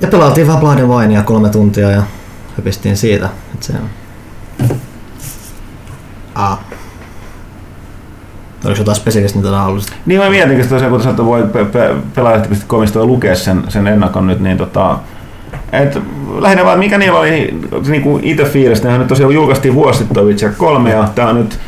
ja 0.00 0.08
pelaatiin 0.08 0.46
vähän 0.46 0.60
Blood 0.60 0.80
Winea 0.80 1.22
kolme 1.22 1.48
tuntia 1.48 1.90
ja 1.90 2.02
hypistiin 2.56 2.96
siitä. 2.96 3.28
Et 3.54 3.62
se 3.62 3.72
on. 3.72 3.90
Ah. 6.34 6.58
Oliko 8.64 8.78
jotain 8.80 8.96
spesiaalista, 8.96 9.38
mitä 9.38 9.50
haluaisit? 9.50 9.92
Niin 10.06 10.20
mä 10.20 10.30
mietinkin 10.30 10.64
sitä 10.64 10.74
tosiaan, 10.74 10.92
kun 10.92 11.10
että 11.10 11.24
voi 11.24 11.42
pe- 11.42 11.64
pe- 11.64 11.94
pelaajat.comista 12.14 13.04
lukea 13.04 13.34
sen, 13.36 13.64
sen 13.68 13.86
ennakon 13.86 14.26
nyt, 14.26 14.40
niin 14.40 14.58
tota, 14.58 14.98
et 15.72 15.98
lähinnä 16.38 16.64
vaan 16.64 16.78
mikä 16.78 16.98
niillä 16.98 17.18
oli 17.18 17.60
niinku 17.88 18.20
itse 18.22 18.44
fiilistä, 18.44 18.86
nehän 18.86 19.00
nyt 19.00 19.08
tosiaan 19.08 19.34
julkaistiin 19.34 19.74
vuosi 19.74 19.98
sitten 19.98 20.14
toi 20.14 20.24
Witcher 20.24 20.52
3 20.56 20.90
ja 20.90 21.08
tää 21.14 21.28
on 21.28 21.36
nyt 21.36 21.58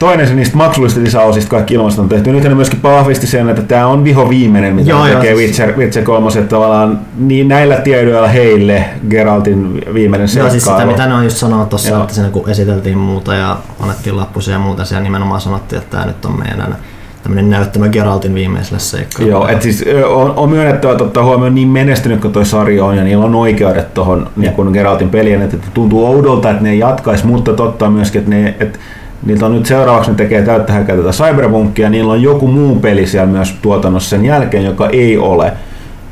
toinen 0.00 0.28
se 0.28 0.34
niistä 0.34 0.56
maksullisista 0.56 1.04
lisäosista 1.04 1.50
kaikki 1.50 1.74
ilmasta 1.74 2.02
on 2.02 2.08
tehty. 2.08 2.32
Nyt 2.32 2.44
ne 2.44 2.54
myöskin 2.54 2.82
vahvisti 2.82 3.26
sen, 3.26 3.48
että 3.48 3.62
tämä 3.62 3.86
on 3.86 4.04
viho 4.04 4.28
viimeinen, 4.28 4.74
mitä 4.74 4.90
Joo, 4.90 4.98
Joo, 4.98 5.06
joo, 5.08 5.20
tekee 5.20 5.36
siis- 5.36 5.46
Witcher, 5.48 5.76
Witcher 5.78 6.04
3. 6.04 6.28
Että 6.28 6.42
tavallaan 6.42 6.98
niin 7.18 7.48
näillä 7.48 7.76
tiedoilla 7.76 8.28
heille 8.28 8.84
Geraltin 9.10 9.84
viimeinen 9.94 10.24
Joo, 10.24 10.28
seikkailu. 10.28 10.50
siis 10.50 10.64
sitä 10.64 10.86
mitä 10.86 11.06
ne 11.06 11.14
on 11.14 11.24
just 11.24 11.36
sanonut 11.36 11.68
tuossa, 11.68 11.90
Joo. 11.90 12.02
että 12.02 12.14
siinä 12.14 12.30
kun 12.30 12.50
esiteltiin 12.50 12.98
muuta 12.98 13.34
ja 13.34 13.56
annettiin 13.80 14.16
lappusia 14.16 14.54
ja 14.54 14.58
muuta, 14.58 14.84
siellä 14.84 15.02
nimenomaan 15.02 15.40
sanottiin, 15.40 15.82
että 15.82 15.96
tämä 15.96 16.06
nyt 16.06 16.24
on 16.24 16.38
meidän 16.38 16.76
tämmöinen 17.22 17.50
näyttämö 17.50 17.88
Geraltin 17.88 18.34
viimeiselle 18.34 18.78
seikkailulle. 18.78 19.32
Joo, 19.36 19.48
et 19.48 19.62
siis 19.62 19.84
on, 20.08 20.34
on 20.36 20.50
myönnettävä, 20.50 20.92
että 20.92 21.04
ottaa 21.04 21.24
huomioon 21.24 21.54
niin 21.54 21.68
menestynyt 21.68 22.20
kuin 22.20 22.32
toi 22.32 22.46
sarja 22.46 22.84
on 22.84 22.96
ja 22.96 23.04
niillä 23.04 23.24
on 23.24 23.34
oikeudet 23.34 23.94
tuohon 23.94 24.30
niin 24.36 24.52
Geraltin 24.72 25.10
peliin, 25.10 25.42
että 25.42 25.56
tuntuu 25.74 26.06
oudolta, 26.06 26.50
että 26.50 26.62
ne 26.62 26.74
jatkaisi, 26.74 27.26
mutta 27.26 27.52
totta 27.52 27.90
myöskin, 27.90 28.18
että, 28.18 28.30
ne, 28.30 28.54
että 28.60 28.78
niiltä 29.26 29.46
on 29.46 29.54
nyt 29.54 29.66
seuraavaksi 29.66 30.10
ne 30.10 30.16
tekee 30.16 30.42
täyttä 30.42 30.72
häkää 30.72 30.96
tätä 30.96 31.10
Cyberpunkia, 31.10 31.90
niillä 31.90 32.12
on 32.12 32.22
joku 32.22 32.46
muu 32.46 32.76
peli 32.80 33.06
siellä 33.06 33.26
myös 33.26 33.54
tuotannossa 33.62 34.10
sen 34.10 34.24
jälkeen, 34.24 34.64
joka 34.64 34.88
ei 34.88 35.18
ole 35.18 35.52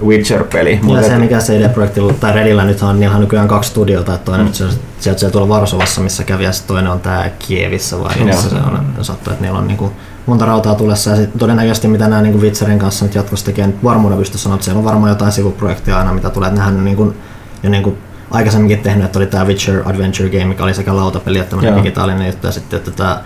Witcher-peli. 0.06 0.72
Ja 0.72 0.78
Mut 0.82 1.04
se, 1.04 1.14
et- 1.14 1.20
mikä 1.20 1.38
CD-projektilla 1.38 2.12
tai 2.12 2.32
Redillä 2.32 2.64
nyt 2.64 2.82
on, 2.82 3.00
niillä 3.00 3.14
on 3.14 3.20
nykyään 3.20 3.48
kaksi 3.48 3.70
studiota, 3.70 4.14
että 4.14 4.24
toinen 4.24 4.46
Mm. 4.46 4.52
sieltä, 4.52 4.74
sieltä 5.00 5.30
tuolla 5.30 5.48
Varsovassa, 5.48 6.00
missä 6.00 6.24
kävi, 6.24 6.44
ja 6.44 6.52
sitten 6.52 6.74
toinen 6.74 6.92
on 6.92 7.00
tää 7.00 7.30
Kievissä 7.48 7.98
vai 8.00 8.14
missä 8.24 8.50
se 8.50 8.56
on. 8.56 9.04
Sattuu, 9.04 9.32
että 9.32 9.44
niillä 9.44 9.59
on 9.59 9.66
niinku 9.66 9.92
monta 10.26 10.44
rautaa 10.44 10.74
tulessa, 10.74 11.11
ja 11.11 11.16
sit 11.16 11.30
todennäköisesti 11.38 11.88
mitä 11.88 12.09
nämä 12.09 12.22
niinku 12.22 12.40
Witcherin 12.40 12.78
kanssa 12.78 13.04
nyt 13.04 13.14
jatkossa 13.14 13.46
tekee, 13.46 13.66
nyt 13.66 13.84
varmuuden 13.84 14.18
pysty 14.18 14.38
sanoa, 14.38 14.54
että 14.54 14.64
siellä 14.64 14.78
on 14.78 14.84
varmaan 14.84 15.09
jotain 15.11 15.32
sivuprojektia 15.32 15.98
aina, 15.98 16.12
mitä 16.12 16.30
tulee, 16.30 16.48
että 16.48 16.61
nehän 16.61 16.76
on 16.76 16.84
niinku, 16.84 17.14
jo 17.62 17.70
niinku 17.70 17.98
aikaisemminkin 18.30 18.78
tehnyt, 18.78 19.04
että 19.04 19.18
oli 19.18 19.26
tämä 19.26 19.44
Witcher 19.44 19.82
Adventure 19.88 20.28
Game, 20.28 20.44
mikä 20.44 20.64
oli 20.64 20.74
sekä 20.74 20.96
lautapeli 20.96 21.38
että 21.38 21.56
digitaalinen 21.76 22.26
juttu, 22.26 22.46
ja 22.46 22.52
sitten 22.52 22.76
että 22.76 22.90
tämä 22.90 23.20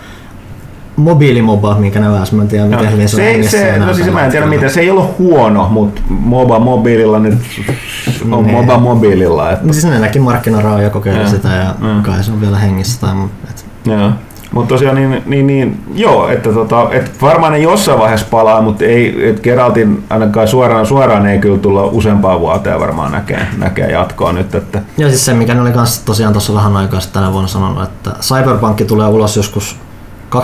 mobiilimoba, 0.95 1.75
minkä 1.75 1.99
ne 1.99 2.11
väs, 2.11 2.31
mä 2.31 2.41
en 2.41 2.47
tiedä 2.47 2.65
miten 2.65 2.91
hyvin 2.91 3.09
se 3.09 3.43
se, 3.43 3.49
se, 3.49 3.79
no 3.79 3.93
siis 3.93 4.11
mä 4.11 4.25
en 4.25 4.31
tiedä 4.31 4.45
mitä, 4.45 4.69
se 4.69 4.81
ei 4.81 4.89
ollut 4.89 5.17
huono, 5.19 5.67
mutta 5.69 6.01
Moba 6.09 6.59
mobiililla 6.59 7.19
nyt 7.19 7.33
on 8.31 8.43
Niin. 8.43 8.55
Moba 8.55 8.77
mobiililla. 8.77 9.51
Että, 9.51 9.73
siis 9.73 9.85
ne 9.85 9.99
näki 9.99 10.19
markkinaraaja 10.19 10.89
kokeili 10.89 11.19
Joo. 11.19 11.27
sitä 11.29 11.47
ja 11.47 11.75
Mm. 11.79 12.03
kai 12.03 12.23
se 12.23 12.31
on 12.31 12.41
vielä 12.41 12.57
hengissä 12.57 13.01
tai. 13.01 13.15
Et, 13.49 13.65
joo. 13.85 14.11
Mutta 14.53 14.69
tosiaan 14.69 14.95
niin, 14.95 15.23
niin, 15.25 15.47
niin, 15.47 15.83
joo, 15.93 16.27
että 16.29 16.49
tota, 16.53 16.87
et 16.91 17.21
varmaan 17.21 17.51
ne 17.53 17.59
jossain 17.59 17.99
vaiheessa 17.99 18.27
palaa, 18.31 18.61
mutta 18.61 18.85
ei, 18.85 19.29
et 19.29 19.39
Geraltin 19.39 20.03
ainakaan 20.09 20.47
suoraan 20.47 20.85
suoraan 20.85 21.25
ei 21.25 21.39
kyllä 21.39 21.57
tulla 21.57 21.83
useampaan 21.83 22.39
vuoteen 22.39 22.79
varmaan 22.79 23.11
näkee, 23.11 23.47
näkee 23.57 23.91
jatkoa 23.91 24.33
nyt, 24.33 24.55
että 24.55 24.81
ja 24.97 25.09
siis 25.09 25.25
se, 25.25 25.33
mikä 25.33 25.53
ne 25.53 25.61
oli 25.61 25.71
kans 25.71 25.99
tosiaan 25.99 26.33
tuossa 26.33 26.53
vähän 26.53 26.77
aikaa 26.77 26.99
sitten 26.99 27.21
tänä 27.21 27.33
vuonna 27.33 27.47
sanonut, 27.47 27.83
että 27.83 28.11
Cyberpunk 28.21 28.81
tulee 28.87 29.07
ulos 29.07 29.37
joskus 29.37 29.77
2017-2022 30.33 30.35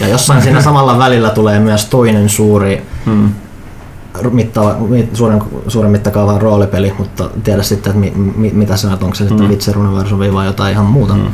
ja 0.00 0.08
jossain 0.08 0.42
siinä 0.42 0.62
samalla 0.62 0.98
välillä 0.98 1.30
tulee 1.30 1.60
myös 1.60 1.84
toinen 1.84 2.28
suuri 2.28 2.82
hmm. 3.06 3.32
Mittava, 4.30 4.76
mit, 4.88 5.16
suuren, 5.16 5.42
suuren 5.68 5.90
mittakaavan 5.90 6.40
roolipeli, 6.40 6.94
mutta 6.98 7.30
tiedä 7.44 7.62
sitten, 7.62 7.90
että 7.90 8.00
mi, 8.00 8.32
mi, 8.36 8.50
mitä 8.54 8.76
se 8.76 8.86
on, 8.86 8.92
että 8.92 9.04
onko 9.04 9.14
se 9.14 9.28
sitten 9.28 9.46
Mm. 9.46 9.50
Witcher 9.50 9.78
Universumi 9.78 10.32
vai 10.32 10.46
jotain 10.46 10.72
ihan 10.72 10.86
muuta. 10.86 11.14
Hmm. 11.14 11.26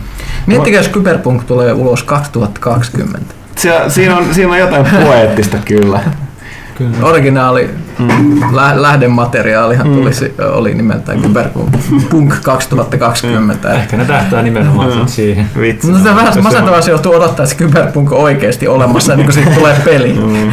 Miettikää, 0.46 0.80
jos 0.80 0.90
Cyberpunk 0.90 1.44
tulee 1.44 1.72
ulos 1.72 2.02
2020. 2.02 3.34
Se, 3.56 3.82
siinä, 3.88 4.16
on, 4.16 4.34
siinä 4.34 4.52
on 4.52 4.58
jotain 4.58 4.86
poeettista 5.04 5.56
kyllä. 5.64 6.00
Kyllä. 6.78 6.96
Originaali 7.02 7.70
Mm. 7.98 8.40
lä- 8.56 8.82
lähdemateriaalihan 8.82 9.86
tuli, 9.94 10.12
se- 10.14 10.32
oli 10.52 10.74
nimeltään 10.74 11.22
Cyberpunk 11.22 11.68
Punk 12.10 12.34
2020. 12.42 13.72
Ehkä 13.74 13.96
ne 13.96 14.04
tähtää 14.04 14.42
nimenomaan 14.42 14.98
Mm. 14.98 15.06
siihen. 15.06 15.46
Vitsi. 15.60 15.92
No 15.92 15.98
se 15.98 16.04
vähän 16.14 16.32
Se- 16.32 16.40
masentavaa 16.40 16.80
se 16.82 16.90
joutuu 16.90 17.14
odottaa, 17.14 17.44
että 17.44 17.56
Cyberpunk 17.56 18.12
on 18.12 18.18
oikeasti 18.18 18.68
olemassa 18.68 19.12
ennen 19.12 19.26
kuin 19.26 19.34
siitä 19.34 19.50
tulee 19.50 19.76
peli. 19.84 20.12
Mm. 20.12 20.52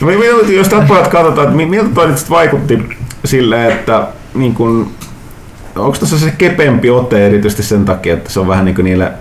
No, 0.00 0.10
jos 0.56 0.68
tätä 0.68 0.84
pojat 0.88 1.08
katsotaan, 1.08 1.44
että 1.46 1.56
mi- 1.56 1.66
miltä 1.66 1.90
toi 1.94 2.08
nyt 2.08 2.30
vaikutti 2.30 2.78
silleen, 3.24 3.70
että 3.72 4.02
niin 4.34 4.54
kun, 4.54 4.90
onko 5.76 5.96
tässä 5.98 6.18
se 6.18 6.30
kepempi 6.38 6.90
ote 6.90 7.26
erityisesti 7.26 7.62
sen 7.62 7.84
takia, 7.84 8.14
että 8.14 8.30
se 8.30 8.40
on 8.40 8.48
vähän 8.48 8.64
niin 8.64 8.74
kuin 8.74 8.84
niille 8.84 9.12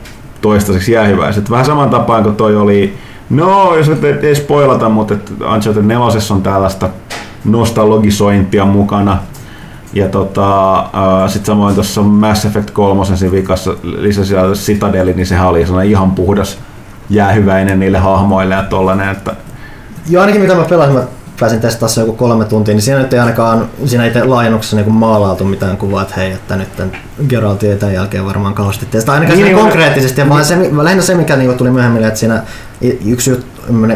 toistaiseksi 0.41 0.91
jäähyväiset. 0.91 1.49
Vähän 1.49 1.65
saman 1.65 1.89
tapaan 1.89 2.23
kuin 2.23 2.35
toi 2.35 2.55
oli, 2.55 2.97
no 3.29 3.75
jos 3.75 3.89
nyt 3.89 4.03
ei, 4.03 4.13
ei 4.21 4.35
spoilata, 4.35 4.89
mutta 4.89 5.15
Uncharted 5.53 5.83
4 5.83 6.05
on 6.31 6.41
tällaista 6.41 6.89
nostalgisointia 7.45 8.65
mukana. 8.65 9.17
Ja 9.93 10.09
tota, 10.09 10.79
äh, 10.79 11.29
sitten 11.29 11.45
samoin 11.45 11.75
tuossa 11.75 12.01
Mass 12.01 12.45
Effect 12.45 12.71
3 12.71 13.05
siinä 13.05 13.31
vikassa 13.31 13.73
lisäsi 13.83 14.35
Citadeli, 14.53 15.13
niin 15.13 15.25
sehän 15.25 15.47
oli 15.47 15.65
sellainen 15.65 15.91
ihan 15.91 16.11
puhdas 16.11 16.57
jäähyväinen 17.09 17.79
niille 17.79 17.97
hahmoille 17.97 18.55
ja 18.55 18.63
tollanen, 18.63 19.09
että 19.09 19.35
Joo, 20.09 20.21
ainakin 20.21 20.41
mitä 20.41 20.55
mä 20.55 20.63
pelasin, 20.63 20.95
mä 20.95 21.03
pääsin 21.39 21.61
testaamaan 21.61 21.99
joku 21.99 22.13
kolme 22.13 22.45
tuntia, 22.45 22.73
niin 22.73 22.81
siinä 22.81 22.99
nyt 22.99 23.13
ei 23.13 23.19
ainakaan 23.19 23.69
siinä 23.85 24.05
itse 24.05 24.23
laajennuksessa 24.23 24.75
niin 24.75 24.91
maalautu 24.91 25.43
mitään 25.43 25.77
kuvaa, 25.77 26.01
että 26.01 26.15
hei, 26.17 26.31
että 26.31 26.55
nyt 26.55 26.69
Geralt 27.29 27.63
ei 27.63 27.75
tämän 27.75 27.93
jälkeen 27.93 28.25
varmaan 28.25 28.53
kauheasti 28.53 28.85
testa. 28.85 29.13
Ainakaan 29.13 29.37
Niin, 29.37 29.45
niin, 29.45 29.55
niin, 29.55 29.63
konkreettisesti, 29.63 30.21
niin, 30.21 30.29
vaan 30.29 30.45
se, 30.45 30.57
lähinnä 30.71 31.03
se, 31.03 31.15
mikä 31.15 31.35
niin 31.35 31.57
tuli 31.57 31.71
myöhemmin, 31.71 32.03
että 32.03 32.19
siinä 32.19 32.43
yksi 33.05 33.39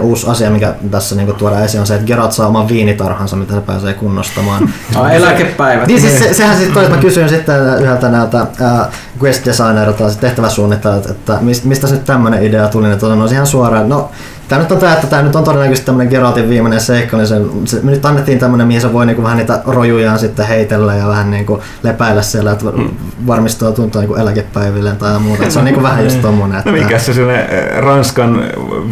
uusi 0.01 0.27
asia, 0.27 0.49
mikä 0.49 0.73
tässä 0.91 1.15
niin 1.15 1.35
tuodaan 1.35 1.65
esiin, 1.65 1.81
on 1.81 1.87
se, 1.87 1.95
että 1.95 2.07
Geralt 2.07 2.31
saa 2.31 2.47
oman 2.47 2.67
viinitarhansa, 2.67 3.35
mitä 3.35 3.53
se 3.53 3.61
pääsee 3.61 3.93
kunnostamaan. 3.93 4.69
Ah, 4.95 5.15
eläkepäivät. 5.15 5.87
Niin 5.87 6.01
siis 6.01 6.19
se, 6.19 6.33
sehän 6.33 6.55
sitten 6.55 6.73
toi, 6.73 6.83
että 6.83 6.95
mä 6.95 7.01
kysyin 7.01 7.29
sitten 7.29 7.55
yhdeltä 7.81 8.09
näiltä 8.09 8.39
äh, 8.41 8.87
quest 9.23 9.45
designerilta, 9.45 10.03
siis 10.03 10.17
tehtäväsuunnittelijat, 10.17 11.05
että 11.05 11.37
mis- 11.41 11.63
mistä 11.63 11.87
se 11.87 11.93
nyt 11.93 12.05
tämmönen 12.05 12.43
idea 12.43 12.67
tuli, 12.67 12.87
niin 12.87 12.99
no 13.01 13.25
ihan 13.25 13.47
suoraan, 13.47 13.89
no 13.89 14.11
Tää 14.51 14.59
nyt 14.59 14.71
on 14.71 14.77
tää, 14.77 14.93
että 14.93 15.07
tää 15.07 15.21
nyt 15.21 15.35
on 15.35 15.43
todennäköisesti 15.43 15.85
tämmönen 15.85 16.09
Geraltin 16.09 16.49
viimeinen 16.49 16.81
seikka, 16.81 17.17
niin 17.17 17.27
se, 17.27 17.35
se, 17.65 17.79
me 17.83 17.91
nyt 17.91 18.05
annettiin 18.05 18.39
tämmönen, 18.39 18.67
mihin 18.67 18.81
se 18.81 18.93
voi 18.93 19.05
niinku 19.05 19.23
vähän 19.23 19.37
niitä 19.37 19.61
rojujaan 19.65 20.19
sitten 20.19 20.47
heitellä 20.47 20.95
ja 20.95 21.07
vähän 21.07 21.31
niinku 21.31 21.61
lepäillä 21.83 22.21
siellä, 22.21 22.51
että 22.51 22.65
Mm. 22.65 22.89
varmistua 23.27 23.71
tuntua 23.71 24.01
niinku 24.01 24.15
eläkepäiville 24.15 24.91
tai 24.91 25.19
muuta. 25.19 25.43
Et 25.43 25.51
se 25.51 25.59
on 25.59 25.65
niinku 25.65 25.83
vähän 25.83 26.03
just 26.03 26.21
tommonen, 26.21 26.57
että... 26.57 26.71
No 26.71 26.77
mikä 26.77 26.99
se 26.99 27.13
sellainen 27.13 27.49
eh, 27.49 27.81
Ranskan 27.81 28.43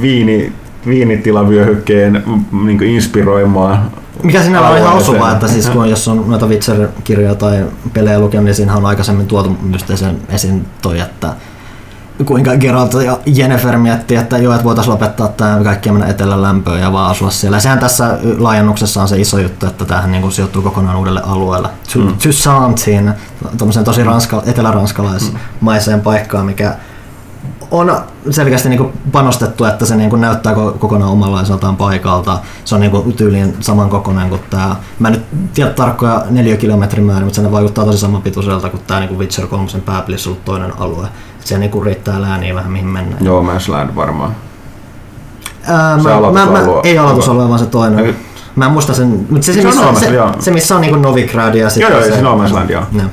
viini, 0.01 0.53
viinitilavyöhykkeen 0.87 2.23
mm, 2.25 2.65
niin 2.65 2.83
inspiroimaan 2.83 3.91
Mikä 4.23 4.41
siinä 4.41 4.61
on 4.61 4.77
ihan 4.77 4.93
osuvaa, 4.93 5.31
että 5.31 5.47
siis 5.47 5.69
kun 5.69 5.89
jos 5.89 6.07
on 6.07 6.23
noita 6.27 6.45
Witcher-kirjoja 6.45 7.35
tai 7.35 7.65
pelejä 7.93 8.19
lukenut, 8.19 8.45
niin 8.45 8.55
siinä 8.55 8.75
on 8.75 8.85
aikaisemmin 8.85 9.27
tuotu 9.27 9.57
just 9.71 9.91
sen 9.95 10.17
esiin 10.29 10.65
toi, 10.81 10.99
että 10.99 11.33
kuinka 12.25 12.57
Geralt 12.57 12.93
ja 12.93 13.19
Jennifer 13.25 13.77
miettii, 13.77 14.17
että 14.17 14.37
joo, 14.37 14.53
että 14.53 14.63
voitaisiin 14.63 14.93
lopettaa 14.93 15.27
tämä 15.27 15.63
kaikki 15.63 15.91
mennä 15.91 16.07
etelän 16.07 16.41
lämpöön 16.41 16.81
ja 16.81 16.93
vaan 16.93 17.11
asua 17.11 17.29
siellä. 17.29 17.57
Ja 17.57 17.61
sehän 17.61 17.79
tässä 17.79 18.17
laajennuksessa 18.37 19.01
on 19.01 19.07
se 19.07 19.19
iso 19.19 19.39
juttu, 19.39 19.65
että 19.65 19.85
tämähän 19.85 20.11
niin 20.11 20.31
sijoittuu 20.31 20.61
kokonaan 20.61 20.97
uudelle 20.97 21.21
alueelle. 21.21 21.69
Mm. 21.95 22.15
Saintiin, 22.31 23.13
tuommoiseen 23.57 23.85
tosi 23.85 24.03
ranska, 24.03 24.43
eteläranskalaismaiseen 24.45 26.01
paikkaan, 26.01 26.45
mikä 26.45 26.75
on 27.71 28.01
selkeästi 28.29 28.69
niin 28.69 28.93
panostettu, 29.11 29.65
että 29.65 29.85
se 29.85 29.95
niin 29.95 30.21
näyttää 30.21 30.53
ko- 30.53 30.77
kokonaan 30.77 31.11
omanlaiseltaan 31.11 31.77
paikalta. 31.77 32.39
Se 32.65 32.75
on 32.75 32.81
niin 32.81 33.13
tyyliin 33.13 33.57
saman 33.59 33.89
kokoinen 33.89 34.29
kuin 34.29 34.41
tämä. 34.49 34.75
Mä 34.99 35.07
en 35.07 35.13
nyt 35.13 35.53
tiedä 35.53 35.69
tarkkoja 35.69 36.25
neliökilometrin 36.29 37.05
määrä, 37.05 37.25
mutta 37.25 37.41
se 37.41 37.51
vaikuttaa 37.51 37.85
tosi 37.85 37.97
samanpituiselta 37.97 38.69
kuin 38.69 38.83
tämä 38.87 38.99
niin 38.99 39.19
Witcher 39.19 39.47
3 39.47 39.67
pääpelissä 39.85 40.29
ollut 40.29 40.45
toinen 40.45 40.79
alue. 40.79 41.07
Se 41.49 41.57
niin 41.57 41.83
riittää 41.85 42.21
lääniä 42.21 42.55
vähän 42.55 42.71
mihin 42.71 42.87
mennään. 42.87 43.25
Joo, 43.25 43.43
Mansland 43.43 43.95
varmaan. 43.95 44.35
Ää, 45.67 45.97
Se 45.97 46.03
mä, 46.09 46.31
mä, 46.31 46.45
mä, 46.51 46.59
ei 46.83 46.97
aloitusalue, 46.97 47.47
vaan 47.47 47.59
se 47.59 47.65
toinen. 47.65 48.05
Ei. 48.05 48.15
Mä 48.55 48.65
en 48.65 48.71
muista 48.71 48.93
sen, 48.93 49.25
mutta 49.29 49.45
se, 49.45 49.53
se, 49.53 49.61
Se 49.61 49.67
on 49.67 49.73
missä, 49.73 49.81
olemassa, 49.83 50.05
se, 50.09 50.13
joo. 50.15 50.31
se, 50.39 50.51
missä 50.51 50.75
on 50.75 50.81
niin 50.81 51.01
Novigrad 51.01 51.55
ja 51.55 51.69
sitten 51.69 51.91
Joo, 51.91 51.99
joo, 51.99 52.09
se, 52.09 52.13
siinä 52.13 52.29
on 52.29 52.37
No 52.37 52.41
Mansland, 52.43 52.69
joo. 52.69 52.83
joo. 52.91 53.03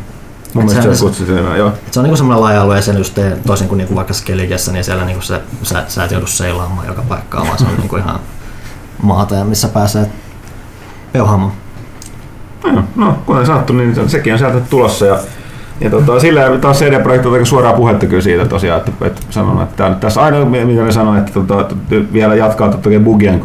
Mun 0.54 0.64
mielestä 0.64 0.82
se- 0.90 0.94
se 0.96 1.04
kutsui 1.04 1.26
sen 1.26 1.36
nimen, 1.36 1.58
joo. 1.58 1.68
Et 1.68 1.92
se 1.92 2.00
on 2.00 2.04
niinku 2.04 2.16
semmoinen 2.16 2.42
laaja 2.42 2.62
alue 2.62 2.76
ja 2.76 2.82
sen 2.82 2.98
just 2.98 3.18
toisin 3.46 3.68
kuin 3.68 3.78
niinku 3.78 3.94
vaikka 3.94 4.14
Skelligessä, 4.14 4.72
niin 4.72 4.84
siellä 4.84 5.04
niinku 5.04 5.22
se, 5.22 5.40
sä, 5.62 5.84
sä 5.88 6.04
et 6.04 6.10
joudu 6.10 6.26
seilaamaan 6.26 6.86
joka 6.86 7.02
paikkaan, 7.08 7.46
vaan 7.46 7.58
se 7.58 7.64
on 7.64 7.76
niinku 7.76 7.96
ihan 7.96 8.20
maata 9.02 9.34
ja 9.34 9.44
missä 9.44 9.68
pääsee 9.68 10.06
peuhaamaan. 11.12 11.52
No, 12.72 12.82
no, 12.96 13.18
kuten 13.26 13.46
sanottu, 13.46 13.72
niin 13.72 14.08
sekin 14.10 14.32
on 14.32 14.38
sieltä 14.38 14.60
tulossa. 14.60 15.06
Ja, 15.06 15.18
ja 15.81 15.90
tota, 15.90 16.20
sillä 16.20 16.59
taas 16.61 16.78
CD-projekti 16.78 17.28
aika 17.28 17.44
suoraa 17.44 17.73
puhetta 17.73 18.07
kyllä 18.07 18.23
siitä 18.23 18.47
tosiaan, 18.47 18.78
että, 18.78 19.07
että 19.07 19.20
sanon, 19.31 19.62
että 19.62 19.77
tää, 19.77 19.89
nyt 19.89 20.01
tässä 20.01 20.20
ainoa 20.23 20.44
mitä 20.44 20.82
ne 20.82 20.93
sanoi, 20.93 21.19
että 21.19 21.32
tota, 21.32 21.66
vielä 22.12 22.35
jatkaa 22.35 22.69
totta 22.69 22.89
kai 22.90 22.98
bugien 22.98 23.40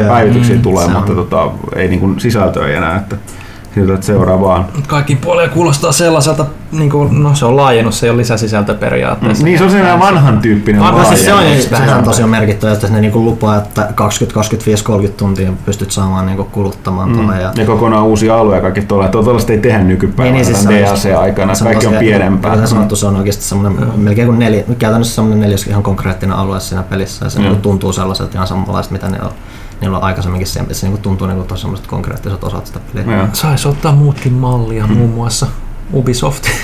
joo. 0.00 0.08
päivityksiä 0.08 0.56
Mm, 0.56 0.62
tulee, 0.62 0.88
mutta 0.88 1.12
on. 1.12 1.16
tota, 1.16 1.50
ei 1.76 1.88
niin 1.88 2.00
kuin 2.00 2.20
sisältöä 2.20 2.68
enää. 2.68 2.96
Että, 2.96 3.16
siltä, 3.74 3.94
että 3.94 4.06
seuraa 4.06 4.40
vaan. 4.40 4.66
Kaikki 4.86 5.16
puolia 5.16 5.48
kuulostaa 5.48 5.92
sellaiselta, 5.92 6.46
niin 6.72 6.90
kuin, 6.90 7.22
no 7.22 7.34
se 7.34 7.44
on 7.46 7.56
laajennus, 7.56 8.00
se 8.00 8.06
ei 8.06 8.10
ole 8.10 8.16
lisäsisältö 8.16 8.74
periaatteessa. 8.74 9.44
Niin 9.44 9.58
se 9.58 9.64
on 9.64 9.70
sellainen 9.70 10.00
vanhan 10.00 10.38
tyyppinen 10.38 10.80
Vanha 10.80 11.04
siis 11.04 11.24
se 11.24 11.34
on, 11.34 11.42
sehän 11.70 11.98
on 11.98 12.04
tosiaan 12.04 12.30
merkittävä, 12.30 12.72
että 12.72 12.88
ne 12.88 13.00
niinku 13.00 13.24
lupaa, 13.24 13.56
että 13.56 13.88
20, 13.94 14.34
25, 14.34 14.84
30 14.84 15.18
tuntia 15.18 15.52
pystyt 15.66 15.90
saamaan 15.90 16.26
niinku 16.26 16.44
kuluttamaan 16.44 17.08
mm. 17.08 17.14
tuolla. 17.14 17.36
Ja, 17.36 17.52
Ja 17.56 17.66
kokonaan 17.66 18.04
uusi 18.04 18.30
alue 18.30 18.54
ja 18.56 18.60
kaikki 18.62 18.80
tuolla. 18.82 19.08
Tuollaista 19.08 19.52
ei 19.52 19.58
tehdä 19.58 19.78
nykypäivänä 19.78 20.24
Niin, 20.24 20.46
niin, 20.46 20.56
siis 20.56 20.68
niin, 20.68 20.86
se 20.86 20.90
on 20.92 20.96
DLC-aikana. 21.14 21.54
se 21.54 21.64
Kaikki 21.64 21.86
on 21.86 21.94
pienempää. 21.94 22.50
Kuten 22.50 22.68
sanottu, 22.68 22.96
se 22.96 23.06
on 23.06 23.16
oikeasti 23.16 23.44
semmoinen, 23.44 23.88
melkein 23.96 24.26
kuin 24.26 24.38
neljä, 24.38 24.62
käytännössä 24.78 25.14
semmoinen 25.14 25.40
neljäs 25.40 25.66
ihan 25.66 25.82
konkreettinen 25.82 26.36
alue 26.36 26.60
siinä 26.60 26.82
pelissä. 26.82 27.26
Ja 27.26 27.30
se 27.30 27.40
Mm. 27.40 27.56
tuntuu 27.56 27.92
sellaiselta 27.92 28.32
ihan 28.34 28.46
samanlaista, 28.46 28.92
mitä 28.92 29.08
niillä 29.08 29.26
on, 29.26 29.32
niillä 29.80 29.96
on 29.96 30.04
aikaisemminkin. 30.04 30.46
Se, 30.46 30.64
se 30.72 30.86
niinku 30.86 31.02
tuntuu 31.02 31.26
niinku 31.26 31.44
tosi 31.44 31.60
semmoiset 31.60 31.86
konkreettiset 31.86 32.44
osat 32.44 32.66
sitä 32.66 32.80
peliä. 32.94 33.16
Joo. 33.16 33.26
Saisi 33.32 33.68
ottaa 33.68 33.92
muutkin 33.92 34.32
mallia, 34.32 34.86
muun 34.86 35.10
muassa 35.10 35.46
Ubisoft. 35.92 36.46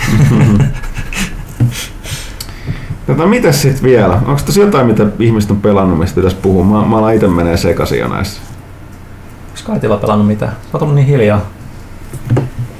Tota, 3.06 3.26
mitäs 3.26 3.62
sitten 3.62 3.82
vielä? 3.82 4.14
Onko 4.14 4.40
tässä 4.46 4.60
jotain, 4.60 4.86
mitä 4.86 5.06
ihmiset 5.18 5.50
on 5.50 5.60
pelannut, 5.60 5.98
mistä 5.98 6.14
pitäisi 6.14 6.36
puhua? 6.36 6.64
Mä, 6.64 6.88
mä 6.88 6.98
alan 6.98 7.14
itse 7.14 7.28
menee 7.28 7.56
sekaisin 7.56 7.98
jo 7.98 8.08
näissä. 8.08 8.40
Onko 9.48 9.60
Kaitila 9.66 9.96
pelannut 9.96 10.26
mitään? 10.26 10.52
Sä 10.52 10.68
oot 10.72 10.82
ollut 10.82 10.94
niin 10.94 11.06
hiljaa. 11.06 11.40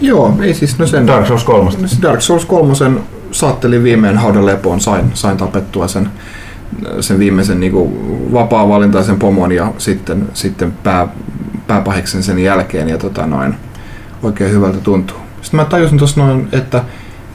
Joo, 0.00 0.36
ei 0.40 0.54
siis 0.54 0.78
no 0.78 0.86
sen... 0.86 1.06
Dark 1.06 1.26
Souls 1.26 1.44
3. 1.44 1.70
Dark 2.02 2.20
Souls 2.20 2.44
3 2.44 2.74
saattelin 3.30 3.82
viimein 3.82 4.18
haudan 4.18 4.46
lepoon, 4.46 4.80
sain, 4.80 5.10
sain 5.14 5.36
tapettua 5.36 5.88
sen, 5.88 6.10
sen 7.00 7.18
viimeisen 7.18 7.60
niin 7.60 7.72
vapaa-valintaisen 8.32 9.18
pomon 9.18 9.52
ja 9.52 9.72
sitten, 9.78 10.28
sitten 10.34 10.72
pää, 10.82 11.08
pääpahiksen 11.66 12.22
sen 12.22 12.38
jälkeen 12.38 12.88
ja 12.88 12.98
tota 12.98 13.26
noin, 13.26 13.54
oikein 14.22 14.50
hyvältä 14.50 14.78
tuntuu. 14.78 15.18
Sitten 15.42 15.60
mä 15.60 15.64
tajusin 15.64 15.98
tuossa 15.98 16.20
noin, 16.20 16.48
että 16.52 16.84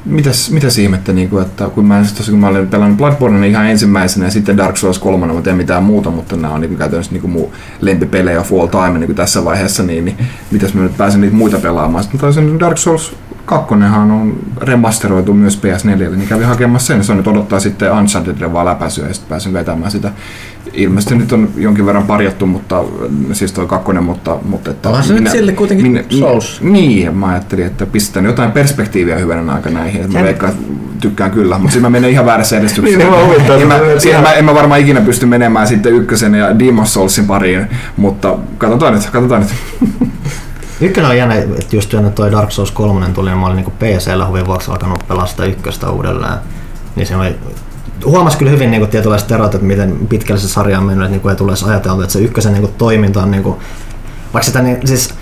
mitäs, 0.06 0.52
mitäs 0.52 0.78
ihmettä, 0.78 1.14
niin 1.14 1.30
kuin, 1.30 1.46
että 1.46 1.70
kun 1.70 1.86
mä, 1.86 2.04
tossa, 2.18 2.32
kun 2.32 2.40
mä 2.40 2.48
olin 2.48 2.68
pelannut 2.68 2.98
Bloodborne 2.98 3.48
ihan 3.48 3.66
ensimmäisenä 3.66 4.26
ja 4.26 4.32
sitten 4.32 4.58
Dark 4.58 4.78
Souls 4.78 5.00
3, 5.00 5.34
mä 5.34 5.42
teen 5.42 5.58
mitään 5.58 5.84
muuta, 5.84 6.10
mutta 6.10 6.36
nämä 6.36 6.54
on 6.54 6.62
niin 6.62 6.70
kuin, 6.70 6.78
käytännössä 6.78 7.12
niin 7.12 7.22
kuin 7.22 7.32
mun 7.32 7.50
lempipelejä 7.82 8.40
of 8.40 8.54
all 8.54 8.68
time 8.68 9.00
niin 9.00 9.08
kuin 9.08 9.16
tässä 9.16 9.46
vaiheessa, 9.46 9.84
niin, 9.84 10.06
niin 10.06 10.18
mitäs 10.52 10.74
mä 10.74 10.84
nyt 10.84 10.98
pääsen 10.98 11.22
niitä 11.22 11.36
muita 11.36 11.58
pelaamaan. 11.58 12.04
Sitten 12.04 12.18
mä 12.18 12.22
tajusin, 12.22 12.60
Dark 12.60 12.78
Souls 12.78 13.16
2 13.46 13.74
on 13.74 14.36
remasteroitu 14.58 15.34
myös 15.34 15.60
PS4, 15.64 16.16
niin 16.16 16.28
kävin 16.28 16.48
hakemassa 16.48 16.88
sen. 16.88 17.04
Se 17.04 17.12
on 17.12 17.18
nyt 17.18 17.28
odottaa 17.28 17.60
sitten 17.60 17.92
Uncharted 17.92 18.54
vaan 18.54 18.66
läpäisyä 18.66 19.08
ja 19.08 19.14
sitten 19.14 19.30
pääsen 19.30 19.54
vetämään 19.54 19.92
sitä. 19.92 20.12
Ilmeisesti 20.74 21.16
nyt 21.16 21.32
on 21.32 21.50
jonkin 21.58 21.86
verran 21.86 22.04
parjattu, 22.04 22.46
mutta 22.46 22.84
siis 23.34 23.52
toi 23.52 23.68
kakkonen, 23.68 24.04
mutta... 24.04 24.38
mutta 24.46 24.72
että 24.72 24.90
Onhan 24.90 25.04
se 25.04 25.14
nyt 25.14 25.32
sille 25.32 25.52
kuitenkin 25.52 26.06
Souls. 26.10 26.62
Niin, 26.62 27.18
mä 27.18 27.28
ajattelin, 27.28 27.66
että 27.66 27.86
pistetään 27.86 28.26
jotain 28.26 28.52
perspektiiviä 28.52 29.16
hyvänä 29.18 29.54
aika 29.54 29.70
näihin. 29.70 30.14
Mä 30.14 30.24
veikkaan, 30.24 30.54
tykkään 31.02 31.32
kyllä, 31.32 31.58
mutta 31.58 31.72
sitten 31.72 31.82
mä 31.82 31.90
menen 31.90 32.10
ihan 32.10 32.26
väärässä 32.26 32.58
edistyksessä. 32.60 32.98
Niin, 32.98 33.10
mä 33.12 33.26
huvittaa, 33.26 33.58
en, 33.58 33.68
mä, 33.68 33.80
siihen 33.98 34.22
mä, 34.22 34.34
en 34.34 34.46
mä 34.46 34.54
varmaan 34.54 34.80
ikinä 34.80 35.02
pysty 35.02 35.26
menemään 35.26 35.68
sitten 35.68 35.94
ykkösen 35.94 36.36
ja 36.36 36.50
Demon's 36.50 36.86
Soulsin 36.86 37.26
pariin, 37.26 37.68
mutta 37.98 38.38
katsotaan 38.58 38.94
nyt, 38.94 39.10
katsotaan 39.10 39.42
nyt. 39.42 39.52
Ykkönen 40.82 41.10
oli 41.10 41.18
jännä, 41.18 41.36
että 41.36 41.76
just 41.76 41.94
ennen 41.94 42.14
toi 42.14 42.32
Dark 42.32 42.52
Souls 42.52 42.72
3 42.72 43.06
tuli, 43.14 43.30
niin 43.30 43.40
mä 43.40 43.46
olin 43.46 43.56
niinku 43.56 43.72
PC-llä 43.72 44.28
huvin 44.28 44.46
vuoksi 44.46 44.72
alkanut 44.72 45.08
pelaa 45.08 45.28
sitä 45.28 45.46
ykköstä 45.46 45.90
uudelleen. 45.90 46.38
Niin 46.96 47.08
se 47.08 47.16
oli, 47.16 47.36
huomasi 48.06 48.38
kyllä 48.38 48.52
hyvin 48.52 48.72
niinku 48.72 48.88
tietynlaiset 48.88 49.32
erot, 49.32 49.56
että 49.56 49.68
miten 49.68 50.08
pitkälle 50.10 50.42
se 50.42 50.48
sarja 50.48 50.78
on 50.78 50.86
mennyt, 50.86 51.06
että 51.06 51.12
niinku 51.12 51.30
ei 51.30 51.36
tule 51.36 51.52
edes 51.52 51.64
ajateltu, 51.64 52.02
että 52.02 52.14
se 52.14 52.20
ykkösen 52.20 52.54
niinku 52.54 52.72
toiminta 52.78 53.22
on 53.24 53.32
niinku, 53.32 53.60
vaikka 54.34 54.46
sitä 54.46 54.62
niin, 54.62 54.88
siis 54.88 55.14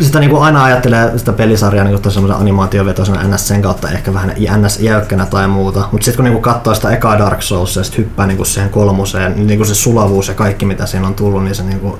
sitä 0.00 0.20
niinku 0.20 0.36
aina 0.38 0.64
ajattelee 0.64 1.18
sitä 1.18 1.32
pelisarjaa 1.32 1.98
tosi 1.98 2.14
semmoisen 2.14 2.40
animaatiovetoisena 2.40 3.28
NS 3.28 3.48
sen 3.48 3.62
kautta 3.62 3.90
ehkä 3.90 4.14
vähän 4.14 4.34
NS 4.56 4.80
jäykkänä 4.80 5.26
tai 5.26 5.48
muuta. 5.48 5.88
Mutta 5.92 6.04
sitten 6.04 6.16
kun 6.16 6.24
niinku 6.24 6.40
katsoo 6.40 6.74
sitä 6.74 6.90
ekaa 6.90 7.18
Dark 7.18 7.42
Souls 7.42 7.76
ja 7.76 7.84
sitten 7.84 8.04
hyppää 8.04 8.26
niinku 8.26 8.44
siihen 8.44 8.70
kolmoseen, 8.70 9.32
niin 9.34 9.46
niinku 9.46 9.64
se 9.64 9.74
sulavuus 9.74 10.28
ja 10.28 10.34
kaikki 10.34 10.66
mitä 10.66 10.86
siinä 10.86 11.06
on 11.06 11.14
tullut, 11.14 11.44
niin 11.44 11.54
se 11.54 11.62
niinku, 11.62 11.98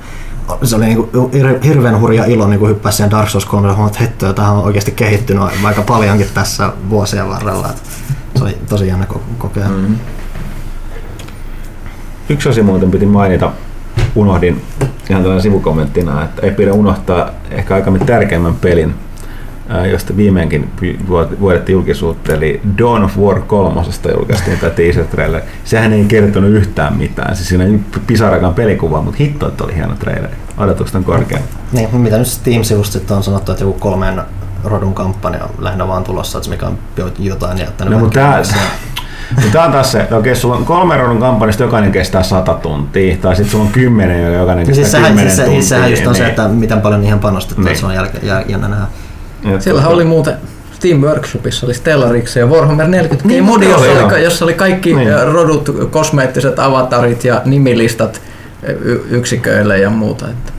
se 0.63 0.77
oli 0.77 0.85
niinku 0.85 1.31
hir- 1.35 1.65
hirveän 1.65 2.01
hurja 2.01 2.25
ilo 2.25 2.49
niinku 2.49 2.67
hyppää 2.67 2.93
siihen 2.93 3.11
Dark 3.11 3.29
Souls 3.29 3.45
3 3.47 3.69
ja 3.69 3.75
huomata, 3.75 3.99
että 4.05 4.27
hetto, 4.27 4.43
on 4.43 4.65
oikeasti 4.65 4.93
kehittynyt 4.93 5.43
aika 5.65 5.83
paljonkin 5.83 6.27
tässä 6.35 6.73
vuosien 6.91 7.29
varrella. 7.29 7.69
Et 7.69 7.83
se 8.37 8.45
oli 8.45 8.59
tosi 8.69 8.87
jännä 8.87 9.07
ko- 9.13 9.21
kokea. 9.39 9.69
Mm. 9.69 9.97
Yksi 12.29 12.49
asia 12.49 12.65
muuten 12.65 12.91
piti 12.91 13.07
mainita, 13.07 13.53
unohdin 14.15 14.63
ihan 15.11 15.23
tällainen 15.23 15.43
sivukommenttina, 15.43 16.25
että 16.25 16.43
ei 16.43 16.51
pidä 16.51 16.73
unohtaa 16.73 17.31
ehkä 17.51 17.75
aika 17.75 17.93
tärkeimmän 18.07 18.55
pelin, 18.55 18.95
josta 19.91 20.17
viimeinkin 20.17 20.71
vuodettiin 21.41 21.75
julkisuutta, 21.75 22.33
eli 22.33 22.61
Dawn 22.79 23.05
of 23.05 23.19
War 23.19 23.41
3 23.41 23.81
julkaistiin 24.17 24.59
tämä 24.59 24.71
teaser 24.71 25.05
trailer. 25.05 25.41
Sehän 25.65 25.93
ei 25.93 26.05
kertonut 26.05 26.51
yhtään 26.51 26.97
mitään, 26.97 27.37
siis 27.37 27.49
siinä 27.49 27.65
ei 27.65 27.81
pisarakaan 28.07 28.55
pelikuva, 28.55 29.03
mutta 29.03 29.17
hitto, 29.21 29.49
että 29.49 29.65
oli 29.65 29.75
hieno 29.75 29.95
traileri. 29.95 30.35
Odotukset 30.59 30.97
on 30.97 31.05
korkeat. 31.05 31.43
Niin, 31.73 31.97
mitä 31.97 32.19
nyt 32.19 32.27
Steam-sivusta 32.27 33.17
on 33.17 33.23
sanottu, 33.23 33.53
että 33.53 33.65
joku 33.65 33.79
kolmen 33.79 34.23
rodun 34.65 34.95
kampanja 34.95 35.45
on 35.45 35.51
lähinnä 35.59 35.89
vaan 35.89 36.05
tulossa, 36.05 36.39
että 36.39 36.51
mikä 36.51 36.67
on 36.67 36.79
jo- 36.97 37.13
jotain 37.19 37.59
jättänyt. 37.59 37.93
No, 37.93 37.99
mutta 37.99 38.21
tää, 38.21 38.43
tää 39.53 39.65
on 39.65 39.73
taas 39.73 39.93
se, 39.93 40.01
että 40.01 40.17
okei, 40.17 40.37
sulla 40.37 40.57
on 40.57 40.65
kolme 40.65 40.97
rodun 40.97 41.19
kampanjasta 41.21 41.63
jokainen 41.63 41.93
kestää 41.93 42.23
100 42.23 42.55
tuntia, 42.55 43.17
tai 43.17 43.37
sitten 43.37 43.51
sulla 43.53 43.65
on 43.65 43.71
kymmenen, 43.73 44.23
joka 44.25 44.37
jokainen 44.37 44.67
Niin 44.67 44.77
kestää 44.77 44.85
siis 44.85 44.93
sehän, 44.93 45.13
10 45.13 45.31
siis 45.31 45.37
se, 45.37 45.43
tuntia. 45.43 45.61
siis 45.61 45.69
sehän 45.69 45.91
just 45.91 46.07
on 46.07 46.15
se, 46.15 46.23
niin. 46.23 46.31
että 46.31 46.49
miten 46.49 46.81
paljon 46.81 47.01
niihin 47.01 47.19
panostettu, 47.19 47.63
Niin. 47.63 47.77
se 47.77 47.87
on 47.87 47.95
jää, 48.23 48.43
jännä 48.49 48.69
nähdä. 48.69 48.85
Siellähän 49.59 49.91
tota- 49.91 49.95
oli 49.95 50.05
muuten 50.05 50.35
Steam 50.73 50.99
Workshopissa 51.01 51.67
oli 51.67 51.75
Stellarix 51.75 52.37
ja 52.37 52.47
Warhammer 52.47 52.87
40 52.89 53.29
Niin, 53.29 53.35
niin, 53.35 53.45
modi, 53.45 53.69
jossa, 53.71 54.07
oli, 54.07 54.25
jossa 54.25 54.45
oli 54.45 54.55
kaikki 54.55 54.95
Niin. 54.95 55.09
niin. 55.09 55.33
rodut, 55.33 55.89
kosmeettiset 55.91 56.59
avatarit 56.59 57.25
ja 57.25 57.43
nimilistat 57.45 58.21
y- 58.83 59.01
yksiköille 59.11 59.79
ja 59.79 59.91
muuta. 59.91 60.29
Että 60.29 60.53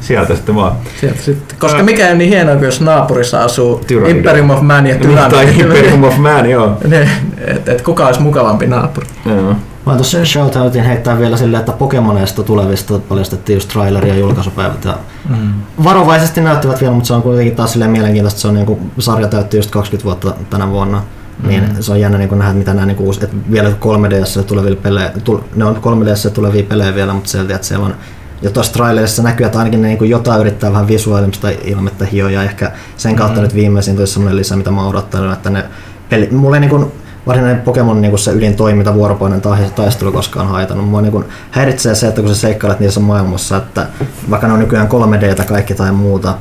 Sieltä 0.00 0.34
sitten 0.34 0.54
vaan. 0.54 0.72
sieltä 1.00 1.22
sitten. 1.22 1.58
Koska 1.58 1.82
mikä 1.82 2.08
on 2.10 2.18
niin 2.18 2.30
hienoa, 2.30 2.54
jos 2.54 2.80
naapurissa 2.80 3.44
asuu 3.44 3.80
Tyrannid. 3.86 4.16
Imperium 4.16 4.50
of 4.50 4.60
Man 4.62 4.86
ja 4.86 4.94
Niin, 4.94 5.08
Tyranny. 5.08 5.30
tai 5.30 5.60
Imperium 5.60 6.04
of 6.04 6.16
Man, 6.18 6.50
joo. 6.50 6.78
Ne, 6.88 7.08
et, 7.46 7.68
et 7.68 7.82
kuka 7.82 8.06
olisi 8.06 8.20
mukavampi 8.22 8.66
naapuri. 8.66 9.06
joo. 9.26 9.54
Mä 9.86 9.94
tuossa 9.94 10.24
shoutoutin 10.24 10.84
heittää 10.84 11.18
vielä 11.18 11.36
silleen, 11.36 11.60
että 11.60 11.72
Pokemoneista 11.72 12.42
tulevista 12.42 12.98
paljastettiin 12.98 13.54
just 13.56 13.68
traileri 13.68 14.08
ja 14.08 14.16
julkaisupäivät. 14.16 14.84
Ja 14.84 14.98
Mm. 15.28 15.52
varovaisesti 15.84 16.40
näyttivät 16.40 16.80
vielä, 16.80 16.94
mutta 16.94 17.06
se 17.06 17.12
on 17.14 17.22
kuitenkin 17.22 17.56
taas 17.56 17.72
silleen 17.72 17.90
mielenkiintoista. 17.90 18.40
Se 18.40 18.48
on 18.48 18.54
niinku, 18.54 18.80
sarja 18.98 19.28
täytti 19.28 19.56
just 19.56 19.70
20 19.70 20.04
vuotta 20.04 20.32
tänä 20.50 20.70
vuonna. 20.70 21.02
Niin 21.46 21.64
se 21.80 21.92
on 21.92 22.00
jännä 22.00 22.18
niin 22.18 22.38
nähdä, 22.38 22.52
mitä 22.52 22.74
nämä 22.74 22.86
niin 22.86 22.98
uusi, 22.98 23.24
että 23.24 23.36
vielä 23.50 23.70
3DS 23.70 24.44
tuleville 24.44 24.76
pelejä, 24.76 25.12
tul, 25.24 25.38
ne 25.54 25.64
on 25.64 25.76
3DS 25.76 26.30
tulevia 26.30 26.62
pelejä 26.62 26.94
vielä, 26.94 27.12
mutta 27.14 27.30
silti, 27.30 27.52
että 27.52 27.66
siellä 27.66 27.86
on 27.86 27.94
jo 28.42 28.50
tuossa 28.50 28.72
trailerissa 28.72 29.22
näkyy, 29.22 29.46
että 29.46 29.58
ainakin 29.58 29.82
ne 29.82 29.88
niin 29.88 30.10
jotain 30.10 30.40
yrittää 30.40 30.72
vähän 30.72 30.88
visuaalimista 30.88 31.48
ilmettä 31.64 32.04
hioa 32.04 32.30
ja 32.30 32.42
ehkä 32.42 32.72
sen 32.96 33.16
kautta 33.16 33.40
nyt 33.40 33.54
viimeisin 33.54 33.96
tulisi 33.96 34.12
semmoinen 34.12 34.36
lisä, 34.36 34.56
mitä 34.56 34.70
mä 34.70 34.86
odottelen, 34.86 35.32
että 35.32 35.50
ne 35.50 35.64
peli, 36.08 36.28
mulla 36.30 36.56
ei 36.56 36.60
niin 36.60 36.70
kuin, 36.70 36.92
varsinainen 37.26 37.62
Pokemon 37.62 38.02
niin 38.02 38.18
se 38.18 38.32
ydintoiminta, 38.32 38.94
vuoropoinen 38.94 39.40
tai 39.40 39.58
taistelu 39.74 40.12
koskaan 40.12 40.48
haitannut. 40.48 40.88
Mua 40.88 41.02
niin 41.02 41.24
häiritsee 41.50 41.94
se, 41.94 42.08
että 42.08 42.20
kun 42.20 42.34
sä 42.34 42.40
seikkailet 42.40 42.80
niissä 42.80 43.00
maailmassa, 43.00 43.56
että 43.56 43.86
vaikka 44.30 44.46
ne 44.46 44.52
on 44.52 44.58
nykyään 44.58 44.88
3D 44.88 45.44
kaikki 45.44 45.74
tai 45.74 45.92
muuta, 45.92 46.34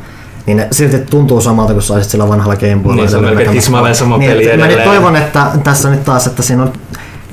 niin 0.46 0.58
ne 0.58 0.68
silti 0.72 1.00
tuntuu 1.00 1.42
samalta 1.42 1.74
kuin 1.74 1.84
saisit 1.84 2.12
sillä 2.12 2.28
vanhalla 2.28 2.56
Game 2.56 2.76
Boylla. 2.76 3.02
Niin, 3.02 3.10
se 3.10 3.18
on 3.18 3.24
melkein 3.24 3.52
tismalleen 3.52 3.96
sama 3.96 4.18
niin, 4.18 4.32
peli 4.32 4.46
että 4.46 4.58
Mä 4.58 4.66
edelleen. 4.66 4.90
toivon, 4.90 5.16
että 5.16 5.46
tässä 5.64 5.90
nyt 5.90 6.04
taas, 6.04 6.28
että 6.28 6.44
siinä 6.44 6.64
on 6.64 6.74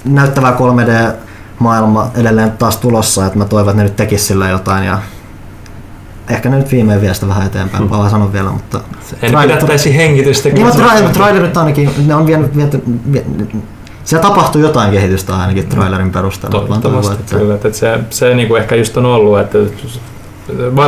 näyttävää 0.05 0.53
3D 0.53 1.13
maailma 1.59 2.11
edelleen 2.15 2.53
taas 2.53 2.77
tulossa, 2.77 3.27
että 3.27 3.39
mä 3.39 3.45
toivon, 3.45 3.71
että 3.71 3.83
ne 3.83 3.85
nyt 3.85 3.97
tekis 3.97 4.27
sillä 4.27 4.49
jotain 4.49 4.85
ja 4.87 4.99
ehkä 6.31 6.49
ne 6.49 6.57
nyt 6.57 6.73
viimein 6.73 7.01
vie 7.01 7.15
sitä 7.15 7.29
vähän 7.29 7.47
eteenpäin, 7.47 7.85
mm. 7.85 8.11
sanon 8.11 8.33
vielä, 8.33 8.51
mutta... 8.51 8.81
En 9.23 9.35
pidättäisi 9.43 9.97
hengitystä. 9.97 10.49
Niin, 10.49 10.67
mutta 10.67 10.83
trailer, 10.83 11.11
trailerit 11.11 11.57
ainakin, 11.57 11.91
ne 12.07 12.15
on 12.15 12.27
vienyt, 12.27 12.57
viety, 12.57 12.83
vie, 13.13 13.25
siellä 14.05 14.29
tapahtuu 14.29 14.61
jotain 14.61 14.91
kehitystä 14.91 15.37
ainakin 15.37 15.67
trailerin 15.69 16.11
perusteella. 16.13 16.59
Toivottavasti 16.59 17.15
että- 17.15 17.37
kyllä, 17.39 17.55
että 17.55 17.73
se, 17.73 17.99
se 18.11 18.35
niinku 18.35 18.57
ehkä 18.57 18.75
just 18.75 18.97
on 18.97 19.07
ollut, 19.07 19.39
että 19.41 19.59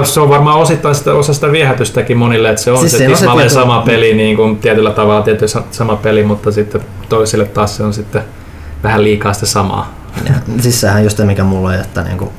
se 0.05 0.20
on 0.20 0.28
varmaan 0.28 0.59
osittain 0.59 0.94
sitä, 0.94 1.15
osa 1.15 1.35
sitä 1.35 1.52
viehätystäkin 1.52 2.16
monille, 2.16 2.51
että 2.51 2.62
se 2.62 2.73
on 2.73 2.78
Siis 2.78 2.93
se 2.93 2.98
se 2.98 3.06
tismalleen 3.06 3.48
tietty- 3.48 3.55
sama 3.62 3.82
peli 3.82 4.15
niin 4.15 4.36
kuin 4.36 4.56
tietyllä 4.59 4.90
tavalla, 4.90 5.23
tietysti 5.23 5.48
sa- 5.48 5.65
sama 5.70 5.97
peli, 5.97 6.23
mutta 6.23 6.52
sitten 6.52 6.81
toisille 7.09 7.44
taas 7.44 7.77
se 7.77 7.82
on 7.82 7.94
sitten 7.94 8.23
vähän 8.82 9.02
liikaa 9.05 9.32
sitä 9.32 9.47
samaa. 9.47 9.94
Ja, 10.27 10.35
siis 10.61 10.81
sehän 10.81 11.05
just 11.05 11.16
se, 11.16 11.24
mikä 11.24 11.44
mulla 11.44 11.69
on, 11.69 11.74
että 11.74 12.02
niinku 12.02 12.32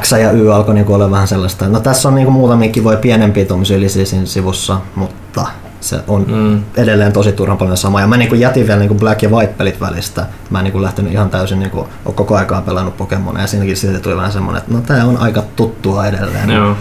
X 0.00 0.12
ja 0.12 0.30
Y 0.30 0.54
alkoi 0.54 0.74
niinku 0.74 0.94
olla 0.94 1.10
vähän 1.10 1.28
sellaista. 1.28 1.68
No 1.68 1.80
tässä 1.80 2.08
on 2.08 2.14
niinku 2.14 2.30
muutamia 2.30 2.72
kivoja 2.72 2.98
pienempiä 2.98 3.44
tuommoisia 3.44 3.88
siinä 3.88 4.26
sivussa, 4.26 4.80
mutta 4.94 5.46
se 5.80 6.00
on 6.08 6.24
mm. 6.28 6.62
Edelleen 6.76 7.12
tosi 7.12 7.32
turhan 7.32 7.58
paljon 7.58 7.76
sama. 7.76 8.00
Ja 8.00 8.06
mä 8.06 8.16
niinku 8.16 8.34
jätin 8.34 8.66
vielä 8.66 8.80
niinku 8.80 8.94
Black 8.94 9.22
ja 9.22 9.28
White 9.28 9.52
pelit 9.52 9.80
välistä. 9.80 10.26
Mä 10.50 10.58
en 10.58 10.64
niinku 10.64 10.82
lähtenyt 10.82 11.12
ihan 11.12 11.30
täysin 11.30 11.58
niinku, 11.58 11.88
ole 12.04 12.14
koko 12.14 12.36
aikaa 12.36 12.62
pelannut 12.62 12.96
Pokemonia 12.96 13.42
ja 13.42 13.46
siinäkin 13.46 13.76
siitä 13.76 13.98
tuli 13.98 14.16
vähän 14.16 14.32
semmonen, 14.32 14.62
että 14.62 14.74
no 14.74 14.80
tää 14.80 15.04
on 15.04 15.16
aika 15.16 15.42
tuttua 15.56 16.06
edelleen. 16.06 16.50
Joo. 16.50 16.76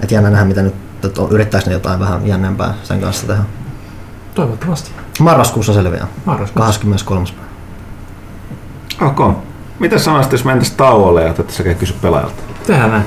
Et 0.00 0.10
jännä 0.10 0.30
nähdä 0.30 0.44
mitä 0.44 0.62
nyt 0.62 0.74
että 1.04 1.60
ne 1.66 1.72
jotain 1.72 2.00
vähän 2.00 2.26
jännempää 2.26 2.74
sen 2.82 3.00
kanssa 3.00 3.26
tehdä. 3.26 3.42
Toivottavasti. 4.34 4.90
Marraskuussa 5.20 5.74
selviää. 5.74 6.06
Marraskuussa. 6.24 6.66
23. 6.66 7.26
päivä. 7.36 9.10
Ok. 9.10 9.36
Mitä 9.78 9.98
sanoisit, 9.98 10.32
jos 10.32 10.44
mentäisiin 10.44 10.76
tauolle 10.76 11.22
ja 11.22 11.30
otettaisiin 11.30 11.64
oikein 11.64 11.78
kysy 11.78 11.94
pelaajalta? 12.02 12.42
Tehdään 12.66 12.90
näin. 12.90 13.04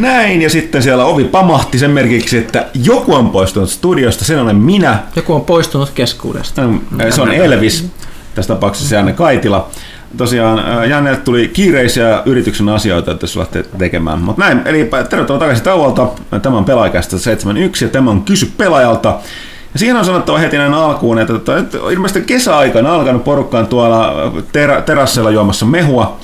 Näin, 0.00 0.42
ja 0.42 0.50
sitten 0.50 0.82
siellä 0.82 1.04
ovi 1.04 1.24
pamahti 1.24 1.78
sen 1.78 1.90
merkiksi, 1.90 2.38
että 2.38 2.66
joku 2.84 3.14
on 3.14 3.30
poistunut 3.30 3.70
studiosta, 3.70 4.24
sen 4.24 4.42
olen 4.42 4.56
minä. 4.56 4.98
Joku 5.16 5.34
on 5.34 5.44
poistunut 5.44 5.90
keskuudesta. 5.90 6.62
Mm, 6.62 6.80
Se 7.10 7.22
on 7.22 7.32
Elvis, 7.32 7.90
tässä 8.34 8.54
tapauksessa 8.54 8.94
Janne 8.94 9.12
Kaitila. 9.12 9.68
Tosiaan 10.16 10.58
äh, 10.58 10.88
Janne 10.88 11.16
tuli 11.16 11.48
kiireisiä 11.48 12.22
yrityksen 12.26 12.68
asioita, 12.68 13.10
että 13.10 13.24
jos 13.24 13.36
lähtee 13.36 13.62
tekemään. 13.78 14.18
Mutta 14.18 14.42
näin, 14.42 14.62
eli 14.64 14.90
tervetuloa 15.10 15.40
takaisin 15.40 15.64
tauolta. 15.64 16.08
Tämä 16.42 16.56
on 16.58 16.64
Pelaajakästä 16.64 17.18
71 17.18 17.84
ja 17.84 17.88
tämä 17.88 18.10
on 18.10 18.22
Kysy 18.22 18.52
pelaajalta. 18.56 19.18
Ja 19.72 19.78
siihen 19.78 19.96
on 19.96 20.04
sanottava 20.04 20.38
heti 20.38 20.56
näin 20.58 20.74
alkuun, 20.74 21.18
että, 21.18 21.34
että, 21.36 21.58
että 21.58 21.78
ilmeisesti 21.92 22.20
kesäaikana 22.26 22.94
alkanut 22.94 23.24
porukkaan 23.24 23.66
tuolla 23.66 24.32
terä, 24.52 24.82
terassilla 24.82 25.30
juomassa 25.30 25.66
mehua 25.66 26.20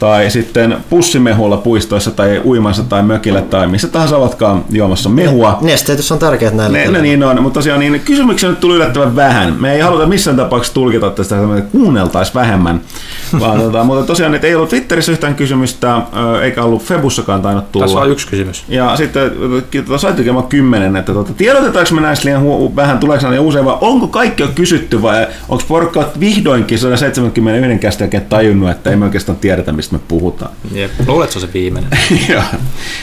tai 0.00 0.30
sitten 0.30 0.76
pussimehulla 0.90 1.56
puistoissa 1.56 2.10
tai 2.10 2.40
uimassa 2.44 2.82
tai 2.82 3.02
mökillä 3.02 3.42
tai 3.42 3.66
missä 3.66 3.88
tahansa 3.88 4.16
ovatkaan 4.16 4.64
juomassa 4.70 5.08
mehua. 5.08 5.58
Nesteytys 5.60 6.12
on 6.12 6.18
tärkeää 6.18 6.52
näille. 6.52 6.78
Ne, 6.78 6.90
ne 6.90 7.02
niin 7.02 7.24
on, 7.24 7.42
mutta 7.42 7.58
tosiaan 7.58 7.80
niin 7.80 8.00
kysymyksiä 8.04 8.48
nyt 8.48 8.60
tuli 8.60 8.74
yllättävän 8.74 9.16
vähän. 9.16 9.56
Me 9.60 9.72
ei 9.72 9.80
haluta 9.80 10.06
missään 10.06 10.36
tapauksessa 10.36 10.74
tulkita 10.74 11.10
tästä, 11.10 11.36
että 11.58 11.70
kuunneltaisiin 11.72 12.34
vähemmän. 12.34 12.80
Vaan, 13.40 13.60
tota, 13.60 13.84
mutta 13.84 14.06
tosiaan 14.06 14.34
että 14.34 14.46
ei 14.46 14.54
ollut 14.54 14.68
Twitterissä 14.68 15.12
yhtään 15.12 15.34
kysymystä, 15.34 16.02
eikä 16.42 16.64
ollut 16.64 16.82
Febussakaan 16.82 17.42
tainnut 17.42 17.72
tulla. 17.72 17.86
Tässä 17.86 17.98
on 17.98 18.10
yksi 18.10 18.28
kysymys. 18.28 18.64
Ja 18.68 18.96
sitten 18.96 19.32
tota, 19.86 19.98
saitte 19.98 20.22
kymmenen, 20.48 20.96
että 20.96 21.12
tota, 21.12 21.32
tiedotetaanko 21.32 21.94
me 21.94 22.00
näistä 22.00 22.24
liian 22.24 22.42
hu- 22.42 22.76
vähän, 22.76 22.98
tuleeko 22.98 23.28
näin 23.28 23.40
usein, 23.40 23.64
vai 23.64 23.76
onko 23.80 24.08
kaikki 24.08 24.42
jo 24.42 24.48
kysytty, 24.54 25.02
vai 25.02 25.26
onko 25.48 25.64
porukka 25.68 26.04
vihdoinkin 26.20 26.78
171 26.78 27.78
kästä 27.80 28.08
tajunnut, 28.28 28.70
että 28.70 28.90
ei 28.90 28.96
me 28.96 29.04
oikeastaan 29.04 29.38
tiedetä, 29.38 29.72
mistä 29.72 29.89
me 29.90 29.98
puhutaan. 30.08 30.52
Jep. 30.72 30.90
Luulet, 31.06 31.30
se 31.30 31.38
on 31.38 31.46
se 31.46 31.52
viimeinen. 31.54 31.90
Joo. 32.28 32.42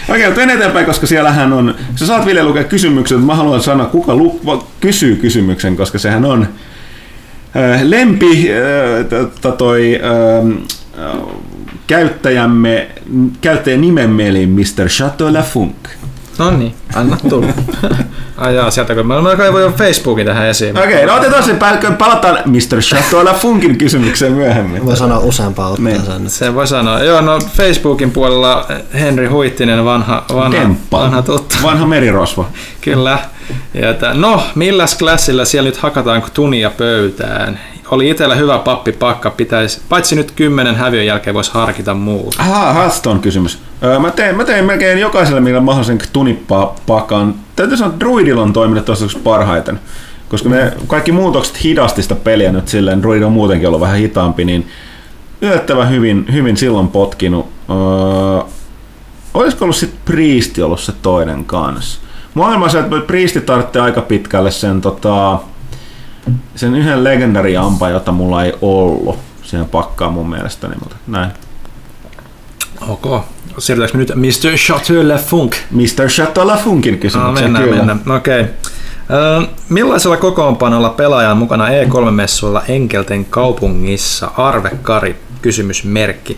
Okei, 0.09 0.30
mennään 0.30 0.59
eteenpäin, 0.59 0.85
koska 0.85 1.07
siellähän 1.07 1.53
on, 1.53 1.76
sä 1.95 2.05
saat 2.05 2.26
Ville 2.26 2.43
lukea 2.43 2.64
kysymyksen, 2.64 3.19
mutta 3.19 3.34
mä 3.34 3.38
haluan 3.38 3.61
sanoa, 3.61 3.85
kuka 3.85 4.15
lu, 4.15 4.41
kysyy 4.80 5.15
kysymyksen, 5.15 5.77
koska 5.77 5.99
sehän 5.99 6.26
on 6.26 6.47
äh, 7.57 7.81
lempi 7.84 8.49
äh, 8.51 9.05
t- 9.05 9.57
toi 9.57 9.99
äh, 10.03 11.05
äh, 11.05 11.18
käyttäjämme, 11.88 12.88
käyttäjän 13.41 13.81
nimemme 13.81 14.27
eli 14.27 14.45
Mr. 14.45 14.88
Chateau 14.88 15.34
Lafunk. 15.34 15.76
No 16.38 16.51
niin, 16.51 16.76
anna 16.95 17.18
tulla. 17.30 17.47
Ai 18.38 18.55
jaa, 18.55 18.72
sieltä 18.72 18.95
kun 18.95 19.07
mä, 19.07 19.22
mä 19.22 19.35
kaivoin 19.35 19.64
jo 19.64 19.72
Facebookin 19.72 20.26
tähän 20.26 20.47
esiin. 20.47 20.80
Okei, 20.80 21.05
no 21.05 21.15
otetaan 21.15 21.43
se, 21.43 21.55
palataan 21.97 22.38
Mr. 22.45 22.80
Chateau 22.81 23.26
Lafunkin 23.26 23.77
kysymykseen 23.77 24.34
myöhemmin. 24.34 24.85
Voi 24.85 24.97
sanoa 24.97 25.19
useampaa 25.19 25.68
ottaa 25.69 25.84
Niin. 25.85 26.01
sen. 26.05 26.30
Se 26.30 26.55
voi 26.55 26.68
sanoa. 26.68 26.99
Joo, 27.03 27.22
no 27.22 27.39
Facebookin 27.57 28.11
puolella 28.11 28.68
Henri 28.93 29.27
Huittinen, 29.27 29.85
vanha, 29.85 30.23
vanha, 30.34 30.51
Demppa. 30.59 30.99
vanha. 30.99 31.22
Vanha 31.64 31.88
merirosvo. 31.88 32.48
Kyllä. 32.82 33.20
Ja 33.74 33.90
että, 33.90 34.14
no, 34.14 34.44
milläs 34.56 34.98
klassilla 34.98 35.46
siellä 35.46 35.70
nyt 35.70 35.78
hakataan 35.78 36.24
tunia 36.34 36.70
pöytään? 36.70 37.60
Oli 37.92 38.10
itsellä 38.10 38.36
hyvä 38.36 38.58
pappi 38.58 38.92
pakka, 38.92 39.30
pitäisi, 39.30 39.82
paitsi 39.90 40.16
nyt 40.16 40.32
kymmenen 40.32 40.76
häviön 40.76 41.06
jälkeen 41.06 41.34
voisi 41.34 41.52
harkita 41.54 41.94
muuta. 41.94 42.44
Aha, 42.44 42.74
Hearthstone 42.74 43.20
kysymys. 43.20 43.60
Öö, 43.84 44.00
mä, 44.00 44.12
tein, 44.12 44.36
mä 44.36 44.44
tein 44.44 44.66
melkein 44.66 45.00
jokaiselle, 45.00 45.42
millä 45.42 45.60
mahdollisen 45.60 45.98
tunippaa 46.14 46.76
pakan. 46.88 47.36
Täytyy 47.56 47.78
sanoa, 47.78 47.94
että 47.94 48.06
Druidilla 48.06 48.42
on 48.42 48.54
toiminut 48.54 48.86
toistaiseksi 48.86 49.24
parhaiten. 49.24 49.80
Koska 50.30 50.50
ne 50.50 50.74
kaikki 50.88 51.12
muutokset 51.12 51.64
hidasti 51.64 52.02
sitä 52.04 52.16
peliä 52.16 52.52
nyt 52.52 52.68
silleen, 52.68 53.02
Druid 53.02 53.22
on 53.22 53.32
muutenkin 53.32 53.68
ollut 53.68 53.82
vähän 53.82 53.98
hitaampi, 53.98 54.46
niin 54.46 54.68
yllättävän 55.42 55.90
hyvin, 55.90 56.26
hyvin 56.34 56.58
silloin 56.58 56.88
potkinut. 56.88 57.50
Öö, 57.70 58.50
olisiko 59.38 59.65
ollut 59.65 59.76
sitten 59.76 59.99
Priesti 60.05 60.61
ollut 60.61 60.80
se 60.80 60.91
toinen 61.01 61.45
kanssa? 61.45 62.01
Maailma 62.34 62.69
se, 62.69 62.80
että 62.80 62.95
Priesti 63.07 63.41
tarvitsee 63.41 63.81
aika 63.81 64.01
pitkälle 64.01 64.51
sen, 64.51 64.81
tota, 64.81 65.39
sen 66.55 66.76
yhden 66.76 67.03
legendariampa, 67.03 67.89
jota 67.89 68.11
mulla 68.11 68.43
ei 68.43 68.53
ollut 68.61 69.19
siihen 69.43 69.69
pakkaan 69.69 70.14
mun 70.14 70.30
mielestäni, 70.30 70.76
mutta 70.80 70.95
näin. 71.07 71.31
Ok. 72.88 73.26
Siirrytäänkö 73.57 73.97
nyt 73.97 74.15
Mr. 74.15 74.57
Chateau 74.57 75.07
Le 75.07 75.18
Funk? 75.18 75.55
Mr. 75.72 76.07
Chateau 76.07 76.47
Lafunkin 76.47 76.93
No, 76.93 76.99
kysymykseen, 76.99 77.43
mennään, 77.51 77.64
kyllä. 77.69 77.77
mennään. 77.77 78.18
Okei. 78.18 78.45
Ö, 79.09 79.47
Millaisella 79.69 80.18
kokoonpanolla 80.18 80.89
pelaaja 80.89 81.31
on 81.31 81.38
mukana 81.38 81.68
E3-messuilla 81.68 82.61
Enkelten 82.68 83.26
kaupungissa? 83.26 84.31
Arve 84.38 84.72
Kari, 84.81 85.15
kysymysmerkki. 85.41 86.38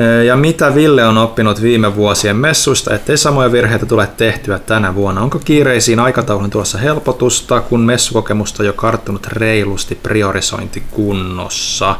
Ö, 0.00 0.24
Ja 0.24 0.36
mitä 0.36 0.74
Ville 0.74 1.04
on 1.06 1.18
oppinut 1.18 1.62
viime 1.62 1.96
vuosien 1.96 2.36
messuista, 2.36 2.94
ettei 2.94 3.16
samoja 3.16 3.52
virheitä 3.52 3.86
tule 3.86 4.08
tehtyä 4.16 4.58
tänä 4.58 4.94
vuonna? 4.94 5.20
Onko 5.20 5.38
kiireisiin 5.44 6.00
aikataulun 6.00 6.50
tulossa 6.50 6.78
helpotusta, 6.78 7.60
kun 7.60 7.80
messukokemusta 7.80 8.62
on 8.62 8.66
jo 8.66 8.72
karttunut 8.72 9.26
reilusti 9.26 9.94
priorisointi 9.94 10.82
kunnossa? 10.90 11.96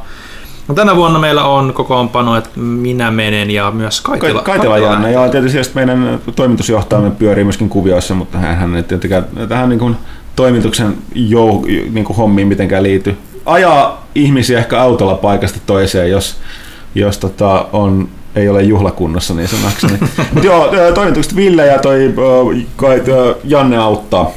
No, 0.68 0.74
tänä 0.74 0.96
vuonna 0.96 1.18
meillä 1.18 1.44
on 1.44 1.72
kokoonpano, 1.74 2.36
että 2.36 2.50
minä 2.60 3.10
menen 3.10 3.50
ja 3.50 3.70
myös 3.70 4.00
Kaitila. 4.00 4.42
Kai- 4.42 4.44
Kaitila 4.56 4.78
Janne, 4.78 5.12
joo, 5.12 5.28
tietysti 5.28 5.74
meidän 5.74 6.20
toimitusjohtajamme 6.36 7.10
pyörii 7.10 7.44
myöskin 7.44 7.68
kuvioissa, 7.68 8.14
mutta 8.14 8.38
hän 8.38 8.76
ei 8.76 8.82
tietenkään 8.82 9.24
tähän 9.48 9.68
niin 9.68 9.78
kuin 9.78 9.96
toimituksen 10.36 10.94
jou, 11.14 11.64
niin 11.90 12.04
kuin 12.04 12.16
hommiin 12.16 12.48
mitenkään 12.48 12.82
liity. 12.82 13.16
Ajaa 13.46 14.06
ihmisiä 14.14 14.58
ehkä 14.58 14.80
autolla 14.80 15.14
paikasta 15.14 15.58
toiseen, 15.66 16.10
jos, 16.10 16.36
jos 16.94 17.18
tota, 17.18 17.66
on, 17.72 18.08
ei 18.36 18.48
ole 18.48 18.62
juhlakunnossa 18.62 19.34
niin 19.34 19.48
sanakseni. 19.48 19.92
Mutta 20.34 20.46
joo, 20.46 20.70
toimitukset 20.94 21.36
Ville 21.36 21.66
ja 21.66 21.78
toi 21.78 22.14
kai, 22.76 23.02
Janne 23.44 23.76
auttaa, 23.76 24.30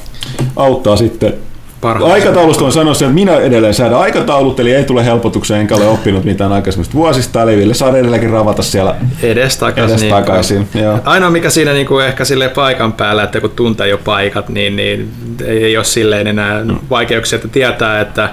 auttaa 0.56 0.96
sitten 0.96 1.34
Parhaaseen. 1.82 2.14
Aikataulusta 2.22 2.66
on 2.66 2.72
sanoa 2.72 2.94
se, 2.94 3.06
että 3.06 3.14
minä 3.16 3.36
edelleen 3.38 3.74
säädän 3.74 4.00
aikataulut, 4.00 4.60
eli 4.60 4.74
ei 4.74 4.84
tule 4.84 5.06
helpotukseen, 5.06 5.62
enkä 5.62 5.76
ole 5.76 5.88
oppinut 5.88 6.24
mitään 6.24 6.52
aikaisemmista 6.54 6.94
vuosista, 6.94 7.42
eli 7.44 7.58
Ville 7.58 7.74
saa 7.74 7.98
edelleenkin 7.98 8.30
ravata 8.30 8.64
siellä 8.64 8.96
Edes 9.24 9.58
takaisin. 9.58 9.98
edes 10.00 10.10
takaisin. 10.10 10.68
Joo. 10.82 11.00
Ainoa 11.06 11.30
mikä 11.30 11.50
siinä 11.50 11.74
niinku 11.74 12.00
ehkä 12.00 12.26
sille 12.26 12.50
paikan 12.50 12.94
päällä, 12.94 13.24
että 13.24 13.42
kun 13.42 13.50
tuntee 13.50 13.88
jo 13.88 13.98
paikat, 13.98 14.50
niin, 14.50 14.76
niin 14.76 15.12
ei, 15.46 15.64
ei 15.64 15.78
ole 15.78 15.86
silleen 15.86 16.28
enää 16.28 16.64
Mm. 16.64 16.78
vaikeuksia, 16.90 17.36
että 17.36 17.48
tietää, 17.48 18.02
että 18.02 18.30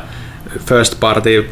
first 0.59 1.01
party, 1.01 1.49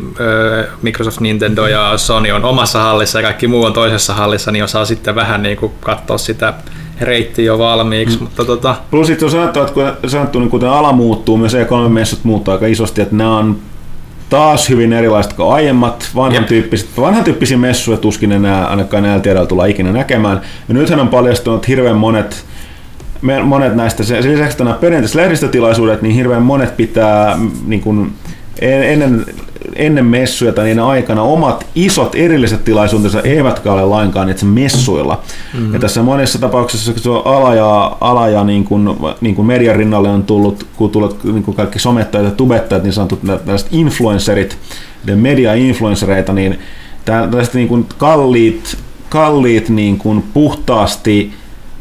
Microsoft, 0.82 1.20
Nintendo 1.20 1.66
ja 1.66 1.92
Sony 1.98 2.30
on 2.30 2.44
omassa 2.44 2.82
hallissa 2.82 3.18
ja 3.18 3.22
kaikki 3.22 3.48
muu 3.48 3.64
on 3.64 3.72
toisessa 3.72 4.14
hallissa, 4.14 4.52
niin 4.52 4.64
osaa 4.64 4.84
sitten 4.84 5.14
vähän 5.14 5.42
niinku 5.42 5.72
katsoa 5.80 6.18
sitä 6.18 6.54
reittiä 7.00 7.44
jo 7.44 7.58
valmiiksi, 7.58 8.16
mm. 8.16 8.22
mutta 8.22 8.44
tota, 8.44 8.76
Plus 8.90 9.06
sitten 9.06 9.26
on 9.26 9.32
sanottu, 9.32 9.60
että 9.60 9.72
kun, 9.72 10.10
sanottu, 10.10 10.40
niin 10.40 10.50
kuten 10.50 10.68
ala 10.68 10.92
muuttuu, 10.92 11.36
myös 11.36 11.54
E3-messut 11.54 12.20
muuttuu 12.22 12.52
aika 12.54 12.66
isosti, 12.66 13.00
että 13.00 13.16
nämä 13.16 13.38
on 13.38 13.58
taas 14.30 14.68
hyvin 14.68 14.92
erilaiset 14.92 15.32
kuin 15.32 15.52
aiemmat 15.52 16.10
vanhan, 16.14 16.44
tyyppiset, 16.44 16.88
vanhan 16.96 17.24
tyyppisiä 17.24 17.56
messuja 17.56 17.98
tuskin 17.98 18.32
enää 18.32 18.66
ainakaan 18.66 19.02
näillä 19.02 19.20
tiedoilla 19.20 19.48
tullaan 19.48 19.70
ikinä 19.70 19.92
näkemään. 19.92 20.40
Ja 20.68 20.74
nythän 20.74 21.00
on 21.00 21.08
paljastunut 21.08 21.68
hirveän 21.68 21.96
monet 21.96 22.44
monet 23.42 23.74
näistä, 23.74 24.04
sen 24.04 24.32
lisäksi 24.32 24.58
nämä 24.58 24.76
perinteiset 24.76 25.14
lehdistötilaisuudet, 25.14 26.02
niin 26.02 26.14
hirveän 26.14 26.42
monet 26.42 26.76
pitää 26.76 27.36
mm, 27.36 27.50
niin 27.66 27.80
kuin, 27.80 28.12
ennen, 28.62 29.26
ennen 29.76 30.04
messuja 30.04 30.52
tai 30.52 30.64
niiden 30.64 30.84
aikana 30.84 31.22
omat 31.22 31.66
isot 31.74 32.14
erilliset 32.14 32.64
tilaisuutensa 32.64 33.20
eivätkä 33.20 33.72
ole 33.72 33.84
lainkaan 33.84 34.28
itse 34.28 34.46
messuilla. 34.46 35.22
Mm-hmm. 35.54 35.74
Ja 35.74 35.80
tässä 35.80 36.02
monessa 36.02 36.38
tapauksessa, 36.38 36.92
kun 36.92 37.02
se 37.02 37.10
on 37.10 37.22
ala 37.24 37.54
ja, 37.54 37.96
ala 38.00 38.28
ja 38.28 38.44
niin 38.44 38.64
kuin, 38.64 38.88
niin 39.20 39.34
kuin 39.34 39.46
median 39.46 39.76
rinnalle 39.76 40.08
on 40.08 40.22
tullut, 40.22 40.66
kun 40.76 40.90
tullut 40.90 41.24
niin 41.24 41.42
kuin 41.42 41.56
kaikki 41.56 41.78
somettajat 41.78 42.24
ja 42.24 42.30
tubettajat, 42.30 42.82
niin 42.82 42.92
sanotut 42.92 43.20
tällaiset 43.20 43.68
influencerit, 43.70 44.58
media-influencereita, 45.14 46.32
niin 46.32 46.58
tä- 47.04 47.26
tällaiset 47.30 47.54
niin 47.54 47.68
kuin 47.68 47.86
kalliit 47.98 48.78
kalliit 49.08 49.68
niin 49.68 49.98
kuin 49.98 50.22
puhtaasti 50.34 51.32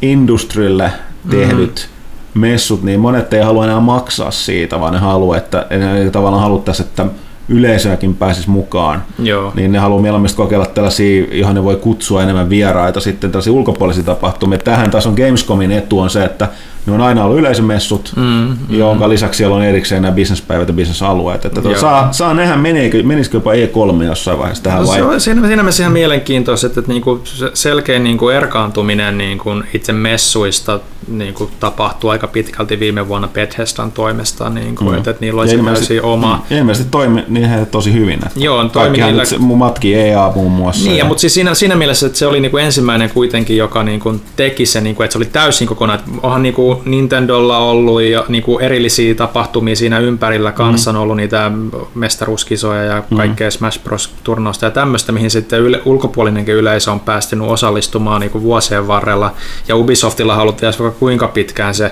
industrille 0.02 0.92
tehdyt 1.30 1.90
mm. 1.90 1.97
Messut, 2.38 2.84
niin 2.84 3.00
monet 3.00 3.34
ei 3.34 3.42
halua 3.42 3.64
enää 3.64 3.80
maksaa 3.80 4.32
siitä, 4.32 4.80
vaan 4.80 4.94
ne 4.94 5.00
haluaa, 5.00 5.38
että 5.38 5.66
ne 5.70 6.10
tavallaan 6.12 6.44
haluttaisiin, 6.44 6.88
että 6.88 7.06
yleisöäkin 7.50 8.16
pääsisi 8.16 8.50
mukaan, 8.50 9.04
Joo. 9.20 9.52
niin 9.56 9.72
ne 9.72 9.80
haluaa 9.80 10.02
mieluummin 10.02 10.36
kokeilla 10.36 10.66
tällaisia, 10.66 11.26
johon 11.32 11.56
ne 11.56 11.64
voi 11.64 11.76
kutsua 11.76 12.24
enemmän 12.24 12.50
vieraita, 12.50 13.00
sitten 13.00 13.32
tällaisia 13.32 13.54
ulkopuolisia 13.54 14.04
tapahtumia. 14.04 14.58
Tähän 14.58 14.92
taas 14.92 15.08
on 15.08 15.14
Gamescomin 15.14 15.72
etu 15.72 16.00
on 16.00 16.10
se, 16.10 16.24
että 16.24 16.48
ne 16.88 16.94
on 16.94 17.02
aina 17.02 17.24
ollut 17.24 17.40
yleisömessut, 17.40 18.12
Mm, 18.16 18.24
mm. 18.24 18.58
jonka 18.70 19.10
lisäksi 19.10 19.38
siellä 19.38 19.56
on 19.56 19.64
erikseen 19.64 20.02
nämä 20.02 20.12
bisnespäivät 20.12 20.68
ja 20.68 20.74
bisnesalueet. 20.74 21.46
Että 21.46 21.62
tuota, 21.62 21.80
saa, 21.80 22.14
saa 22.14 22.34
nähdä, 22.34 22.56
menikö, 22.58 23.04
menisikö 23.04 23.38
jopa 23.38 23.52
E3 23.54 24.04
jossain 24.04 24.40
vaiheessa 24.40 24.64
tähän 24.64 24.82
No, 24.82 24.88
vai? 24.88 24.98
se 24.98 25.04
on 25.04 25.22
siinä, 25.22 25.48
siinä 25.48 25.64
mielessä 25.64 25.84
ihan 25.84 25.94
mielenkiintoista, 25.94 26.68
että 26.68 26.82
niinku 26.88 27.22
se 27.24 27.52
selkeä 27.54 28.00
niinku 28.00 28.30
erkaantuminen 28.30 29.18
niinku 29.18 29.50
itse 29.74 29.94
messuista 29.94 30.80
niinku 31.08 31.50
tapahtui 31.60 32.12
aika 32.12 32.28
pitkälti 32.28 32.80
viime 32.80 33.08
vuonna 33.08 33.28
Bethesdan 33.28 33.92
toimesta, 33.92 34.50
niinku, 34.50 34.84
Mm. 34.84 34.98
että, 34.98 35.12
että 35.12 35.26
niillä 35.26 35.42
oli 35.42 35.48
Ja 35.48 35.52
se 35.52 35.56
ilmeisesti- 35.58 35.88
täysin 35.88 36.04
oma... 36.04 36.42
Mm, 36.50 36.58
ilmeisesti 36.58 36.92
toimi 36.92 37.24
niin 37.28 37.50
heille 37.50 37.66
tosi 37.66 37.94
hyvin. 37.94 38.14
Että 38.26 38.40
Joo, 38.40 38.58
toimi 38.64 38.98
Kaikkihan 39.00 39.10
niillä- 39.40 39.56
matki 39.56 39.96
EA 39.96 40.32
muun 40.36 40.52
muassa. 40.52 40.84
Niin, 40.84 40.92
ja, 40.92 40.98
ja, 40.98 41.06
mutta 41.06 41.22
siis 41.22 41.34
siinä, 41.34 41.54
siinä 41.54 41.76
mielessä, 41.76 42.06
että 42.06 42.18
se 42.20 42.28
oli 42.28 42.40
niinku 42.40 42.58
ensimmäinen 42.58 43.10
kuitenkin, 43.10 43.58
joka 43.58 43.84
niinku 43.84 44.16
teki 44.36 44.66
se, 44.66 44.82
niinku, 44.82 45.04
että 45.04 45.12
se 45.12 45.18
oli 45.18 45.26
täysin 45.26 45.68
kokonaan. 45.68 46.00
että 46.00 46.12
Onhan 46.24 46.44
niinku 46.44 46.77
Nintendolla 46.86 47.58
ollut 47.58 48.02
ja 48.02 48.26
niinku 48.28 48.60
erillisiä 48.60 49.16
tapahtumia 49.16 49.76
siinä 49.76 50.00
ympärillä 50.00 50.52
kanssa 50.52 50.90
on 50.92 50.96
ollut 50.96 51.18
niitä 51.18 51.52
mestaruuskisoja 51.96 52.84
ja 52.84 53.04
kaikkea 53.18 53.52
Smash 53.52 53.84
Bros. 53.84 54.14
turnausta 54.24 54.66
ja 54.66 54.72
tämmöistä, 54.72 55.12
mihin 55.12 55.32
sitten 55.32 55.60
yle, 55.60 55.82
ulkopuolinenkin 55.86 56.56
yleisö 56.56 56.92
on 56.92 57.00
päästynyt 57.00 57.48
osallistumaan 57.48 58.22
niinku 58.22 58.42
vuosien 58.42 58.88
varrella. 58.88 59.34
Ja 59.68 59.76
Ubisoftilla 59.76 60.36
haluttiin 60.36 60.74
vaikka 60.80 61.00
kuinka 61.00 61.28
pitkään 61.28 61.76
se 61.76 61.92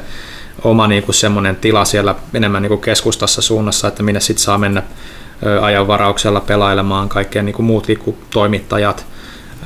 oma 0.63 0.87
niinku 0.87 1.13
semmoinen 1.13 1.55
tila 1.55 1.85
siellä 1.85 2.15
enemmän 2.33 2.61
niinku 2.61 2.77
keskustassa 2.77 3.41
suunnassa, 3.41 3.87
että 3.87 4.03
minne 4.03 4.19
sitten 4.19 4.43
saa 4.43 4.57
mennä 4.57 4.83
ajanvarauksella 5.61 6.39
pelailemaan 6.39 7.09
kaikkea 7.09 7.43
niin 7.43 7.55
kuin 7.55 7.65
muutkin 7.65 7.99
kuin 7.99 8.17
toimittajat. 8.29 9.05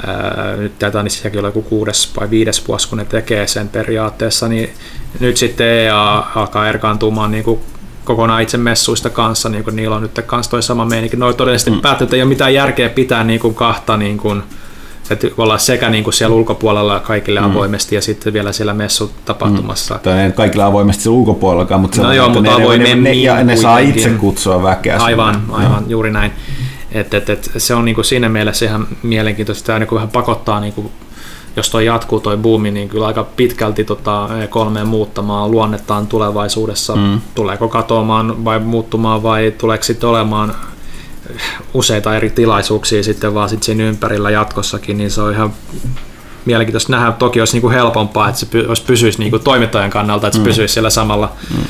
Ää, 0.07 0.55
Nyt 0.57 0.79
taitaa 0.79 1.03
niin 1.03 1.11
sielläkin 1.11 1.39
olla 1.39 1.47
joku 1.47 1.61
kuudes 1.61 2.11
vai 2.19 2.29
viides 2.29 2.67
vuosi, 2.67 2.89
kun 2.89 2.97
ne 2.97 3.05
tekee 3.05 3.47
sen 3.47 3.69
periaatteessa, 3.69 4.47
niin 4.47 4.69
nyt 5.19 5.37
sitten 5.37 5.67
EA 5.67 6.23
alkaa 6.35 6.69
erkaantumaan 6.69 7.31
niin 7.31 7.43
kuin 7.43 7.59
kokonaan 8.03 8.41
itse 8.41 8.57
messuista 8.57 9.09
kanssa, 9.09 9.49
niin 9.49 9.63
kuin 9.63 9.75
niillä 9.75 9.95
on 9.95 10.01
nyt 10.01 10.21
kanssa 10.25 10.51
toi 10.51 10.63
sama 10.63 10.85
meininki. 10.85 11.17
Noi 11.17 11.33
todellisesti 11.33 11.71
mm. 11.71 11.81
päättyy, 11.81 12.05
että 12.05 12.15
ei 12.15 12.21
ole 12.21 12.29
mitään 12.29 12.53
järkeä 12.53 12.89
pitää 12.89 13.23
niin 13.23 13.39
kuin 13.39 13.55
kahta 13.55 13.97
niin 13.97 14.17
kuin, 14.17 14.43
että 15.09 15.27
olla 15.37 15.57
sekä 15.57 15.89
niin 15.89 16.03
kuin 16.03 16.13
siellä 16.13 16.35
ulkopuolella 16.35 16.99
kaikille 16.99 17.39
avoimesti 17.39 17.95
ja 17.95 18.01
sitten 18.01 18.33
vielä 18.33 18.51
siellä 18.51 18.73
messutapahtumassa. 18.73 19.95
Mm. 19.95 19.99
tai 19.99 20.19
ei 20.19 20.31
kaikilla 20.31 20.65
avoimesti 20.65 21.03
se 21.03 21.09
ulkopuolellakaan, 21.09 21.81
mutta, 21.81 22.01
No 22.01 22.13
joo, 22.13 22.27
että 22.27 22.41
mutta 22.41 22.57
ne, 22.57 22.77
ne, 22.77 22.95
ne, 22.95 23.13
ja 23.13 23.43
ne 23.43 23.55
saa 23.55 23.79
itse 23.79 24.09
kutsua 24.09 24.63
väkeä. 24.63 24.93
sinne. 24.93 25.05
Aivan, 25.05 25.43
Joo. 25.47 25.57
aivan, 25.57 25.83
juuri 25.87 26.11
näin. 26.11 26.31
Et, 26.91 27.13
et, 27.13 27.29
et, 27.29 27.51
se 27.57 27.75
on 27.75 27.85
niinku 27.85 28.03
siinä 28.03 28.29
mielessä 28.29 28.65
ihan 28.65 28.87
mielenkiintoista, 29.03 29.65
tämä 29.65 29.79
niinku 29.79 29.95
vähän 29.95 30.09
pakottaa, 30.09 30.59
niinku, 30.59 30.91
jos 31.55 31.69
toi 31.69 31.85
jatkuu 31.85 32.19
toi 32.19 32.37
buumi, 32.37 32.71
niin 32.71 32.89
kyllä 32.89 33.07
aika 33.07 33.23
pitkälti 33.23 33.83
tota 33.83 34.27
E3 34.27 34.85
muuttamaan 34.85 35.51
luonnettaan 35.51 36.07
tulevaisuudessa. 36.07 36.95
Mm. 36.95 37.21
Tuleeko 37.35 37.67
katoamaan 37.67 38.45
vai 38.45 38.59
muuttumaan 38.59 39.23
vai 39.23 39.53
tuleeko 39.57 39.83
sitten 39.83 40.09
olemaan 40.09 40.55
useita 41.73 42.15
eri 42.15 42.29
tilaisuuksia 42.29 43.03
sitten 43.03 43.33
vaan 43.33 43.49
sit 43.49 43.63
siinä 43.63 43.83
ympärillä 43.83 44.29
jatkossakin, 44.29 44.97
niin 44.97 45.11
se 45.11 45.21
on 45.21 45.33
ihan 45.33 45.53
mielenkiintoista 46.45 46.91
nähdä. 46.91 47.11
Toki 47.11 47.41
olisi 47.41 47.53
niinku 47.53 47.69
helpompaa, 47.69 48.29
että 48.29 48.39
se 48.39 48.45
py, 48.45 48.65
olisi 48.67 48.83
pysyisi 48.83 49.19
niinku 49.19 49.39
toimittajan 49.39 49.89
kannalta, 49.89 50.27
että 50.27 50.35
se 50.35 50.41
mm. 50.41 50.47
pysyisi 50.47 50.73
siellä 50.73 50.89
samalla 50.89 51.31
mm. 51.57 51.63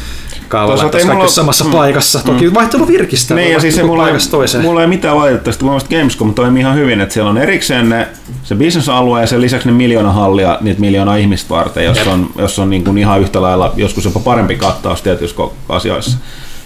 Ei 0.53 0.99
olisi 0.99 1.07
mulla- 1.07 1.27
samassa 1.27 1.63
mm. 1.63 1.71
paikassa. 1.71 2.21
Toki 2.26 2.53
vaihtelu 2.53 2.88
virkistää. 2.88 3.38
Niin, 3.38 3.51
ja 3.51 3.59
siis 3.59 3.76
se 3.76 3.84
mulla, 3.84 4.03
ei, 4.03 4.09
paikasta 4.09 4.31
toiseen. 4.31 4.63
mulla 4.63 4.81
ei 4.81 4.88
mitään 4.88 5.15
valitettavasti. 5.15 5.63
Mun 5.63 5.71
mielestä 5.73 5.95
Gamescom 5.95 6.34
toimii 6.34 6.61
ihan 6.61 6.76
hyvin, 6.76 7.01
että 7.01 7.13
siellä 7.13 7.30
on 7.30 7.38
erikseen 7.38 7.89
ne, 7.89 8.07
se 8.43 8.55
bisnesalue 8.55 9.21
ja 9.21 9.27
sen 9.27 9.41
lisäksi 9.41 9.67
ne 9.67 9.73
miljoona 9.73 10.11
hallia 10.11 10.57
niitä 10.61 10.81
miljoona 10.81 11.15
ihmistä 11.15 11.49
varten, 11.49 11.85
jos 11.85 12.07
on, 12.07 12.30
jos 12.38 12.59
on 12.59 12.69
niin 12.69 12.84
kuin 12.84 12.97
ihan 12.97 13.21
yhtä 13.21 13.41
lailla 13.41 13.73
joskus 13.76 14.05
jopa 14.05 14.19
parempi 14.19 14.55
kattaus 14.55 15.01
tietyissä 15.01 15.35
asioissa. 15.69 16.17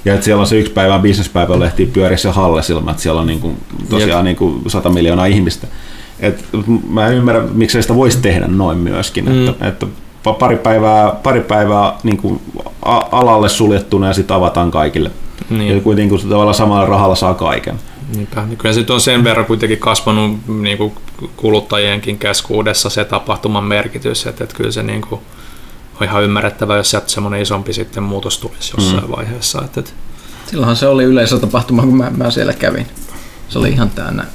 Ja 0.05 0.13
että 0.13 0.25
siellä 0.25 0.41
on 0.41 0.47
se 0.47 0.59
yksi 0.59 0.71
päivän 0.71 1.01
bisnespäivän 1.01 1.59
lehti 1.59 1.85
pyörissä 1.85 2.31
halle 2.31 2.63
silmä, 2.63 2.91
että 2.91 3.03
siellä 3.03 3.21
on 3.21 3.27
niin 3.27 3.39
kuin, 3.39 3.57
tosiaan 3.89 4.25
niin 4.25 4.35
kuin 4.35 4.61
100 4.67 4.89
miljoonaa 4.89 5.25
ihmistä. 5.25 5.67
Et 6.19 6.45
mä 6.89 7.07
en 7.07 7.13
ymmärrä, 7.13 7.41
miksei 7.53 7.81
sitä 7.81 7.95
voisi 7.95 8.17
tehdä 8.21 8.47
noin 8.47 8.77
myöskin, 8.77 9.25
mm. 9.25 9.47
että, 9.47 9.67
että 9.67 9.85
pari 10.23 10.57
päivää, 10.57 11.11
pari 11.23 11.41
päivää 11.41 11.93
niin 12.03 12.17
kuin 12.17 12.41
a- 12.81 13.07
alalle 13.11 13.49
suljettuna 13.49 14.07
ja 14.07 14.13
sitten 14.13 14.37
avataan 14.37 14.71
kaikille. 14.71 15.11
Niin. 15.49 15.75
Ja 15.75 15.81
kuitenkin 15.81 16.19
kun 16.19 16.29
tavallaan 16.29 16.55
samalla 16.55 16.85
rahalla 16.85 17.15
saa 17.15 17.33
kaiken. 17.33 17.79
Niinpä, 18.15 18.45
niin 18.45 18.57
kyllä 18.57 18.73
se 18.73 18.93
on 18.93 19.01
sen 19.01 19.23
verran 19.23 19.45
kuitenkin 19.45 19.79
kasvanut 19.79 20.47
niin 20.47 20.77
kuin 20.77 20.93
kuluttajienkin 21.37 22.19
keskuudessa 22.19 22.89
se 22.89 23.05
tapahtuman 23.05 23.63
merkitys, 23.63 24.25
että, 24.27 24.43
että 24.43 24.55
kyllä 24.55 24.71
se 24.71 24.83
niin 24.83 25.01
kuin 25.01 25.21
on 26.01 26.07
ihan 26.07 26.23
ymmärrettävä, 26.23 26.77
jos 26.77 26.89
sieltä 26.89 27.09
semmoinen 27.09 27.41
isompi 27.41 27.73
sitten 27.73 28.03
muutos 28.03 28.37
tulisi 28.37 28.73
jossain 28.77 29.03
mm. 29.03 29.11
vaiheessa. 29.11 29.61
Että, 29.65 29.79
että 29.79 29.91
Silloinhan 30.49 30.75
se 30.75 30.87
oli 30.87 31.03
yleisötapahtuma, 31.03 31.81
kun 31.81 31.97
mä, 31.97 32.11
mä 32.17 32.31
siellä 32.31 32.53
kävin. 32.53 32.87
Se 33.49 33.59
oli 33.59 33.69
ihan 33.69 33.89
täynnä 33.89 34.25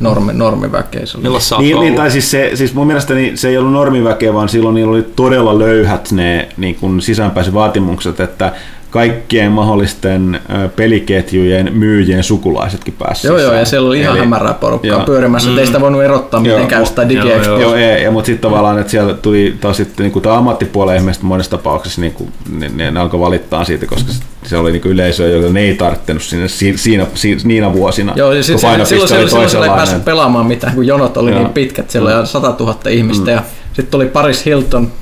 normi, 0.00 0.32
normiväkeä. 0.32 1.06
Se 1.06 1.18
oli. 1.18 1.28
Niin, 1.58 1.80
niin, 1.80 1.94
tai 1.94 2.10
siis, 2.10 2.30
se, 2.30 2.50
siis 2.54 2.74
mun 2.74 2.86
mielestäni 2.86 3.32
se 3.34 3.48
ei 3.48 3.56
ollut 3.56 3.72
normiväkeä, 3.72 4.34
vaan 4.34 4.48
silloin 4.48 4.74
niillä 4.74 4.92
oli 4.92 5.02
todella 5.02 5.58
löyhät 5.58 6.12
ne 6.12 6.48
niin 6.56 6.74
kuin 6.74 7.00
sisäänpääsyvaatimukset, 7.00 8.20
että 8.20 8.52
kaikkien 8.92 9.52
mahdollisten 9.52 10.40
peliketjujen 10.76 11.70
myyjien 11.72 12.24
sukulaisetkin 12.24 12.94
pääsivät. 12.98 13.32
Joo, 13.32 13.38
joo, 13.38 13.52
ja 13.52 13.64
siellä 13.64 13.88
oli 13.88 14.00
ihan 14.00 14.12
Eli- 14.16 14.20
hämärää 14.20 14.54
porukkaa 14.54 14.90
joo. 14.90 15.04
pyörimässä, 15.04 15.50
mm. 15.50 15.58
ei 15.58 15.66
sitä 15.66 15.80
voinut 15.80 16.02
erottaa 16.02 16.40
Joo. 16.40 16.56
mitenkään 16.56 16.86
sitä 16.86 17.02
Joo, 17.02 17.08
digi 17.08 17.46
joo. 17.46 17.60
Joo, 17.60 17.74
ei, 17.74 18.02
ja, 18.02 18.10
mutta 18.10 18.26
sitten 18.26 18.50
tavallaan, 18.50 18.78
että 18.78 18.90
siellä 18.90 19.14
tuli 19.14 19.56
taas 19.60 19.76
sitten 19.76 20.10
niin 20.12 20.22
tämä 20.22 20.36
ammattipuolen 20.36 20.96
ihmiset 20.96 21.22
monessa 21.22 21.50
tapauksessa 21.50 22.00
niin 22.00 22.12
kuin, 22.12 22.32
ne, 22.58 22.70
ne, 22.74 22.90
ne, 22.90 23.00
alkoi 23.00 23.20
valittaa 23.20 23.64
siitä, 23.64 23.86
koska 23.86 24.12
se 24.44 24.56
oli 24.56 24.72
niin 24.72 24.82
yleisö, 24.84 25.28
joka 25.28 25.52
ne 25.52 25.60
ei 25.60 25.74
tarttunut 25.74 26.22
sinne 26.22 26.48
si- 26.48 26.78
siinä, 26.78 27.06
siinä, 27.14 27.40
niinä 27.44 27.72
vuosina. 27.72 28.12
Joo, 28.16 28.32
ja 28.32 28.36
kun 28.36 28.44
sit, 28.44 28.58
se, 28.58 28.60
silloin, 28.60 28.86
silloin, 28.86 29.28
silloin 29.28 29.50
siellä 29.50 29.66
ei 29.66 29.72
päässyt 29.72 30.04
pelaamaan 30.04 30.46
mitään, 30.46 30.74
kun 30.74 30.86
jonot 30.86 31.16
oli 31.16 31.30
Joo. 31.30 31.38
niin 31.38 31.52
pitkät, 31.52 31.90
siellä 31.90 32.18
oli 32.18 32.26
100 32.26 32.54
000 32.58 32.78
ihmistä 32.90 33.30
mm. 33.30 33.32
ja 33.32 33.42
sitten 33.72 33.90
tuli 33.90 34.06
Paris 34.06 34.44
Hilton 34.44 34.92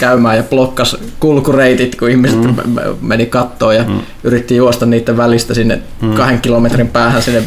käymään 0.00 0.36
ja 0.36 0.42
blokkas 0.42 0.96
kulkureitit, 1.20 1.96
kun 1.96 2.10
ihmiset 2.10 2.42
mm. 2.42 2.56
meni 3.00 3.26
kattoon 3.26 3.76
ja 3.76 3.84
mm. 3.88 4.00
yritti 4.24 4.56
juosta 4.56 4.86
niiden 4.86 5.16
välistä 5.16 5.54
sinne 5.54 5.82
mm. 6.02 6.12
kahden 6.12 6.40
kilometrin 6.40 6.88
päähän 6.88 7.22
sinne 7.22 7.42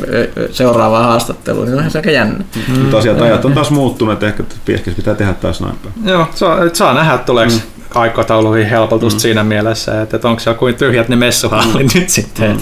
seuraavaan 0.52 1.06
haastatteluun. 1.06 1.72
Niin 1.72 1.92
se 1.92 2.00
aika 2.00 2.12
jännä. 2.12 2.44
Mm. 2.68 2.90
Tosiaan 2.90 3.22
ajat 3.22 3.46
on 3.46 3.54
taas 3.54 3.72
muuttunut, 3.72 4.14
että 4.14 4.28
ehkä 4.28 4.44
pieskis 4.66 4.96
pitää 4.96 5.16
tehdä 5.16 5.34
taas 5.34 5.62
näin 5.62 5.76
päin. 5.84 5.96
Joo, 6.06 6.28
saa, 6.36 6.58
saa 6.74 6.94
nähdä, 6.94 7.18
tuleeko 7.18 7.54
mm. 7.54 7.60
Aikatauluihin 7.96 8.70
helpotusta 8.70 9.18
mm. 9.18 9.22
siinä 9.22 9.44
mielessä, 9.44 10.02
että, 10.02 10.16
että 10.16 10.30
onko 10.30 10.40
siellä 10.40 10.60
kuin 10.60 10.76
tyhjät 10.76 11.10
ne 11.10 11.16
messuhallit 11.16 11.94
nyt 11.94 12.10
sitten. 12.10 12.52
Mm. 12.52 12.62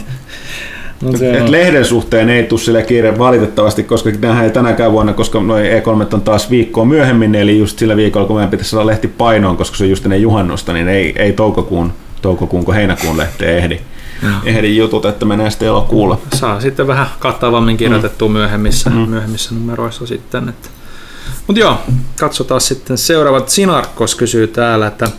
No, 1.01 1.17
se 1.17 1.33
Et 1.33 1.41
on. 1.41 1.51
lehden 1.51 1.85
suhteen 1.85 2.29
ei 2.29 2.43
tule 2.43 2.59
sille 2.59 2.83
kiire 2.83 3.17
valitettavasti, 3.17 3.83
koska 3.83 4.09
nähdään 4.09 4.43
ei 4.43 4.51
tänäkään 4.51 4.91
vuonna, 4.91 5.13
koska 5.13 5.39
noin 5.39 5.65
E3 5.65 6.13
on 6.13 6.21
taas 6.21 6.49
viikkoa 6.49 6.85
myöhemmin, 6.85 7.35
eli 7.35 7.59
just 7.59 7.79
sillä 7.79 7.95
viikolla, 7.95 8.27
kun 8.27 8.35
meidän 8.35 8.49
pitäisi 8.49 8.69
saada 8.69 8.85
lehti 8.85 9.07
painoon, 9.07 9.57
koska 9.57 9.77
se 9.77 9.83
on 9.83 9.89
just 9.89 10.05
ennen 10.05 10.21
juhannusta, 10.21 10.73
niin 10.73 10.87
ei, 10.87 11.13
ei 11.15 11.33
toukokuun, 11.33 11.93
toukokuun 12.21 12.65
kuin 12.65 12.75
heinäkuun 12.75 13.17
lehteen 13.17 13.57
ehdi, 13.57 13.79
ehdi 14.45 14.77
jutut, 14.77 15.05
että 15.05 15.25
menee 15.25 15.49
sitten 15.49 15.67
elokuulla. 15.67 16.17
saa 16.33 16.61
sitten 16.61 16.87
vähän 16.87 17.07
kattavammin 17.19 17.77
kirjoitettua 17.77 18.27
mm. 18.27 18.33
myöhemmissä, 18.33 18.89
mm. 18.89 18.95
myöhemmissä 18.95 19.55
numeroissa 19.55 20.07
sitten. 20.07 20.49
Että. 20.49 20.69
Mutta 21.47 21.59
joo, 21.59 21.77
katsotaan 22.19 22.61
sitten 22.61 22.97
seuraavat. 22.97 23.49
Sinarkos 23.49 24.15
kysyy 24.15 24.47
täällä, 24.47 24.87
että 24.87 25.09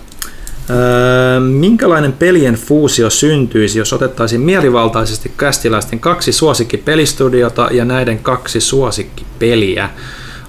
minkälainen 1.41 2.13
pelien 2.13 2.55
fuusio 2.55 3.11
syntyisi, 3.11 3.79
jos 3.79 3.93
otettaisiin 3.93 4.41
mielivaltaisesti 4.41 5.33
kästiläisten 5.37 6.01
kaksi 6.01 6.33
suosikkipelistudiota 6.33 7.69
ja 7.71 7.85
näiden 7.85 8.19
kaksi 8.19 8.61
suosikkipeliä? 8.61 9.91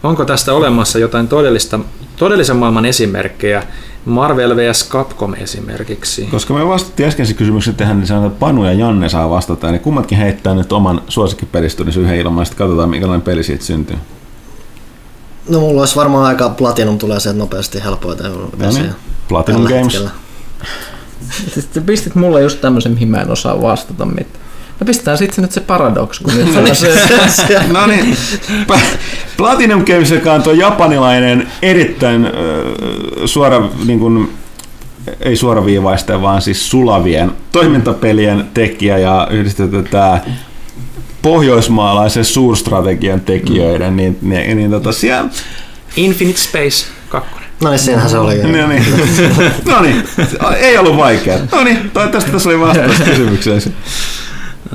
Onko 0.04 0.26
tästä 0.26 0.54
olemassa 0.54 1.00
jotain 1.00 1.28
todellista, 1.28 1.80
todellisen 2.18 2.56
maailman 2.56 2.86
esimerkkejä? 2.86 3.64
Marvel 4.06 4.56
vs. 4.56 4.90
Capcom 4.90 5.34
esimerkiksi. 5.34 6.28
Koska 6.32 6.54
me 6.54 6.68
vastattiin 6.68 7.10
äskeisen 7.10 7.36
kysymyksen 7.36 7.76
tähän, 7.76 8.00
niin 8.00 8.08
sanotaan, 8.08 8.32
että 8.32 8.40
Panu 8.40 8.66
ja 8.66 8.74
Janne 8.74 9.10
saa 9.10 9.30
vastata, 9.30 9.72
niin 9.72 9.82
kummatkin 9.82 10.18
heittää 10.18 10.56
nyt 10.56 10.72
oman 10.72 11.02
suosikkipelistudinsa 11.08 12.00
yhden 12.00 12.18
ilman, 12.18 12.46
sitten 12.46 12.58
katsotaan, 12.58 12.90
minkälainen 12.90 13.22
peli 13.22 13.44
siitä 13.44 13.64
syntyy. 13.64 13.98
No 15.50 15.60
mulla 15.60 15.82
olisi 15.82 15.96
varmaan 15.96 16.26
aika 16.26 16.50
Platinum 16.50 16.98
tulee 16.98 17.20
sieltä 17.20 17.40
nopeasti 17.40 17.84
helpoiten. 17.84 18.32
No 18.32 18.72
niin, 18.72 18.92
Platinum 19.28 19.64
Games. 19.64 19.84
hetkellä. 19.84 20.10
Sitten 21.54 21.84
pistit 21.84 22.16
mulle 22.16 22.42
just 22.42 22.62
tämmöisen, 22.62 22.92
mihin 22.92 23.08
mä 23.08 23.22
en 23.22 23.32
osaa 23.32 23.62
vastata 23.62 24.06
mitään. 24.06 24.46
No 24.80 24.86
pistetään 24.86 25.18
sitten 25.18 25.42
nyt 25.42 25.52
se 25.52 25.62
paradox, 25.62 26.20
kun 26.20 26.34
nyt 26.36 26.56
on 26.70 26.76
se, 26.76 26.94
No 27.72 27.88
niin, 27.88 28.18
Platinum 29.38 29.86
Games, 29.86 30.12
joka 30.12 30.34
on 30.34 30.44
tuo 30.44 30.54
japanilainen 30.54 31.48
erittäin 31.62 32.26
äh, 32.26 32.32
suora, 33.26 33.70
niin 33.86 34.00
kuin, 34.00 34.34
ei 35.20 35.36
suoraviivaisten, 35.36 36.22
vaan 36.22 36.42
siis 36.42 36.70
sulavien 36.70 37.32
toimintapelien 37.52 38.48
tekijä 38.54 38.98
ja 38.98 39.28
yhdistetty 39.32 39.84
tämä 39.84 40.20
pohjoismaalaisen 41.22 42.26
suurstrategian 42.26 43.22
tekijöiden, 43.22 43.98
niin, 43.98 44.18
niin, 44.22 44.58
niin 44.58 44.72
tota, 44.72 44.92
siellä, 44.92 45.30
Infinite 45.96 46.40
Space 46.40 46.86
2. 47.10 47.30
No 47.64 47.70
niin, 47.70 47.80
siinähän 47.80 48.10
se 48.10 48.18
oli. 48.18 48.38
No 48.38 48.68
niin. 48.68 48.86
no 49.66 49.82
niin, 49.82 50.04
ei 50.60 50.78
ollut 50.78 50.98
vaikea. 50.98 51.40
No 51.52 51.64
niin, 51.64 51.92
toivottavasti 51.94 52.32
tässä 52.32 52.50
oli 52.50 52.60
vastaus 52.60 53.00
kysymykseen. 53.10 53.62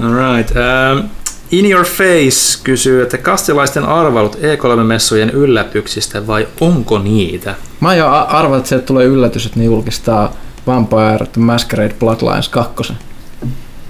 Alright. 0.03 0.51
Um, 0.51 1.09
In 1.51 1.71
Your 1.71 1.85
Face 1.87 2.61
kysyy, 2.65 3.03
että 3.03 3.19
kastilaisten 3.19 3.85
arvailut 3.85 4.35
E3-messujen 4.37 5.31
yllätyksistä 5.31 6.27
vai 6.27 6.49
onko 6.61 6.99
niitä? 6.99 7.55
Mä 7.81 7.95
jo 7.95 8.09
arvan, 8.29 8.59
että 8.59 8.69
sieltä 8.69 8.87
tulee 8.87 9.07
yllätys, 9.07 9.47
että 9.47 9.59
ne 9.59 9.65
julkistaa 9.65 10.33
Vampire 10.67 11.27
The 11.33 11.41
Masquerade 11.41 11.95
Bloodlines 12.01 12.49
2. 12.49 12.93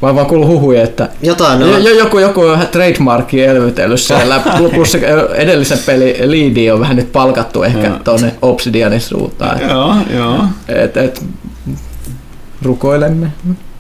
Vai 0.07 0.15
vaan 0.15 0.27
kuuluu 0.27 0.49
huhuja, 0.49 0.83
että 0.83 1.09
Jotain, 1.23 1.61
no, 1.61 1.67
jo, 1.67 1.79
jo, 1.79 1.95
joku, 1.95 2.19
joku 2.19 2.41
on 2.41 2.51
vähän 2.51 2.69
trademarkia 2.69 3.51
elvytellyt 3.51 4.01
siellä, 4.01 4.41
plus 4.75 4.93
se 4.93 5.01
edellisen 5.35 5.79
peli 5.87 6.17
Leadi 6.25 6.71
on 6.71 6.81
vähän 6.81 6.97
nyt 6.97 7.13
palkattu 7.13 7.63
ehkä 7.63 7.87
Joo. 7.87 7.99
tuonne 8.05 8.35
Obsidianin 8.43 9.01
suuntaan. 9.01 9.61
Joo, 9.61 9.95
joo. 10.17 10.45
Et, 10.69 10.97
et, 10.97 11.25
rukoilemme. 12.63 13.33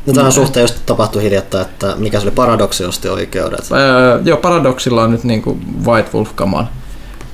no 0.07 0.13
tähän 0.13 0.33
suhteen 0.33 0.65
just 0.65 0.77
tapahtui 0.87 1.23
hiljattain, 1.23 1.67
että 1.67 1.95
mikä 1.97 2.21
se 2.21 2.27
oli 2.27 2.35
paradoksi 2.35 2.85
osti 2.85 3.09
oikeudet. 3.09 3.65
Öö, 3.73 4.21
joo, 4.25 4.37
Paradoxilla 4.37 5.03
on 5.03 5.11
nyt 5.11 5.25
niinku 5.25 5.59
White 5.87 6.11
Wolf 6.15 6.31
kaman 6.35 6.69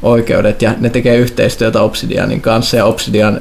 oikeudet 0.03 0.63
ja 0.63 0.75
ne 0.81 0.91
tekee 0.91 1.17
yhteistyötä 1.17 1.83
Obsidianin 1.83 2.41
kanssa 2.41 2.77
ja 2.77 2.85
Obsidian 2.85 3.41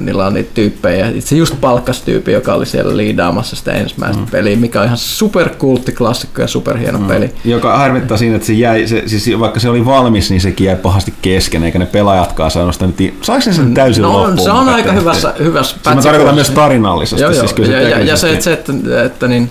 niillä 0.00 0.26
on 0.26 0.34
niitä 0.34 0.50
tyyppejä. 0.54 1.12
Se 1.18 1.36
just 1.36 1.60
palkkas 1.60 2.02
tyyppi, 2.02 2.32
joka 2.32 2.54
oli 2.54 2.66
siellä 2.66 2.96
liidaamassa 2.96 3.56
sitä 3.56 3.72
ensimmäistä 3.72 4.22
mm. 4.22 4.28
peliä, 4.30 4.56
mikä 4.56 4.80
on 4.80 4.86
ihan 4.86 4.98
superkultti 4.98 5.92
klassikko 5.92 6.42
ja 6.42 6.48
superhieno 6.48 6.98
mm. 6.98 7.06
peli. 7.06 7.30
Joka 7.44 7.78
harmittaa 7.78 8.16
siinä, 8.16 8.36
että 8.36 8.46
se 8.46 8.52
jäi, 8.52 8.86
se, 8.86 9.02
siis 9.06 9.30
vaikka 9.38 9.60
se 9.60 9.68
oli 9.68 9.84
valmis, 9.84 10.30
niin 10.30 10.40
sekin 10.40 10.64
jäi 10.64 10.76
pahasti 10.76 11.14
kesken, 11.22 11.62
eikä 11.62 11.78
ne 11.78 11.86
pelaajatkaan 11.86 12.50
saanut 12.50 12.74
sitä. 12.74 12.86
Nyt, 12.86 13.14
saako 13.22 13.42
ne 13.46 13.52
sen 13.52 13.74
täysin 13.74 14.02
no, 14.02 14.12
loppuun? 14.12 14.40
se 14.40 14.50
on 14.50 14.68
aika 14.68 14.92
hyvässä, 14.92 15.34
hyvässä 15.38 15.76
Siis 15.82 15.94
mä 15.94 16.02
tarkoitan 16.02 16.34
myös 16.34 16.50
tarinallisesti. 16.50 17.22
Joo, 17.22 17.30
joo. 17.30 17.46
Siis 17.46 17.68
ja, 17.68 17.80
ja, 17.80 17.98
ja, 17.98 18.16
se, 18.16 18.30
että, 18.30 18.44
se, 18.44 18.52
että, 18.52 18.72
että 19.04 19.28
niin, 19.28 19.50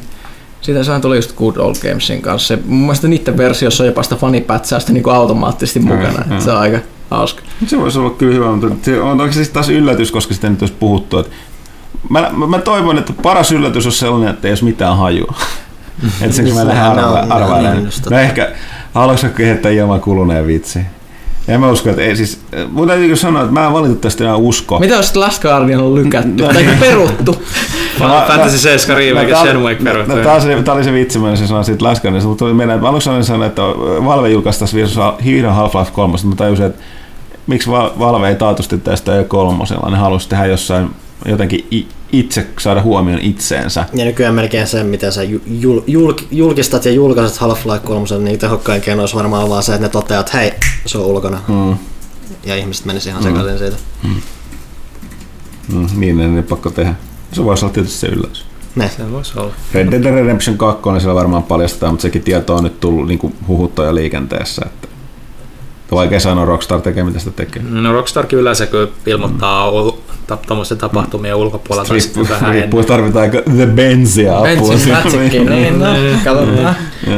siitä 0.64 0.84
sehän 0.84 1.02
tuli 1.02 1.16
just 1.16 1.36
Good 1.36 1.56
Old 1.58 1.76
Gamesin 1.82 2.22
kanssa. 2.22 2.48
Se, 2.48 2.60
mun 2.66 2.80
mielestä 2.80 3.08
niiden 3.08 3.38
versiossa 3.38 3.84
on 3.84 3.88
jopa 3.88 4.04
sitä 4.04 4.16
fanipätsäystä 4.16 4.94
niin 4.94 5.10
automaattisesti 5.10 5.80
mukana. 5.80 6.24
mm. 6.30 6.40
Se 6.40 6.52
on 6.52 6.58
aika 6.58 6.80
hauska. 7.10 7.42
Se 7.68 7.80
voisi 7.80 8.00
olla 8.00 8.10
kyllä 8.10 8.34
hyvä, 8.34 8.52
mutta 8.52 8.86
se 8.86 9.02
on 9.02 9.22
oikeasti 9.22 9.54
taas 9.54 9.70
yllätys, 9.70 10.12
koska 10.12 10.34
sitä 10.34 10.50
nyt 10.50 10.62
olisi 10.62 10.76
puhuttu. 10.80 11.20
Että 11.20 11.32
mä, 12.10 12.30
mä, 12.38 12.48
mä, 12.48 12.60
toivon, 12.60 12.98
että 12.98 13.14
paras 13.24 13.52
yllätys 13.52 13.86
on 13.86 13.92
sellainen, 13.92 14.30
että 14.30 14.48
ei 14.48 14.52
olisi 14.52 14.64
mitään 14.66 14.98
hajua. 14.98 15.34
että 16.22 16.36
sen 16.36 16.46
mä 16.46 16.56
lähden 16.56 16.72
Sehän 16.72 16.92
on- 16.92 17.00
arva, 17.00 17.26
no, 17.26 17.36
arvailemaan. 17.36 17.76
niin 17.78 17.86
just, 17.86 18.10
No 18.10 18.18
ehkä, 18.20 18.52
haluaisitko 18.94 19.38
kehittää 19.38 19.72
ilman 19.72 20.02
kuluneen 20.02 20.48
vitsi? 20.48 20.80
En 21.48 21.60
mä 21.60 21.70
usko, 21.70 21.90
että 21.90 22.02
ei 22.02 22.16
siis, 22.16 22.40
mun 22.72 22.88
täytyy 22.88 23.16
sanoa, 23.16 23.42
että 23.42 23.54
mä 23.54 23.66
en 23.66 23.74
valitettavasti 23.74 24.24
enää 24.24 24.36
usko. 24.36 24.80
Mitä 24.80 24.96
jos 24.96 25.16
Last 25.16 25.42
Guardian 25.42 25.82
on 25.82 25.96
lykätty 25.96 26.30
No 26.44 26.54
tai 26.54 26.64
niin. 26.64 26.78
peruttu? 26.78 27.44
Final 27.98 28.28
Fantasy 28.28 28.58
7 28.58 28.98
remake 28.98 29.32
tää- 29.32 29.42
Shenmue 29.42 29.76
peruttu. 29.76 30.16
No, 30.16 30.24
tää, 30.64 30.74
oli, 30.74 30.84
se 30.84 30.94
vitsi, 30.94 31.20
mä 31.20 31.36
sen 31.36 31.48
sanoin 31.48 31.66
siitä 31.66 31.86
Laskanissa, 31.86 32.30
mutta 32.30 32.40
tuli 32.46 32.54
meidän, 32.54 32.76
että 32.76 32.88
aluksi 32.90 33.10
olin 33.10 33.24
sanonut, 33.24 33.48
että 33.48 33.62
Valve 34.06 34.30
julkaistaisi 34.30 34.76
vielä 34.76 35.14
Hero 35.26 35.50
Half-Life 35.50 35.92
3, 35.92 36.12
mutta 36.12 36.28
mä 36.28 36.36
tajusin, 36.36 36.66
että 36.66 36.84
miksi 37.48 37.70
Val- 37.72 37.92
Valve 38.00 38.28
ei 38.30 38.36
taatusti 38.36 38.78
tästä 38.78 39.12
jo 39.16 39.24
kolmosella, 39.24 39.90
ne 39.90 39.98
halusi 39.98 40.30
tehdä 40.30 40.46
jossain 40.46 40.90
jotenkin 41.26 41.68
itse 42.12 42.48
saada 42.60 42.82
huomioon 42.82 43.22
itseensä. 43.22 43.86
Ja 43.94 44.06
nykyään 44.06 44.36
melkein 44.36 44.68
se, 44.68 44.84
miten 44.84 45.12
sä 45.12 45.24
jul, 45.24 45.82
jul, 45.88 46.14
julkistat 46.32 46.86
ja 46.86 46.92
julkaiset 46.92 47.38
Half-Life 47.42 47.80
3, 47.84 48.06
niin 48.24 48.40
tehokkain 48.40 48.82
keino 48.82 49.02
olisi 49.02 49.16
varmaan 49.16 49.50
vaan 49.50 49.64
se, 49.64 49.72
että 49.74 49.86
ne 49.86 49.90
toteaa, 49.90 50.20
että 50.20 50.38
hei, 50.38 50.54
se 50.86 50.98
on 50.98 51.06
ulkona. 51.06 51.40
Mm. 51.48 51.78
Ja 52.46 52.56
ihmiset 52.56 52.86
menisi 52.86 53.10
ihan 53.10 53.24
sekaisin 53.24 53.58
siitä. 53.58 53.78
Mm, 55.74 55.88
niin, 55.96 56.18
ne, 56.18 56.28
ne 56.28 56.42
pakko 56.42 56.70
tehdä. 56.70 56.96
Se 57.34 57.44
voisi 57.44 57.66
olla 57.66 57.74
tietysti 57.74 58.00
se 58.00 58.08
yllätys. 58.08 58.46
Ne. 58.76 58.90
Se 58.98 59.12
voisi 59.12 59.40
olla. 59.40 59.54
Red 59.74 59.92
Dead 59.92 60.04
Redemption 60.04 60.58
2 60.58 60.90
niin 60.90 61.02
siellä 61.02 61.16
varmaan 61.16 61.44
paljastetaan, 61.44 61.94
mutta 61.94 62.02
sekin 62.02 62.22
tieto 62.22 62.56
on 62.56 62.64
nyt 62.64 62.80
tullut 62.80 63.08
niin 63.08 63.36
huhuttua 63.48 63.86
jo 63.86 63.96
liikenteessä. 63.96 64.62
Että 64.66 64.88
vaikea 65.96 66.20
sanoa, 66.20 66.46
Rockstar 66.46 66.82
tekee 66.82 67.04
mitä 67.04 67.20
sitä 67.20 67.32
tekee. 67.32 67.64
No 67.70 67.94
Rockstarkin 67.94 68.40
yleensä 68.40 68.66
kyllä 68.66 68.88
ilmoittaa 69.06 69.72
mm. 69.72 70.38
tuommoisten 70.48 70.78
tapahtumien 70.78 71.36
ulkopuolella 71.36 71.88
tai 71.88 71.98
Riippuu, 71.98 72.24
sitten 72.24 72.40
vähän 72.40 72.56
riippuu 72.56 72.84
tarvitaanko 72.84 73.42
The 73.56 73.66
Benzia 73.66 74.38
apua. 74.38 74.70
Benzin 74.70 74.94
Magickin, 74.94 75.46
niin 75.46 75.80
no, 75.80 75.86
katsotaan. 76.24 76.76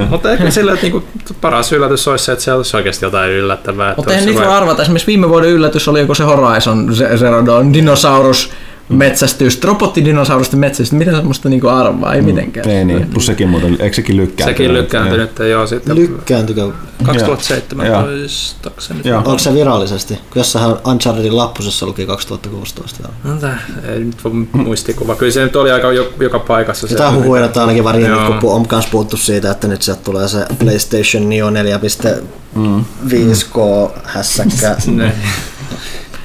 Mutta 0.10 0.32
ehkä 0.32 0.52
sillä, 0.52 0.74
että 0.74 0.84
niinku 0.86 1.04
paras 1.42 1.72
yllätys 1.72 2.08
olisi 2.08 2.26
se, 2.26 2.32
että 2.32 2.44
siellä 2.44 2.58
olisi 2.58 2.78
oikeasti 2.78 3.06
jotain 3.06 3.32
yllättävää. 3.32 3.94
Mutta 3.98 4.12
eihän 4.12 4.26
niitä 4.26 4.40
voi 4.40 4.50
arvata. 4.50 4.82
Esimerkiksi 4.82 5.08
viime 5.08 5.30
vuoden 5.30 5.50
yllätys 5.50 5.88
oli 5.88 6.00
joku 6.00 6.16
se 6.16 6.24
Horizon 6.24 6.90
Ze- 6.90 7.18
Zero 7.18 7.46
Dawn 7.46 7.74
dinosaurus 7.74 8.52
metsästys, 8.90 9.64
robottidinosaurustin 9.64 10.60
metsästys, 10.60 10.92
mitä 10.92 11.12
semmoista 11.12 11.50
niinku 11.50 11.68
arvaa, 11.68 12.14
ei 12.14 12.22
mitenkään. 12.22 12.70
Ei 12.70 12.86
niin, 12.86 13.08
plus 13.14 13.26
sekin 13.26 13.50
muuten, 13.50 13.78
eikö 13.80 13.96
sekin 13.96 14.18
lykkääntynyt? 14.18 14.58
Sekin 14.58 14.74
lykkääntynyt, 14.74 15.32
joo. 15.52 15.68
Sitten 15.68 15.96
Lykkääntykö? 15.96 16.72
2017 17.06 18.72
se 18.78 18.94
nyt 18.94 19.06
Joo. 19.06 19.18
on. 19.20 19.28
Onko 19.28 19.40
se 19.40 19.54
virallisesti? 19.54 20.20
Jossain 20.36 20.76
Unchartedin 20.88 21.38
lappusessa 21.38 21.86
luki 21.86 22.06
2016 22.06 23.00
vielä. 23.04 23.14
No 23.24 23.36
tää, 23.42 23.60
ei 23.94 24.00
nyt 24.00 24.18
muistikuva. 24.52 25.16
Kyllä 25.16 25.32
se 25.32 25.44
nyt 25.44 25.56
oli 25.56 25.72
aika 25.72 25.92
jo- 25.92 26.14
joka 26.20 26.40
paikassa. 26.40 26.88
se, 26.88 26.92
Sitä 26.92 27.08
että- 27.08 27.20
huhuja, 27.20 27.46
että 27.46 27.62
ainakin 27.62 27.84
varin, 27.84 28.06
Joo. 28.06 28.36
kun 28.42 28.54
on 28.54 28.66
myös 28.72 28.86
puhuttu 28.86 29.18
siitä, 29.18 29.52
että 29.52 29.68
nyt 29.68 29.82
sieltä 29.82 30.02
tulee 30.04 30.28
se 30.28 30.46
PlayStation 30.60 31.30
Neo 31.30 31.50
4.5K 31.50 33.92
hässäkkä. 34.04 34.76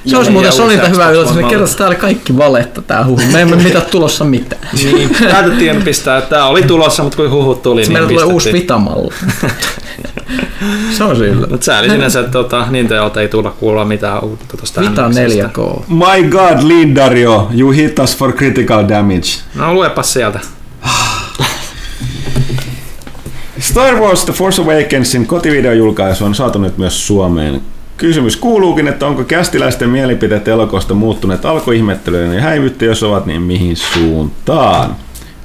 Se 0.05 0.17
olisi 0.17 0.31
muuten 0.31 0.51
Sonilta 0.51 0.89
hyvä 0.89 1.09
yllätys, 1.09 1.29
että 1.31 1.39
One 1.39 1.49
kerrot, 1.49 1.69
että 1.69 1.77
tää 1.77 1.87
oli 1.87 1.95
kaikki 1.95 2.37
valetta 2.37 2.81
tää 2.81 3.05
huhu. 3.05 3.21
Me 3.31 3.41
emme 3.41 3.55
mitä 3.55 3.81
tulossa 3.81 4.25
mitään. 4.25 4.61
Niin, 4.83 5.09
päätettiin 5.31 5.83
pistää, 5.83 6.17
että 6.17 6.29
tämä 6.29 6.45
oli 6.45 6.63
tulossa, 6.63 7.03
mutta 7.03 7.15
kun 7.17 7.31
huhut 7.31 7.61
tuli, 7.61 7.81
Niin 7.81 7.87
niin 7.87 7.93
meillä 7.93 8.09
tulee 8.09 8.25
uusi 8.25 8.53
vitamalli. 8.53 9.09
se 10.97 11.03
on 11.03 11.17
yllätys. 11.17 11.49
Mutta 11.49 11.65
sääli 11.65 11.89
sinänsä, 11.89 12.19
että 12.19 12.31
tota, 12.31 12.65
Nintenolta 12.69 13.21
ei 13.21 13.27
tulla 13.27 13.51
kuulla 13.51 13.85
mitään 13.85 14.23
uutta 14.23 14.57
tuosta 14.57 14.81
Vita 14.81 15.09
NX:stä. 15.09 15.47
4K. 15.47 15.83
My 15.87 16.29
god, 16.29 16.63
Lindario, 16.63 17.49
you 17.57 17.71
hit 17.71 17.99
us 17.99 18.17
for 18.17 18.33
critical 18.33 18.89
damage. 18.89 19.27
No 19.55 19.73
luepas 19.73 20.13
sieltä. 20.13 20.39
Star 23.59 23.95
Wars 23.95 24.25
The 24.25 24.33
Force 24.33 24.61
Awakensin 24.61 25.27
kotivideojulkaisu 25.27 26.25
on 26.25 26.35
saatu 26.35 26.59
nyt 26.59 26.77
myös 26.77 27.07
Suomeen. 27.07 27.61
Kysymys 28.01 28.37
kuuluukin, 28.37 28.87
että 28.87 29.07
onko 29.07 29.23
kästiläisten 29.23 29.89
mielipiteet 29.89 30.47
elokuvasta 30.47 30.93
muuttuneet 30.93 31.45
alkuihmettelyyn 31.45 32.33
ja 32.33 32.41
häivytty, 32.41 32.85
jos 32.85 33.03
ovat, 33.03 33.25
niin 33.25 33.41
mihin 33.41 33.77
suuntaan? 33.77 34.95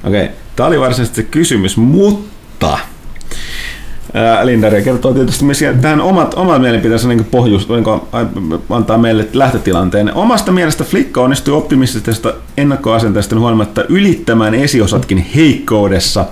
Okei, 0.05 0.25
okay, 0.25 0.35
tämä 0.57 0.67
oli 0.67 0.81
varsinaisesti 0.81 1.23
se 1.23 1.29
kysymys, 1.31 1.77
mutta 1.77 2.79
Ää, 4.15 4.47
Lindari 4.47 4.83
kertoo 4.83 5.15
tietysti 5.15 5.45
myös 5.45 5.65
tähän 5.81 6.01
omat, 6.01 6.35
omat 6.35 6.61
mielipiteensä 6.63 7.09
niin 7.09 7.25
pohjus, 7.25 7.69
niin 7.69 7.85
antaa 8.71 8.99
meille 8.99 9.29
lähtötilanteen. 9.33 10.15
Omasta 10.15 10.53
mielestä 10.53 10.85
Flikka 10.85 11.21
onnistui 11.21 11.55
optimistisesta 11.55 12.35
ennakkoasenteesta 12.57 13.39
huolimatta 13.39 13.85
ylittämään 13.89 14.55
esiosatkin 14.55 15.27
heikkoudessa, 15.35 16.25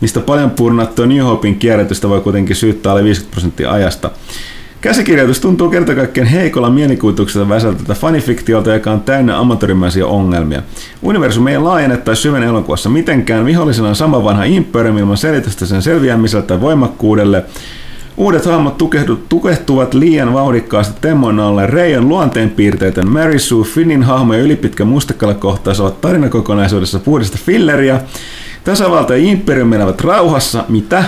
mistä 0.00 0.20
paljon 0.20 0.50
purnattua 0.50 1.06
New 1.06 1.24
Hopein 1.24 1.56
kierrätystä 1.56 2.08
voi 2.08 2.20
kuitenkin 2.20 2.56
syyttää 2.56 2.92
alle 2.92 3.04
50 3.04 3.34
prosenttia 3.34 3.70
ajasta. 3.70 4.10
Käsikirjoitus 4.84 5.40
tuntuu 5.40 5.70
kerta 5.70 5.94
kaikkiaan 5.94 6.28
heikolla 6.28 6.70
mielikuvituksella 6.70 7.48
väsältältä 7.48 7.94
fanifiktiolta, 7.94 8.72
joka 8.72 8.90
on 8.90 9.00
täynnä 9.00 9.38
amatöörimäisiä 9.38 10.06
ongelmia. 10.06 10.62
Universumi 11.02 11.50
ei 11.50 11.58
laajene 11.58 11.96
tai 11.96 12.16
syvene 12.16 12.46
elokuvassa 12.46 12.88
mitenkään. 12.88 13.46
Vihollisena 13.46 13.88
on 13.88 13.96
sama 13.96 14.24
vanha 14.24 14.44
Imperium 14.44 14.98
ilman 14.98 15.16
selitystä 15.16 15.66
sen 15.66 15.82
selviämiselle 15.82 16.44
tai 16.44 16.60
voimakkuudelle. 16.60 17.44
Uudet 18.16 18.46
hahmot 18.46 18.78
tukehtuvat 19.28 19.94
liian 19.94 20.32
vauhdikkaasti 20.32 21.00
temmoina 21.00 21.46
ollen 21.46 21.68
Reijan 21.68 22.08
luonteenpiirteetön 22.08 23.08
Mary 23.08 23.38
Sue 23.38 23.64
Finnin 23.64 24.02
hahmo 24.02 24.34
ja 24.34 24.42
ylipitkä 24.42 24.84
mustekalakohtaus 24.84 25.80
ovat 25.80 26.00
tarinakokonaisuudessa 26.00 26.98
puhdista 26.98 27.38
filleriä. 27.46 28.00
Tasavalta 28.64 29.16
ja 29.16 29.24
Imperium 29.30 29.72
elävät 29.72 30.00
rauhassa, 30.00 30.64
mitä? 30.68 31.04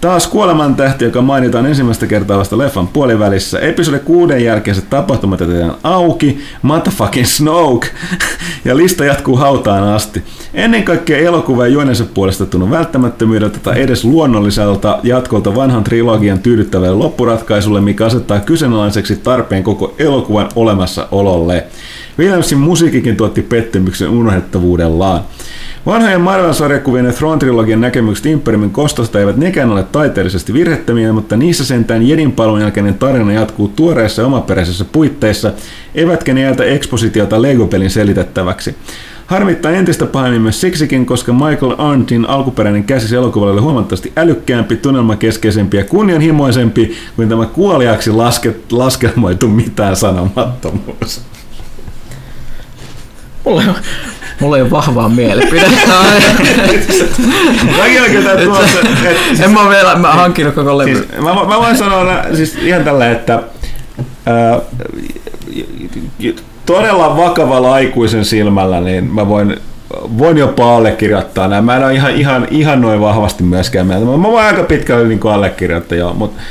Taas 0.00 0.26
kuolemantähti, 0.26 1.04
joka 1.04 1.22
mainitaan 1.22 1.66
ensimmäistä 1.66 2.06
kertaa 2.06 2.38
vasta 2.38 2.58
leffan 2.58 2.88
puolivälissä. 2.88 3.58
Episode 3.58 3.98
kuuden 3.98 4.44
jälkeiset 4.44 4.90
tapahtumat 4.90 5.40
jätetään 5.40 5.74
auki. 5.82 6.40
Motherfucking 6.62 7.26
Snoke. 7.26 7.88
ja 8.64 8.76
lista 8.76 9.04
jatkuu 9.04 9.36
hautaan 9.36 9.84
asti. 9.84 10.22
Ennen 10.54 10.82
kaikkea 10.82 11.18
elokuva 11.18 11.66
ja 11.66 11.72
juonensa 11.72 12.04
puolesta 12.14 12.46
tunnu 12.46 12.70
välttämättömyydeltä 12.70 13.58
tai 13.58 13.82
edes 13.82 14.04
luonnolliselta 14.04 14.98
jatkolta 15.02 15.54
vanhan 15.54 15.84
trilogian 15.84 16.38
tyydyttävälle 16.38 16.94
loppuratkaisulle, 16.94 17.80
mikä 17.80 18.06
asettaa 18.06 18.40
kyseenalaiseksi 18.40 19.16
tarpeen 19.16 19.62
koko 19.62 19.94
elokuvan 19.98 20.48
olemassaololle. 20.56 21.66
Williamsin 22.18 22.58
musiikikin 22.58 23.16
tuotti 23.16 23.42
pettymyksen 23.42 24.08
unohdettavuudellaan. 24.08 25.20
Vanhojen 25.86 26.20
Marvel-sarjakuvien 26.20 27.06
ja 27.06 27.12
Thrawn-trilogian 27.12 27.80
näkemykset 27.80 28.26
Imperiumin 28.26 28.70
kostosta 28.70 29.20
eivät 29.20 29.36
nekään 29.36 29.70
ole 29.70 29.82
taiteellisesti 29.82 30.52
virhettömiä, 30.52 31.12
mutta 31.12 31.36
niissä 31.36 31.64
sentään 31.64 32.08
Jedin 32.08 32.32
palun 32.32 32.60
jälkeinen 32.60 32.94
tarina 32.94 33.32
jatkuu 33.32 33.68
tuoreissa 33.68 34.22
ja 34.22 34.26
omaperäisissä 34.26 34.84
puitteissa, 34.84 35.52
eivätkä 35.94 36.34
ne 36.34 36.40
jätä 36.40 36.64
ekspositiota 36.64 37.42
Lego-pelin 37.42 37.90
selitettäväksi. 37.90 38.74
Harmittaa 39.26 39.72
entistä 39.72 40.06
pahemmin 40.06 40.42
myös 40.42 40.60
siksikin, 40.60 41.06
koska 41.06 41.32
Michael 41.32 41.74
Arndtin 41.78 42.28
alkuperäinen 42.28 42.84
käsis 42.84 43.12
elokuvalle 43.12 43.52
oli 43.52 43.60
huomattavasti 43.60 44.12
älykkäämpi, 44.16 44.76
tunnelmakeskeisempi 44.76 45.76
ja 45.76 45.84
kunnianhimoisempi 45.84 46.96
kuin 47.16 47.28
tämä 47.28 47.46
kuoliaksi 47.46 48.10
laske, 48.10 48.54
laskelmoitu 48.70 49.48
mitään 49.48 49.96
sanomattomuus. 49.96 51.20
Mulla 53.48 53.62
ei, 53.62 53.68
mulla 54.40 54.56
ei 54.56 54.62
ole 54.62 54.70
vahvaa 54.70 55.08
mielipidettä. 55.08 55.92
Mäkin 57.78 58.02
oikein 58.02 58.24
tää 58.24 58.36
tuossa, 58.36 58.80
että 58.80 59.44
en 59.44 59.50
mä 59.50 59.68
vielä 59.68 59.94
mä 59.94 60.12
hankkinut 60.12 60.54
koko 60.54 60.78
levy. 60.78 60.94
Siis, 60.94 61.22
mä, 61.22 61.34
mä 61.34 61.58
voin 61.58 61.76
sanoa 61.76 62.22
siis 62.34 62.56
ihan 62.62 62.84
tällä, 62.84 63.10
että 63.10 63.42
ää, 64.26 64.60
todella 66.66 67.16
vakavalla 67.16 67.74
aikuisen 67.74 68.24
silmällä, 68.24 68.80
niin 68.80 69.04
mä 69.04 69.28
voin, 69.28 69.56
voin 70.18 70.38
jopa 70.38 70.76
allekirjoittaa 70.76 71.48
nämä. 71.48 71.62
Mä 71.62 71.76
en 71.76 71.84
ole 71.84 71.94
ihan, 71.94 72.12
ihan, 72.12 72.46
ihan 72.50 72.80
noin 72.80 73.00
vahvasti 73.00 73.42
myöskään 73.42 73.86
mieltä. 73.86 74.04
Mä, 74.04 74.16
mä 74.16 74.28
voin 74.28 74.46
aika 74.46 74.62
pitkälle 74.62 75.08
niin 75.08 75.20
allekirjoittaa, 75.32 75.98
joo, 75.98 76.14
mutta 76.14 76.42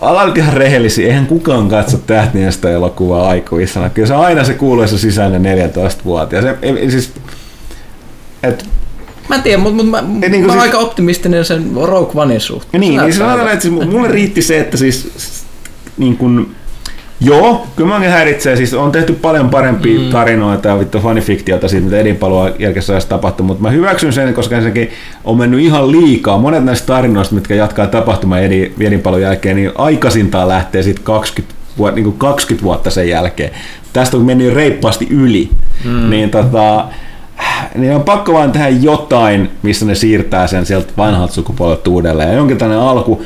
Ollaan 0.00 0.26
nyt 0.28 0.38
ihan 0.38 0.52
rehellisiä, 0.54 1.06
eihän 1.06 1.26
kukaan 1.26 1.68
katso 1.68 1.98
tähtien 1.98 2.52
sitä 2.52 2.70
elokuvaa 2.70 3.28
aikuisena. 3.28 3.90
Kyllä 3.90 4.08
se 4.08 4.14
on 4.14 4.24
aina 4.24 4.44
se 4.44 4.54
kuuluisa 4.54 4.98
sisäinen 4.98 5.42
14-vuotias. 5.42 6.44
Se, 6.44 6.56
ei- 6.62 6.90
siis, 6.90 7.12
et, 8.42 8.64
Mä 9.28 9.34
en 9.36 9.42
tiedä, 9.42 9.58
mutta 9.58 9.76
mut 9.76 9.90
mä, 9.90 10.02
niin 10.02 10.30
mä 10.30 10.36
oon 10.36 10.50
siis- 10.52 10.62
aika 10.62 10.78
optimistinen 10.78 11.44
sen 11.44 11.70
Rogue 11.82 12.22
Onein 12.22 12.40
suhteen. 12.40 12.80
Niin, 12.80 12.90
niin 12.90 12.96
näyttää 12.96 13.18
sanotaan, 13.18 13.38
hyvältä. 13.40 13.52
että 13.52 13.68
siis 13.68 13.90
mulle 13.92 14.08
riitti 14.08 14.42
se, 14.42 14.60
että 14.60 14.76
siis 14.76 15.08
niin 15.98 16.16
kun, 16.16 16.55
joo, 17.20 17.66
kyllä 17.76 17.90
mäkin 17.90 18.10
häiritsee, 18.10 18.56
siis 18.56 18.74
on 18.74 18.92
tehty 18.92 19.12
paljon 19.12 19.50
parempia 19.50 20.00
mm. 20.00 20.10
tarinoita 20.10 20.68
ja 20.68 20.78
vittu 20.78 21.00
fanifiktiota 21.00 21.68
siitä, 21.68 21.84
mitä 21.84 21.98
Edinpalua 21.98 22.50
jälkeisessä 22.58 23.08
tapahtui, 23.08 23.46
mutta 23.46 23.62
mä 23.62 23.70
hyväksyn 23.70 24.12
sen, 24.12 24.34
koska 24.34 24.60
sekin 24.60 24.90
on 25.24 25.36
mennyt 25.36 25.60
ihan 25.60 25.92
liikaa. 25.92 26.38
Monet 26.38 26.64
näistä 26.64 26.86
tarinoista, 26.86 27.34
mitkä 27.34 27.54
jatkaa 27.54 27.86
tapahtumaa 27.86 28.38
Edin, 28.38 28.74
Edinpalun 28.80 29.22
jälkeen, 29.22 29.56
niin 29.56 29.72
aikaisintaan 29.78 30.48
lähtee 30.48 30.82
sitten 30.82 31.04
20 31.04 31.56
vuotta, 31.78 31.94
niin 31.94 32.04
kuin 32.04 32.18
20 32.18 32.64
vuotta 32.64 32.90
sen 32.90 33.08
jälkeen. 33.08 33.50
Tästä 33.92 34.16
on 34.16 34.24
mennyt 34.24 34.54
reippaasti 34.54 35.06
yli. 35.10 35.50
Mm. 35.84 36.10
Niin 36.10 36.30
tota, 36.30 36.84
niin 37.74 37.94
on 37.94 38.02
pakko 38.02 38.32
vaan 38.32 38.52
tehdä 38.52 38.68
jotain, 38.68 39.50
missä 39.62 39.86
ne 39.86 39.94
siirtää 39.94 40.46
sen 40.46 40.66
sieltä 40.66 40.92
vanhalta 40.96 41.34
sukupolvelta 41.34 41.90
uudelleen. 41.90 42.28
Ja 42.28 42.34
jonkin 42.34 42.58
tällainen 42.58 42.88
alku. 42.88 43.24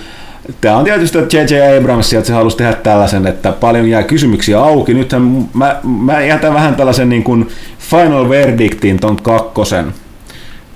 Tämä 0.61 0.77
on 0.77 0.85
tietysti 0.85 1.19
että 1.19 1.37
J.J. 1.37 1.79
Abrams 1.79 2.11
sieltä 2.11 2.27
se 2.27 2.33
halusi 2.33 2.57
tehdä 2.57 2.73
tällaisen, 2.73 3.27
että 3.27 3.53
paljon 3.53 3.89
jää 3.89 4.03
kysymyksiä 4.03 4.61
auki. 4.61 4.95
Nythän 4.95 5.49
mä, 5.55 5.81
mä 5.83 6.21
jätän 6.21 6.55
vähän 6.55 6.75
tällaisen 6.75 7.09
niin 7.09 7.25
kuin 7.25 7.49
final 7.79 8.29
verdictin 8.29 9.01
ton 9.01 9.17
kakkosen 9.17 9.95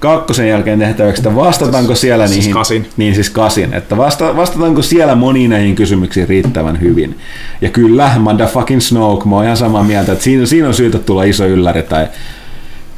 kakkosen 0.04 0.48
jälkeen 0.48 0.78
tehtäväksi, 0.78 1.20
että 1.20 1.34
vastataanko 1.36 1.94
siellä 1.94 2.26
Siis 2.26 2.38
niihin... 2.38 2.52
kasin. 2.54 2.86
Niin 2.96 3.14
siis 3.14 3.30
kasin, 3.30 3.74
että 3.74 3.96
vasta, 3.96 4.36
vastataanko 4.36 4.82
siellä 4.82 5.14
moniin 5.14 5.50
näihin 5.50 5.74
kysymyksiin 5.74 6.28
riittävän 6.28 6.80
hyvin. 6.80 7.18
Ja 7.60 7.70
kyllä, 7.70 8.10
motherfucking 8.18 8.80
Snoke, 8.80 9.28
mä 9.28 9.36
oon 9.36 9.44
ihan 9.44 9.56
samaa 9.56 9.84
mieltä, 9.84 10.12
että 10.12 10.24
siinä, 10.24 10.46
siinä 10.46 10.68
on 10.68 10.74
syytä 10.74 10.98
tulla 10.98 11.24
iso 11.24 11.46
ylläri 11.46 11.82
tai 11.82 12.06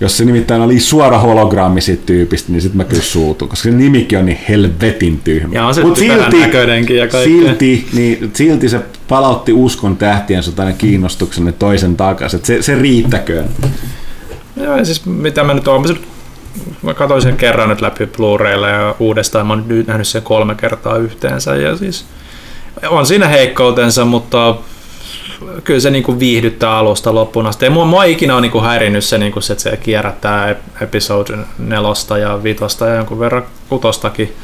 jos 0.01 0.17
se 0.17 0.25
nimittäin 0.25 0.63
oli 0.63 0.81
suora 0.81 1.19
hologrammi 1.19 1.81
siitä 1.81 2.03
tyypistä, 2.07 2.53
niin 2.53 2.63
sitten 2.63 2.77
mä 2.77 2.85
kyllä 2.85 3.03
suutun, 3.03 3.49
koska 3.49 3.71
se 3.71 3.77
nimikin 3.77 4.19
on 4.19 4.27
niin 4.27 4.41
helvetin 4.49 5.21
tyhmä. 5.25 5.55
Ja 5.55 5.67
on 5.67 5.75
se 5.75 5.83
Mut 5.83 5.99
näköinenkin 6.41 6.97
ja 6.97 7.11
silti, 7.25 7.89
niin, 7.93 8.31
silti 8.35 8.69
se 8.69 8.81
palautti 9.09 9.53
uskon 9.53 9.97
tähtien 9.97 10.43
sotaan 10.43 10.69
ja 10.69 10.75
kiinnostuksen 10.75 11.45
ne 11.45 11.53
toisen 11.53 11.97
takaisin. 11.97 12.41
Se, 12.43 12.63
se 12.63 12.75
riittäköön. 12.75 13.49
Joo, 14.57 14.77
ja 14.77 14.85
siis 14.85 15.07
mitä 15.07 15.45
mä 15.45 15.55
nyt 15.55 15.69
oon, 15.69 15.85
mä, 16.83 16.95
katsoin 16.95 17.23
sen 17.23 17.37
kerran 17.37 17.69
nyt 17.69 17.81
läpi 17.81 18.07
Blu-raylla 18.07 18.69
ja 18.69 18.95
uudestaan 18.99 19.47
mä 19.47 19.53
oon 19.53 19.65
nyt 19.67 19.87
nähnyt 19.87 20.09
sen 20.09 20.23
kolme 20.23 20.55
kertaa 20.55 20.97
yhteensä 20.97 21.57
ja 21.57 21.77
siis 21.77 22.05
on 22.89 23.07
siinä 23.07 23.29
heikkoutensa, 23.29 24.05
mutta 24.05 24.57
kyllä 25.65 25.81
se 25.81 25.91
niinku 25.91 26.19
viihdyttää 26.19 26.77
alusta 26.77 27.15
loppuun 27.15 27.47
asti. 27.47 27.65
Ei 27.65 27.71
mua, 27.71 27.85
mua 27.85 28.05
ikinä 28.05 28.35
ole 28.35 28.41
niinku 28.41 28.61
häirinnyt 28.61 29.05
se, 29.05 29.19
niinku 29.19 29.41
se, 29.41 29.53
että 29.53 29.63
se 29.63 29.77
kierrättää 29.77 30.51
ep- 30.51 30.83
episode 30.83 31.39
nelosta 31.59 32.19
ja 32.19 32.43
vitosta 32.43 32.87
ja 32.87 32.95
jonkun 32.95 33.19
verran 33.19 33.47
kutostakin. 33.69 34.37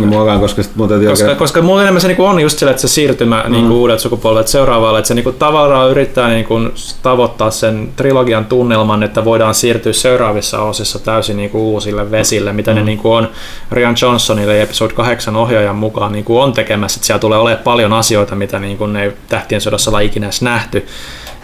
No 0.00 0.06
muokaan, 0.06 0.40
koska 0.40 0.62
sit 0.62 0.76
mun 0.76 0.88
täytyy 0.88 1.08
Koska, 1.08 1.24
oikein... 1.24 1.38
koska 1.38 1.62
mulla 1.62 1.82
enemmän 1.82 2.00
se 2.00 2.08
niinku 2.08 2.24
on 2.24 2.40
just 2.40 2.58
sillä, 2.58 2.70
että 2.70 2.80
se 2.80 2.88
siirtymä 2.88 3.42
mm. 3.46 3.52
niinku 3.52 3.80
uudet 3.80 4.00
sukupolvet 4.00 4.48
seuraavalle, 4.48 4.98
että 4.98 5.08
se 5.08 5.14
niinku 5.14 5.32
tavallaan 5.32 5.90
yrittää 5.90 6.28
niinku 6.28 6.54
tavoittaa 7.02 7.50
sen 7.50 7.88
trilogian 7.96 8.44
tunnelman, 8.44 9.02
että 9.02 9.24
voidaan 9.24 9.54
siirtyä 9.54 9.92
seuraavissa 9.92 10.62
osissa 10.62 10.98
täysin 10.98 11.36
niinku 11.36 11.72
uusille 11.72 12.10
vesille, 12.10 12.52
mitä 12.52 12.70
mm. 12.70 12.74
ne 12.74 12.84
niinku 12.84 13.12
on 13.12 13.28
Rian 13.70 13.96
Johnsonille 14.02 14.56
ja 14.56 14.62
Episode 14.62 14.94
8 14.94 15.36
ohjaajan 15.36 15.76
mukaan 15.76 16.12
niinku 16.12 16.40
on 16.40 16.52
tekemässä, 16.52 16.98
että 16.98 17.06
siellä 17.06 17.20
tulee 17.20 17.38
olemaan 17.38 17.64
paljon 17.64 17.92
asioita, 17.92 18.34
mitä 18.34 18.58
niinku 18.58 18.86
ne 18.86 19.02
ei 19.02 19.12
tähtien 19.28 19.60
sodassa 19.60 19.90
olla 19.90 20.00
ikinä 20.00 20.26
edes 20.26 20.42
nähty 20.42 20.86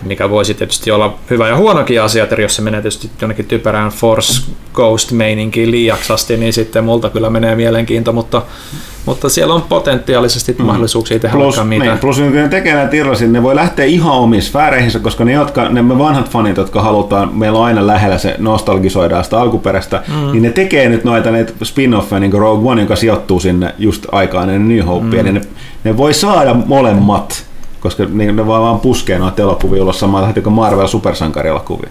mikä 0.04 0.30
voisi 0.30 0.54
tietysti 0.54 0.90
olla 0.90 1.18
hyvä 1.30 1.48
ja 1.48 1.56
huonokin 1.56 2.02
asia, 2.02 2.22
että 2.22 2.42
jos 2.42 2.56
se 2.56 2.62
menee 2.62 2.82
tietysti 2.82 3.10
jonnekin 3.20 3.44
typerään 3.44 3.90
Force 3.90 4.42
Ghost-meininkiin 4.74 5.70
liiaksi 5.70 6.12
asti, 6.12 6.36
niin 6.36 6.52
sitten 6.52 6.84
multa 6.84 7.10
kyllä 7.10 7.30
menee 7.30 7.56
mielenkiinto, 7.56 8.12
mutta, 8.12 8.42
mutta 9.06 9.28
siellä 9.28 9.54
on 9.54 9.62
potentiaalisesti 9.62 10.56
mm. 10.58 10.64
mahdollisuuksia 10.64 11.18
tehdä 11.18 11.36
Plus, 11.36 11.56
vaikka 11.56 11.68
mitä. 11.68 11.84
niin, 11.84 11.98
plus 11.98 12.16
kun 12.16 12.32
ne 12.32 12.48
tekee 12.48 12.74
näitä 12.74 12.96
irrallisia, 12.96 13.28
ne 13.28 13.42
voi 13.42 13.54
lähteä 13.54 13.84
ihan 13.84 14.12
omiin 14.12 14.42
sfääreihinsä, 14.42 14.98
koska 14.98 15.24
ne, 15.24 15.32
jotka, 15.32 15.68
ne 15.68 15.82
me 15.82 15.98
vanhat 15.98 16.30
fanit, 16.30 16.56
jotka 16.56 16.82
halutaan, 16.82 17.34
meillä 17.34 17.58
on 17.58 17.64
aina 17.64 17.86
lähellä 17.86 18.18
se 18.18 18.36
nostalgisoidaan 18.38 19.24
sitä 19.24 19.40
alkuperäistä, 19.40 20.02
mm. 20.08 20.32
niin 20.32 20.42
ne 20.42 20.50
tekee 20.50 20.88
nyt 20.88 21.04
noita 21.04 21.30
näitä 21.30 21.52
spin-offeja, 21.64 22.20
niin 22.20 22.30
kuin 22.30 22.40
Rogue 22.40 22.72
One, 22.72 22.82
joka 22.82 22.96
sijoittuu 22.96 23.40
sinne 23.40 23.74
just 23.78 24.06
aikaan 24.12 24.50
ennen 24.50 24.76
New 24.76 24.86
Hopea, 24.86 25.22
mm. 25.22 25.24
niin 25.24 25.34
ne, 25.34 25.40
ne 25.84 25.96
voi 25.96 26.14
saada 26.14 26.54
molemmat, 26.54 27.51
koska 27.82 28.04
ne, 28.08 28.32
ne 28.32 28.46
vaan, 28.46 28.62
vaan 28.62 28.80
puskee 28.80 29.18
noita 29.18 29.42
elokuvia 29.42 29.82
ulos 29.82 30.00
samalla 30.00 30.26
tahtia 30.26 30.42
kuin 30.42 30.52
Marvel 30.52 30.86
supersankarielokuvia. 30.86 31.90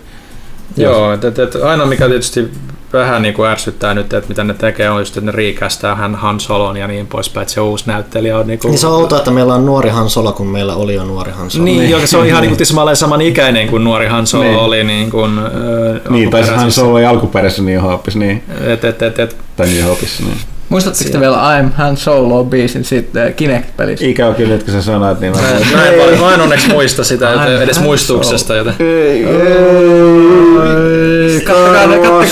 Joo, 0.77 1.13
että 1.13 1.27
et, 1.27 1.39
et 1.39 1.55
aina 1.55 1.85
mikä 1.85 2.07
tietysti 2.07 2.51
vähän 2.93 3.21
niin 3.21 3.33
kuin 3.33 3.49
ärsyttää 3.49 3.93
nyt, 3.93 4.13
että 4.13 4.29
mitä 4.29 4.43
ne 4.43 4.53
tekee, 4.53 4.89
on 4.89 4.99
just, 5.01 5.17
että 5.17 5.31
ne 5.31 5.37
riikästää 5.37 5.95
hän 5.95 6.15
Han 6.15 6.39
Solon 6.39 6.77
ja 6.77 6.87
niin 6.87 7.07
poispäin, 7.07 7.41
että 7.41 7.53
se 7.53 7.61
uusi 7.61 7.83
näyttelijä 7.87 8.37
on 8.37 8.47
niin 8.47 8.59
kuin... 8.59 8.69
Niin 8.71 8.79
se 8.79 8.87
on 8.87 8.93
outoa, 8.93 9.17
että 9.17 9.31
meillä 9.31 9.53
on 9.55 9.65
nuori 9.65 9.89
Han 9.89 10.09
Solo, 10.09 10.33
kun 10.33 10.47
meillä 10.47 10.75
oli 10.75 10.93
jo 10.93 11.03
nuori 11.05 11.31
Han 11.31 11.51
Solo. 11.51 11.63
Niin, 11.63 11.89
joka 11.89 12.07
se 12.07 12.17
on 12.17 12.25
ihan 12.25 12.41
niin 12.41 12.49
kuin 12.49 12.57
tismalleen 12.57 12.97
saman 12.97 13.21
ikäinen 13.21 13.67
kuin 13.67 13.83
nuori 13.83 14.07
Han 14.07 14.27
Solo 14.27 14.43
Niin. 14.43 14.57
oli 14.57 14.83
niin 14.83 15.11
kuin, 15.11 15.39
ö, 15.39 15.99
Niin, 16.09 16.29
tai 16.29 16.43
se 16.43 16.51
Han. 16.51 16.71
Solo 16.71 16.99
ei 16.99 17.05
alkuperäisessä 17.05 17.63
New 17.63 17.81
Hopeissa, 17.81 18.19
niin, 18.19 18.43
Et, 18.67 18.85
et, 18.85 19.01
et, 19.01 19.19
et, 19.19 19.37
tai 19.57 19.67
New 19.67 19.83
Hopeissa, 19.83 20.23
niin. 20.23 20.37
Muistatteko 20.71 21.09
te 21.09 21.19
vielä 21.19 21.37
I'm 21.37 21.69
Han 21.73 21.97
Solo 21.97 22.43
biisin 22.43 22.85
sitten 22.85 23.33
Kinect-pelissä? 23.33 24.05
Ikävä 24.05 24.33
kyllä, 24.33 24.53
että 24.55 24.65
kun 24.65 24.73
sä 24.73 24.81
sanoit, 24.81 25.19
niin 25.19 25.35
mä 25.35 25.41
Mä 25.41 25.49
en, 25.49 25.67
mä 25.73 25.85
en, 25.85 25.99
paljon- 25.99 26.19
mä 26.19 26.33
en 26.33 26.41
onneksi 26.41 26.69
muista 26.69 27.03
sitä 27.03 27.45
edes 27.63 27.77
ai, 27.77 27.83
muistuksesta, 27.83 28.55
joten 28.55 28.73
Ei, 28.79 29.25
Ei, 29.25 31.41
Kattokaa. 31.41 32.23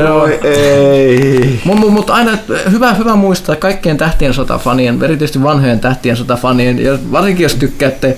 Joo. 0.00 0.20
Voi 0.20 0.38
ei. 0.42 1.60
Mutta 1.64 1.86
mut 1.86 2.10
aina 2.10 2.38
hyvä, 2.70 2.94
hyvä 2.94 3.16
muistaa 3.16 3.56
kaikkien 3.56 3.96
tähtien 3.96 4.34
sotafanien, 4.34 5.02
erityisesti 5.02 5.42
vanhojen 5.42 5.80
tähtien 5.80 6.16
sotafanien, 6.16 6.84
ja 6.84 6.98
varsinkin 7.12 7.42
jos 7.42 7.54
tykkäätte 7.54 8.16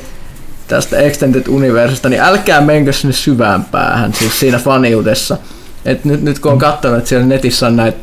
tästä 0.68 0.98
Extended 0.98 1.42
Universesta, 1.48 2.08
niin 2.08 2.22
älkää 2.22 2.60
menkö 2.60 2.92
sinne 2.92 3.14
syvään 3.14 3.64
päähän, 3.64 4.14
siis 4.14 4.40
siinä 4.40 4.58
faniudessa. 4.58 5.36
Et 5.84 6.04
nyt, 6.04 6.22
nyt 6.22 6.38
kun 6.38 6.52
on 6.52 6.58
katsonut, 6.58 6.98
että 6.98 7.08
siellä 7.08 7.26
netissä 7.26 7.66
on 7.66 7.76
näitä 7.76 7.98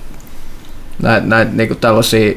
näit, 1.04 1.26
näit, 1.26 1.54
niinku 1.54 1.76
tällaisia 1.76 2.34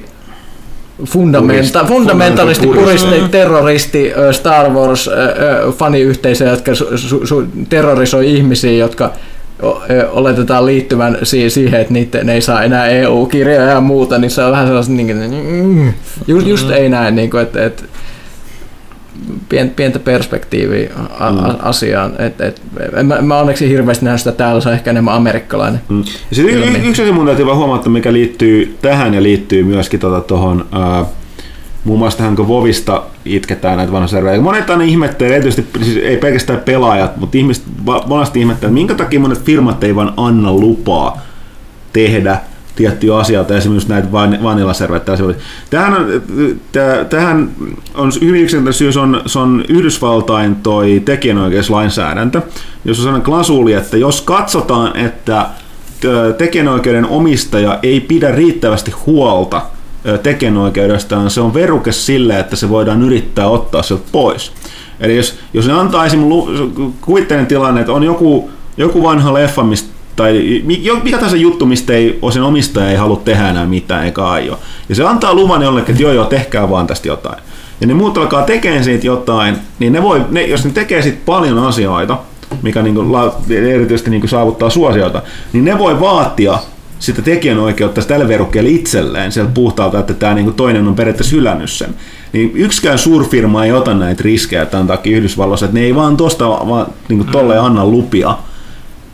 fundamenta, 1.04 1.84
fundamentalisti, 1.84 2.66
purist- 2.66 2.74
puristi, 2.74 3.28
terroristi, 3.30 4.12
Star 4.32 4.70
Wars 4.70 5.10
faniyhteisöjä, 5.78 6.50
jotka 6.50 6.74
su, 6.74 7.26
su, 7.26 7.46
terrorisoi 7.68 8.34
ihmisiä, 8.34 8.72
jotka 8.72 9.12
oletetaan 10.10 10.66
liittyvän 10.66 11.18
si- 11.22 11.50
siihen, 11.50 11.80
että 11.80 11.92
niitä, 11.92 12.24
ne 12.24 12.34
ei 12.34 12.40
saa 12.40 12.62
enää 12.62 12.86
EU-kirjoja 12.86 13.62
ja 13.62 13.80
muuta, 13.80 14.18
niin 14.18 14.30
se 14.30 14.44
on 14.44 14.52
vähän 14.52 14.66
sellaista, 14.66 14.92
niin 14.92 15.16
mm, 15.16 15.92
just, 16.26 16.46
just 16.46 16.70
ei 16.70 16.88
näin, 16.88 17.14
niin 17.14 17.30
kuin, 17.30 17.42
että, 17.42 17.64
että 17.64 17.82
pientä 19.76 19.98
perspektiiviä 19.98 20.90
a- 21.18 21.26
a- 21.26 21.56
asiaan. 21.62 22.12
Et, 22.18 22.40
et, 22.40 22.62
en 22.96 23.06
mä, 23.06 23.22
mä 23.22 23.38
onneksi 23.38 23.68
hirveästi 23.68 24.04
näe 24.04 24.18
sitä 24.18 24.32
täällä, 24.32 24.60
se 24.60 24.68
on 24.68 24.74
ehkä 24.74 24.90
enemmän 24.90 25.14
amerikkalainen. 25.14 25.80
Mm. 25.88 26.04
Ja 26.30 26.36
sitten 26.36 26.54
y- 26.54 26.66
y- 26.66 26.88
yksi 26.88 27.02
asia 27.02 27.14
mun 27.14 27.26
täytyy 27.26 27.46
vaan 27.46 27.58
huomata, 27.58 27.90
mikä 27.90 28.12
liittyy 28.12 28.76
tähän 28.82 29.14
ja 29.14 29.22
liittyy 29.22 29.62
myöskin 29.62 30.00
tuohon 30.26 30.66
tota, 30.70 31.06
muun 31.84 31.98
muassa 31.98 32.18
tähän, 32.18 32.36
kun 32.36 32.48
Vovista 32.48 33.02
itketään 33.24 33.76
näitä 33.76 33.92
vanhoja 33.92 34.08
serverejä. 34.08 34.40
Monet 34.42 34.70
aina 34.70 34.84
ihmettelee, 34.84 35.36
erityisesti 35.36 35.84
siis 35.84 35.96
ei 35.96 36.16
pelkästään 36.16 36.60
pelaajat, 36.60 37.16
mutta 37.16 37.38
ihmiset 37.38 37.64
monesti 38.06 38.40
ihmettelee, 38.40 38.68
että 38.68 38.74
minkä 38.74 38.94
takia 38.94 39.20
monet 39.20 39.44
firmat 39.44 39.84
ei 39.84 39.94
vaan 39.94 40.12
anna 40.16 40.52
lupaa 40.52 41.22
tehdä 41.92 42.40
tiettyjä 42.76 43.16
asioita, 43.16 43.56
esimerkiksi 43.56 43.88
näitä 43.88 44.12
van- 44.12 44.42
vanilaservereitä. 44.42 45.18
Tähän 45.70 45.94
on, 45.94 46.06
tä- 46.72 47.04
tähän 47.10 47.50
on 47.94 48.12
hyvin 48.20 48.42
yksinkertainen 48.42 48.74
syy, 48.74 48.92
se 48.92 49.00
on, 49.00 49.22
se 49.26 49.38
on 49.38 49.64
Yhdysvaltain 49.68 50.56
toi 50.56 51.02
tekijänoikeuslainsäädäntö, 51.04 52.42
jos 52.84 52.98
on 52.98 53.02
sellainen 53.02 53.24
klasuuli, 53.24 53.72
että 53.72 53.96
jos 53.96 54.20
katsotaan, 54.20 54.96
että 54.96 55.46
tekijänoikeuden 56.38 57.06
omistaja 57.06 57.78
ei 57.82 58.00
pidä 58.00 58.30
riittävästi 58.30 58.90
huolta 58.90 59.62
tekijänoikeudestaan, 60.22 61.30
se 61.30 61.40
on 61.40 61.54
veruke 61.54 61.92
sille, 61.92 62.38
että 62.38 62.56
se 62.56 62.68
voidaan 62.68 63.02
yrittää 63.02 63.48
ottaa 63.48 63.82
sieltä 63.82 64.04
pois. 64.12 64.52
Eli 65.00 65.16
jos, 65.16 65.38
jos 65.54 65.66
ne 65.66 65.72
antaa 65.72 66.06
esimerkiksi, 66.06 66.92
kuvittelen 67.00 67.46
tilanne, 67.46 67.80
että 67.80 67.92
on 67.92 68.02
joku, 68.02 68.50
joku 68.76 69.02
vanha 69.02 69.34
leffa, 69.34 69.62
mistä 69.62 69.95
tai 70.16 70.62
mikä 71.02 71.16
tahansa 71.16 71.36
juttu, 71.36 71.66
mistä 71.66 71.92
ei, 71.92 72.18
sen 72.32 72.42
omistaja 72.42 72.90
ei 72.90 72.96
halua 72.96 73.22
tehdä 73.24 73.48
enää 73.48 73.66
mitään 73.66 74.04
eikä 74.04 74.24
aio. 74.24 74.58
Ja 74.88 74.94
se 74.94 75.04
antaa 75.04 75.34
luvan 75.34 75.62
jollekin, 75.62 75.90
että 75.90 76.02
joo 76.02 76.12
joo, 76.12 76.24
tehkää 76.24 76.70
vaan 76.70 76.86
tästä 76.86 77.08
jotain. 77.08 77.38
Ja 77.80 77.86
ne 77.86 77.94
muut 77.94 78.18
alkaa 78.18 78.42
tekemään 78.42 78.84
siitä 78.84 79.06
jotain, 79.06 79.56
niin 79.78 79.92
ne 79.92 80.02
voi, 80.02 80.22
ne, 80.30 80.42
jos 80.42 80.64
ne 80.64 80.70
tekee 80.70 81.02
siitä 81.02 81.18
paljon 81.26 81.58
asioita, 81.58 82.18
mikä 82.62 82.84
la, 83.08 83.40
erityisesti 83.50 84.10
niinku 84.10 84.28
saavuttaa 84.28 84.70
suosioita, 84.70 85.22
niin 85.52 85.64
ne 85.64 85.78
voi 85.78 86.00
vaatia 86.00 86.58
sitä 86.98 87.22
tekijänoikeutta 87.22 88.02
tälle 88.02 88.28
verukkeelle 88.28 88.70
itselleen 88.70 89.32
sieltä 89.32 89.50
puhtaalta, 89.54 89.98
että 89.98 90.14
tämä 90.14 90.34
niinku 90.34 90.52
toinen 90.52 90.88
on 90.88 90.94
periaatteessa 90.94 91.36
hylännyt 91.36 91.70
sen. 91.70 91.94
Niin 92.32 92.52
yksikään 92.54 92.98
suurfirma 92.98 93.64
ei 93.64 93.72
ota 93.72 93.94
näitä 93.94 94.22
riskejä 94.22 94.66
tämän 94.66 94.86
takia 94.86 95.16
Yhdysvalloissa, 95.16 95.66
että 95.66 95.78
ne 95.78 95.84
ei 95.84 95.94
vaan 95.94 96.16
tuosta 96.16 96.48
vaan 96.48 96.86
niinku 97.08 97.24
tolleen 97.32 97.60
anna 97.60 97.86
lupia 97.86 98.38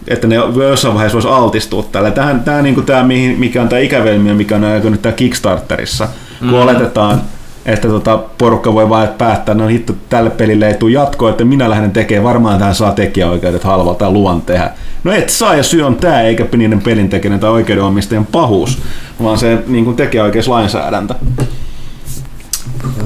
että 0.08 0.26
ne 0.26 0.34
jossain 0.68 0.94
vaiheessa 0.94 1.14
voisi 1.14 1.28
altistua 1.28 1.88
tälle. 1.92 2.10
Tähän, 2.10 2.40
tämä, 2.40 2.62
niin 2.62 2.74
kuin 2.74 2.86
tämä, 2.86 3.02
mihin- 3.02 3.38
mikä 3.38 3.62
on 3.62 3.68
tämä 3.68 3.80
ikävelmiö, 3.80 4.34
mikä 4.34 4.56
on 4.56 4.92
nyt 4.92 5.02
tämä 5.02 5.12
Kickstarterissa, 5.12 6.08
kun 6.38 6.48
mm. 6.48 6.54
oletetaan, 6.54 7.22
että 7.66 7.88
tota, 7.88 8.18
porukka 8.38 8.74
voi 8.74 8.88
vain 8.88 9.08
päättää, 9.08 9.54
no 9.54 9.66
hitto, 9.66 9.94
tälle 10.08 10.30
pelille 10.30 10.68
ei 10.68 10.74
tule 10.74 10.92
jatkoa, 10.92 11.30
että 11.30 11.44
minä 11.44 11.70
lähden 11.70 11.90
tekemään, 11.90 12.24
varmaan 12.24 12.58
tähän 12.58 12.74
saa 12.74 12.92
tekijäoikeudet 12.92 13.64
halvalla 13.64 13.94
tai 13.94 14.10
luvan 14.10 14.42
tehdä. 14.42 14.70
No 15.04 15.12
et 15.12 15.30
saa, 15.30 15.54
ja 15.54 15.62
syy 15.62 15.82
on 15.82 15.96
tämä, 15.96 16.22
eikä 16.22 16.46
niiden 16.56 16.80
pelintekijän 16.80 17.40
tai 17.40 17.50
oikeudenomistajien 17.50 18.26
pahuus, 18.26 18.78
vaan 19.22 19.38
se 19.38 19.58
niin 19.66 19.84
kuin 19.84 19.96
tekijäoikeuslainsäädäntö. 19.96 21.14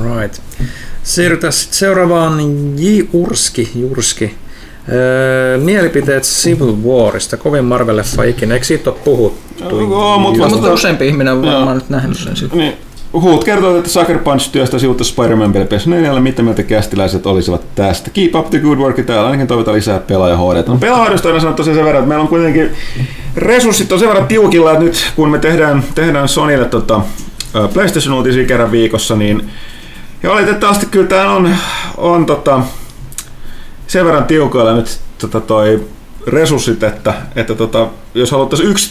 Right. 0.00 0.40
Siirrytään 1.02 1.52
sitten 1.52 1.78
seuraavaan 1.78 2.40
J. 2.78 3.00
Urski. 3.12 3.70
Jurski. 3.74 4.34
Öö, 4.92 5.58
mielipiteet 5.58 6.22
Civil 6.22 6.74
Warista, 6.86 7.36
kovin 7.36 7.64
Marvel-leffa 7.64 8.22
ikinä, 8.28 8.54
eikö 8.54 8.66
siitä 8.66 8.90
ole 8.90 8.98
puhuttu? 9.04 9.80
Joo, 9.80 10.18
mut 10.18 10.38
vasta- 10.38 10.54
mutta 10.56 10.72
useampi 10.72 11.08
ihminen 11.08 11.32
on 11.32 11.44
Joo. 11.44 11.54
varmaan 11.54 11.76
nyt 11.76 11.90
nähnyt 11.90 12.18
sen 12.18 12.36
sitten. 12.36 12.58
Niin. 12.58 12.72
Huut 13.12 13.44
kertoo, 13.44 13.76
että 13.78 13.90
Sucker 13.90 14.18
Punch 14.18 14.50
työstä 14.52 14.78
sivuutta 14.78 15.04
Spider-Man 15.04 15.52
peli 15.52 15.64
PS4, 15.64 16.20
mitä 16.20 16.42
mieltä 16.42 16.62
kästiläiset 16.62 17.26
olisivat 17.26 17.60
tästä. 17.74 18.10
Keep 18.10 18.34
up 18.34 18.50
the 18.50 18.58
good 18.58 18.78
work, 18.78 19.06
täällä 19.06 19.24
ainakin 19.26 19.46
toivotaan 19.46 19.76
lisää 19.76 19.98
pelaaja 19.98 20.36
HD. 20.36 20.68
No 20.68 20.76
pelaajahoidosta 20.76 21.28
aina 21.28 21.40
sanoa 21.40 21.54
tosiaan 21.56 21.76
sen 21.76 21.84
verran, 21.84 22.00
että 22.02 22.08
meillä 22.08 22.22
on 22.22 22.28
kuitenkin 22.28 22.70
resurssit 23.36 23.92
on 23.92 23.98
sen 23.98 24.08
verran 24.08 24.26
tiukilla, 24.26 24.72
että 24.72 24.84
nyt 24.84 25.12
kun 25.16 25.30
me 25.30 25.38
tehdään, 25.38 25.84
tehdään 25.94 26.28
Sonylle 26.28 26.64
tota, 26.64 27.00
PlayStation-uutisia 27.72 28.44
kerran 28.46 28.70
viikossa, 28.70 29.16
niin 29.16 29.50
ja 30.22 30.30
valitettavasti 30.30 30.86
kyllä 30.86 31.06
tämä 31.06 31.32
on, 31.34 31.54
on 31.96 32.26
tota, 32.26 32.60
sen 33.86 34.04
verran 34.04 34.24
tiukoilla 34.24 34.74
nyt 34.74 35.00
tota, 35.18 35.40
toi 35.40 35.80
resurssit, 36.26 36.82
että, 36.82 37.14
että 37.36 37.54
tota, 37.54 37.88
jos 38.14 38.30
haluttaisiin 38.30 38.70
yksi, 38.70 38.90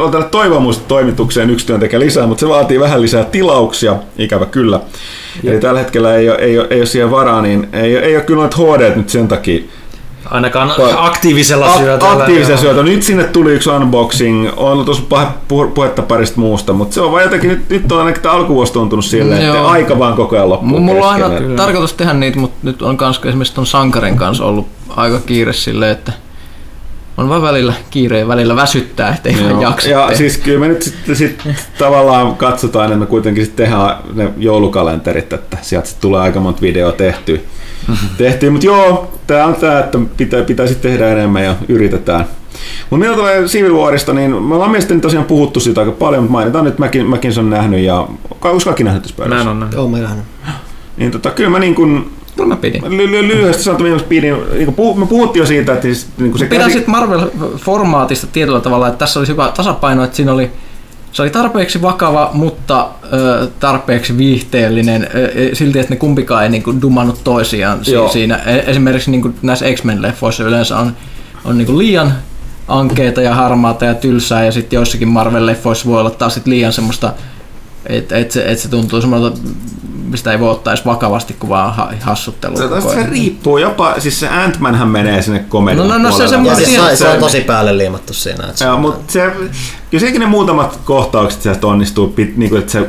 on 0.00 0.24
toivomusta 0.30 0.84
toimitukseen 0.88 1.50
yksi 1.50 1.66
työntekijä 1.66 2.00
lisää, 2.00 2.26
mutta 2.26 2.40
se 2.40 2.48
vaatii 2.48 2.80
vähän 2.80 3.02
lisää 3.02 3.24
tilauksia, 3.24 3.96
ikävä 4.18 4.46
kyllä. 4.46 4.80
Eli 5.44 5.60
tällä 5.60 5.80
hetkellä 5.80 6.14
ei 6.14 6.30
ole, 6.30 6.38
ei 6.38 6.58
ole, 6.58 6.66
ei 6.70 6.80
ole 6.80 6.86
siihen 6.86 7.10
varaa, 7.10 7.42
niin 7.42 7.68
ei, 7.72 7.96
ei 7.96 8.16
ole 8.16 8.24
kyllä 8.24 8.40
noita 8.40 8.56
HD 8.56 8.96
nyt 8.96 9.08
sen 9.08 9.28
takia 9.28 9.62
Ainakaan 10.32 10.72
aktiivisella 10.96 11.66
Ak- 11.66 11.78
syötöllä. 11.78 12.12
aktiivisia 12.12 12.54
joo. 12.54 12.60
syötä. 12.60 12.82
Nyt 12.82 13.02
sinne 13.02 13.24
tuli 13.24 13.52
yksi 13.52 13.70
unboxing, 13.70 14.48
on 14.56 14.72
ollut 14.72 14.84
tuossa 14.86 15.02
puhetta 15.74 16.02
parista 16.02 16.40
muusta, 16.40 16.72
mutta 16.72 16.94
se 16.94 17.00
on 17.00 17.12
vaan 17.12 17.22
jotenkin, 17.22 17.50
nyt, 17.50 17.70
nyt 17.70 17.92
on 17.92 17.98
ainakin 17.98 18.22
tämä 18.22 18.34
alkuvuosi 18.34 18.72
tuntunut 18.72 19.04
silleen, 19.04 19.42
että 19.42 19.56
Joo. 19.56 19.66
aika 19.66 19.98
vaan 19.98 20.14
koko 20.14 20.36
ajan 20.36 20.48
loppuu 20.48 20.80
Mulla 20.80 21.06
on 21.06 21.12
aina 21.12 21.56
tarkoitus 21.56 21.92
tehdä 21.92 22.12
niitä, 22.12 22.38
mutta 22.38 22.56
nyt 22.62 22.82
on 22.82 22.96
kans 22.96 23.20
esimerkiksi 23.24 23.54
ton 23.54 23.66
Sankarin 23.66 24.16
kanssa 24.16 24.44
ollut 24.44 24.66
aika 24.96 25.20
kiire 25.20 25.52
silleen, 25.52 25.92
että 25.92 26.12
on 27.16 27.28
vaan 27.28 27.42
välillä 27.42 27.74
kiire 27.90 28.18
ja 28.18 28.28
välillä 28.28 28.56
väsyttää, 28.56 29.14
ettei 29.14 29.34
vaan 29.40 29.50
Joo. 29.50 29.60
jaksa 29.62 29.88
Ja 29.90 30.00
tehdä. 30.02 30.16
siis 30.18 30.38
kyllä 30.38 30.60
me 30.60 30.68
nyt 30.68 30.82
sitten 30.82 31.16
sit 31.16 31.42
tavallaan 31.78 32.36
katsotaan, 32.36 32.86
että 32.86 32.98
me 32.98 33.06
kuitenkin 33.06 33.44
sitten 33.44 33.66
tehdään 33.66 33.96
ne 34.14 34.30
joulukalenterit, 34.36 35.32
että 35.32 35.58
sieltä 35.62 35.88
sit 35.88 36.00
tulee 36.00 36.20
aika 36.20 36.40
monta 36.40 36.60
videoa 36.60 36.92
tehtyä. 36.92 37.38
tehtyä. 38.18 38.50
Mutta 38.50 38.66
joo, 38.66 39.12
tämä 39.26 39.46
on 39.46 39.54
tämä, 39.54 39.78
että 39.78 39.98
pitää, 40.16 40.42
pitäisi 40.42 40.74
tehdä 40.74 41.08
enemmän 41.08 41.44
ja 41.44 41.54
yritetään. 41.68 42.24
Mutta 42.90 43.06
mitä 43.06 43.16
tulee 43.20 43.44
Civil 43.44 43.74
Warista, 43.74 44.12
niin 44.12 44.42
me 44.42 44.54
ollaan 44.54 44.70
mielestäni 44.70 45.00
tosiaan 45.00 45.24
puhuttu 45.24 45.60
siitä 45.60 45.80
aika 45.80 45.92
paljon, 45.92 46.22
mutta 46.22 46.32
mainitaan 46.32 46.64
nyt, 46.64 46.78
mäkin, 46.78 47.06
mäkin 47.06 47.32
sen 47.32 47.50
nähnyt 47.50 47.80
ja 47.80 47.96
onko 48.42 48.58
kaikki 48.64 48.84
nähnyt 48.84 49.02
tässä 49.02 49.28
Mä 49.28 49.40
en 49.40 49.48
ole 49.48 49.54
nähnyt. 49.54 49.72
Joo, 49.74 49.88
mä 49.88 49.98
nähnyt. 49.98 50.24
Niin 50.96 51.10
tota, 51.10 51.30
kyllä 51.30 51.50
mä 51.50 51.58
niin 51.58 51.74
kuin, 51.74 52.10
Kyllä 52.36 52.48
mä 52.48 52.56
pidin. 52.56 52.82
ly- 52.82 53.10
ly- 53.10 53.28
lyhyesti 53.28 53.62
sanottuna 53.62 53.90
minä 53.90 54.02
pidin, 54.08 54.34
niin 54.52 54.74
puhu, 54.74 54.94
me 54.94 55.06
puhuttiin 55.06 55.40
jo 55.40 55.46
siitä, 55.46 55.72
että 55.72 55.82
siis, 55.82 56.06
niin 56.18 56.30
kuin 56.30 56.38
se 56.38 56.46
Pidän 56.46 56.66
käsi- 56.66 56.78
sitten 56.78 56.94
Marvel-formaatista 56.94 58.26
tietyllä 58.32 58.60
tavalla, 58.60 58.88
että 58.88 58.98
tässä 58.98 59.20
oli 59.20 59.28
hyvä 59.28 59.52
tasapaino, 59.56 60.04
että 60.04 60.16
siinä 60.16 60.32
oli 60.32 60.50
se 61.12 61.22
oli 61.22 61.30
tarpeeksi 61.30 61.82
vakava, 61.82 62.30
mutta 62.34 62.88
ö, 63.12 63.48
tarpeeksi 63.60 64.16
viihteellinen, 64.16 65.08
ö, 65.14 65.32
ö, 65.36 65.54
silti 65.54 65.78
että 65.78 65.92
ne 65.94 65.96
kumpikaan 65.98 66.42
ei 66.42 66.48
niinku 66.48 66.74
dumannut 66.82 67.24
toisiaan 67.24 67.84
si- 67.84 67.90
siinä. 68.12 68.36
E- 68.36 68.64
Esimerkiksi 68.70 69.10
niinku 69.10 69.30
näissä 69.42 69.66
X-Men-leffoissa 69.74 70.44
yleensä 70.44 70.78
on, 70.78 70.92
on 71.44 71.58
niinku 71.58 71.78
liian 71.78 72.12
ankeita 72.68 73.22
ja 73.22 73.34
harmaata 73.34 73.84
ja 73.84 73.94
tylsää, 73.94 74.44
ja 74.44 74.52
sitten 74.52 74.76
joissakin 74.76 75.08
Marvel-leffoissa 75.08 75.86
voi 75.86 76.00
olla 76.00 76.10
taas 76.10 76.34
sit 76.34 76.46
liian 76.46 76.72
semmoista, 76.72 77.12
että 77.86 78.16
et 78.16 78.30
se, 78.30 78.44
et 78.50 78.58
se 78.58 78.68
tuntuu 78.68 79.00
semmoista, 79.00 79.40
mistä 80.12 80.32
ei 80.32 80.40
voi 80.40 80.50
ottaa 80.50 80.72
edes 80.72 80.86
vakavasti, 80.86 81.36
kun 81.38 81.48
vaan 81.48 81.74
ha- 81.74 81.92
hassuttelua. 82.00 82.56
Se, 82.56 82.94
se 82.94 83.06
riippuu 83.10 83.58
jopa, 83.58 83.94
siis 83.98 84.20
se 84.20 84.28
Ant-Manhän 84.28 84.88
menee 84.88 85.22
sinne 85.22 85.44
komedian 85.48 85.88
No, 85.88 85.98
no, 85.98 86.08
no, 86.10 86.16
se- 86.16 86.28
se 86.28 86.36
Ja 86.44 86.54
siis 86.56 86.68
se, 86.70 86.96
se 86.96 87.08
on 87.08 87.14
se- 87.14 87.20
tosi 87.20 87.40
päälle 87.40 87.78
liimattu 87.78 88.12
siinä. 88.14 88.44
Että 88.44 88.58
se, 88.58 88.64
Joo, 88.64 88.78
mutta 88.78 89.12
se, 89.12 89.30
kyllä 89.90 90.00
sekin 90.06 90.20
ne 90.20 90.26
muutamat 90.26 90.78
kohtaukset 90.84 91.42
sieltä 91.42 91.66
onnistuu, 91.66 92.08
pit, 92.08 92.36
niin 92.36 92.50
kuin, 92.50 92.58
että 92.60 92.72
se 92.72 92.88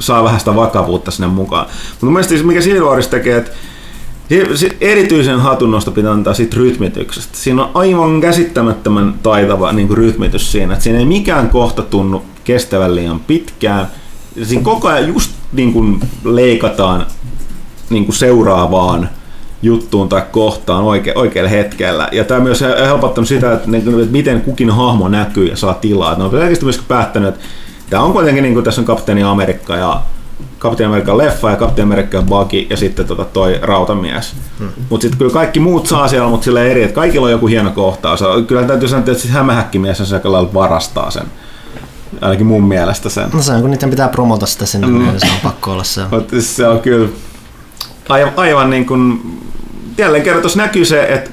saa 0.00 0.24
vähän 0.24 0.38
sitä 0.40 0.56
vakavuutta 0.56 1.10
sinne 1.10 1.28
mukaan. 1.28 1.66
Mutta 1.90 2.06
mun 2.06 2.12
mielestä 2.12 2.28
siis 2.30 2.44
mikä 2.44 2.60
Civil 2.60 2.84
Warissa 2.84 3.10
tekee, 3.10 3.36
että 3.36 3.50
se- 4.28 4.56
se 4.56 4.76
erityisen 4.80 5.40
hatunnosto 5.40 5.90
pitää 5.90 6.12
antaa 6.12 6.34
siitä 6.34 6.56
rytmityksestä. 6.56 7.36
Siinä 7.36 7.62
on 7.62 7.70
aivan 7.74 8.20
käsittämättömän 8.20 9.14
taitava 9.22 9.72
niin 9.72 9.88
kuin 9.88 9.98
rytmitys 9.98 10.52
siinä, 10.52 10.72
että 10.72 10.82
siinä 10.82 10.98
ei 10.98 11.04
mikään 11.04 11.48
kohta 11.50 11.82
tunnu 11.82 12.22
kestävän 12.44 12.94
liian 12.94 13.20
pitkään. 13.20 13.86
Ja 14.36 14.46
siinä 14.46 14.62
koko 14.62 14.88
ajan 14.88 15.08
just 15.08 15.30
niin 15.52 15.72
kuin 15.72 16.00
leikataan 16.24 17.06
niin 17.90 18.04
kuin 18.04 18.16
seuraavaan 18.16 19.08
juttuun 19.62 20.08
tai 20.08 20.22
kohtaan 20.32 20.84
oike, 20.84 21.12
oikealla 21.16 21.50
hetkellä. 21.50 22.08
Ja 22.12 22.24
tämä 22.24 22.40
myös 22.40 22.60
helpottanut 22.60 23.28
sitä, 23.28 23.52
että, 23.52 23.70
niin 23.70 23.84
kuin, 23.84 24.00
että 24.00 24.12
miten 24.12 24.40
kukin 24.40 24.70
hahmo 24.70 25.08
näkyy 25.08 25.46
ja 25.46 25.56
saa 25.56 25.74
tilaa. 25.74 26.14
Ne 26.14 26.24
on 26.24 26.30
selkeästi 26.30 26.64
myös 26.64 26.82
päättänyt, 26.88 27.28
että 27.28 27.40
tämä 27.90 28.02
on 28.02 28.12
kuitenkin, 28.12 28.42
niin 28.42 28.54
kuin 28.54 28.64
tässä 28.64 28.80
on 28.80 28.84
Kapteeni 28.84 29.22
Amerikka 29.22 29.76
ja 29.76 30.02
Kapteeni 30.58 30.88
Amerikan 30.88 31.18
leffa 31.18 31.50
ja 31.50 31.56
Kapteeni 31.56 31.92
Amerikka 31.92 32.22
Bucky 32.22 32.66
ja 32.70 32.76
sitten 32.76 33.06
tota 33.06 33.24
toi 33.24 33.58
Rautamies. 33.62 34.34
Hmm. 34.58 34.68
Mutta 34.90 35.02
sitten 35.02 35.18
kyllä 35.18 35.32
kaikki 35.32 35.60
muut 35.60 35.86
saa 35.86 36.08
siellä, 36.08 36.28
mutta 36.28 36.44
sille 36.44 36.70
eri, 36.70 36.82
että 36.82 36.94
kaikilla 36.94 37.26
on 37.26 37.32
joku 37.32 37.46
hieno 37.46 37.70
kohtaus. 37.70 38.20
Kyllä 38.46 38.62
täytyy 38.62 38.88
sanoa, 38.88 39.04
että 39.04 39.14
siis 39.14 39.34
hämähäkkimies 39.34 40.00
on 40.00 40.06
se, 40.06 40.20
lailla 40.24 40.54
varastaa 40.54 41.10
sen. 41.10 41.26
Ainakin 42.20 42.46
mun 42.46 42.64
mielestä 42.64 43.08
sen. 43.08 43.28
no 43.32 43.42
se 43.42 43.52
on, 43.52 43.60
kun 43.60 43.70
niiden 43.70 43.90
pitää 43.90 44.08
promota 44.08 44.46
sitä 44.46 44.66
sinne, 44.66 44.86
mm. 44.86 44.98
niin 44.98 45.20
se 45.20 45.26
on 45.26 45.40
pakko 45.42 45.72
olla 45.72 45.84
se. 45.84 46.00
Mutta 46.10 46.40
se 46.40 46.68
on 46.68 46.80
kyllä 46.80 47.08
aivan, 48.08 48.32
aivan 48.36 48.70
niin 48.70 48.86
kuin 48.86 49.22
jälleen 49.98 50.24
kerran 50.24 50.42
tuossa 50.42 50.58
näkyy 50.58 50.84
se, 50.84 51.02
että 51.02 51.30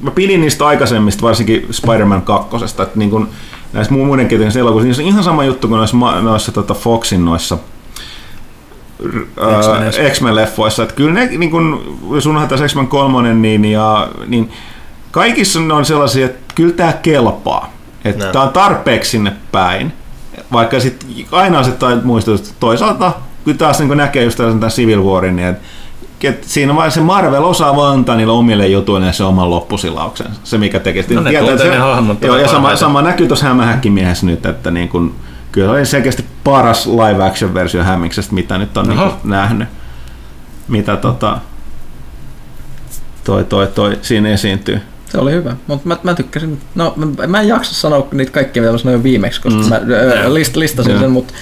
mä 0.00 0.10
pidin 0.10 0.40
niistä 0.40 0.66
aikaisemmista, 0.66 1.22
varsinkin 1.22 1.66
Spider-Man 1.70 2.22
2, 2.22 2.56
että 2.64 2.88
niin 2.94 3.10
kun 3.10 3.28
näissä 3.72 3.94
mu- 3.94 4.04
muiden 4.04 4.28
ketjujen 4.28 4.58
elokuvissa, 4.58 4.86
niissä 4.86 5.02
on 5.02 5.08
ihan 5.08 5.24
sama 5.24 5.44
juttu 5.44 5.68
kuin 5.68 5.76
noissa, 5.76 5.96
noissa 6.22 6.52
tota 6.52 6.74
Foxin 6.74 7.24
noissa 7.24 7.58
ää, 9.40 10.10
X-Men-leffoissa. 10.10 10.82
Että 10.82 10.94
kyllä 10.94 11.12
ne, 11.12 11.26
niin 11.26 11.50
kun, 11.50 11.98
jos 12.14 12.26
unohdetaan 12.26 12.60
tässä 12.60 12.66
X-Men 12.66 12.86
3, 12.86 13.34
niin, 13.34 13.64
ja, 13.64 14.08
niin 14.26 14.52
kaikissa 15.10 15.60
ne 15.60 15.74
on 15.74 15.84
sellaisia, 15.84 16.26
että 16.26 16.54
kyllä 16.54 16.74
tämä 16.74 16.92
kelpaa. 16.92 17.72
Että 18.04 18.24
Joo. 18.24 18.32
tämä 18.32 18.44
on 18.44 18.52
tarpeeksi 18.52 19.10
sinne 19.10 19.32
päin. 19.52 19.92
Vaikka 20.52 20.80
sitten 20.80 21.08
aina 21.32 21.58
on 21.58 21.64
se 21.64 21.72
muistutus, 22.04 22.40
että 22.40 22.54
toisaalta 22.60 23.12
kyllä 23.44 23.58
taas 23.58 23.80
niin 23.80 23.96
näkee 23.96 24.24
just 24.24 24.36
tämän 24.36 24.70
Civil 24.70 25.02
Warin, 25.02 25.36
niin 25.36 25.48
että 25.48 25.62
et 26.28 26.44
siinä 26.44 26.74
vaiheessa 26.74 27.00
se 27.00 27.04
Marvel 27.04 27.44
osaa 27.44 27.76
vaan 27.76 27.94
antaa 27.98 28.16
niille 28.16 28.32
omille 28.32 28.66
jutuille 28.66 29.12
se 29.12 29.24
oman 29.24 29.50
loppusilauksen. 29.50 30.26
Se 30.44 30.58
mikä 30.58 30.80
tekee. 30.80 31.04
No 31.10 31.20
ne 31.20 31.30
Tietää, 31.30 31.58
se- 31.58 31.68
ne 31.68 32.16
Joo, 32.22 32.36
ja 32.36 32.48
sama, 32.48 32.76
sama 32.76 33.02
näkyy 33.02 33.26
tuossa 33.26 33.46
Hämähäkkimiehessä 33.46 34.26
nyt, 34.26 34.46
että 34.46 34.70
niin 34.70 34.88
kun, 34.88 35.14
kyllä 35.52 35.72
oli 35.72 35.86
selkeästi 35.86 36.24
paras 36.44 36.86
live 36.86 37.24
action 37.24 37.54
versio 37.54 37.82
Hämmiksestä, 37.82 38.34
mitä 38.34 38.58
nyt 38.58 38.76
on 38.76 38.88
niin 38.88 39.00
nähnyt. 39.24 39.68
Mitä 40.68 40.96
tota, 40.96 41.38
toi, 43.24 43.44
toi, 43.44 43.66
toi 43.66 43.98
siinä 44.02 44.28
esiintyy. 44.28 44.80
Se 45.12 45.18
oli 45.18 45.32
hyvä, 45.32 45.56
mutta 45.66 45.88
mä, 45.88 45.96
mä 46.02 46.14
tykkäsin. 46.14 46.58
No 46.74 46.94
mä, 46.96 47.26
mä 47.26 47.40
en 47.40 47.48
jaksa 47.48 47.74
sanoa 47.74 48.06
niitä 48.12 48.32
kaikkia, 48.32 48.62
mitä 48.62 48.72
mä 48.72 48.78
sanoin 48.78 49.02
viimeksi, 49.02 49.40
koska 49.42 49.58
Mm. 49.60 49.64
mm. 49.64 49.70
mä 49.70 49.96
ö, 50.24 50.34
list, 50.34 50.56
listasin 50.56 50.98
sen, 50.98 51.10
mutta 51.10 51.34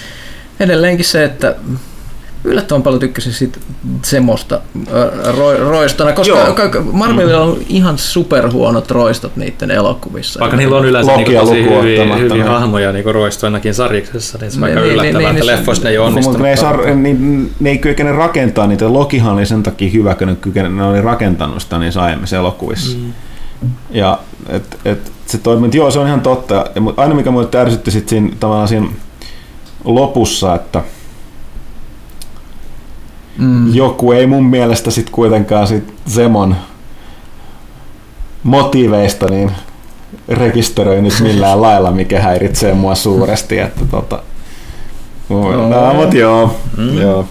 edelleenkin 0.61 1.05
se, 1.05 1.25
että 1.25 1.55
yllättävän 2.45 2.83
paljon 2.83 3.01
tykkäsin 3.01 3.33
siitä 3.33 3.59
semmoista 4.03 4.61
ö, 4.93 5.11
ro, 5.39 5.71
roistona, 5.71 6.13
koska 6.13 6.35
Joo. 6.39 6.83
Marvelilla 6.93 7.41
on 7.41 7.57
ihan 7.69 7.99
superhuonot 7.99 8.91
roistot 8.91 9.37
niiden 9.37 9.71
elokuvissa. 9.71 10.41
Vaikka 10.41 10.57
niillä 10.57 10.77
on 10.77 10.85
yleensä 10.85 11.17
niinku 11.17 11.31
Lokia 11.33 11.41
tosi 11.41 11.65
hyviä, 11.65 12.17
hyviä 12.17 12.35
niin. 12.35 12.47
hahmoja 12.47 12.93
niinku 12.93 13.13
roistoinakin 13.13 13.75
sarjiksessa, 13.75 14.39
niin 14.41 14.51
se 14.51 14.59
on 14.59 14.65
Niin, 14.65 14.79
aika 14.79 14.81
niin, 14.81 14.93
yllättävää, 14.95 15.21
niin, 15.21 15.31
että 15.39 15.45
niin, 15.53 15.57
leffoissa 15.59 15.85
ne 15.85 15.91
ei 15.91 15.97
se- 15.97 16.01
onnistunut. 16.01 16.33
Mutta 16.39 16.43
ne 16.43 16.51
ei, 16.51 16.57
saa, 16.57 16.77
niin, 16.95 17.51
ne 17.61 17.71
ei 17.71 17.79
kykene 17.79 18.13
rakentaa 18.13 18.67
niitä. 18.67 18.93
Lokihan 18.93 19.33
oli 19.35 19.47
sen 19.47 19.63
takia 19.63 19.91
hyvä, 19.91 20.15
kun 20.15 20.27
ne, 20.29 20.35
kykene, 20.41 20.69
ne 20.69 20.85
oli 20.85 21.01
rakentanut 21.01 21.63
sitä 21.63 21.79
niissä 21.79 22.03
aiemmissa 22.03 22.37
elokuvissa. 22.37 22.97
Mm. 22.99 23.13
Ja 23.91 24.19
et, 24.49 24.79
et, 24.85 25.13
se 25.27 25.39
toimi, 25.39 25.61
mutta 25.61 25.77
joo, 25.77 25.91
se 25.91 25.99
on 25.99 26.07
ihan 26.07 26.21
totta. 26.21 26.55
Ja, 26.55 26.65
aina 26.97 27.15
mikä 27.15 27.31
mulle 27.31 27.49
ärsytti 27.57 27.91
sit 27.91 28.09
siinä, 28.09 28.31
tavallaan 28.41 28.69
siinä 28.69 28.87
lopussa, 29.85 30.55
että 30.55 30.83
Mm. 33.39 33.75
joku 33.75 34.13
ei 34.13 34.27
mun 34.27 34.45
mielestä 34.45 34.91
sit 34.91 35.11
kuitenkaan 35.11 35.67
sit 35.67 35.95
Zemon 36.09 36.57
motiiveista 38.43 39.27
niin 39.27 39.51
rekisteröinyt 40.29 41.21
millään 41.21 41.63
lailla, 41.63 41.91
mikä 41.91 42.21
häiritsee 42.21 42.75
mua 42.75 42.95
suuresti. 42.95 43.59
Että 43.59 43.81
tota, 43.91 44.23
no, 45.31 45.95
mut 45.95 46.15
joo, 46.15 46.61
mm. 46.77 47.01
joo. 47.01 47.29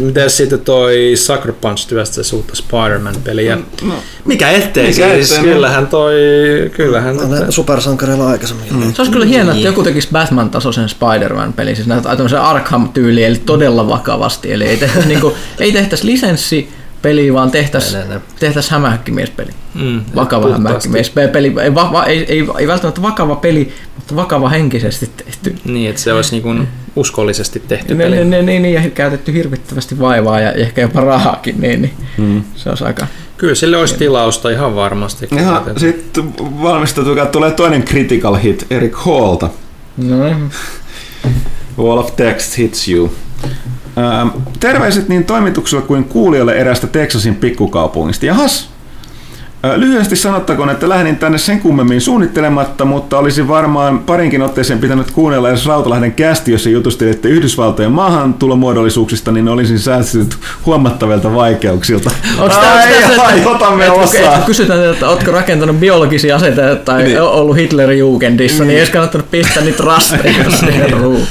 Miten 0.00 0.30
sitten 0.30 0.60
toi 0.60 1.12
Sucker 1.14 1.52
Punch 1.52 1.88
työstä 1.88 2.22
se 2.22 2.36
uutta 2.36 2.56
Spider-Man-peli? 2.56 3.46
Ja 3.46 3.56
No, 3.82 3.94
mikä 4.24 4.50
ettei 4.50 4.86
Mikä 4.86 5.08
siis, 5.14 5.30
ettei, 5.30 5.46
no. 5.46 5.52
kyllähän 5.54 5.86
toi, 5.86 6.14
kyllähän 6.76 7.16
No, 7.16 7.26
näitä 7.28 7.50
supersankareilla 7.50 8.28
aikaisemmin. 8.28 8.66
Mm. 8.76 8.92
Se 8.94 9.02
olisi 9.02 9.12
kyllä 9.12 9.26
hienoa, 9.26 9.54
että 9.54 9.66
joku 9.66 9.82
tekisi 9.82 10.08
Batman-tasoisen 10.12 10.88
Spider-Man-pelin, 10.88 11.76
siis 11.76 11.88
näitä 11.88 12.08
tämmöisen 12.16 12.40
Arkham-tyyliin, 12.40 13.26
eli 13.26 13.40
todella 13.46 13.88
vakavasti. 13.88 14.52
Eli 14.52 14.64
ei, 14.64 14.76
tehtäisi, 14.76 15.08
niinku, 15.12 15.34
ei 15.58 15.72
tehtäisi 15.72 16.06
lisenssipeliä, 16.06 17.34
vaan 17.34 17.50
tehtäisiin 17.50 18.00
Ne, 18.00 18.08
ne, 18.08 18.14
ne. 18.14 18.20
tehtäis 18.40 18.70
hämähäkkimiespeli. 18.70 19.50
mm, 19.74 20.00
Vakava 20.14 20.52
hämähäkkimiespeli. 20.52 21.54
Ei, 21.62 21.74
va, 21.74 21.92
va, 21.92 22.04
ei, 22.04 22.24
ei, 22.28 22.46
ei, 22.58 22.66
välttämättä 22.68 23.02
vakava 23.02 23.36
peli, 23.36 23.72
mutta 23.96 24.16
vakava 24.16 24.48
henkisesti 24.48 25.10
tehty. 25.16 25.56
Niin, 25.64 25.90
että 25.90 26.02
se 26.02 26.12
olisi 26.12 26.40
niin 26.40 26.68
uskollisesti 26.96 27.62
tehty 27.68 27.94
Niin, 27.94 27.98
peli. 27.98 28.24
niin, 28.24 28.46
niin, 28.46 28.62
niin, 28.62 28.74
ja 28.74 28.90
käytetty 28.90 29.32
hirvittävästi 29.32 29.98
vaivaa 29.98 30.40
ja 30.40 30.52
ehkä 30.52 30.80
jopa 30.80 31.00
rahaakin, 31.00 31.60
niin, 31.60 31.82
niin 31.82 31.94
mm. 32.18 32.42
se 32.56 32.68
olisi 32.68 32.84
aika... 32.84 33.06
Kyllä 33.36 33.54
sille 33.54 33.76
olisi 33.76 33.96
tilausta 33.96 34.50
ihan 34.50 34.74
varmasti. 34.74 35.28
Ja 35.36 35.62
sitten 35.76 36.34
valmistautukaa, 36.38 37.26
tulee 37.26 37.50
toinen 37.50 37.82
critical 37.82 38.34
hit 38.34 38.66
Eric 38.70 38.94
Hallta. 38.94 39.50
No, 39.96 40.16
Wall 41.78 41.98
of 41.98 42.16
Text 42.16 42.58
hits 42.58 42.88
you. 42.88 43.12
Ähm, 43.98 44.28
terveiset 44.60 45.08
niin 45.08 45.24
toimitukselle 45.24 45.84
kuin 45.84 46.04
kuulijoille 46.04 46.52
erästä 46.52 46.86
Texasin 46.86 47.36
pikkukaupungista. 47.36 48.26
Jahas, 48.26 48.69
Lyhyesti 49.76 50.16
sanottakoon, 50.16 50.70
että 50.70 50.88
lähdin 50.88 51.16
tänne 51.16 51.38
sen 51.38 51.60
kummemmin 51.60 52.00
suunnittelematta, 52.00 52.84
mutta 52.84 53.18
olisi 53.18 53.48
varmaan 53.48 53.98
parinkin 53.98 54.42
otteeseen 54.42 54.78
pitänyt 54.78 55.10
kuunnella 55.10 55.48
edes 55.48 55.66
Rautalahden 55.66 56.12
kästi, 56.12 56.52
jos 56.52 56.66
jutustelitte 56.66 57.28
Yhdysvaltojen 57.28 57.92
maahantulomuodollisuuksista, 57.92 59.32
niin 59.32 59.48
olisin 59.48 59.78
säästynyt 59.78 60.36
huomattavilta 60.66 61.34
vaikeuksilta. 61.34 62.10
Onko 62.38 62.54
tämä 62.54 63.50
otamme 63.50 63.86
että, 63.86 64.00
osaa. 64.00 64.34
että 64.34 64.46
kysytään, 64.46 64.84
että 64.90 65.08
ootko 65.08 65.32
rakentanut 65.32 65.80
biologisia 65.80 66.36
aseita 66.36 66.76
tai 66.76 66.96
Niin. 67.02 67.08
niin. 67.08 67.22
ollut 67.22 67.56
Hitlerin 67.56 67.98
jugendissa, 67.98 68.64
niin 68.64 68.74
ei 68.74 68.80
olisi 68.80 68.92
kannattanut 68.92 69.30
pistää 69.30 69.62
niitä 69.64 69.82
rasteja 69.82 70.50
siihen 70.60 70.90
ruuhun. 70.90 71.26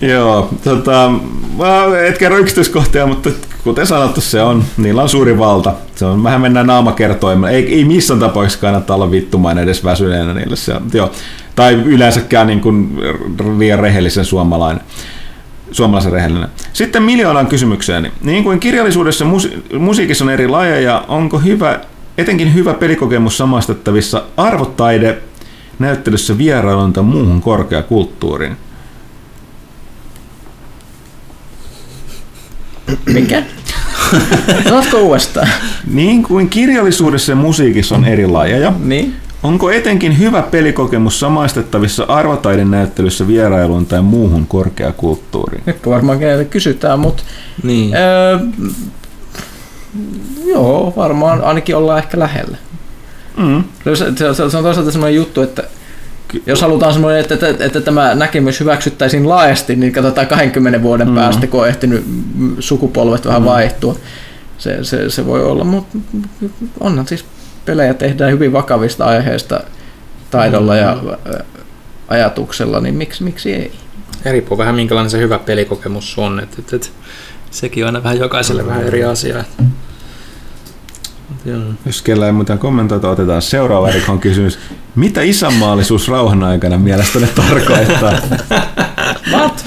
Joo, 0.00 0.50
tota, 0.64 1.10
mä 1.58 1.98
et 2.06 2.18
kerro 2.18 2.38
yksityiskohtia, 2.38 3.06
mutta 3.06 3.30
kuten 3.64 3.86
sanottu, 3.86 4.20
se 4.20 4.42
on, 4.42 4.64
niillä 4.76 5.02
on 5.02 5.08
suuri 5.08 5.38
valta. 5.38 5.74
Se 5.96 6.04
on, 6.04 6.22
vähän 6.22 6.40
mennään 6.40 6.66
naamakertoimella. 6.66 7.50
Ei, 7.50 7.74
ei 7.74 7.84
missään 7.84 8.20
tapauksessa 8.20 8.60
kannata 8.60 8.94
olla 8.94 9.10
vittumainen 9.10 9.64
edes 9.64 9.84
väsyneenä 9.84 10.34
niille. 10.34 10.56
Se, 10.56 10.74
joo. 10.92 11.10
Tai 11.56 11.74
yleensäkään 11.74 12.46
niin 12.46 12.60
kuin 12.60 12.98
liian 13.58 13.78
rehellisen 13.78 14.24
suomalainen. 14.24 14.84
Suomalaisen 15.72 16.12
rehellinen. 16.12 16.48
Sitten 16.72 17.02
miljoonan 17.02 17.46
kysymykseeni. 17.46 18.12
Niin 18.20 18.44
kuin 18.44 18.60
kirjallisuudessa 18.60 19.24
musi- 19.24 19.78
musiikissa 19.78 20.24
on 20.24 20.30
eri 20.30 20.48
lajeja, 20.48 21.04
onko 21.08 21.38
hyvä, 21.38 21.80
etenkin 22.18 22.54
hyvä 22.54 22.74
pelikokemus 22.74 23.38
samastettavissa 23.38 24.22
arvotaide 24.36 25.18
näyttelyssä 25.78 26.38
vierailun 26.38 26.92
tai 26.92 27.02
muuhun 27.02 27.40
korkeakulttuuriin? 27.40 28.56
Mikä? 33.06 33.42
Sanotko 34.68 34.98
uudestaan? 35.00 35.48
Niin 35.86 36.22
kuin 36.22 36.48
kirjallisuudessa 36.48 37.32
ja 37.32 37.36
musiikissa 37.36 37.94
on 37.94 38.04
eri 38.04 38.26
lajeja, 38.26 38.72
Niin. 38.84 39.14
onko 39.42 39.70
etenkin 39.70 40.18
hyvä 40.18 40.42
pelikokemus 40.42 41.20
samaistettavissa 41.20 42.04
arvotaiden 42.08 42.70
näyttelyssä 42.70 43.26
vierailuun 43.28 43.86
tai 43.86 44.02
muuhun 44.02 44.46
korkeakulttuuriin? 44.46 45.62
Nyt 45.66 45.86
varmaan 45.86 46.18
keneltä 46.18 46.44
kysytään, 46.44 47.00
mutta 47.00 47.22
Niin. 47.62 47.94
öö, 47.96 48.38
joo, 50.46 50.92
varmaan 50.96 51.44
ainakin 51.44 51.76
ollaan 51.76 51.98
ehkä 51.98 52.18
lähellä. 52.18 52.56
Mm. 53.36 53.64
Se, 53.84 53.96
se, 53.96 54.34
se, 54.34 54.50
se 54.50 54.56
on 54.56 54.64
toisaalta 54.64 54.90
semmoinen 54.92 55.16
juttu, 55.16 55.42
että 55.42 55.62
jos 56.46 56.62
halutaan 56.62 56.92
semmoinen, 56.92 57.20
että, 57.20 57.34
että, 57.48 57.64
että 57.64 57.80
tämä 57.80 58.14
näkemys 58.14 58.60
hyväksyttäisiin 58.60 59.28
laajasti, 59.28 59.76
niin 59.76 59.92
katsotaan 59.92 60.26
20 60.26 60.82
vuoden 60.82 61.08
Mm. 61.08 61.14
päästä, 61.14 61.46
kun 61.46 61.60
on 61.60 61.68
ehtinyt 61.68 62.04
sukupolvet 62.60 63.26
vähän 63.26 63.42
Mm. 63.42 63.46
vaihtua. 63.46 63.96
Se, 64.58 64.84
se, 64.84 65.10
se 65.10 65.26
voi 65.26 65.42
olla, 65.44 65.64
mutta 65.64 65.98
onhan 66.80 67.06
siis 67.08 67.24
pelejä 67.64 67.94
tehdään 67.94 68.32
hyvin 68.32 68.52
vakavista 68.52 69.04
aiheista 69.04 69.60
taidolla 70.30 70.72
Mm. 70.72 70.78
ja 70.78 70.90
ä, 71.34 71.44
ajatuksella, 72.08 72.80
niin 72.80 72.94
miksi, 72.94 73.22
miksi 73.24 73.52
ei? 73.54 73.72
Riippuu 74.24 74.58
vähän 74.58 74.74
minkälainen 74.74 75.10
se 75.10 75.18
hyvä 75.18 75.38
pelikokemus 75.38 76.18
on. 76.18 76.40
Et, 76.40 76.58
et, 76.58 76.72
et, 76.72 76.92
sekin 77.50 77.84
on 77.84 77.88
aina 77.88 78.02
vähän 78.02 78.18
jokaiselle 78.18 78.66
vähän 78.66 78.84
eri 78.86 79.04
asia. 79.04 79.40
Et. 79.40 79.46
Jos 81.86 82.02
kellä 82.02 82.26
ei 82.26 82.32
mitään 82.32 82.58
kommentoita, 82.58 83.10
otetaan 83.10 83.42
seuraava 83.42 83.88
Erikon 83.88 84.20
kysymys. 84.20 84.58
Mitä 84.94 85.22
isänmaallisuus 85.22 86.08
rauhan 86.08 86.42
aikana 86.42 86.78
mielestäni 86.78 87.26
tarkoittaa? 87.26 88.12
What? 89.30 89.64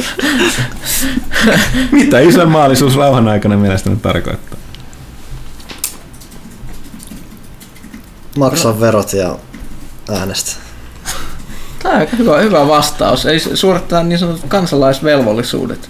Mitä 1.91 2.19
isänmaallisuus 2.19 2.95
rauhan 2.95 3.27
aikana 3.27 3.57
mielestäni 3.57 3.95
tarkoittaa? 3.95 4.60
Maksaa 8.38 8.80
verot 8.80 9.14
ja 9.14 9.36
äänestä. 10.11 10.52
Tämä 11.84 11.95
on 11.95 12.07
hyvä, 12.18 12.38
hyvä 12.40 12.68
vastaus. 12.68 13.26
Ei 13.26 13.38
su- 13.38 13.56
suorittaa 13.56 14.03
niin 14.03 14.19
sanotut 14.19 14.45
kansalaisvelvollisuudet. 14.48 15.90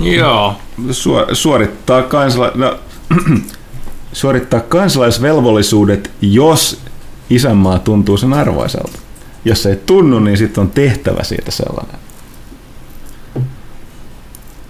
Joo. 0.00 0.56
Suor- 0.90 1.34
suorittaa, 1.34 2.02
kansala- 2.02 2.52
no, 2.54 2.78
suorittaa 4.12 4.60
kansalaisvelvollisuudet, 4.60 6.10
jos 6.20 6.80
isänmaa 7.30 7.78
tuntuu 7.78 8.16
sen 8.16 8.32
arvoiselta. 8.32 8.98
Jos 9.44 9.66
ei 9.66 9.76
tunnu, 9.76 10.18
niin 10.18 10.36
sitten 10.36 10.62
on 10.62 10.70
tehtävä 10.70 11.24
siitä 11.24 11.50
sellainen. 11.50 11.96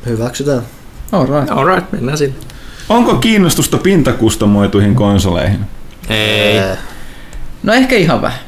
Hyväksytään. 0.07 0.63
All 1.13 1.27
right. 1.27 1.51
Alright, 1.51 1.93
mennään 1.93 2.19
sinne. 2.19 2.37
Onko 2.89 3.15
kiinnostusta 3.15 3.79
pintakustomoituihin 3.79 4.95
konsoleihin? 4.95 5.61
Ei. 6.09 6.61
No 7.63 7.73
ehkä 7.73 7.97
ihan 7.97 8.23
vähän. 8.23 8.41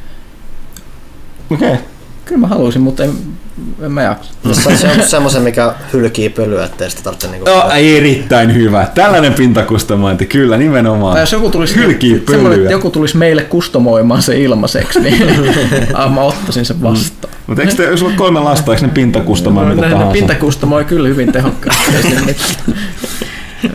Okei. 1.51 1.69
Okay. 1.69 1.83
Kyllä 2.25 2.41
mä 2.41 2.47
haluaisin, 2.47 2.83
mutta 2.83 3.05
en, 3.05 3.13
en 3.83 3.93
mä 3.93 4.03
jaksa. 4.03 4.31
Se 4.77 4.89
on 4.89 5.03
semmoisen, 5.09 5.43
mikä 5.43 5.75
hylkii 5.93 6.29
pölyä, 6.29 6.65
ettei 6.65 6.91
sitä 6.91 7.03
tarvitse 7.03 7.29
niinku... 7.29 7.51
No, 7.51 7.71
erittäin 7.77 8.55
hyvä. 8.55 8.89
Tällainen 8.95 9.35
pintakustomointi, 9.35 10.27
kyllä 10.27 10.57
nimenomaan. 10.57 11.13
Tai 11.13 11.23
jos 11.23 11.33
joku 11.33 11.51
tulisi, 11.51 11.77
Hylkii 11.77 12.11
semmoinen, 12.11 12.45
että 12.47 12.57
pölyä. 12.57 12.71
joku 12.71 12.91
tulisi 12.91 13.17
meille 13.17 13.43
kustomoimaan 13.43 14.23
se 14.23 14.39
ilmaiseksi, 14.39 15.01
niin 15.01 15.23
ah, 15.95 16.15
mä 16.15 16.21
ottaisin 16.21 16.65
sen 16.65 16.83
vastaan. 16.83 17.35
Mutta 17.47 17.63
eikö 17.63 17.75
te, 17.75 17.85
jos 17.85 18.01
sulla 18.01 18.13
kolme 18.17 18.41
lasta, 18.41 18.73
eikö 18.73 18.87
ne 18.87 18.93
pintakustomoja 18.93 19.69
mitä 19.69 19.81
Ne- 19.81 19.87
ne 19.87 19.93
tahansa? 19.93 20.13
Pintakustomoi 20.13 20.85
kyllä 20.85 21.09
hyvin 21.09 21.33
tehokkaasti. 21.33 21.93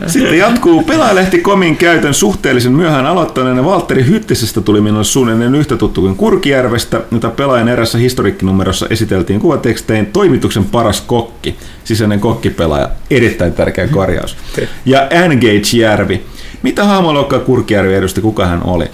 Sitten 0.06 0.38
jatkuu. 0.38 0.82
Pelaajalehti 0.82 1.38
Komin 1.38 1.76
käytön 1.76 2.14
suhteellisen 2.14 2.72
myöhään 2.72 3.06
aloittaneena 3.06 3.64
Valtteri 3.64 4.06
Hyttisestä 4.06 4.60
tuli 4.60 4.80
minulle 4.80 5.04
suunnilleen 5.04 5.54
yhtä 5.54 5.76
tuttu 5.76 6.00
kuin 6.00 6.16
Kurkijärvestä, 6.16 7.00
jota 7.10 7.30
pelaajan 7.30 7.68
erässä 7.68 7.98
historiikkinumerossa 7.98 8.86
esiteltiin 8.90 9.40
kuvatekstein 9.40 10.06
toimituksen 10.06 10.64
paras 10.64 11.00
kokki, 11.00 11.56
sisäinen 11.84 12.20
kokkipelaaja. 12.20 12.90
Erittäin 13.10 13.52
tärkeä 13.52 13.88
korjaus. 13.88 14.36
Ja 14.84 15.08
Engage 15.08 15.76
Järvi. 15.76 16.22
Mitä 16.62 16.84
hahmoluokkaa 16.84 17.38
Kurkijärvi 17.38 17.94
edusti, 17.94 18.20
kuka 18.20 18.46
hän 18.46 18.60
oli? 18.64 18.90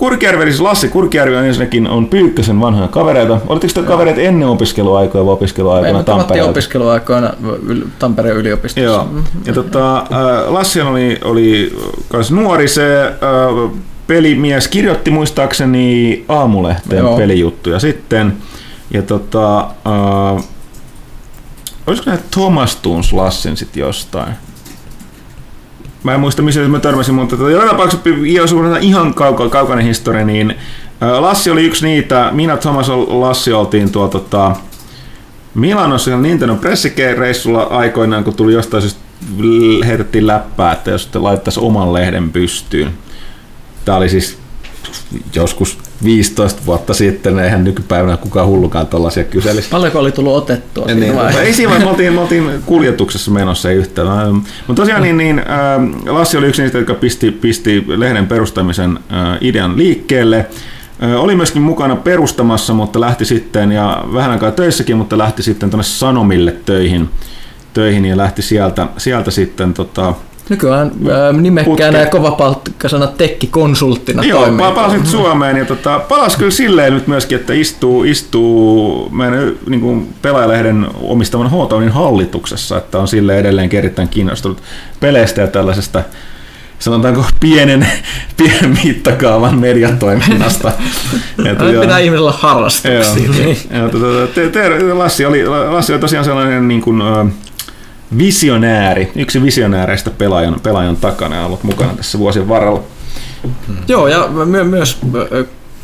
Kurkijärvi, 0.00 0.44
siis 0.44 0.60
Lassi 0.60 0.88
Kurkijärvi 0.88 1.36
on 1.36 1.44
ensinnäkin 1.44 1.88
on 1.88 2.06
Pyykkösen 2.08 2.60
vanhoja 2.60 2.88
kavereita. 2.88 3.40
Olitteko 3.46 3.72
te 3.72 3.82
kavereita 3.82 4.20
ennen 4.20 4.48
opiskeluaikoja 4.48 5.26
vai 5.26 5.32
opiskeluaikoina 5.32 6.02
tavattiin 6.02 6.18
Tampereelta? 6.18 6.50
opiskeluaikoina 6.50 7.32
Tampereen 7.98 8.36
yliopistossa. 8.36 8.80
Joo. 8.80 9.08
Ja 9.46 9.52
tota, 9.52 9.96
äh, 9.98 10.04
Lassi 10.48 10.80
oli, 10.80 11.18
oli 11.24 11.76
kans 12.08 12.30
nuori, 12.30 12.68
se 12.68 13.02
äh, 13.02 13.70
pelimies 14.06 14.68
kirjoitti 14.68 15.10
muistaakseni 15.10 16.24
aamulehteen 16.28 17.04
Joo. 17.04 17.16
pelijuttuja 17.16 17.78
sitten. 17.78 18.36
Ja 18.94 19.02
tota, 19.02 19.58
äh, 19.60 20.44
olisiko 21.86 22.10
näitä 22.10 22.24
Thomas 22.30 22.76
Tunes 22.76 23.12
Lassin 23.12 23.56
sitten 23.56 23.80
jostain? 23.80 24.32
Mä 26.02 26.14
en 26.14 26.20
muista 26.20 26.42
missä 26.42 26.60
mä 26.60 26.80
törmäsin, 26.80 27.14
mutta 27.14 27.36
tota, 27.36 27.50
joka 27.50 27.66
tapauksessa 27.66 28.08
jos 28.24 28.54
ihan 28.80 29.14
kauka, 29.14 29.48
kaukainen 29.48 29.86
historia, 29.86 30.24
niin 30.24 30.54
Lassi 31.00 31.50
oli 31.50 31.64
yksi 31.64 31.86
niitä, 31.86 32.28
minä 32.32 32.56
Thomas 32.56 32.88
Lassi 33.08 33.52
oltiin 33.52 33.92
tuo 33.92 34.08
tota, 34.08 34.56
Milanossa 35.54 36.16
Nintendo 36.16 36.56
pressikereissulla 36.56 37.62
aikoinaan, 37.62 38.24
kun 38.24 38.34
tuli 38.34 38.52
jostain 38.52 38.82
syystä 38.82 39.00
heitettiin 39.86 40.26
läppää, 40.26 40.72
että 40.72 40.90
jos 40.90 41.06
te 41.06 41.18
laittaisi 41.18 41.60
oman 41.60 41.92
lehden 41.92 42.30
pystyyn. 42.32 42.90
Tämä 43.84 43.98
oli 43.98 44.08
siis 44.08 44.38
joskus 45.34 45.78
15 46.04 46.62
vuotta 46.66 46.94
sitten, 46.94 47.38
eihän 47.38 47.64
nykypäivänä 47.64 48.16
kukaan 48.16 48.46
hullukaan 48.46 48.86
tällaisia 48.86 49.24
kyselisi. 49.24 49.68
Paljonko 49.68 49.98
oli 49.98 50.12
tullut 50.12 50.36
otettua 50.36 50.86
siinä 50.86 51.00
niin, 51.00 51.16
vaiheessa? 51.16 51.38
mutta 51.38 51.46
ei 51.46 51.54
siinä 51.54 51.78
me 51.78 51.90
oltiin, 51.90 52.12
me 52.12 52.20
oltiin 52.20 52.62
kuljetuksessa 52.66 53.30
menossa 53.30 53.70
ei 53.70 53.76
yhtään. 53.76 54.34
Mutta 54.34 54.82
tosiaan 54.82 55.02
niin, 55.02 55.16
niin 55.16 55.38
ähm, 55.38 55.92
Lassi 56.06 56.36
oli 56.36 56.46
yksi 56.46 56.62
niistä, 56.62 56.78
jotka 56.78 56.94
pisti, 56.94 57.30
pisti 57.30 57.84
lehden 57.86 58.26
perustamisen 58.26 58.98
äh, 59.12 59.38
idean 59.40 59.76
liikkeelle. 59.76 60.46
Äh, 61.02 61.14
oli 61.14 61.36
myöskin 61.36 61.62
mukana 61.62 61.96
perustamassa, 61.96 62.74
mutta 62.74 63.00
lähti 63.00 63.24
sitten, 63.24 63.72
ja 63.72 64.04
vähän 64.14 64.30
aikaa 64.30 64.50
töissäkin, 64.50 64.96
mutta 64.96 65.18
lähti 65.18 65.42
sitten 65.42 65.70
tuonne 65.70 65.84
Sanomille 65.84 66.56
töihin, 66.66 67.08
töihin 67.74 68.04
ja 68.04 68.16
lähti 68.16 68.42
sieltä, 68.42 68.86
sieltä 68.96 69.30
sitten 69.30 69.74
tota, 69.74 70.14
Nykyään 70.50 70.90
ää, 71.10 71.32
nimekkäänä 71.32 71.98
Putke- 71.98 72.04
ja 72.04 72.10
kovapalkkasena 72.10 73.06
tekkikonsulttina 73.06 74.24
Joo, 74.24 74.40
toimii. 74.40 74.66
pa- 74.66 74.74
palasin 74.74 75.06
Suomeen 75.06 75.56
ja 75.56 75.64
tota, 75.64 75.98
palas 75.98 76.36
kyllä 76.36 76.50
silleen 76.50 76.94
nyt 76.94 77.06
myöskin, 77.06 77.38
että 77.38 77.52
istuu, 77.52 78.04
istuu 78.04 79.08
meidän 79.10 79.52
niin 79.68 79.80
kuin 79.80 80.14
pelaajalehden 80.22 80.86
omistavan 81.02 81.50
H-Townin 81.50 81.92
hallituksessa, 81.92 82.76
että 82.76 82.98
on 82.98 83.08
sille 83.08 83.38
edelleen 83.38 83.70
erittäin 83.72 84.08
kiinnostunut 84.08 84.62
peleistä 85.00 85.40
ja 85.40 85.46
tällaisesta 85.46 86.02
sanotaanko 86.78 87.24
pienen, 87.40 87.86
pienen 88.36 88.78
mittakaavan 88.84 89.58
mediatoiminnasta. 89.58 90.72
No, 91.36 91.44
nyt 91.44 91.80
pitää 91.80 91.98
ihmisellä 91.98 92.30
Joo. 92.30 92.38
harrastuksia. 92.42 93.54
Ja 93.70 93.88
tota, 93.88 94.26
te, 94.34 94.48
te, 94.48 94.92
Lassi, 94.94 95.26
oli, 95.26 95.46
Lassi 95.46 95.92
oli 95.92 96.00
tosiaan 96.00 96.24
sellainen 96.24 96.68
niin 96.68 96.80
kuin, 96.80 97.00
ö, 97.02 97.24
visionääri, 98.18 99.12
yksi 99.16 99.42
visionääreistä 99.42 100.10
pelaajan, 100.10 100.60
pelaajan 100.62 100.96
takana 100.96 101.36
ja 101.36 101.46
ollut 101.46 101.62
mukana 101.62 101.94
tässä 101.94 102.18
vuosien 102.18 102.48
varrella. 102.48 102.82
Joo, 103.88 104.08
ja 104.08 104.28
my- 104.44 104.64
myös 104.64 104.98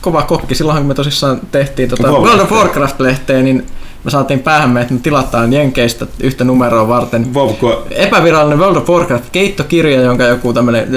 kova 0.01 0.23
kokki. 0.23 0.55
Silloin 0.55 0.79
kun 0.79 0.87
me 0.87 0.95
tosissaan 0.95 1.41
tehtiin 1.53 1.89
tota 1.89 2.09
Kova 2.09 2.19
World 2.21 2.41
of 2.41 2.49
kokki. 2.49 2.55
Warcraft-lehteen, 2.55 3.45
niin 3.45 3.67
me 4.05 4.11
saatiin 4.11 4.41
päähämme, 4.41 4.81
että 4.81 4.95
me 4.95 5.01
tilataan 5.03 5.53
Jenkeistä 5.53 6.07
yhtä 6.21 6.45
numeroa 6.45 6.89
varten. 6.89 7.35
Vovko, 7.35 7.87
Epävirallinen 7.91 8.59
World 8.59 8.77
of 8.77 8.89
Warcraft 8.89 9.25
keittokirja, 9.33 10.01
jonka 10.01 10.25
joku 10.25 10.53
tämmöinen 10.53 10.89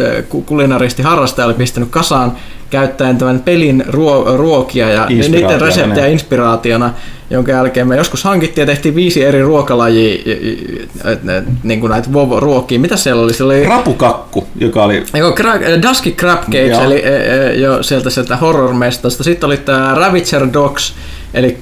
kulinaristi 0.46 1.04
harrastaja 1.04 1.46
oli 1.46 1.54
pistänyt 1.54 1.90
kasaan 1.90 2.32
käyttäen 2.70 3.18
tämän 3.18 3.40
pelin 3.40 3.84
ruo- 3.88 4.38
ruokia 4.38 4.90
ja 4.90 5.06
niiden 5.06 5.62
reseptejä 5.62 6.06
niin. 6.06 6.14
inspiraationa, 6.14 6.94
jonka 7.30 7.52
jälkeen 7.52 7.88
me 7.88 7.98
joskus 7.98 8.24
hankittiin 8.24 8.62
ja 8.62 8.66
tehtiin 8.66 8.96
viisi 8.96 9.24
eri 9.24 9.42
ruokalajia, 9.42 10.24
niin 11.64 11.80
kuin 11.80 11.90
näitä 11.90 12.10
WoW-ruokia. 12.10 12.80
Mitä 12.80 12.96
siellä 12.96 13.24
oli? 13.24 13.34
Siellä 13.34 13.54
oli 13.54 13.66
rapukakku, 13.66 14.48
joka 14.56 14.84
oli 14.84 14.96
Eikö, 14.96 15.34
Cra- 15.42 15.88
Dusky 15.90 16.12
Crab 16.12 16.42
Cakes, 16.42 16.70
Joo. 16.70 16.84
eli 16.84 17.06
e, 17.06 17.16
e, 17.16 17.54
jo 17.54 17.84
sieltä 17.84 18.10
sieltä 18.10 18.38
horror-mestasta. 18.38 19.24
Sitten 19.24 19.48
oli 19.48 19.58
tämä 19.58 19.96
Ravager 19.96 20.48
Dogs, 20.54 20.94
eli 21.34 21.58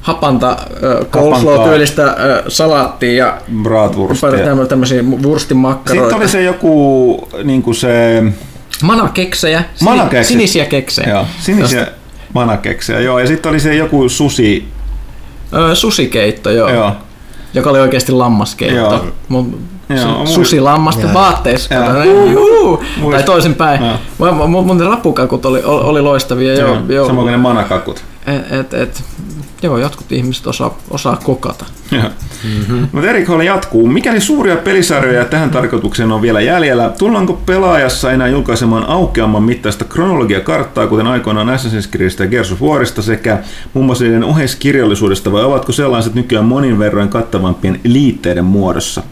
hapanta 0.00 0.56
ö, 0.82 1.04
coleslaw-tyylistä 1.04 2.02
ö, 2.02 2.42
salaattia 2.48 3.12
ja 3.12 3.38
bratwurstia. 3.62 4.66
tämmöisiä 4.68 5.02
wurstimakkaroita. 5.22 6.04
Sitten 6.04 6.22
oli 6.22 6.28
se 6.28 6.42
joku 6.42 7.28
niin 7.44 7.62
kuin 7.62 7.74
se 7.74 8.22
Manakeksejä, 8.82 9.58
sini- 9.74 9.84
Manakeksit. 9.90 10.28
sinisiä 10.32 10.64
keksejä. 10.64 11.08
joo, 11.08 11.26
sinisiä 11.40 11.86
manakeksejä, 12.34 13.00
joo, 13.00 13.18
ja 13.18 13.26
sitten 13.26 13.50
oli 13.50 13.60
se 13.60 13.74
joku 13.74 14.08
susi, 14.08 14.68
Ö, 15.54 15.74
susikeitto, 15.74 16.50
joo, 16.50 16.68
joo, 16.68 16.92
joka 17.54 17.70
oli 17.70 17.80
oikeasti 17.80 18.12
lammaskeitto. 18.12 18.76
Joo. 18.78 19.06
Mun, 19.28 19.58
Joo, 19.88 19.98
su- 19.98 20.18
mun- 20.18 20.26
susi 20.26 20.60
lammasten 20.60 21.04
Joo. 21.04 21.14
vaatteissa. 21.14 21.74
Tai 23.10 23.22
toisinpäin. 23.22 23.80
Mun 24.48 24.66
mun 24.66 24.80
rapukakut 24.80 25.46
oli, 25.46 25.62
oli 25.64 26.00
loistavia. 26.00 26.54
Joo, 26.54 26.68
joo, 26.74 26.82
joo. 26.88 27.06
samoin 27.06 27.24
kuin 27.24 27.32
ne 27.32 27.36
manakakut. 27.38 28.04
Et, 28.60 28.74
et, 28.74 29.04
joo, 29.62 29.78
jotkut 29.78 30.12
ihmiset 30.12 30.46
osaa, 30.46 30.78
osaa 30.90 31.16
kokata. 31.16 31.64
Mm-hmm. 31.90 32.88
Mutta 32.92 33.10
Erik 33.10 33.28
Holli 33.28 33.46
jatkuu. 33.46 33.86
Mikäli 33.86 34.20
suuria 34.20 34.56
pelisarjoja 34.56 35.24
tähän 35.24 35.50
tarkoitukseen 35.50 36.12
on 36.12 36.22
vielä 36.22 36.40
jäljellä, 36.40 36.92
tullaanko 36.98 37.32
pelaajassa 37.46 38.12
enää 38.12 38.28
julkaisemaan 38.28 38.86
aukeamman 38.88 39.42
mittaista 39.42 39.84
kronologiakarttaa, 39.84 40.86
kuten 40.86 41.06
aikoinaan 41.06 41.48
Assassin's 41.48 41.90
Creedistä 41.90 42.24
ja 42.24 42.30
Gears 42.30 42.52
of 42.52 42.62
Warista 42.62 43.02
sekä 43.02 43.38
muun 43.74 43.86
muassa 43.86 44.04
niiden 44.04 44.24
oheiskirjallisuudesta, 44.24 45.32
vai 45.32 45.44
ovatko 45.44 45.72
sellaiset 45.72 46.14
nykyään 46.14 46.44
monin 46.44 46.78
verroin 46.78 47.08
kattavampien 47.08 47.80
liitteiden 47.84 48.44
muodossa? 48.44 49.02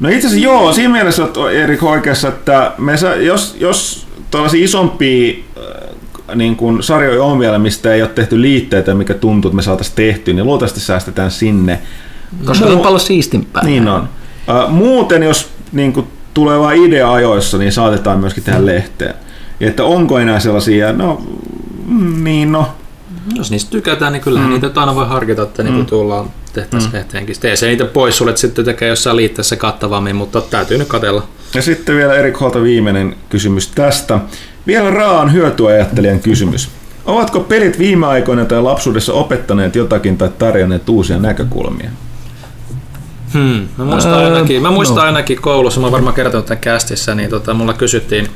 No 0.00 0.08
itse 0.08 0.26
asiassa 0.26 0.44
joo, 0.44 0.72
siinä 0.72 0.92
mielessä 0.92 1.22
olet 1.24 1.56
Erik 1.56 1.82
oikeassa, 1.82 2.28
että 2.28 2.72
me 2.78 2.96
sa- 2.96 3.14
jos, 3.14 3.56
jos 3.60 4.06
tuollaisia 4.30 4.64
isompia 4.64 5.34
niin 6.34 6.56
kuin 6.56 6.82
sarjoja 6.82 7.24
on 7.24 7.38
vielä, 7.38 7.58
mistä 7.58 7.94
ei 7.94 8.02
ole 8.02 8.10
tehty 8.10 8.42
liitteitä, 8.42 8.94
mikä 8.94 9.14
tuntuu, 9.14 9.48
että 9.48 9.56
me 9.56 9.62
saataisiin 9.62 9.96
tehty, 9.96 10.32
niin 10.32 10.46
luultavasti 10.46 10.80
säästetään 10.80 11.30
sinne. 11.30 11.78
Koska 12.44 12.66
se 12.66 12.72
on 12.72 12.80
paljon 12.80 13.00
siistimpää. 13.00 13.64
Niin 13.64 13.88
on. 13.88 14.08
Äh, 14.48 14.70
Muuten, 14.70 15.22
jos 15.22 15.50
niin 15.72 15.92
kuin, 15.92 16.06
tulee 16.34 16.58
vain 16.58 16.84
idea 16.84 17.12
ajoissa, 17.12 17.58
niin 17.58 17.72
saatetaan 17.72 18.18
myöskin 18.18 18.44
tehdä 18.44 18.66
lehteen. 18.66 19.14
Ja 19.60 19.68
että 19.68 19.84
onko 19.84 20.18
enää 20.18 20.40
sellaisia, 20.40 20.92
no 20.92 21.22
mm, 21.86 22.24
niin 22.24 22.52
no, 22.52 22.68
Jos 23.34 23.50
niistä 23.50 23.70
tykätään, 23.70 24.12
niin 24.12 24.20
kyllähän 24.20 24.50
mm. 24.50 24.60
niitä 24.60 24.80
aina 24.80 24.94
voi 24.94 25.08
harkita, 25.08 25.42
että 25.42 25.62
mm. 25.62 25.68
niinku 25.68 25.84
tullaan 25.84 26.30
tehtäisiin 26.52 26.92
mm. 26.92 26.98
lehteenkin. 26.98 27.36
Tee 27.40 27.56
se 27.56 27.66
niitä 27.66 27.84
pois, 27.84 28.16
sulle 28.16 28.36
sitten 28.36 28.64
tekee 28.64 28.88
jossain 28.88 29.16
liitteessä 29.16 29.56
kattavammin, 29.56 30.16
mutta 30.16 30.40
täytyy 30.40 30.78
nyt 30.78 30.88
katella. 30.88 31.22
Ja 31.54 31.62
sitten 31.62 31.96
vielä 31.96 32.14
Erik 32.14 32.40
Holta 32.40 32.62
viimeinen 32.62 33.16
kysymys 33.28 33.68
tästä. 33.68 34.18
Vielä 34.66 34.90
raan 34.90 35.32
hyötyajattelijan 35.32 36.20
kysymys. 36.20 36.70
Ovatko 37.04 37.40
pelit 37.40 37.78
viime 37.78 38.06
aikoina 38.06 38.44
tai 38.44 38.62
lapsuudessa 38.62 39.12
opettaneet 39.12 39.76
jotakin 39.76 40.18
tai 40.18 40.28
tarjonneet 40.38 40.88
uusia 40.88 41.18
näkökulmia? 41.18 41.90
Hmm. 43.32 43.68
Mä 43.78 43.84
muistan, 43.84 44.14
ainakin, 44.14 44.62
mä 44.62 44.70
muistan 44.70 44.96
no. 44.96 45.02
ainakin 45.02 45.40
koulussa, 45.40 45.80
mä 45.80 45.86
oon 45.86 45.92
varmaan 45.92 46.14
kertonut 46.14 46.46
tämän 46.46 46.60
kästissä, 46.60 47.14
niin 47.14 47.30
tota, 47.30 47.54
mulla 47.54 47.74
kysyttiin, 47.74 48.28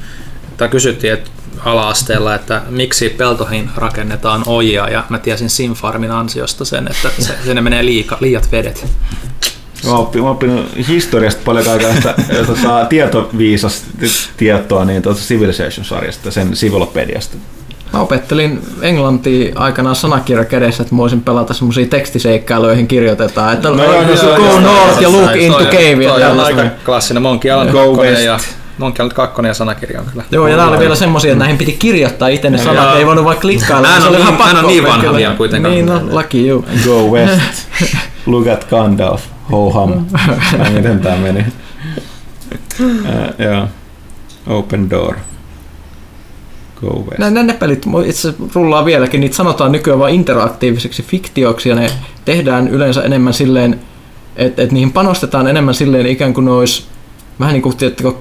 tai 0.56 0.68
kysyttiin 0.68 1.12
että 1.12 1.30
ala-asteella, 1.64 2.34
että 2.34 2.62
miksi 2.68 3.08
peltoihin 3.08 3.70
rakennetaan 3.76 4.42
ojia, 4.46 4.88
ja 4.88 5.04
mä 5.08 5.18
tiesin 5.18 5.50
Sinfarmin 5.50 6.10
ansiosta 6.10 6.64
sen, 6.64 6.88
että 6.90 7.08
se, 7.18 7.34
sinne 7.44 7.60
menee 7.60 7.84
liika, 7.84 8.16
liiat 8.20 8.52
vedet. 8.52 8.86
Mä 9.84 9.90
oon 9.96 10.10
mä 10.22 10.30
oppinut 10.30 10.66
historiasta 10.88 11.42
paljon 11.44 11.64
kaikenlaista 11.64 12.14
tota, 12.46 12.84
tietoviisasta 12.88 13.86
tietoa 14.36 14.84
niin 14.84 15.02
tuota 15.02 15.20
Civilization-sarjasta, 15.20 16.30
sen 16.30 16.52
Civilopediasta. 16.52 17.36
Mä 17.92 18.00
opettelin 18.00 18.60
englantia 18.82 19.52
aikanaan 19.56 19.96
sanakirja 19.96 20.44
kädessä, 20.44 20.82
että 20.82 20.94
mä 20.94 20.98
voisin 20.98 21.20
pelata 21.22 21.54
semmosia 21.54 21.86
tekstiseikkailuja, 21.86 22.70
joihin 22.70 22.86
kirjoitetaan, 22.88 23.52
että 23.54 23.68
No 23.68 23.74
no, 23.76 23.84
joo, 23.84 24.36
go 24.36 24.60
north 24.60 25.02
ja 25.02 25.12
look 25.12 25.36
into 25.36 25.58
cave. 25.64 26.04
ja 26.04 26.10
Toi 26.10 26.24
on 26.24 26.40
aika 26.40 26.62
klassinen 26.84 27.22
Monkey 27.22 27.50
Island 27.50 27.70
Go 27.72 27.96
2 27.96 28.10
west. 28.12 28.24
ja 28.24 28.38
Monkey 28.78 29.06
Island 29.06 29.12
2 29.12 29.42
ja 29.46 29.54
sanakirja 29.54 30.00
on 30.00 30.06
kyllä. 30.10 30.24
Joo, 30.30 30.46
ja 30.48 30.56
nämä 30.56 30.68
oli 30.68 30.78
vielä 30.78 30.94
semmosia, 30.94 31.32
että 31.32 31.38
näihin 31.38 31.58
piti 31.58 31.72
kirjoittaa 31.72 32.28
itse 32.28 32.50
ne 32.50 32.58
sanat, 32.58 32.96
ei 32.96 33.06
voinut 33.06 33.24
vaan 33.24 33.36
klikkailla. 33.40 33.88
Mä 33.88 33.96
en 33.96 34.02
se 34.02 34.08
oo 34.08 34.14
oli 34.14 34.16
niin- 34.24 34.28
ihan 34.34 34.52
pakko 34.52 34.66
niin 34.66 34.84
vanha 34.84 35.14
vielä 35.16 35.34
kuitenkaan. 35.34 35.74
Niin, 35.74 35.86
no, 35.86 36.00
laki, 36.10 36.46
juu. 36.46 36.64
Go 36.84 37.02
west, 37.10 37.40
look 38.26 38.46
at 38.46 38.64
Gandalf, 38.70 39.22
ho. 39.56 39.90
Tai 40.58 40.70
miten 40.76 41.00
tää 41.00 41.16
meni? 41.16 41.44
Uh, 42.80 42.86
joo. 43.38 43.68
Open 44.46 44.90
door. 44.90 45.14
Go 46.80 46.88
west. 46.98 47.18
Nä, 47.18 47.30
ne, 47.30 47.42
ne 47.42 47.52
pelit 47.52 47.86
itse 48.06 48.34
rullaa 48.54 48.84
vieläkin, 48.84 49.20
niitä 49.20 49.36
sanotaan 49.36 49.72
nykyään 49.72 49.98
vain 50.00 50.14
interaktiiviseksi 50.14 51.02
fiktioksi 51.02 51.68
ja 51.68 51.74
ne 51.74 51.90
tehdään 52.24 52.68
yleensä 52.68 53.02
enemmän 53.02 53.34
silleen, 53.34 53.80
että 54.36 54.62
et 54.62 54.72
niihin 54.72 54.92
panostetaan 54.92 55.46
enemmän 55.46 55.74
silleen 55.74 56.06
ikään 56.06 56.34
kuin 56.34 56.44
ne 56.44 56.50
olisi 56.50 56.84
vähän 57.40 57.52
niin 57.52 57.62
kuin 57.62 57.76
tiedättekö, 57.76 58.12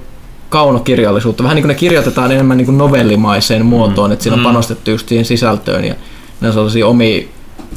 kaunokirjallisuutta, 0.49 1.43
vähän 1.43 1.55
niin 1.55 1.63
kuin 1.63 1.69
ne 1.69 1.75
kirjoitetaan 1.75 2.31
enemmän 2.31 2.57
niin 2.57 2.65
kuin 2.65 2.77
novellimaiseen 2.77 3.65
muotoon, 3.65 4.11
että 4.11 4.23
siinä 4.23 4.33
on 4.33 4.39
Mm. 4.39 4.43
panostettu 4.43 4.91
just 4.91 5.09
siihen 5.09 5.25
sisältöön 5.25 5.85
ja 5.85 5.95
ne 6.41 6.47
on 6.47 6.53
sellaisia 6.53 6.87
omia 6.87 7.23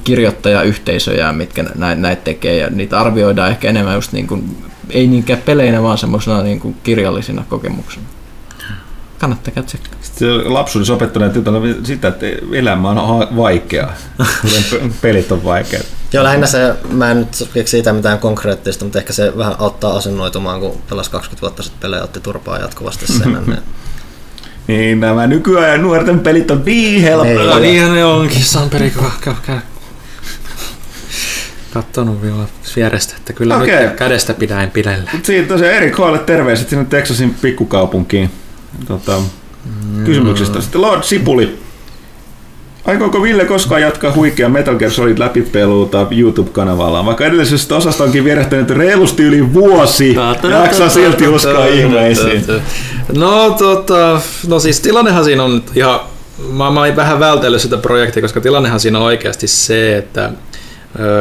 kirjoittajayhteisöjä, 0.05 1.33
mitkä 1.33 1.65
näitä 1.75 2.01
näit 2.01 2.25
tekee 2.25 2.57
ja 2.57 2.71
niitä 2.71 3.01
arvioidaan 3.01 3.51
ehkä 3.51 3.69
enemmän 3.69 3.95
just 3.95 4.13
niin 4.13 4.27
kuin, 4.27 4.57
ei 4.91 5.07
niinkään 5.07 5.43
peleinä, 5.43 5.83
vaan 5.83 5.99
semmoisena 5.99 6.43
niin 6.43 6.61
kuin 6.61 6.77
kirjallisina 6.83 7.45
kokemuksena. 7.49 8.07
Kannattaa 9.19 9.63
tsekkaa. 9.63 9.99
Sitten 10.01 10.55
lapsuudessa 10.55 10.95
opettaneet 10.95 11.33
sitä, 11.85 12.09
että 12.09 12.27
elämä 12.53 12.91
on 12.91 13.37
vaikeaa, 13.37 13.93
kuten 14.43 14.65
pe- 14.71 14.91
pelit 15.03 15.33
on 15.33 15.45
vaikeat. 15.45 15.87
Joo, 16.13 16.25
lähinnä 16.25 16.47
se, 16.47 16.75
mä 16.91 17.11
en 17.11 17.19
nyt 17.19 17.49
keksi 17.55 17.71
siitä 17.71 17.93
mitään 17.93 18.19
konkreettista, 18.19 18.85
mutta 18.85 18.99
ehkä 18.99 19.13
se 19.13 19.33
vähän 19.37 19.55
auttaa 19.59 19.97
asennoitumaan, 19.97 20.61
kun 20.61 20.79
pelasi 20.91 21.11
20 21.11 21.41
vuotta 21.41 21.63
sitten 21.63 21.81
pelejä, 21.81 22.03
otti 22.03 22.21
turpaa 22.21 22.59
jatkuvasti 22.59 23.07
sen. 23.07 23.33
niin 23.47 23.59
Niin 24.67 25.01
nämä 25.01 25.27
nykyajan 25.27 25.83
nuorten 25.83 26.21
pelit 26.21 26.51
on 26.51 26.63
niin 26.67 27.03
helppoja. 27.03 27.55
No 27.55 27.59
niinhän 27.59 27.95
ne 27.95 28.05
onkin, 28.05 28.45
Samperi, 28.45 28.91
kun 28.91 29.11
käy, 29.21 29.35
käy. 29.47 29.59
Kattonut 31.75 32.23
vielä 32.23 32.45
vierestä, 32.77 33.15
että 33.17 33.33
kyllä 33.33 33.57
Okei. 33.57 33.87
nyt 33.87 33.97
kädestä 33.97 34.35
pidäen 34.35 34.71
pidellä. 34.71 35.11
Mut 35.13 35.25
Siitä 35.25 35.49
tosiaan 35.49 35.75
Erik 35.75 35.99
Hoille 35.99 36.19
terveiset 36.19 36.69
sinne 36.69 36.85
Texasin 36.85 37.35
pikkukaupunkiin 37.35 38.31
tota, 38.87 39.17
kysymyksistä. 40.05 40.61
Sitten 40.61 40.81
Lord 40.81 41.03
Sipuli. 41.03 41.59
Aikooko 42.85 43.23
Ville 43.23 43.45
koskaan 43.45 43.83
jatkaa 43.83 44.13
huikea 44.13 44.49
Metal 44.49 44.75
Gear 44.75 44.91
Solid 44.91 45.19
läpipeluuta 45.19 46.07
YouTube-kanavallaan? 46.11 47.07
Vaikka 47.07 47.27
edellisestä 47.27 47.77
osasta 47.77 48.05
onkin 48.05 48.25
vierähtänyt 48.25 48.71
reilusti 48.71 49.23
yli 49.23 49.55
vuosi, 49.55 50.17
jaksaa 50.51 50.89
silti 50.89 51.29
uskoa 51.29 51.67
ihmeisiin. 51.67 52.45
No, 53.17 53.51
tota, 53.51 54.21
no 54.49 54.59
siis 54.59 54.81
tilannehan 54.81 55.25
siinä 55.25 55.43
on 55.43 55.63
ihan, 55.75 56.01
mä, 56.53 56.71
mä 56.71 56.81
olin 56.81 56.97
vähän 56.97 57.21
vältellyt 57.21 57.61
sitä 57.61 57.77
projektia, 57.77 58.23
koska 58.23 58.41
tilannehan 58.41 58.81
siinä 58.81 58.99
on 58.99 59.05
oikeasti 59.05 59.47
se, 59.47 59.97
että 59.97 60.31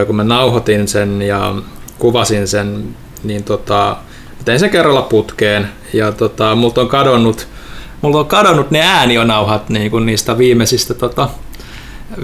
kun 0.08 0.16
mä 0.16 0.24
nauhoitin 0.24 0.88
sen 0.88 1.22
ja 1.22 1.56
kuvasin 2.00 2.48
sen, 2.48 2.95
niin 3.24 3.44
tota, 3.44 3.98
tein 4.45 4.60
sen 4.60 4.70
kerralla 4.70 5.02
putkeen 5.02 5.70
ja 5.94 6.12
tota, 6.12 6.56
multa 6.56 6.82
on 6.82 6.90
kadonnut, 6.90 7.48
multa 8.02 8.20
on 8.20 8.26
kadonnut 8.26 8.72
ne 8.72 8.82
ääniönauhat 8.82 9.70
niin 9.70 9.91
kuin 9.91 10.06
niistä 10.06 10.38
viimeisistä 10.38 10.94
tota, 10.94 11.30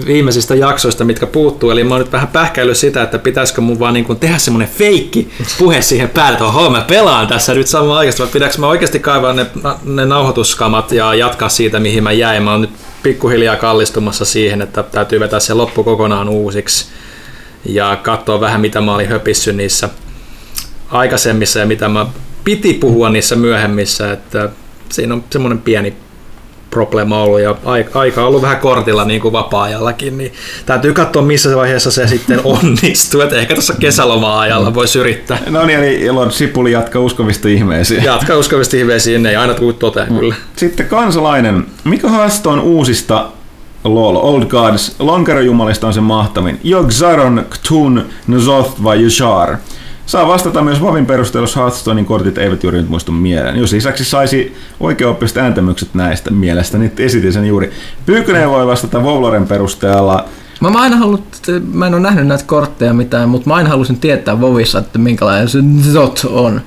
viimeisistä 0.06 0.54
jaksoista, 0.54 1.04
mitkä 1.04 1.26
puuttuu. 1.26 1.70
Eli 1.70 1.84
mä 1.84 1.94
oon 1.94 2.00
nyt 2.00 2.12
vähän 2.12 2.28
pähkäillyt 2.28 2.76
sitä, 2.76 3.02
että 3.02 3.18
pitäisikö 3.18 3.60
mun 3.60 3.78
vaan 3.78 3.94
niin 3.94 4.04
kuin 4.04 4.18
tehdä 4.18 4.38
semmonen 4.38 4.68
feikki 4.68 5.30
puhe 5.58 5.82
siihen 5.82 6.08
päälle, 6.08 6.32
että 6.32 6.44
oho, 6.44 6.70
mä 6.70 6.84
pelaan 6.88 7.26
tässä 7.26 7.54
nyt 7.54 7.66
samaan 7.66 7.98
oikeasti, 7.98 8.22
vai 8.22 8.30
pitääkö 8.32 8.54
mä 8.58 8.66
oikeasti 8.66 8.98
kaivaa 8.98 9.32
ne, 9.32 9.46
ne 9.84 10.06
nauhoituskamat 10.06 10.92
ja 10.92 11.14
jatkaa 11.14 11.48
siitä, 11.48 11.80
mihin 11.80 12.02
mä 12.02 12.12
jäin. 12.12 12.42
Mä 12.42 12.50
oon 12.50 12.60
nyt 12.60 12.70
pikkuhiljaa 13.02 13.56
kallistumassa 13.56 14.24
siihen, 14.24 14.62
että 14.62 14.82
täytyy 14.82 15.20
vetää 15.20 15.40
se 15.40 15.54
loppu 15.54 15.84
kokonaan 15.84 16.28
uusiksi 16.28 16.86
ja 17.64 17.98
katsoa 18.02 18.40
vähän, 18.40 18.60
mitä 18.60 18.80
mä 18.80 18.94
olin 18.94 19.08
höpissyt 19.08 19.56
niissä 19.56 19.88
aikaisemmissa 20.90 21.58
ja 21.58 21.66
mitä 21.66 21.88
mä 21.88 22.06
piti 22.44 22.74
puhua 22.74 23.10
niissä 23.10 23.36
myöhemmissä, 23.36 24.12
että 24.12 24.48
siinä 24.88 25.14
on 25.14 25.24
semmoinen 25.30 25.58
pieni 25.58 25.96
probleema 26.70 27.22
ollut 27.22 27.40
ja 27.40 27.56
aika, 27.94 28.22
on 28.22 28.28
ollut 28.28 28.42
vähän 28.42 28.56
kortilla 28.56 29.04
niin 29.04 29.20
kuin 29.20 29.32
vapaa-ajallakin, 29.32 30.18
niin 30.18 30.32
täytyy 30.66 30.92
katsoa 30.92 31.22
missä 31.22 31.56
vaiheessa 31.56 31.90
se 31.90 32.06
sitten 32.06 32.40
onnistuu, 32.62 33.20
että 33.20 33.36
ehkä 33.36 33.54
tuossa 33.54 33.74
kesäloma-ajalla 33.80 34.74
voisi 34.74 34.98
yrittää. 34.98 35.38
No 35.46 35.66
niin, 35.66 35.78
eli 35.78 36.10
Lord 36.10 36.30
Sipuli 36.30 36.72
jatkaa 36.72 37.02
uskovista 37.02 37.48
ihmeisiin. 37.48 38.04
Jatka 38.04 38.36
uskovasti 38.36 38.78
hivesiin, 38.78 39.26
ei 39.26 39.36
aina 39.36 39.54
tule 39.54 39.72
toteen 39.72 40.14
kyllä. 40.18 40.34
Sitten 40.56 40.86
kansalainen. 40.86 41.66
Mikä 41.84 42.08
haasto 42.08 42.50
on 42.50 42.60
uusista 42.60 43.28
LOL, 43.84 44.16
Old 44.16 44.44
Gods, 44.44 44.96
lonkerojumalista 44.98 45.86
on 45.86 45.94
se 45.94 46.00
mahtavin. 46.00 46.60
Yogg-Saron, 46.64 47.44
Ktun, 47.50 48.04
N'Zoth 48.28 48.82
vai 48.82 49.02
Yushar? 49.02 49.56
Saa 50.06 50.28
vastata 50.28 50.62
myös 50.62 50.82
Vavin 50.82 51.06
perusteella, 51.06 51.42
jos 51.42 51.56
Hearthstonein 51.56 52.06
kortit 52.06 52.38
eivät 52.38 52.62
juuri 52.62 52.78
nyt 52.78 52.88
muistu 52.88 53.12
mieleen. 53.12 53.56
Jos 53.56 53.72
lisäksi 53.72 54.04
saisi 54.04 54.56
oikeaoppiset 54.80 55.36
ääntämykset 55.36 55.94
näistä 55.94 56.30
mielestä, 56.30 56.78
niin 56.78 56.92
esitin 56.98 57.32
sen 57.32 57.46
juuri. 57.46 57.70
Pyykkönen 58.06 58.50
voi 58.50 58.66
vastata 58.66 59.02
Vovloren 59.02 59.46
perusteella. 59.46 60.24
Mä, 60.60 60.70
mä 60.70 60.80
aina 60.80 60.96
halunnut, 60.96 61.24
mä 61.72 61.86
en 61.86 61.94
ole 61.94 62.02
nähnyt 62.02 62.26
näitä 62.26 62.44
kortteja 62.46 62.92
mitään, 62.92 63.28
mutta 63.28 63.48
mä 63.48 63.54
aina 63.54 63.68
halusin 63.68 64.00
tietää 64.00 64.40
Vovissa, 64.40 64.78
että 64.78 64.98
minkälainen 64.98 65.48
se 65.48 65.58
Zot 65.92 66.26
on. 66.30 66.60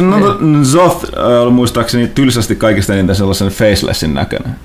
No, 0.00 0.18
N'Zoth 0.34 1.18
äh, 1.18 1.42
oli 1.42 1.50
muistaakseni 1.50 2.08
tylsästi 2.08 2.56
kaikista 2.56 2.94
eniten 2.94 3.16
sellaisen 3.16 3.48
facelessin 3.48 4.14
näköinen. 4.14 4.56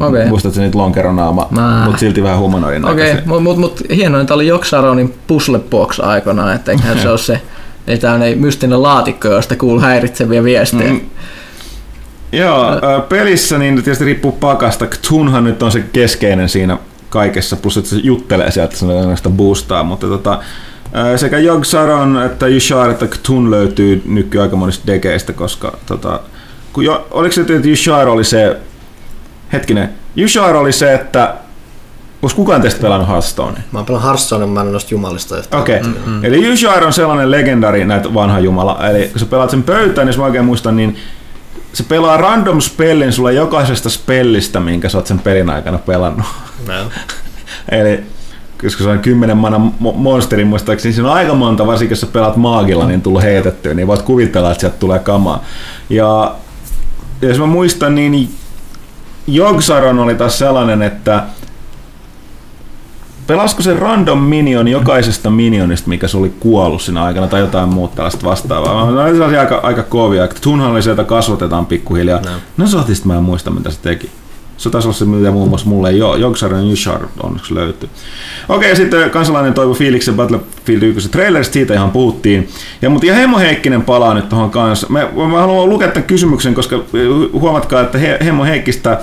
Okei. 0.00 0.26
Muistatko 0.26 0.60
niitä 0.60 0.78
lonkeronaama, 0.78 1.48
Mä- 1.50 1.82
mutta 1.84 1.98
silti 1.98 2.22
vähän 2.22 2.38
humonoidin 2.38 2.84
Okei, 2.84 2.96
näköisiä. 2.96 3.22
mutta 3.26 3.42
mut, 3.42 3.56
mut, 3.56 3.82
hienoa, 3.96 4.20
että 4.20 4.34
oli 4.34 4.46
Joksaronin 4.46 5.14
puzzlebox 5.26 6.00
aikanaan, 6.00 6.54
että 6.54 6.72
eiköhän 6.72 6.98
se 6.98 7.08
ole 7.10 7.18
se 7.18 7.40
ei 7.86 7.98
tämmöinen 7.98 8.38
mystinen 8.38 8.82
laatikko, 8.82 9.28
josta 9.28 9.56
kuuluu 9.56 9.80
häiritseviä 9.80 10.44
viestejä. 10.44 10.92
Mm. 10.92 11.00
Joo, 12.32 12.80
pelissä 13.08 13.58
niin 13.58 13.74
tietysti 13.74 14.04
riippuu 14.04 14.32
pakasta. 14.32 14.86
Ktunhan 14.86 15.44
nyt 15.44 15.62
on 15.62 15.72
se 15.72 15.80
keskeinen 15.80 16.48
siinä 16.48 16.78
kaikessa, 17.08 17.56
plus 17.56 17.76
että 17.76 17.90
se 17.90 17.96
juttelee 17.96 18.50
sieltä, 18.50 18.76
se 18.76 18.86
on 19.26 19.32
boostaa, 19.32 19.82
mutta 19.82 20.06
tota, 20.06 20.38
sekä 21.16 21.38
Yogg-Saron 21.38 22.26
että 22.26 22.46
Yushar 22.46 22.90
että 22.90 23.06
Ktun 23.06 23.50
löytyy 23.50 24.02
nykyään 24.06 24.42
aika 24.42 24.56
monista 24.56 24.86
degeistä, 24.86 25.32
koska 25.32 25.78
tota, 25.86 26.20
kun 26.72 26.84
jo, 26.84 27.06
oliko 27.10 27.34
se, 27.34 27.40
että 27.40 27.68
Yushar 27.68 28.08
oli 28.08 28.24
se, 28.24 28.56
hetkinen, 29.52 29.88
Yushar 30.16 30.56
oli 30.56 30.72
se, 30.72 30.94
että 30.94 31.34
Onko 32.22 32.36
kukaan 32.36 32.62
teistä 32.62 32.80
pelannut 32.80 33.08
Hearthstonea? 33.08 33.62
Mä 33.72 33.78
oon 33.78 33.86
pelannut 33.86 34.06
Hearthstone, 34.06 34.46
mä 34.46 34.60
en 34.60 34.66
ole 34.66 34.72
noista 34.72 34.94
jumalista. 34.94 35.34
Okei. 35.34 35.80
Okay. 35.80 35.92
Mm-hmm. 35.92 36.24
Eli 36.24 36.46
Yushar 36.46 36.84
on 36.84 36.92
sellainen 36.92 37.30
legendari 37.30 37.84
näitä 37.84 38.14
vanha 38.14 38.38
jumala. 38.38 38.88
Eli 38.88 39.08
kun 39.08 39.20
sä 39.20 39.26
pelaat 39.26 39.50
sen 39.50 39.62
pöytään, 39.62 40.06
niin 40.06 40.08
jos 40.08 40.18
mä 40.18 40.24
oikein 40.24 40.44
muistan, 40.44 40.76
niin 40.76 40.96
se 41.72 41.82
pelaa 41.82 42.16
random 42.16 42.60
spellin 42.60 43.12
sulle 43.12 43.32
jokaisesta 43.32 43.90
spellistä, 43.90 44.60
minkä 44.60 44.88
sä 44.88 44.98
oot 44.98 45.06
sen 45.06 45.18
pelin 45.18 45.50
aikana 45.50 45.78
pelannut. 45.78 46.26
No. 46.66 46.74
Eli 47.80 48.02
koska 48.62 48.84
se 48.84 48.90
on 48.90 48.98
kymmenen 48.98 49.36
mana 49.36 49.56
mo- 49.56 49.96
monsteri 49.96 50.44
muistaakseni, 50.44 50.92
siinä 50.94 51.08
on 51.08 51.14
aika 51.14 51.34
monta, 51.34 51.66
varsinkin 51.66 51.92
jos 51.92 52.00
sä 52.00 52.06
pelaat 52.06 52.36
maagilla, 52.36 52.86
niin 52.86 53.02
tullut 53.02 53.22
heitettyä, 53.22 53.74
niin 53.74 53.86
voit 53.86 54.02
kuvitella, 54.02 54.50
että 54.50 54.60
sieltä 54.60 54.76
tulee 54.78 54.98
kamaa. 54.98 55.44
Ja 55.90 56.34
jos 57.22 57.38
mä 57.38 57.46
muistan, 57.46 57.94
niin 57.94 58.34
Jogsaron 59.28 59.98
oli 59.98 60.14
taas 60.14 60.38
sellainen, 60.38 60.82
että 60.82 61.22
Pelasko 63.26 63.62
se 63.62 63.74
random 63.74 64.18
minion 64.18 64.68
jokaisesta 64.68 65.30
minionista, 65.30 65.88
mikä 65.88 66.08
se 66.08 66.16
oli 66.16 66.32
kuollut 66.40 66.82
siinä 66.82 67.02
aikana, 67.02 67.26
tai 67.26 67.40
jotain 67.40 67.68
muuta 67.68 67.96
tällaista 67.96 68.26
vastaavaa? 68.26 68.90
No, 68.90 69.14
se 69.16 69.24
oli 69.24 69.36
aika, 69.36 69.60
aika 69.62 69.82
kovia. 69.82 70.28
Tunhan 70.40 70.70
oli 70.70 70.82
se, 70.82 70.96
kasvatetaan 71.06 71.66
pikkuhiljaa. 71.66 72.20
No. 72.20 72.30
No 72.56 72.66
Sotista 72.66 73.06
mä 73.06 73.16
en 73.16 73.22
muista, 73.22 73.50
mitä 73.50 73.70
se 73.70 73.78
teki. 73.82 74.10
Se 74.58 74.70
taisi 74.70 74.88
olla 74.88 74.96
se, 74.96 75.04
mitä 75.04 75.30
muun 75.30 75.48
muassa 75.48 75.68
mulle 75.68 75.90
ei 75.90 76.02
ole. 76.02 76.18
Jogsaren 76.18 76.68
Yushar 76.68 77.00
onneksi 77.22 77.54
löytyy. 77.54 77.88
Okei, 78.48 78.76
sitten 78.76 79.10
kansalainen 79.10 79.54
Toivo 79.54 79.74
Fiiliksen 79.74 80.14
Battlefield 80.14 80.82
1 80.82 81.08
trailerista, 81.08 81.52
siitä 81.52 81.74
ihan 81.74 81.90
puhuttiin. 81.90 82.48
Ja, 82.82 82.90
mutta 82.90 83.06
ja 83.06 83.14
Hemmo 83.14 83.38
Heikkinen 83.38 83.82
palaa 83.82 84.14
nyt 84.14 84.28
tuohon 84.28 84.50
kanssa. 84.50 84.86
Mä, 84.90 85.08
mä 85.30 85.40
haluan 85.40 85.68
lukea 85.68 85.88
tämän 85.88 86.06
kysymyksen, 86.06 86.54
koska 86.54 86.84
huomatkaa, 87.32 87.80
että 87.80 87.98
He, 87.98 88.18
Hemmo 88.24 88.44
Heikkistä 88.44 89.00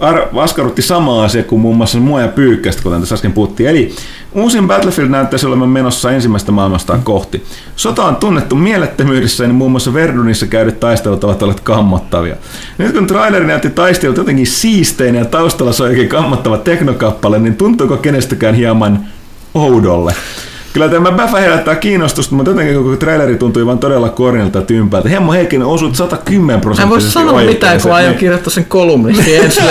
ar- 0.00 0.28
askarrutti 0.36 0.82
sama 0.82 1.24
asia 1.24 1.42
kuin 1.42 1.60
muun 1.60 1.76
muassa 1.76 1.98
mua 1.98 2.20
ja 2.20 2.28
Pyykkästä, 2.28 2.82
kuten 2.82 3.00
tässä 3.00 3.14
äsken 3.14 3.32
puhuttiin. 3.32 3.68
Eli 3.68 3.94
Uusin 4.34 4.68
Battlefield 4.68 5.08
näyttäisi 5.08 5.46
olevan 5.46 5.68
menossa 5.68 6.10
ensimmäistä 6.10 6.52
maailmastaan 6.52 7.02
kohti. 7.02 7.44
Sota 7.76 8.04
on 8.04 8.16
tunnettu 8.16 8.56
mielettömyydessä 8.56 9.44
ja 9.44 9.52
muun 9.52 9.70
muassa 9.70 9.94
Verdunissa 9.94 10.46
käydyt 10.46 10.80
taistelut 10.80 11.24
ovat 11.24 11.42
olleet 11.42 11.60
kammottavia. 11.60 12.36
Nyt 12.78 12.92
kun 12.92 13.06
traileri 13.06 13.46
näytti 13.46 13.70
taistelut 13.70 14.16
jotenkin 14.16 14.46
siisteinen 14.46 15.18
ja 15.18 15.24
taustalla 15.24 15.72
soikin 15.72 16.08
kammottava 16.08 16.56
teknokappale, 16.58 17.38
niin 17.38 17.56
tuntuuko 17.56 17.96
kenestäkään 17.96 18.54
hieman 18.54 19.00
oudolle? 19.54 20.14
Kyllä 20.72 20.88
tämä 20.88 21.12
Baffa 21.12 21.38
herättää 21.38 21.74
kiinnostusta, 21.76 22.34
mutta 22.34 22.50
jotenkin 22.50 22.76
koko 22.76 22.96
traileri 22.96 23.36
tuntui 23.36 23.66
vaan 23.66 23.78
todella 23.78 24.08
kornilta 24.08 24.58
ja 24.58 24.64
tympäältä. 24.64 25.08
Hemmo 25.08 25.32
Heikkinen 25.32 25.66
osut 25.66 25.94
110 25.96 26.46
Mä 26.46 26.52
en 26.52 26.60
voi 26.60 26.60
prosenttisesti 26.60 27.12
sanoa 27.12 27.32
oikein 27.32 27.54
mitään, 27.54 27.80
kun 27.80 27.92
aion 27.92 28.10
Niin. 28.10 28.18
kirjoittaa 28.18 28.50
sen 28.52 28.64
kolumnisti 28.64 29.36
ensi 29.36 29.60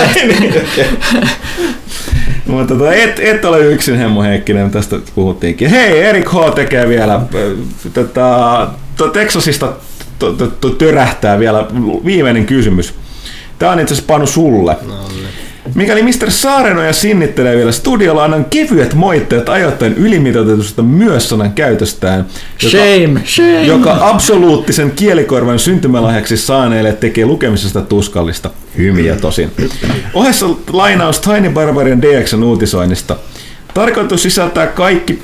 Mutta 2.46 2.74
tota, 2.74 2.92
et, 2.92 3.18
et 3.18 3.44
ole 3.44 3.60
yksin 3.60 3.96
Hemmo 3.96 4.22
Heikkinen, 4.22 4.70
tästä 4.70 4.96
puhuttiinkin. 5.14 5.70
Hei, 5.70 6.02
Erik 6.02 6.28
H. 6.28 6.54
tekee 6.54 6.88
vielä, 6.88 7.20
tota, 7.94 8.68
to 8.96 9.08
Texasista 9.08 9.72
to, 10.18 10.32
to, 10.32 10.46
to, 10.46 10.70
törähtää 10.70 11.38
vielä 11.38 11.66
viimeinen 12.04 12.46
kysymys. 12.46 12.94
Tämä 13.58 13.72
on 13.72 13.80
itse 13.80 13.94
asiassa 13.94 14.12
Panu 14.12 14.26
sulle. 14.26 14.76
Mikäli 15.74 16.02
Mr. 16.02 16.30
Saarenoja 16.30 16.92
sinnittelee 16.92 17.56
vielä 17.56 17.72
studiolla, 17.72 18.24
annan 18.24 18.44
kevyet 18.44 18.94
moitteet 18.94 19.48
ajoittain 19.48 19.94
ylimitoitetusta 19.94 20.82
myös 20.82 21.28
sanan 21.28 21.52
käytöstään, 21.52 22.26
joka, 22.62 22.76
Shame, 22.76 23.22
shame. 23.24 23.64
joka 23.64 23.96
absoluuttisen 24.00 24.90
kielikorvan 24.90 25.58
syntymälahjaksi 25.58 26.36
saaneille 26.36 26.92
tekee 26.92 27.26
lukemisesta 27.26 27.82
tuskallista. 27.82 28.50
Hymiä 28.78 29.16
tosin. 29.16 29.50
Ohessa 30.14 30.46
lainaus 30.72 31.20
Tiny 31.20 31.50
Barbarian 31.50 32.02
DXn 32.02 32.42
uutisoinnista. 32.42 33.16
Tarkoitus 33.74 34.22
sisältää 34.22 34.66
kaikki 34.66 35.22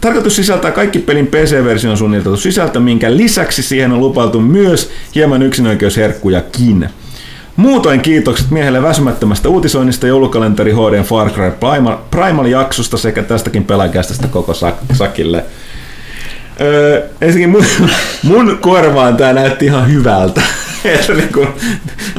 Tarkoitus 0.00 0.36
sisältää 0.36 0.70
kaikki 0.70 0.98
pelin 0.98 1.26
PC-version 1.26 1.96
suunniteltu 1.98 2.36
sisältö, 2.36 2.80
minkä 2.80 3.16
lisäksi 3.16 3.62
siihen 3.62 3.92
on 3.92 4.00
lupailtu 4.00 4.40
myös 4.40 4.90
hieman 5.14 5.42
yksinoikeusherkkujakin. 5.42 6.88
Muutoin 7.56 8.00
kiitokset 8.00 8.50
miehelle 8.50 8.82
väsymättömästä 8.82 9.48
uutisoinnista 9.48 10.06
joulukalenteri 10.06 10.72
HD 10.72 11.02
Far 11.02 11.30
Cry 11.30 11.50
Primal, 11.50 11.96
Primal-jaksosta 12.10 12.96
sekä 12.96 13.22
tästäkin 13.22 13.64
pelaajakästästä 13.64 14.28
koko 14.28 14.52
sak- 14.52 14.94
sakille. 14.94 15.44
Öö, 16.60 17.08
ensinnäkin 17.20 17.50
mun, 17.50 17.64
mun 18.38 18.58
korvaan 18.60 19.16
tää 19.16 19.32
näytti 19.32 19.64
ihan 19.64 19.92
hyvältä. 19.92 20.42
Että 20.84 21.14
niinku, 21.14 21.46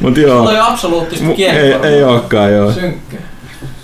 mut 0.02 0.18
joo. 0.18 0.44
Toi 0.46 0.60
absoluuttista 0.60 1.26
Mu- 1.26 1.42
ei, 1.42 1.74
ei 1.74 2.04
olekaan 2.04 2.54
joo. 2.54 2.72
Synkkä. 2.72 3.18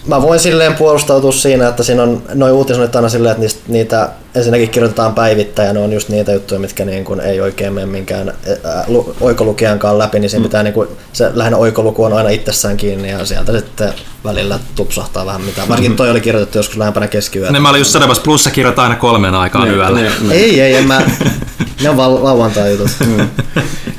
Mä 0.09 0.21
voin 0.21 0.39
silleen 0.39 0.75
puolustautua 0.75 1.31
siinä, 1.31 1.67
että 1.67 1.83
siinä 1.83 2.03
on 2.03 2.23
noin 2.33 2.53
uutisoinnit 2.53 2.95
aina 2.95 3.09
silleen, 3.09 3.31
että 3.31 3.41
niistä, 3.41 3.61
niitä 3.67 4.09
ensinnäkin 4.35 4.69
kirjoitetaan 4.69 5.15
päivittäin 5.15 5.67
ja 5.67 5.73
ne 5.73 5.79
on 5.79 5.93
just 5.93 6.09
niitä 6.09 6.31
juttuja, 6.31 6.59
mitkä 6.59 6.85
niin 6.85 7.05
kuin 7.05 7.19
ei 7.19 7.41
oikein 7.41 7.73
mene 7.73 7.85
minkään 7.85 8.33
ää, 8.63 8.83
lu- 8.87 9.15
oikolukijankaan 9.21 9.97
läpi, 9.97 10.19
niin 10.19 10.29
siinä 10.29 10.43
pitää 10.43 10.63
niin 10.63 10.73
kuin, 10.73 10.87
se 11.13 11.31
lähinnä 11.33 11.57
oikoluku 11.57 12.03
on 12.03 12.13
aina 12.13 12.29
itsessään 12.29 12.77
kiinni 12.77 13.09
ja 13.09 13.25
sieltä 13.25 13.51
sitten 13.51 13.93
välillä 14.23 14.59
tupsahtaa 14.75 15.25
vähän 15.25 15.41
mitä. 15.41 15.61
Varsinkin 15.69 15.95
toi 15.95 16.11
oli 16.11 16.21
kirjoitettu 16.21 16.57
joskus 16.57 16.77
lähempänä 16.77 17.07
keskiyötä. 17.07 17.51
Ne 17.51 17.59
mä 17.59 17.69
olin 17.69 17.79
just 17.79 17.91
sanomassa, 17.91 18.23
plussa 18.23 18.51
kirjoittaa 18.51 18.83
aina 18.83 18.95
kolmeen 18.95 19.35
aikaan 19.35 19.75
yöllä. 19.75 19.99
Ei, 20.31 20.61
ei, 20.61 20.75
en 20.75 20.87
mä. 20.87 21.01
Ne 21.83 21.89
on 21.89 21.97
vaan 21.97 22.23
lauantai 22.23 22.71
jutut. 22.71 22.87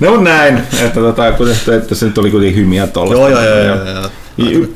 No 0.01 0.11
mut 0.11 0.23
näin, 0.23 0.57
että 0.57 1.01
tota, 1.01 1.33
kuten 1.33 1.55
sitä, 1.55 1.77
että 1.77 1.95
se 1.95 2.07
nyt 2.07 2.19
oli 2.19 2.31
kuitenkin 2.31 2.61
hymiä 2.61 2.87
tolla. 2.87 3.13
Joo, 3.13 3.29
joo, 3.29 3.43
joo, 3.45 3.59
joo, 3.59 3.77
joo. 3.89 4.11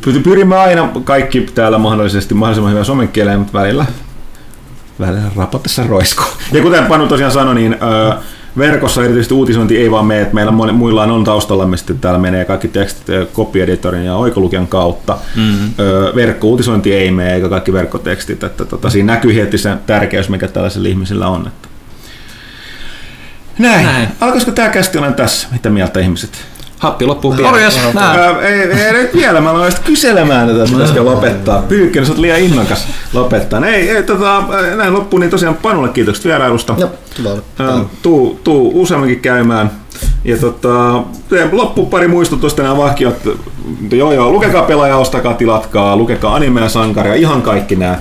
Py- 0.06 0.20
Pyrimme 0.23 0.56
aina 0.56 0.89
kaikki 1.05 1.40
täällä 1.40 1.78
mahdollisesti 1.78 2.35
mahdollisimman 2.35 2.73
hyvän 2.73 2.85
suomen 2.85 3.09
kieleen, 3.09 3.39
mutta 3.39 3.59
välillä, 3.59 3.86
välillä 5.01 5.23
rapatessa 5.36 5.86
roiskuu. 5.86 6.27
Ja 6.52 6.62
kuten 6.62 6.86
Panu 6.86 7.06
tosiaan 7.06 7.32
sanoi, 7.32 7.55
niin 7.55 7.77
öö, 7.82 8.12
verkossa 8.59 9.05
erityisesti 9.05 9.35
uutisointi 9.35 9.77
ei 9.77 9.90
vaan 9.90 10.06
mene, 10.06 10.23
että 10.23 10.35
meillä 10.35 10.52
muillaan 10.52 11.11
on 11.11 11.24
taustalla, 11.24 11.66
mistä 11.66 11.94
täällä 11.94 12.19
menee 12.19 12.44
kaikki 12.44 12.69
tekstit 12.69 13.09
ö, 13.09 13.27
copy-editorin 13.35 14.05
ja 14.05 14.15
oikolukijan 14.15 14.66
kautta. 14.66 15.19
Mm-hmm. 15.36 15.70
Öö, 15.78 16.15
verkkouutisointi 16.15 16.94
ei 16.94 17.11
mene, 17.11 17.35
eikä 17.35 17.48
kaikki 17.48 17.73
verkkotekstit. 17.73 18.43
Että 18.43 18.65
tota, 18.65 18.90
siinä 18.90 19.12
näkyy 19.12 19.35
heti 19.35 19.59
se 19.59 19.77
tärkeys, 19.86 20.28
mikä 20.28 20.48
tällaisilla 20.48 20.89
ihmisillä 20.89 21.28
on. 21.28 21.47
Että. 21.47 21.69
Näin. 23.59 23.86
Näin. 23.86 24.09
Alkaisiko 24.20 24.52
tämä 24.52 24.68
kästi 24.68 24.98
olla 24.98 25.12
tässä? 25.12 25.48
Mitä 25.52 25.70
mieltä 25.70 26.01
ihmiset? 26.01 26.31
Happi 26.78 27.06
loppuu 27.06 27.35
pian. 27.35 27.51
Morjes, 27.51 27.81
ei, 28.43 28.62
ei, 28.62 28.93
nyt 28.93 29.14
vielä, 29.14 29.40
mä 29.40 29.51
aloin 29.51 29.72
kyselemään 29.85 30.48
tätä, 30.48 30.62
että 30.62 30.72
pitäisikö 30.72 31.05
lopettaa. 31.05 31.62
Pyykkönen, 31.62 32.06
sä 32.06 32.12
oot 32.12 32.20
liian 32.20 32.39
innokas 32.39 32.89
lopettaa. 33.12 33.66
Ei, 33.66 33.90
ei 33.90 34.02
tota, 34.02 34.43
näin 34.76 34.93
loppuun, 34.93 35.20
niin 35.20 35.31
tosiaan 35.31 35.55
Panulle 35.55 35.89
kiitokset 35.89 36.24
vierailusta. 36.24 36.74
Joo, 36.78 36.90
tuu, 38.02 38.40
tuu 38.44 38.82
useamminkin 38.82 39.20
käymään. 39.20 39.70
Ja 40.24 40.36
tota, 40.36 41.02
loppu 41.52 41.86
pari 41.86 42.09
muistutusta 42.09 42.62
nämä 42.62 42.76
vakiot. 42.76 43.39
Joo 43.90 44.12
joo, 44.12 44.32
lukekaa 44.32 44.62
pelaaja, 44.62 44.97
ostakaa, 44.97 45.35
tilatkaa, 45.35 45.97
lukekaa 45.97 46.35
animea, 46.35 46.68
sankaria, 46.68 47.14
ihan 47.14 47.43
kaikki 47.43 47.76
nämä. 47.76 47.98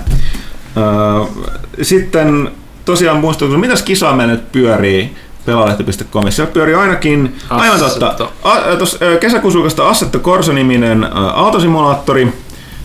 Sitten 1.82 2.50
tosiaan 2.84 3.20
muistutus, 3.20 3.58
mitäs 3.58 3.82
kisaa 3.82 4.16
me 4.16 4.26
nyt 4.26 4.52
pyörii 4.52 5.16
pelaalehti.com. 5.46 6.30
Siellä 6.30 6.52
pyörii 6.52 6.74
ainakin, 6.74 7.36
aivan 7.50 7.78
totta, 7.78 8.06
Assetto. 8.06 8.32
a, 8.42 8.76
tos, 8.78 8.98
ö, 9.02 9.18
kesäkuun 9.18 9.52
sulkasta 9.52 9.88
Assetto 9.88 10.18
Corso-niminen 10.18 11.04
ä, 11.04 11.08
autosimulaattori 11.34 12.32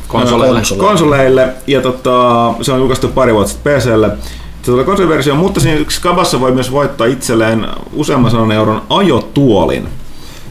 Konsoleille. 0.07 0.61
konsoleille. 0.77 1.47
Ja 1.67 1.81
tota, 1.81 2.53
se 2.61 2.71
on 2.73 2.79
julkaistu 2.79 3.07
pari 3.07 3.33
vuotta 3.33 3.51
sitten 3.53 3.73
PClle. 3.79 4.09
Se 4.61 4.71
tulee 4.71 4.85
konsoliversio, 4.85 5.35
mutta 5.35 5.59
siinä 5.59 5.77
yksi 5.77 6.01
kabassa 6.01 6.39
voi 6.39 6.51
myös 6.51 6.71
voittaa 6.71 7.07
itselleen 7.07 7.67
useamman 7.93 8.31
sadan 8.31 8.51
euron 8.51 8.81
ajotuolin. 8.89 9.89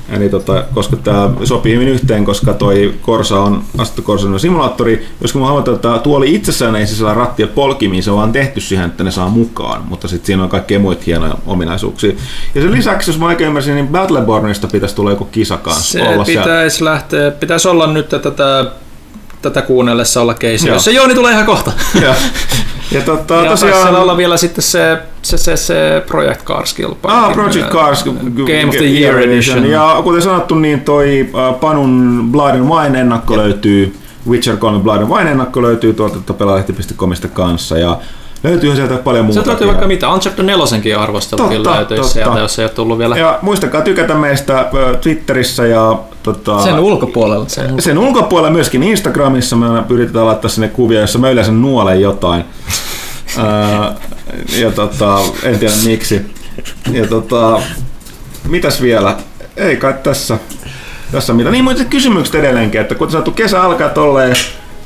Eli 0.09 0.29
tota, 0.29 0.65
koska 0.75 0.97
tämä 0.97 1.31
sopii 1.45 1.75
hyvin 1.75 1.89
yhteen, 1.89 2.25
koska 2.25 2.55
toi 2.55 2.95
Corsa 3.03 3.41
on 3.41 3.65
Assetto 3.79 4.03
Corsa 4.03 4.39
simulaattori, 4.39 5.07
jos 5.21 5.33
kun 5.33 5.43
mä 5.43 5.49
huomataan, 5.49 5.75
että 5.75 5.99
tuoli 5.99 6.35
itsessään 6.35 6.77
ei 6.77 6.87
sisällä 6.87 7.15
rattia 7.15 7.47
polkimiin, 7.47 8.03
se 8.03 8.11
on 8.11 8.17
vaan 8.17 8.33
tehty 8.33 8.61
siihen, 8.61 8.87
että 8.87 9.05
ne 9.05 9.11
saa 9.11 9.29
mukaan, 9.29 9.83
mutta 9.89 10.09
sitten 10.09 10.27
siinä 10.27 10.43
on 10.43 10.49
kaikkea 10.49 10.79
muita 10.79 11.03
hienoja 11.07 11.35
ominaisuuksia. 11.47 12.13
Ja 12.55 12.63
sen 12.63 12.73
lisäksi, 12.73 13.11
jos 13.11 13.19
mä 13.19 13.27
oikein 13.27 13.49
ymmärsin, 13.49 13.75
niin 13.75 13.89
Battlebornista 13.89 14.69
pitäisi 14.69 14.95
tulla 14.95 15.11
joku 15.11 15.25
kisa 15.25 15.57
kanssa. 15.57 15.93
Se 15.93 16.09
olla 16.09 16.25
siellä. 16.25 16.43
pitäisi 16.43 16.85
lähteä, 16.85 17.31
pitäisi 17.31 17.69
olla 17.69 17.87
nyt 17.87 18.09
tätä, 18.09 18.71
tätä 19.43 19.63
kuunnellessa 19.63 20.21
olla 20.21 20.35
keisi. 20.35 20.69
Joo. 20.69 20.79
Se 20.79 20.91
Jooni 20.91 21.15
tulee 21.15 21.33
ihan 21.33 21.47
kohta. 21.47 21.73
Ja, 22.03 22.15
ja 22.93 23.01
tota, 23.01 23.35
Ja 23.35 23.51
tosiaan... 23.51 23.97
olla 23.97 24.17
vielä 24.17 24.37
sitten 24.37 24.63
se, 24.63 24.99
se, 25.23 25.39
se, 25.39 25.57
se 25.57 26.03
Project 26.07 26.45
Cars 26.45 26.75
kilpailu. 26.75 27.19
Ah, 27.19 27.33
Project 27.33 27.69
Cars 27.69 28.05
Game 28.35 28.69
of 28.69 28.77
the 28.77 29.01
Year 29.01 29.19
Edition. 29.19 29.67
Ja 29.67 30.01
kuten 30.05 30.23
sanottu, 30.23 30.55
niin 30.55 30.81
toi 30.81 31.29
äh, 31.35 31.61
Panun 31.61 32.29
Blood 32.31 32.55
and 32.55 32.69
Wine 32.69 33.01
ennakko 33.01 33.37
löytyy, 33.37 33.95
Witcher 34.29 34.57
3 34.57 34.79
Blood 34.79 35.03
and 35.03 35.11
Wine 35.11 35.31
ennakko 35.31 35.63
löytyy 35.63 35.95
tuolta 35.95 36.35
pelaalehti.comista 36.35 37.29
kanssa. 37.29 37.79
Ja 37.79 37.99
löytyy 38.43 38.77
sieltä 38.77 38.95
paljon 38.95 39.25
muuta. 39.25 39.35
Sieltä 39.35 39.51
löytyy 39.51 39.67
vaikka 39.67 39.87
mitä. 39.87 40.09
Uncharted 40.13 40.45
4 40.45 40.99
arvostelukin 40.99 41.63
Totta, 41.63 41.77
löytyisi 41.77 42.03
totta. 42.03 42.13
sieltä, 42.13 42.39
jos 42.39 42.59
ei 42.59 42.65
ole 42.65 42.71
tullut 42.71 42.99
vielä. 42.99 43.17
Ja 43.17 43.39
muistakaa 43.43 43.81
tykätä 43.81 44.15
meistä 44.15 44.69
Twitterissä 45.01 45.67
ja 45.67 45.99
tota, 46.23 46.63
Sen 46.63 46.79
ulkopuolella. 46.79 47.49
Sen 47.49 47.83
sen 47.83 47.99
ulkopuolella 47.99 48.51
myöskin 48.51 48.83
Instagramissa 48.83 49.57
me 49.57 49.67
yritetään 49.89 50.27
laittaa 50.27 50.49
sinne 50.51 50.69
kuvia, 50.69 51.01
jossa 51.01 51.19
mä 51.19 51.31
yleensä 51.31 51.53
nuolen 51.53 52.01
jotain. 52.01 52.45
Ja 54.61 54.71
tota, 54.71 55.19
en 55.43 55.59
tiedä 55.59 55.75
miksi. 55.85 56.27
Ja 56.93 57.07
tota, 57.07 57.61
mitäs 58.49 58.83
vielä? 58.83 59.17
Ei 59.57 59.77
kai 59.77 59.95
tässä, 60.03 60.39
tässä 61.13 61.33
mitä. 61.33 61.51
Niin 61.51 61.65
muuten 61.65 61.87
kysymykset 61.87 62.35
edelleenkin, 62.35 62.81
että 62.81 62.95
kun 62.95 63.11
sanottu 63.11 63.31
kesä 63.31 63.63
alkaa 63.63 63.89
tolleen, 63.89 64.37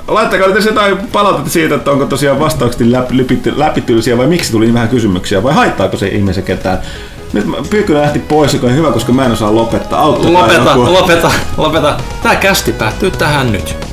Laittakaa 0.08 0.48
nyt 0.48 0.64
jotain 0.64 0.98
palautetta 0.98 1.50
siitä, 1.50 1.74
että 1.74 1.90
onko 1.90 2.06
tosiaan 2.06 2.40
vastaukset 2.40 2.80
läpi, 2.80 3.18
läpi, 3.18 3.40
läpitylisiä 3.56 4.18
vai 4.18 4.26
miksi 4.26 4.52
tuli 4.52 4.64
niin 4.64 4.74
vähän 4.74 4.88
kysymyksiä 4.88 5.42
vai 5.42 5.54
haittaako 5.54 5.96
se 5.96 6.08
ihmisen 6.08 6.44
ketään. 6.44 6.78
Nyt 7.32 7.46
Pyykkönen 7.70 8.02
lähti 8.02 8.18
pois, 8.18 8.54
joka 8.54 8.66
on 8.66 8.74
hyvä, 8.76 8.92
koska 8.92 9.12
mä 9.12 9.26
en 9.26 9.32
osaa 9.32 9.54
lopettaa. 9.54 10.00
Auttakaa 10.00 10.32
Lopeta, 10.42 10.70
joku. 10.70 10.92
lopeta, 10.92 11.30
lopeta. 11.56 11.96
Tää 12.22 12.36
kästi 12.36 12.72
päättyy 12.72 13.10
tähän 13.10 13.52
nyt. 13.52 13.91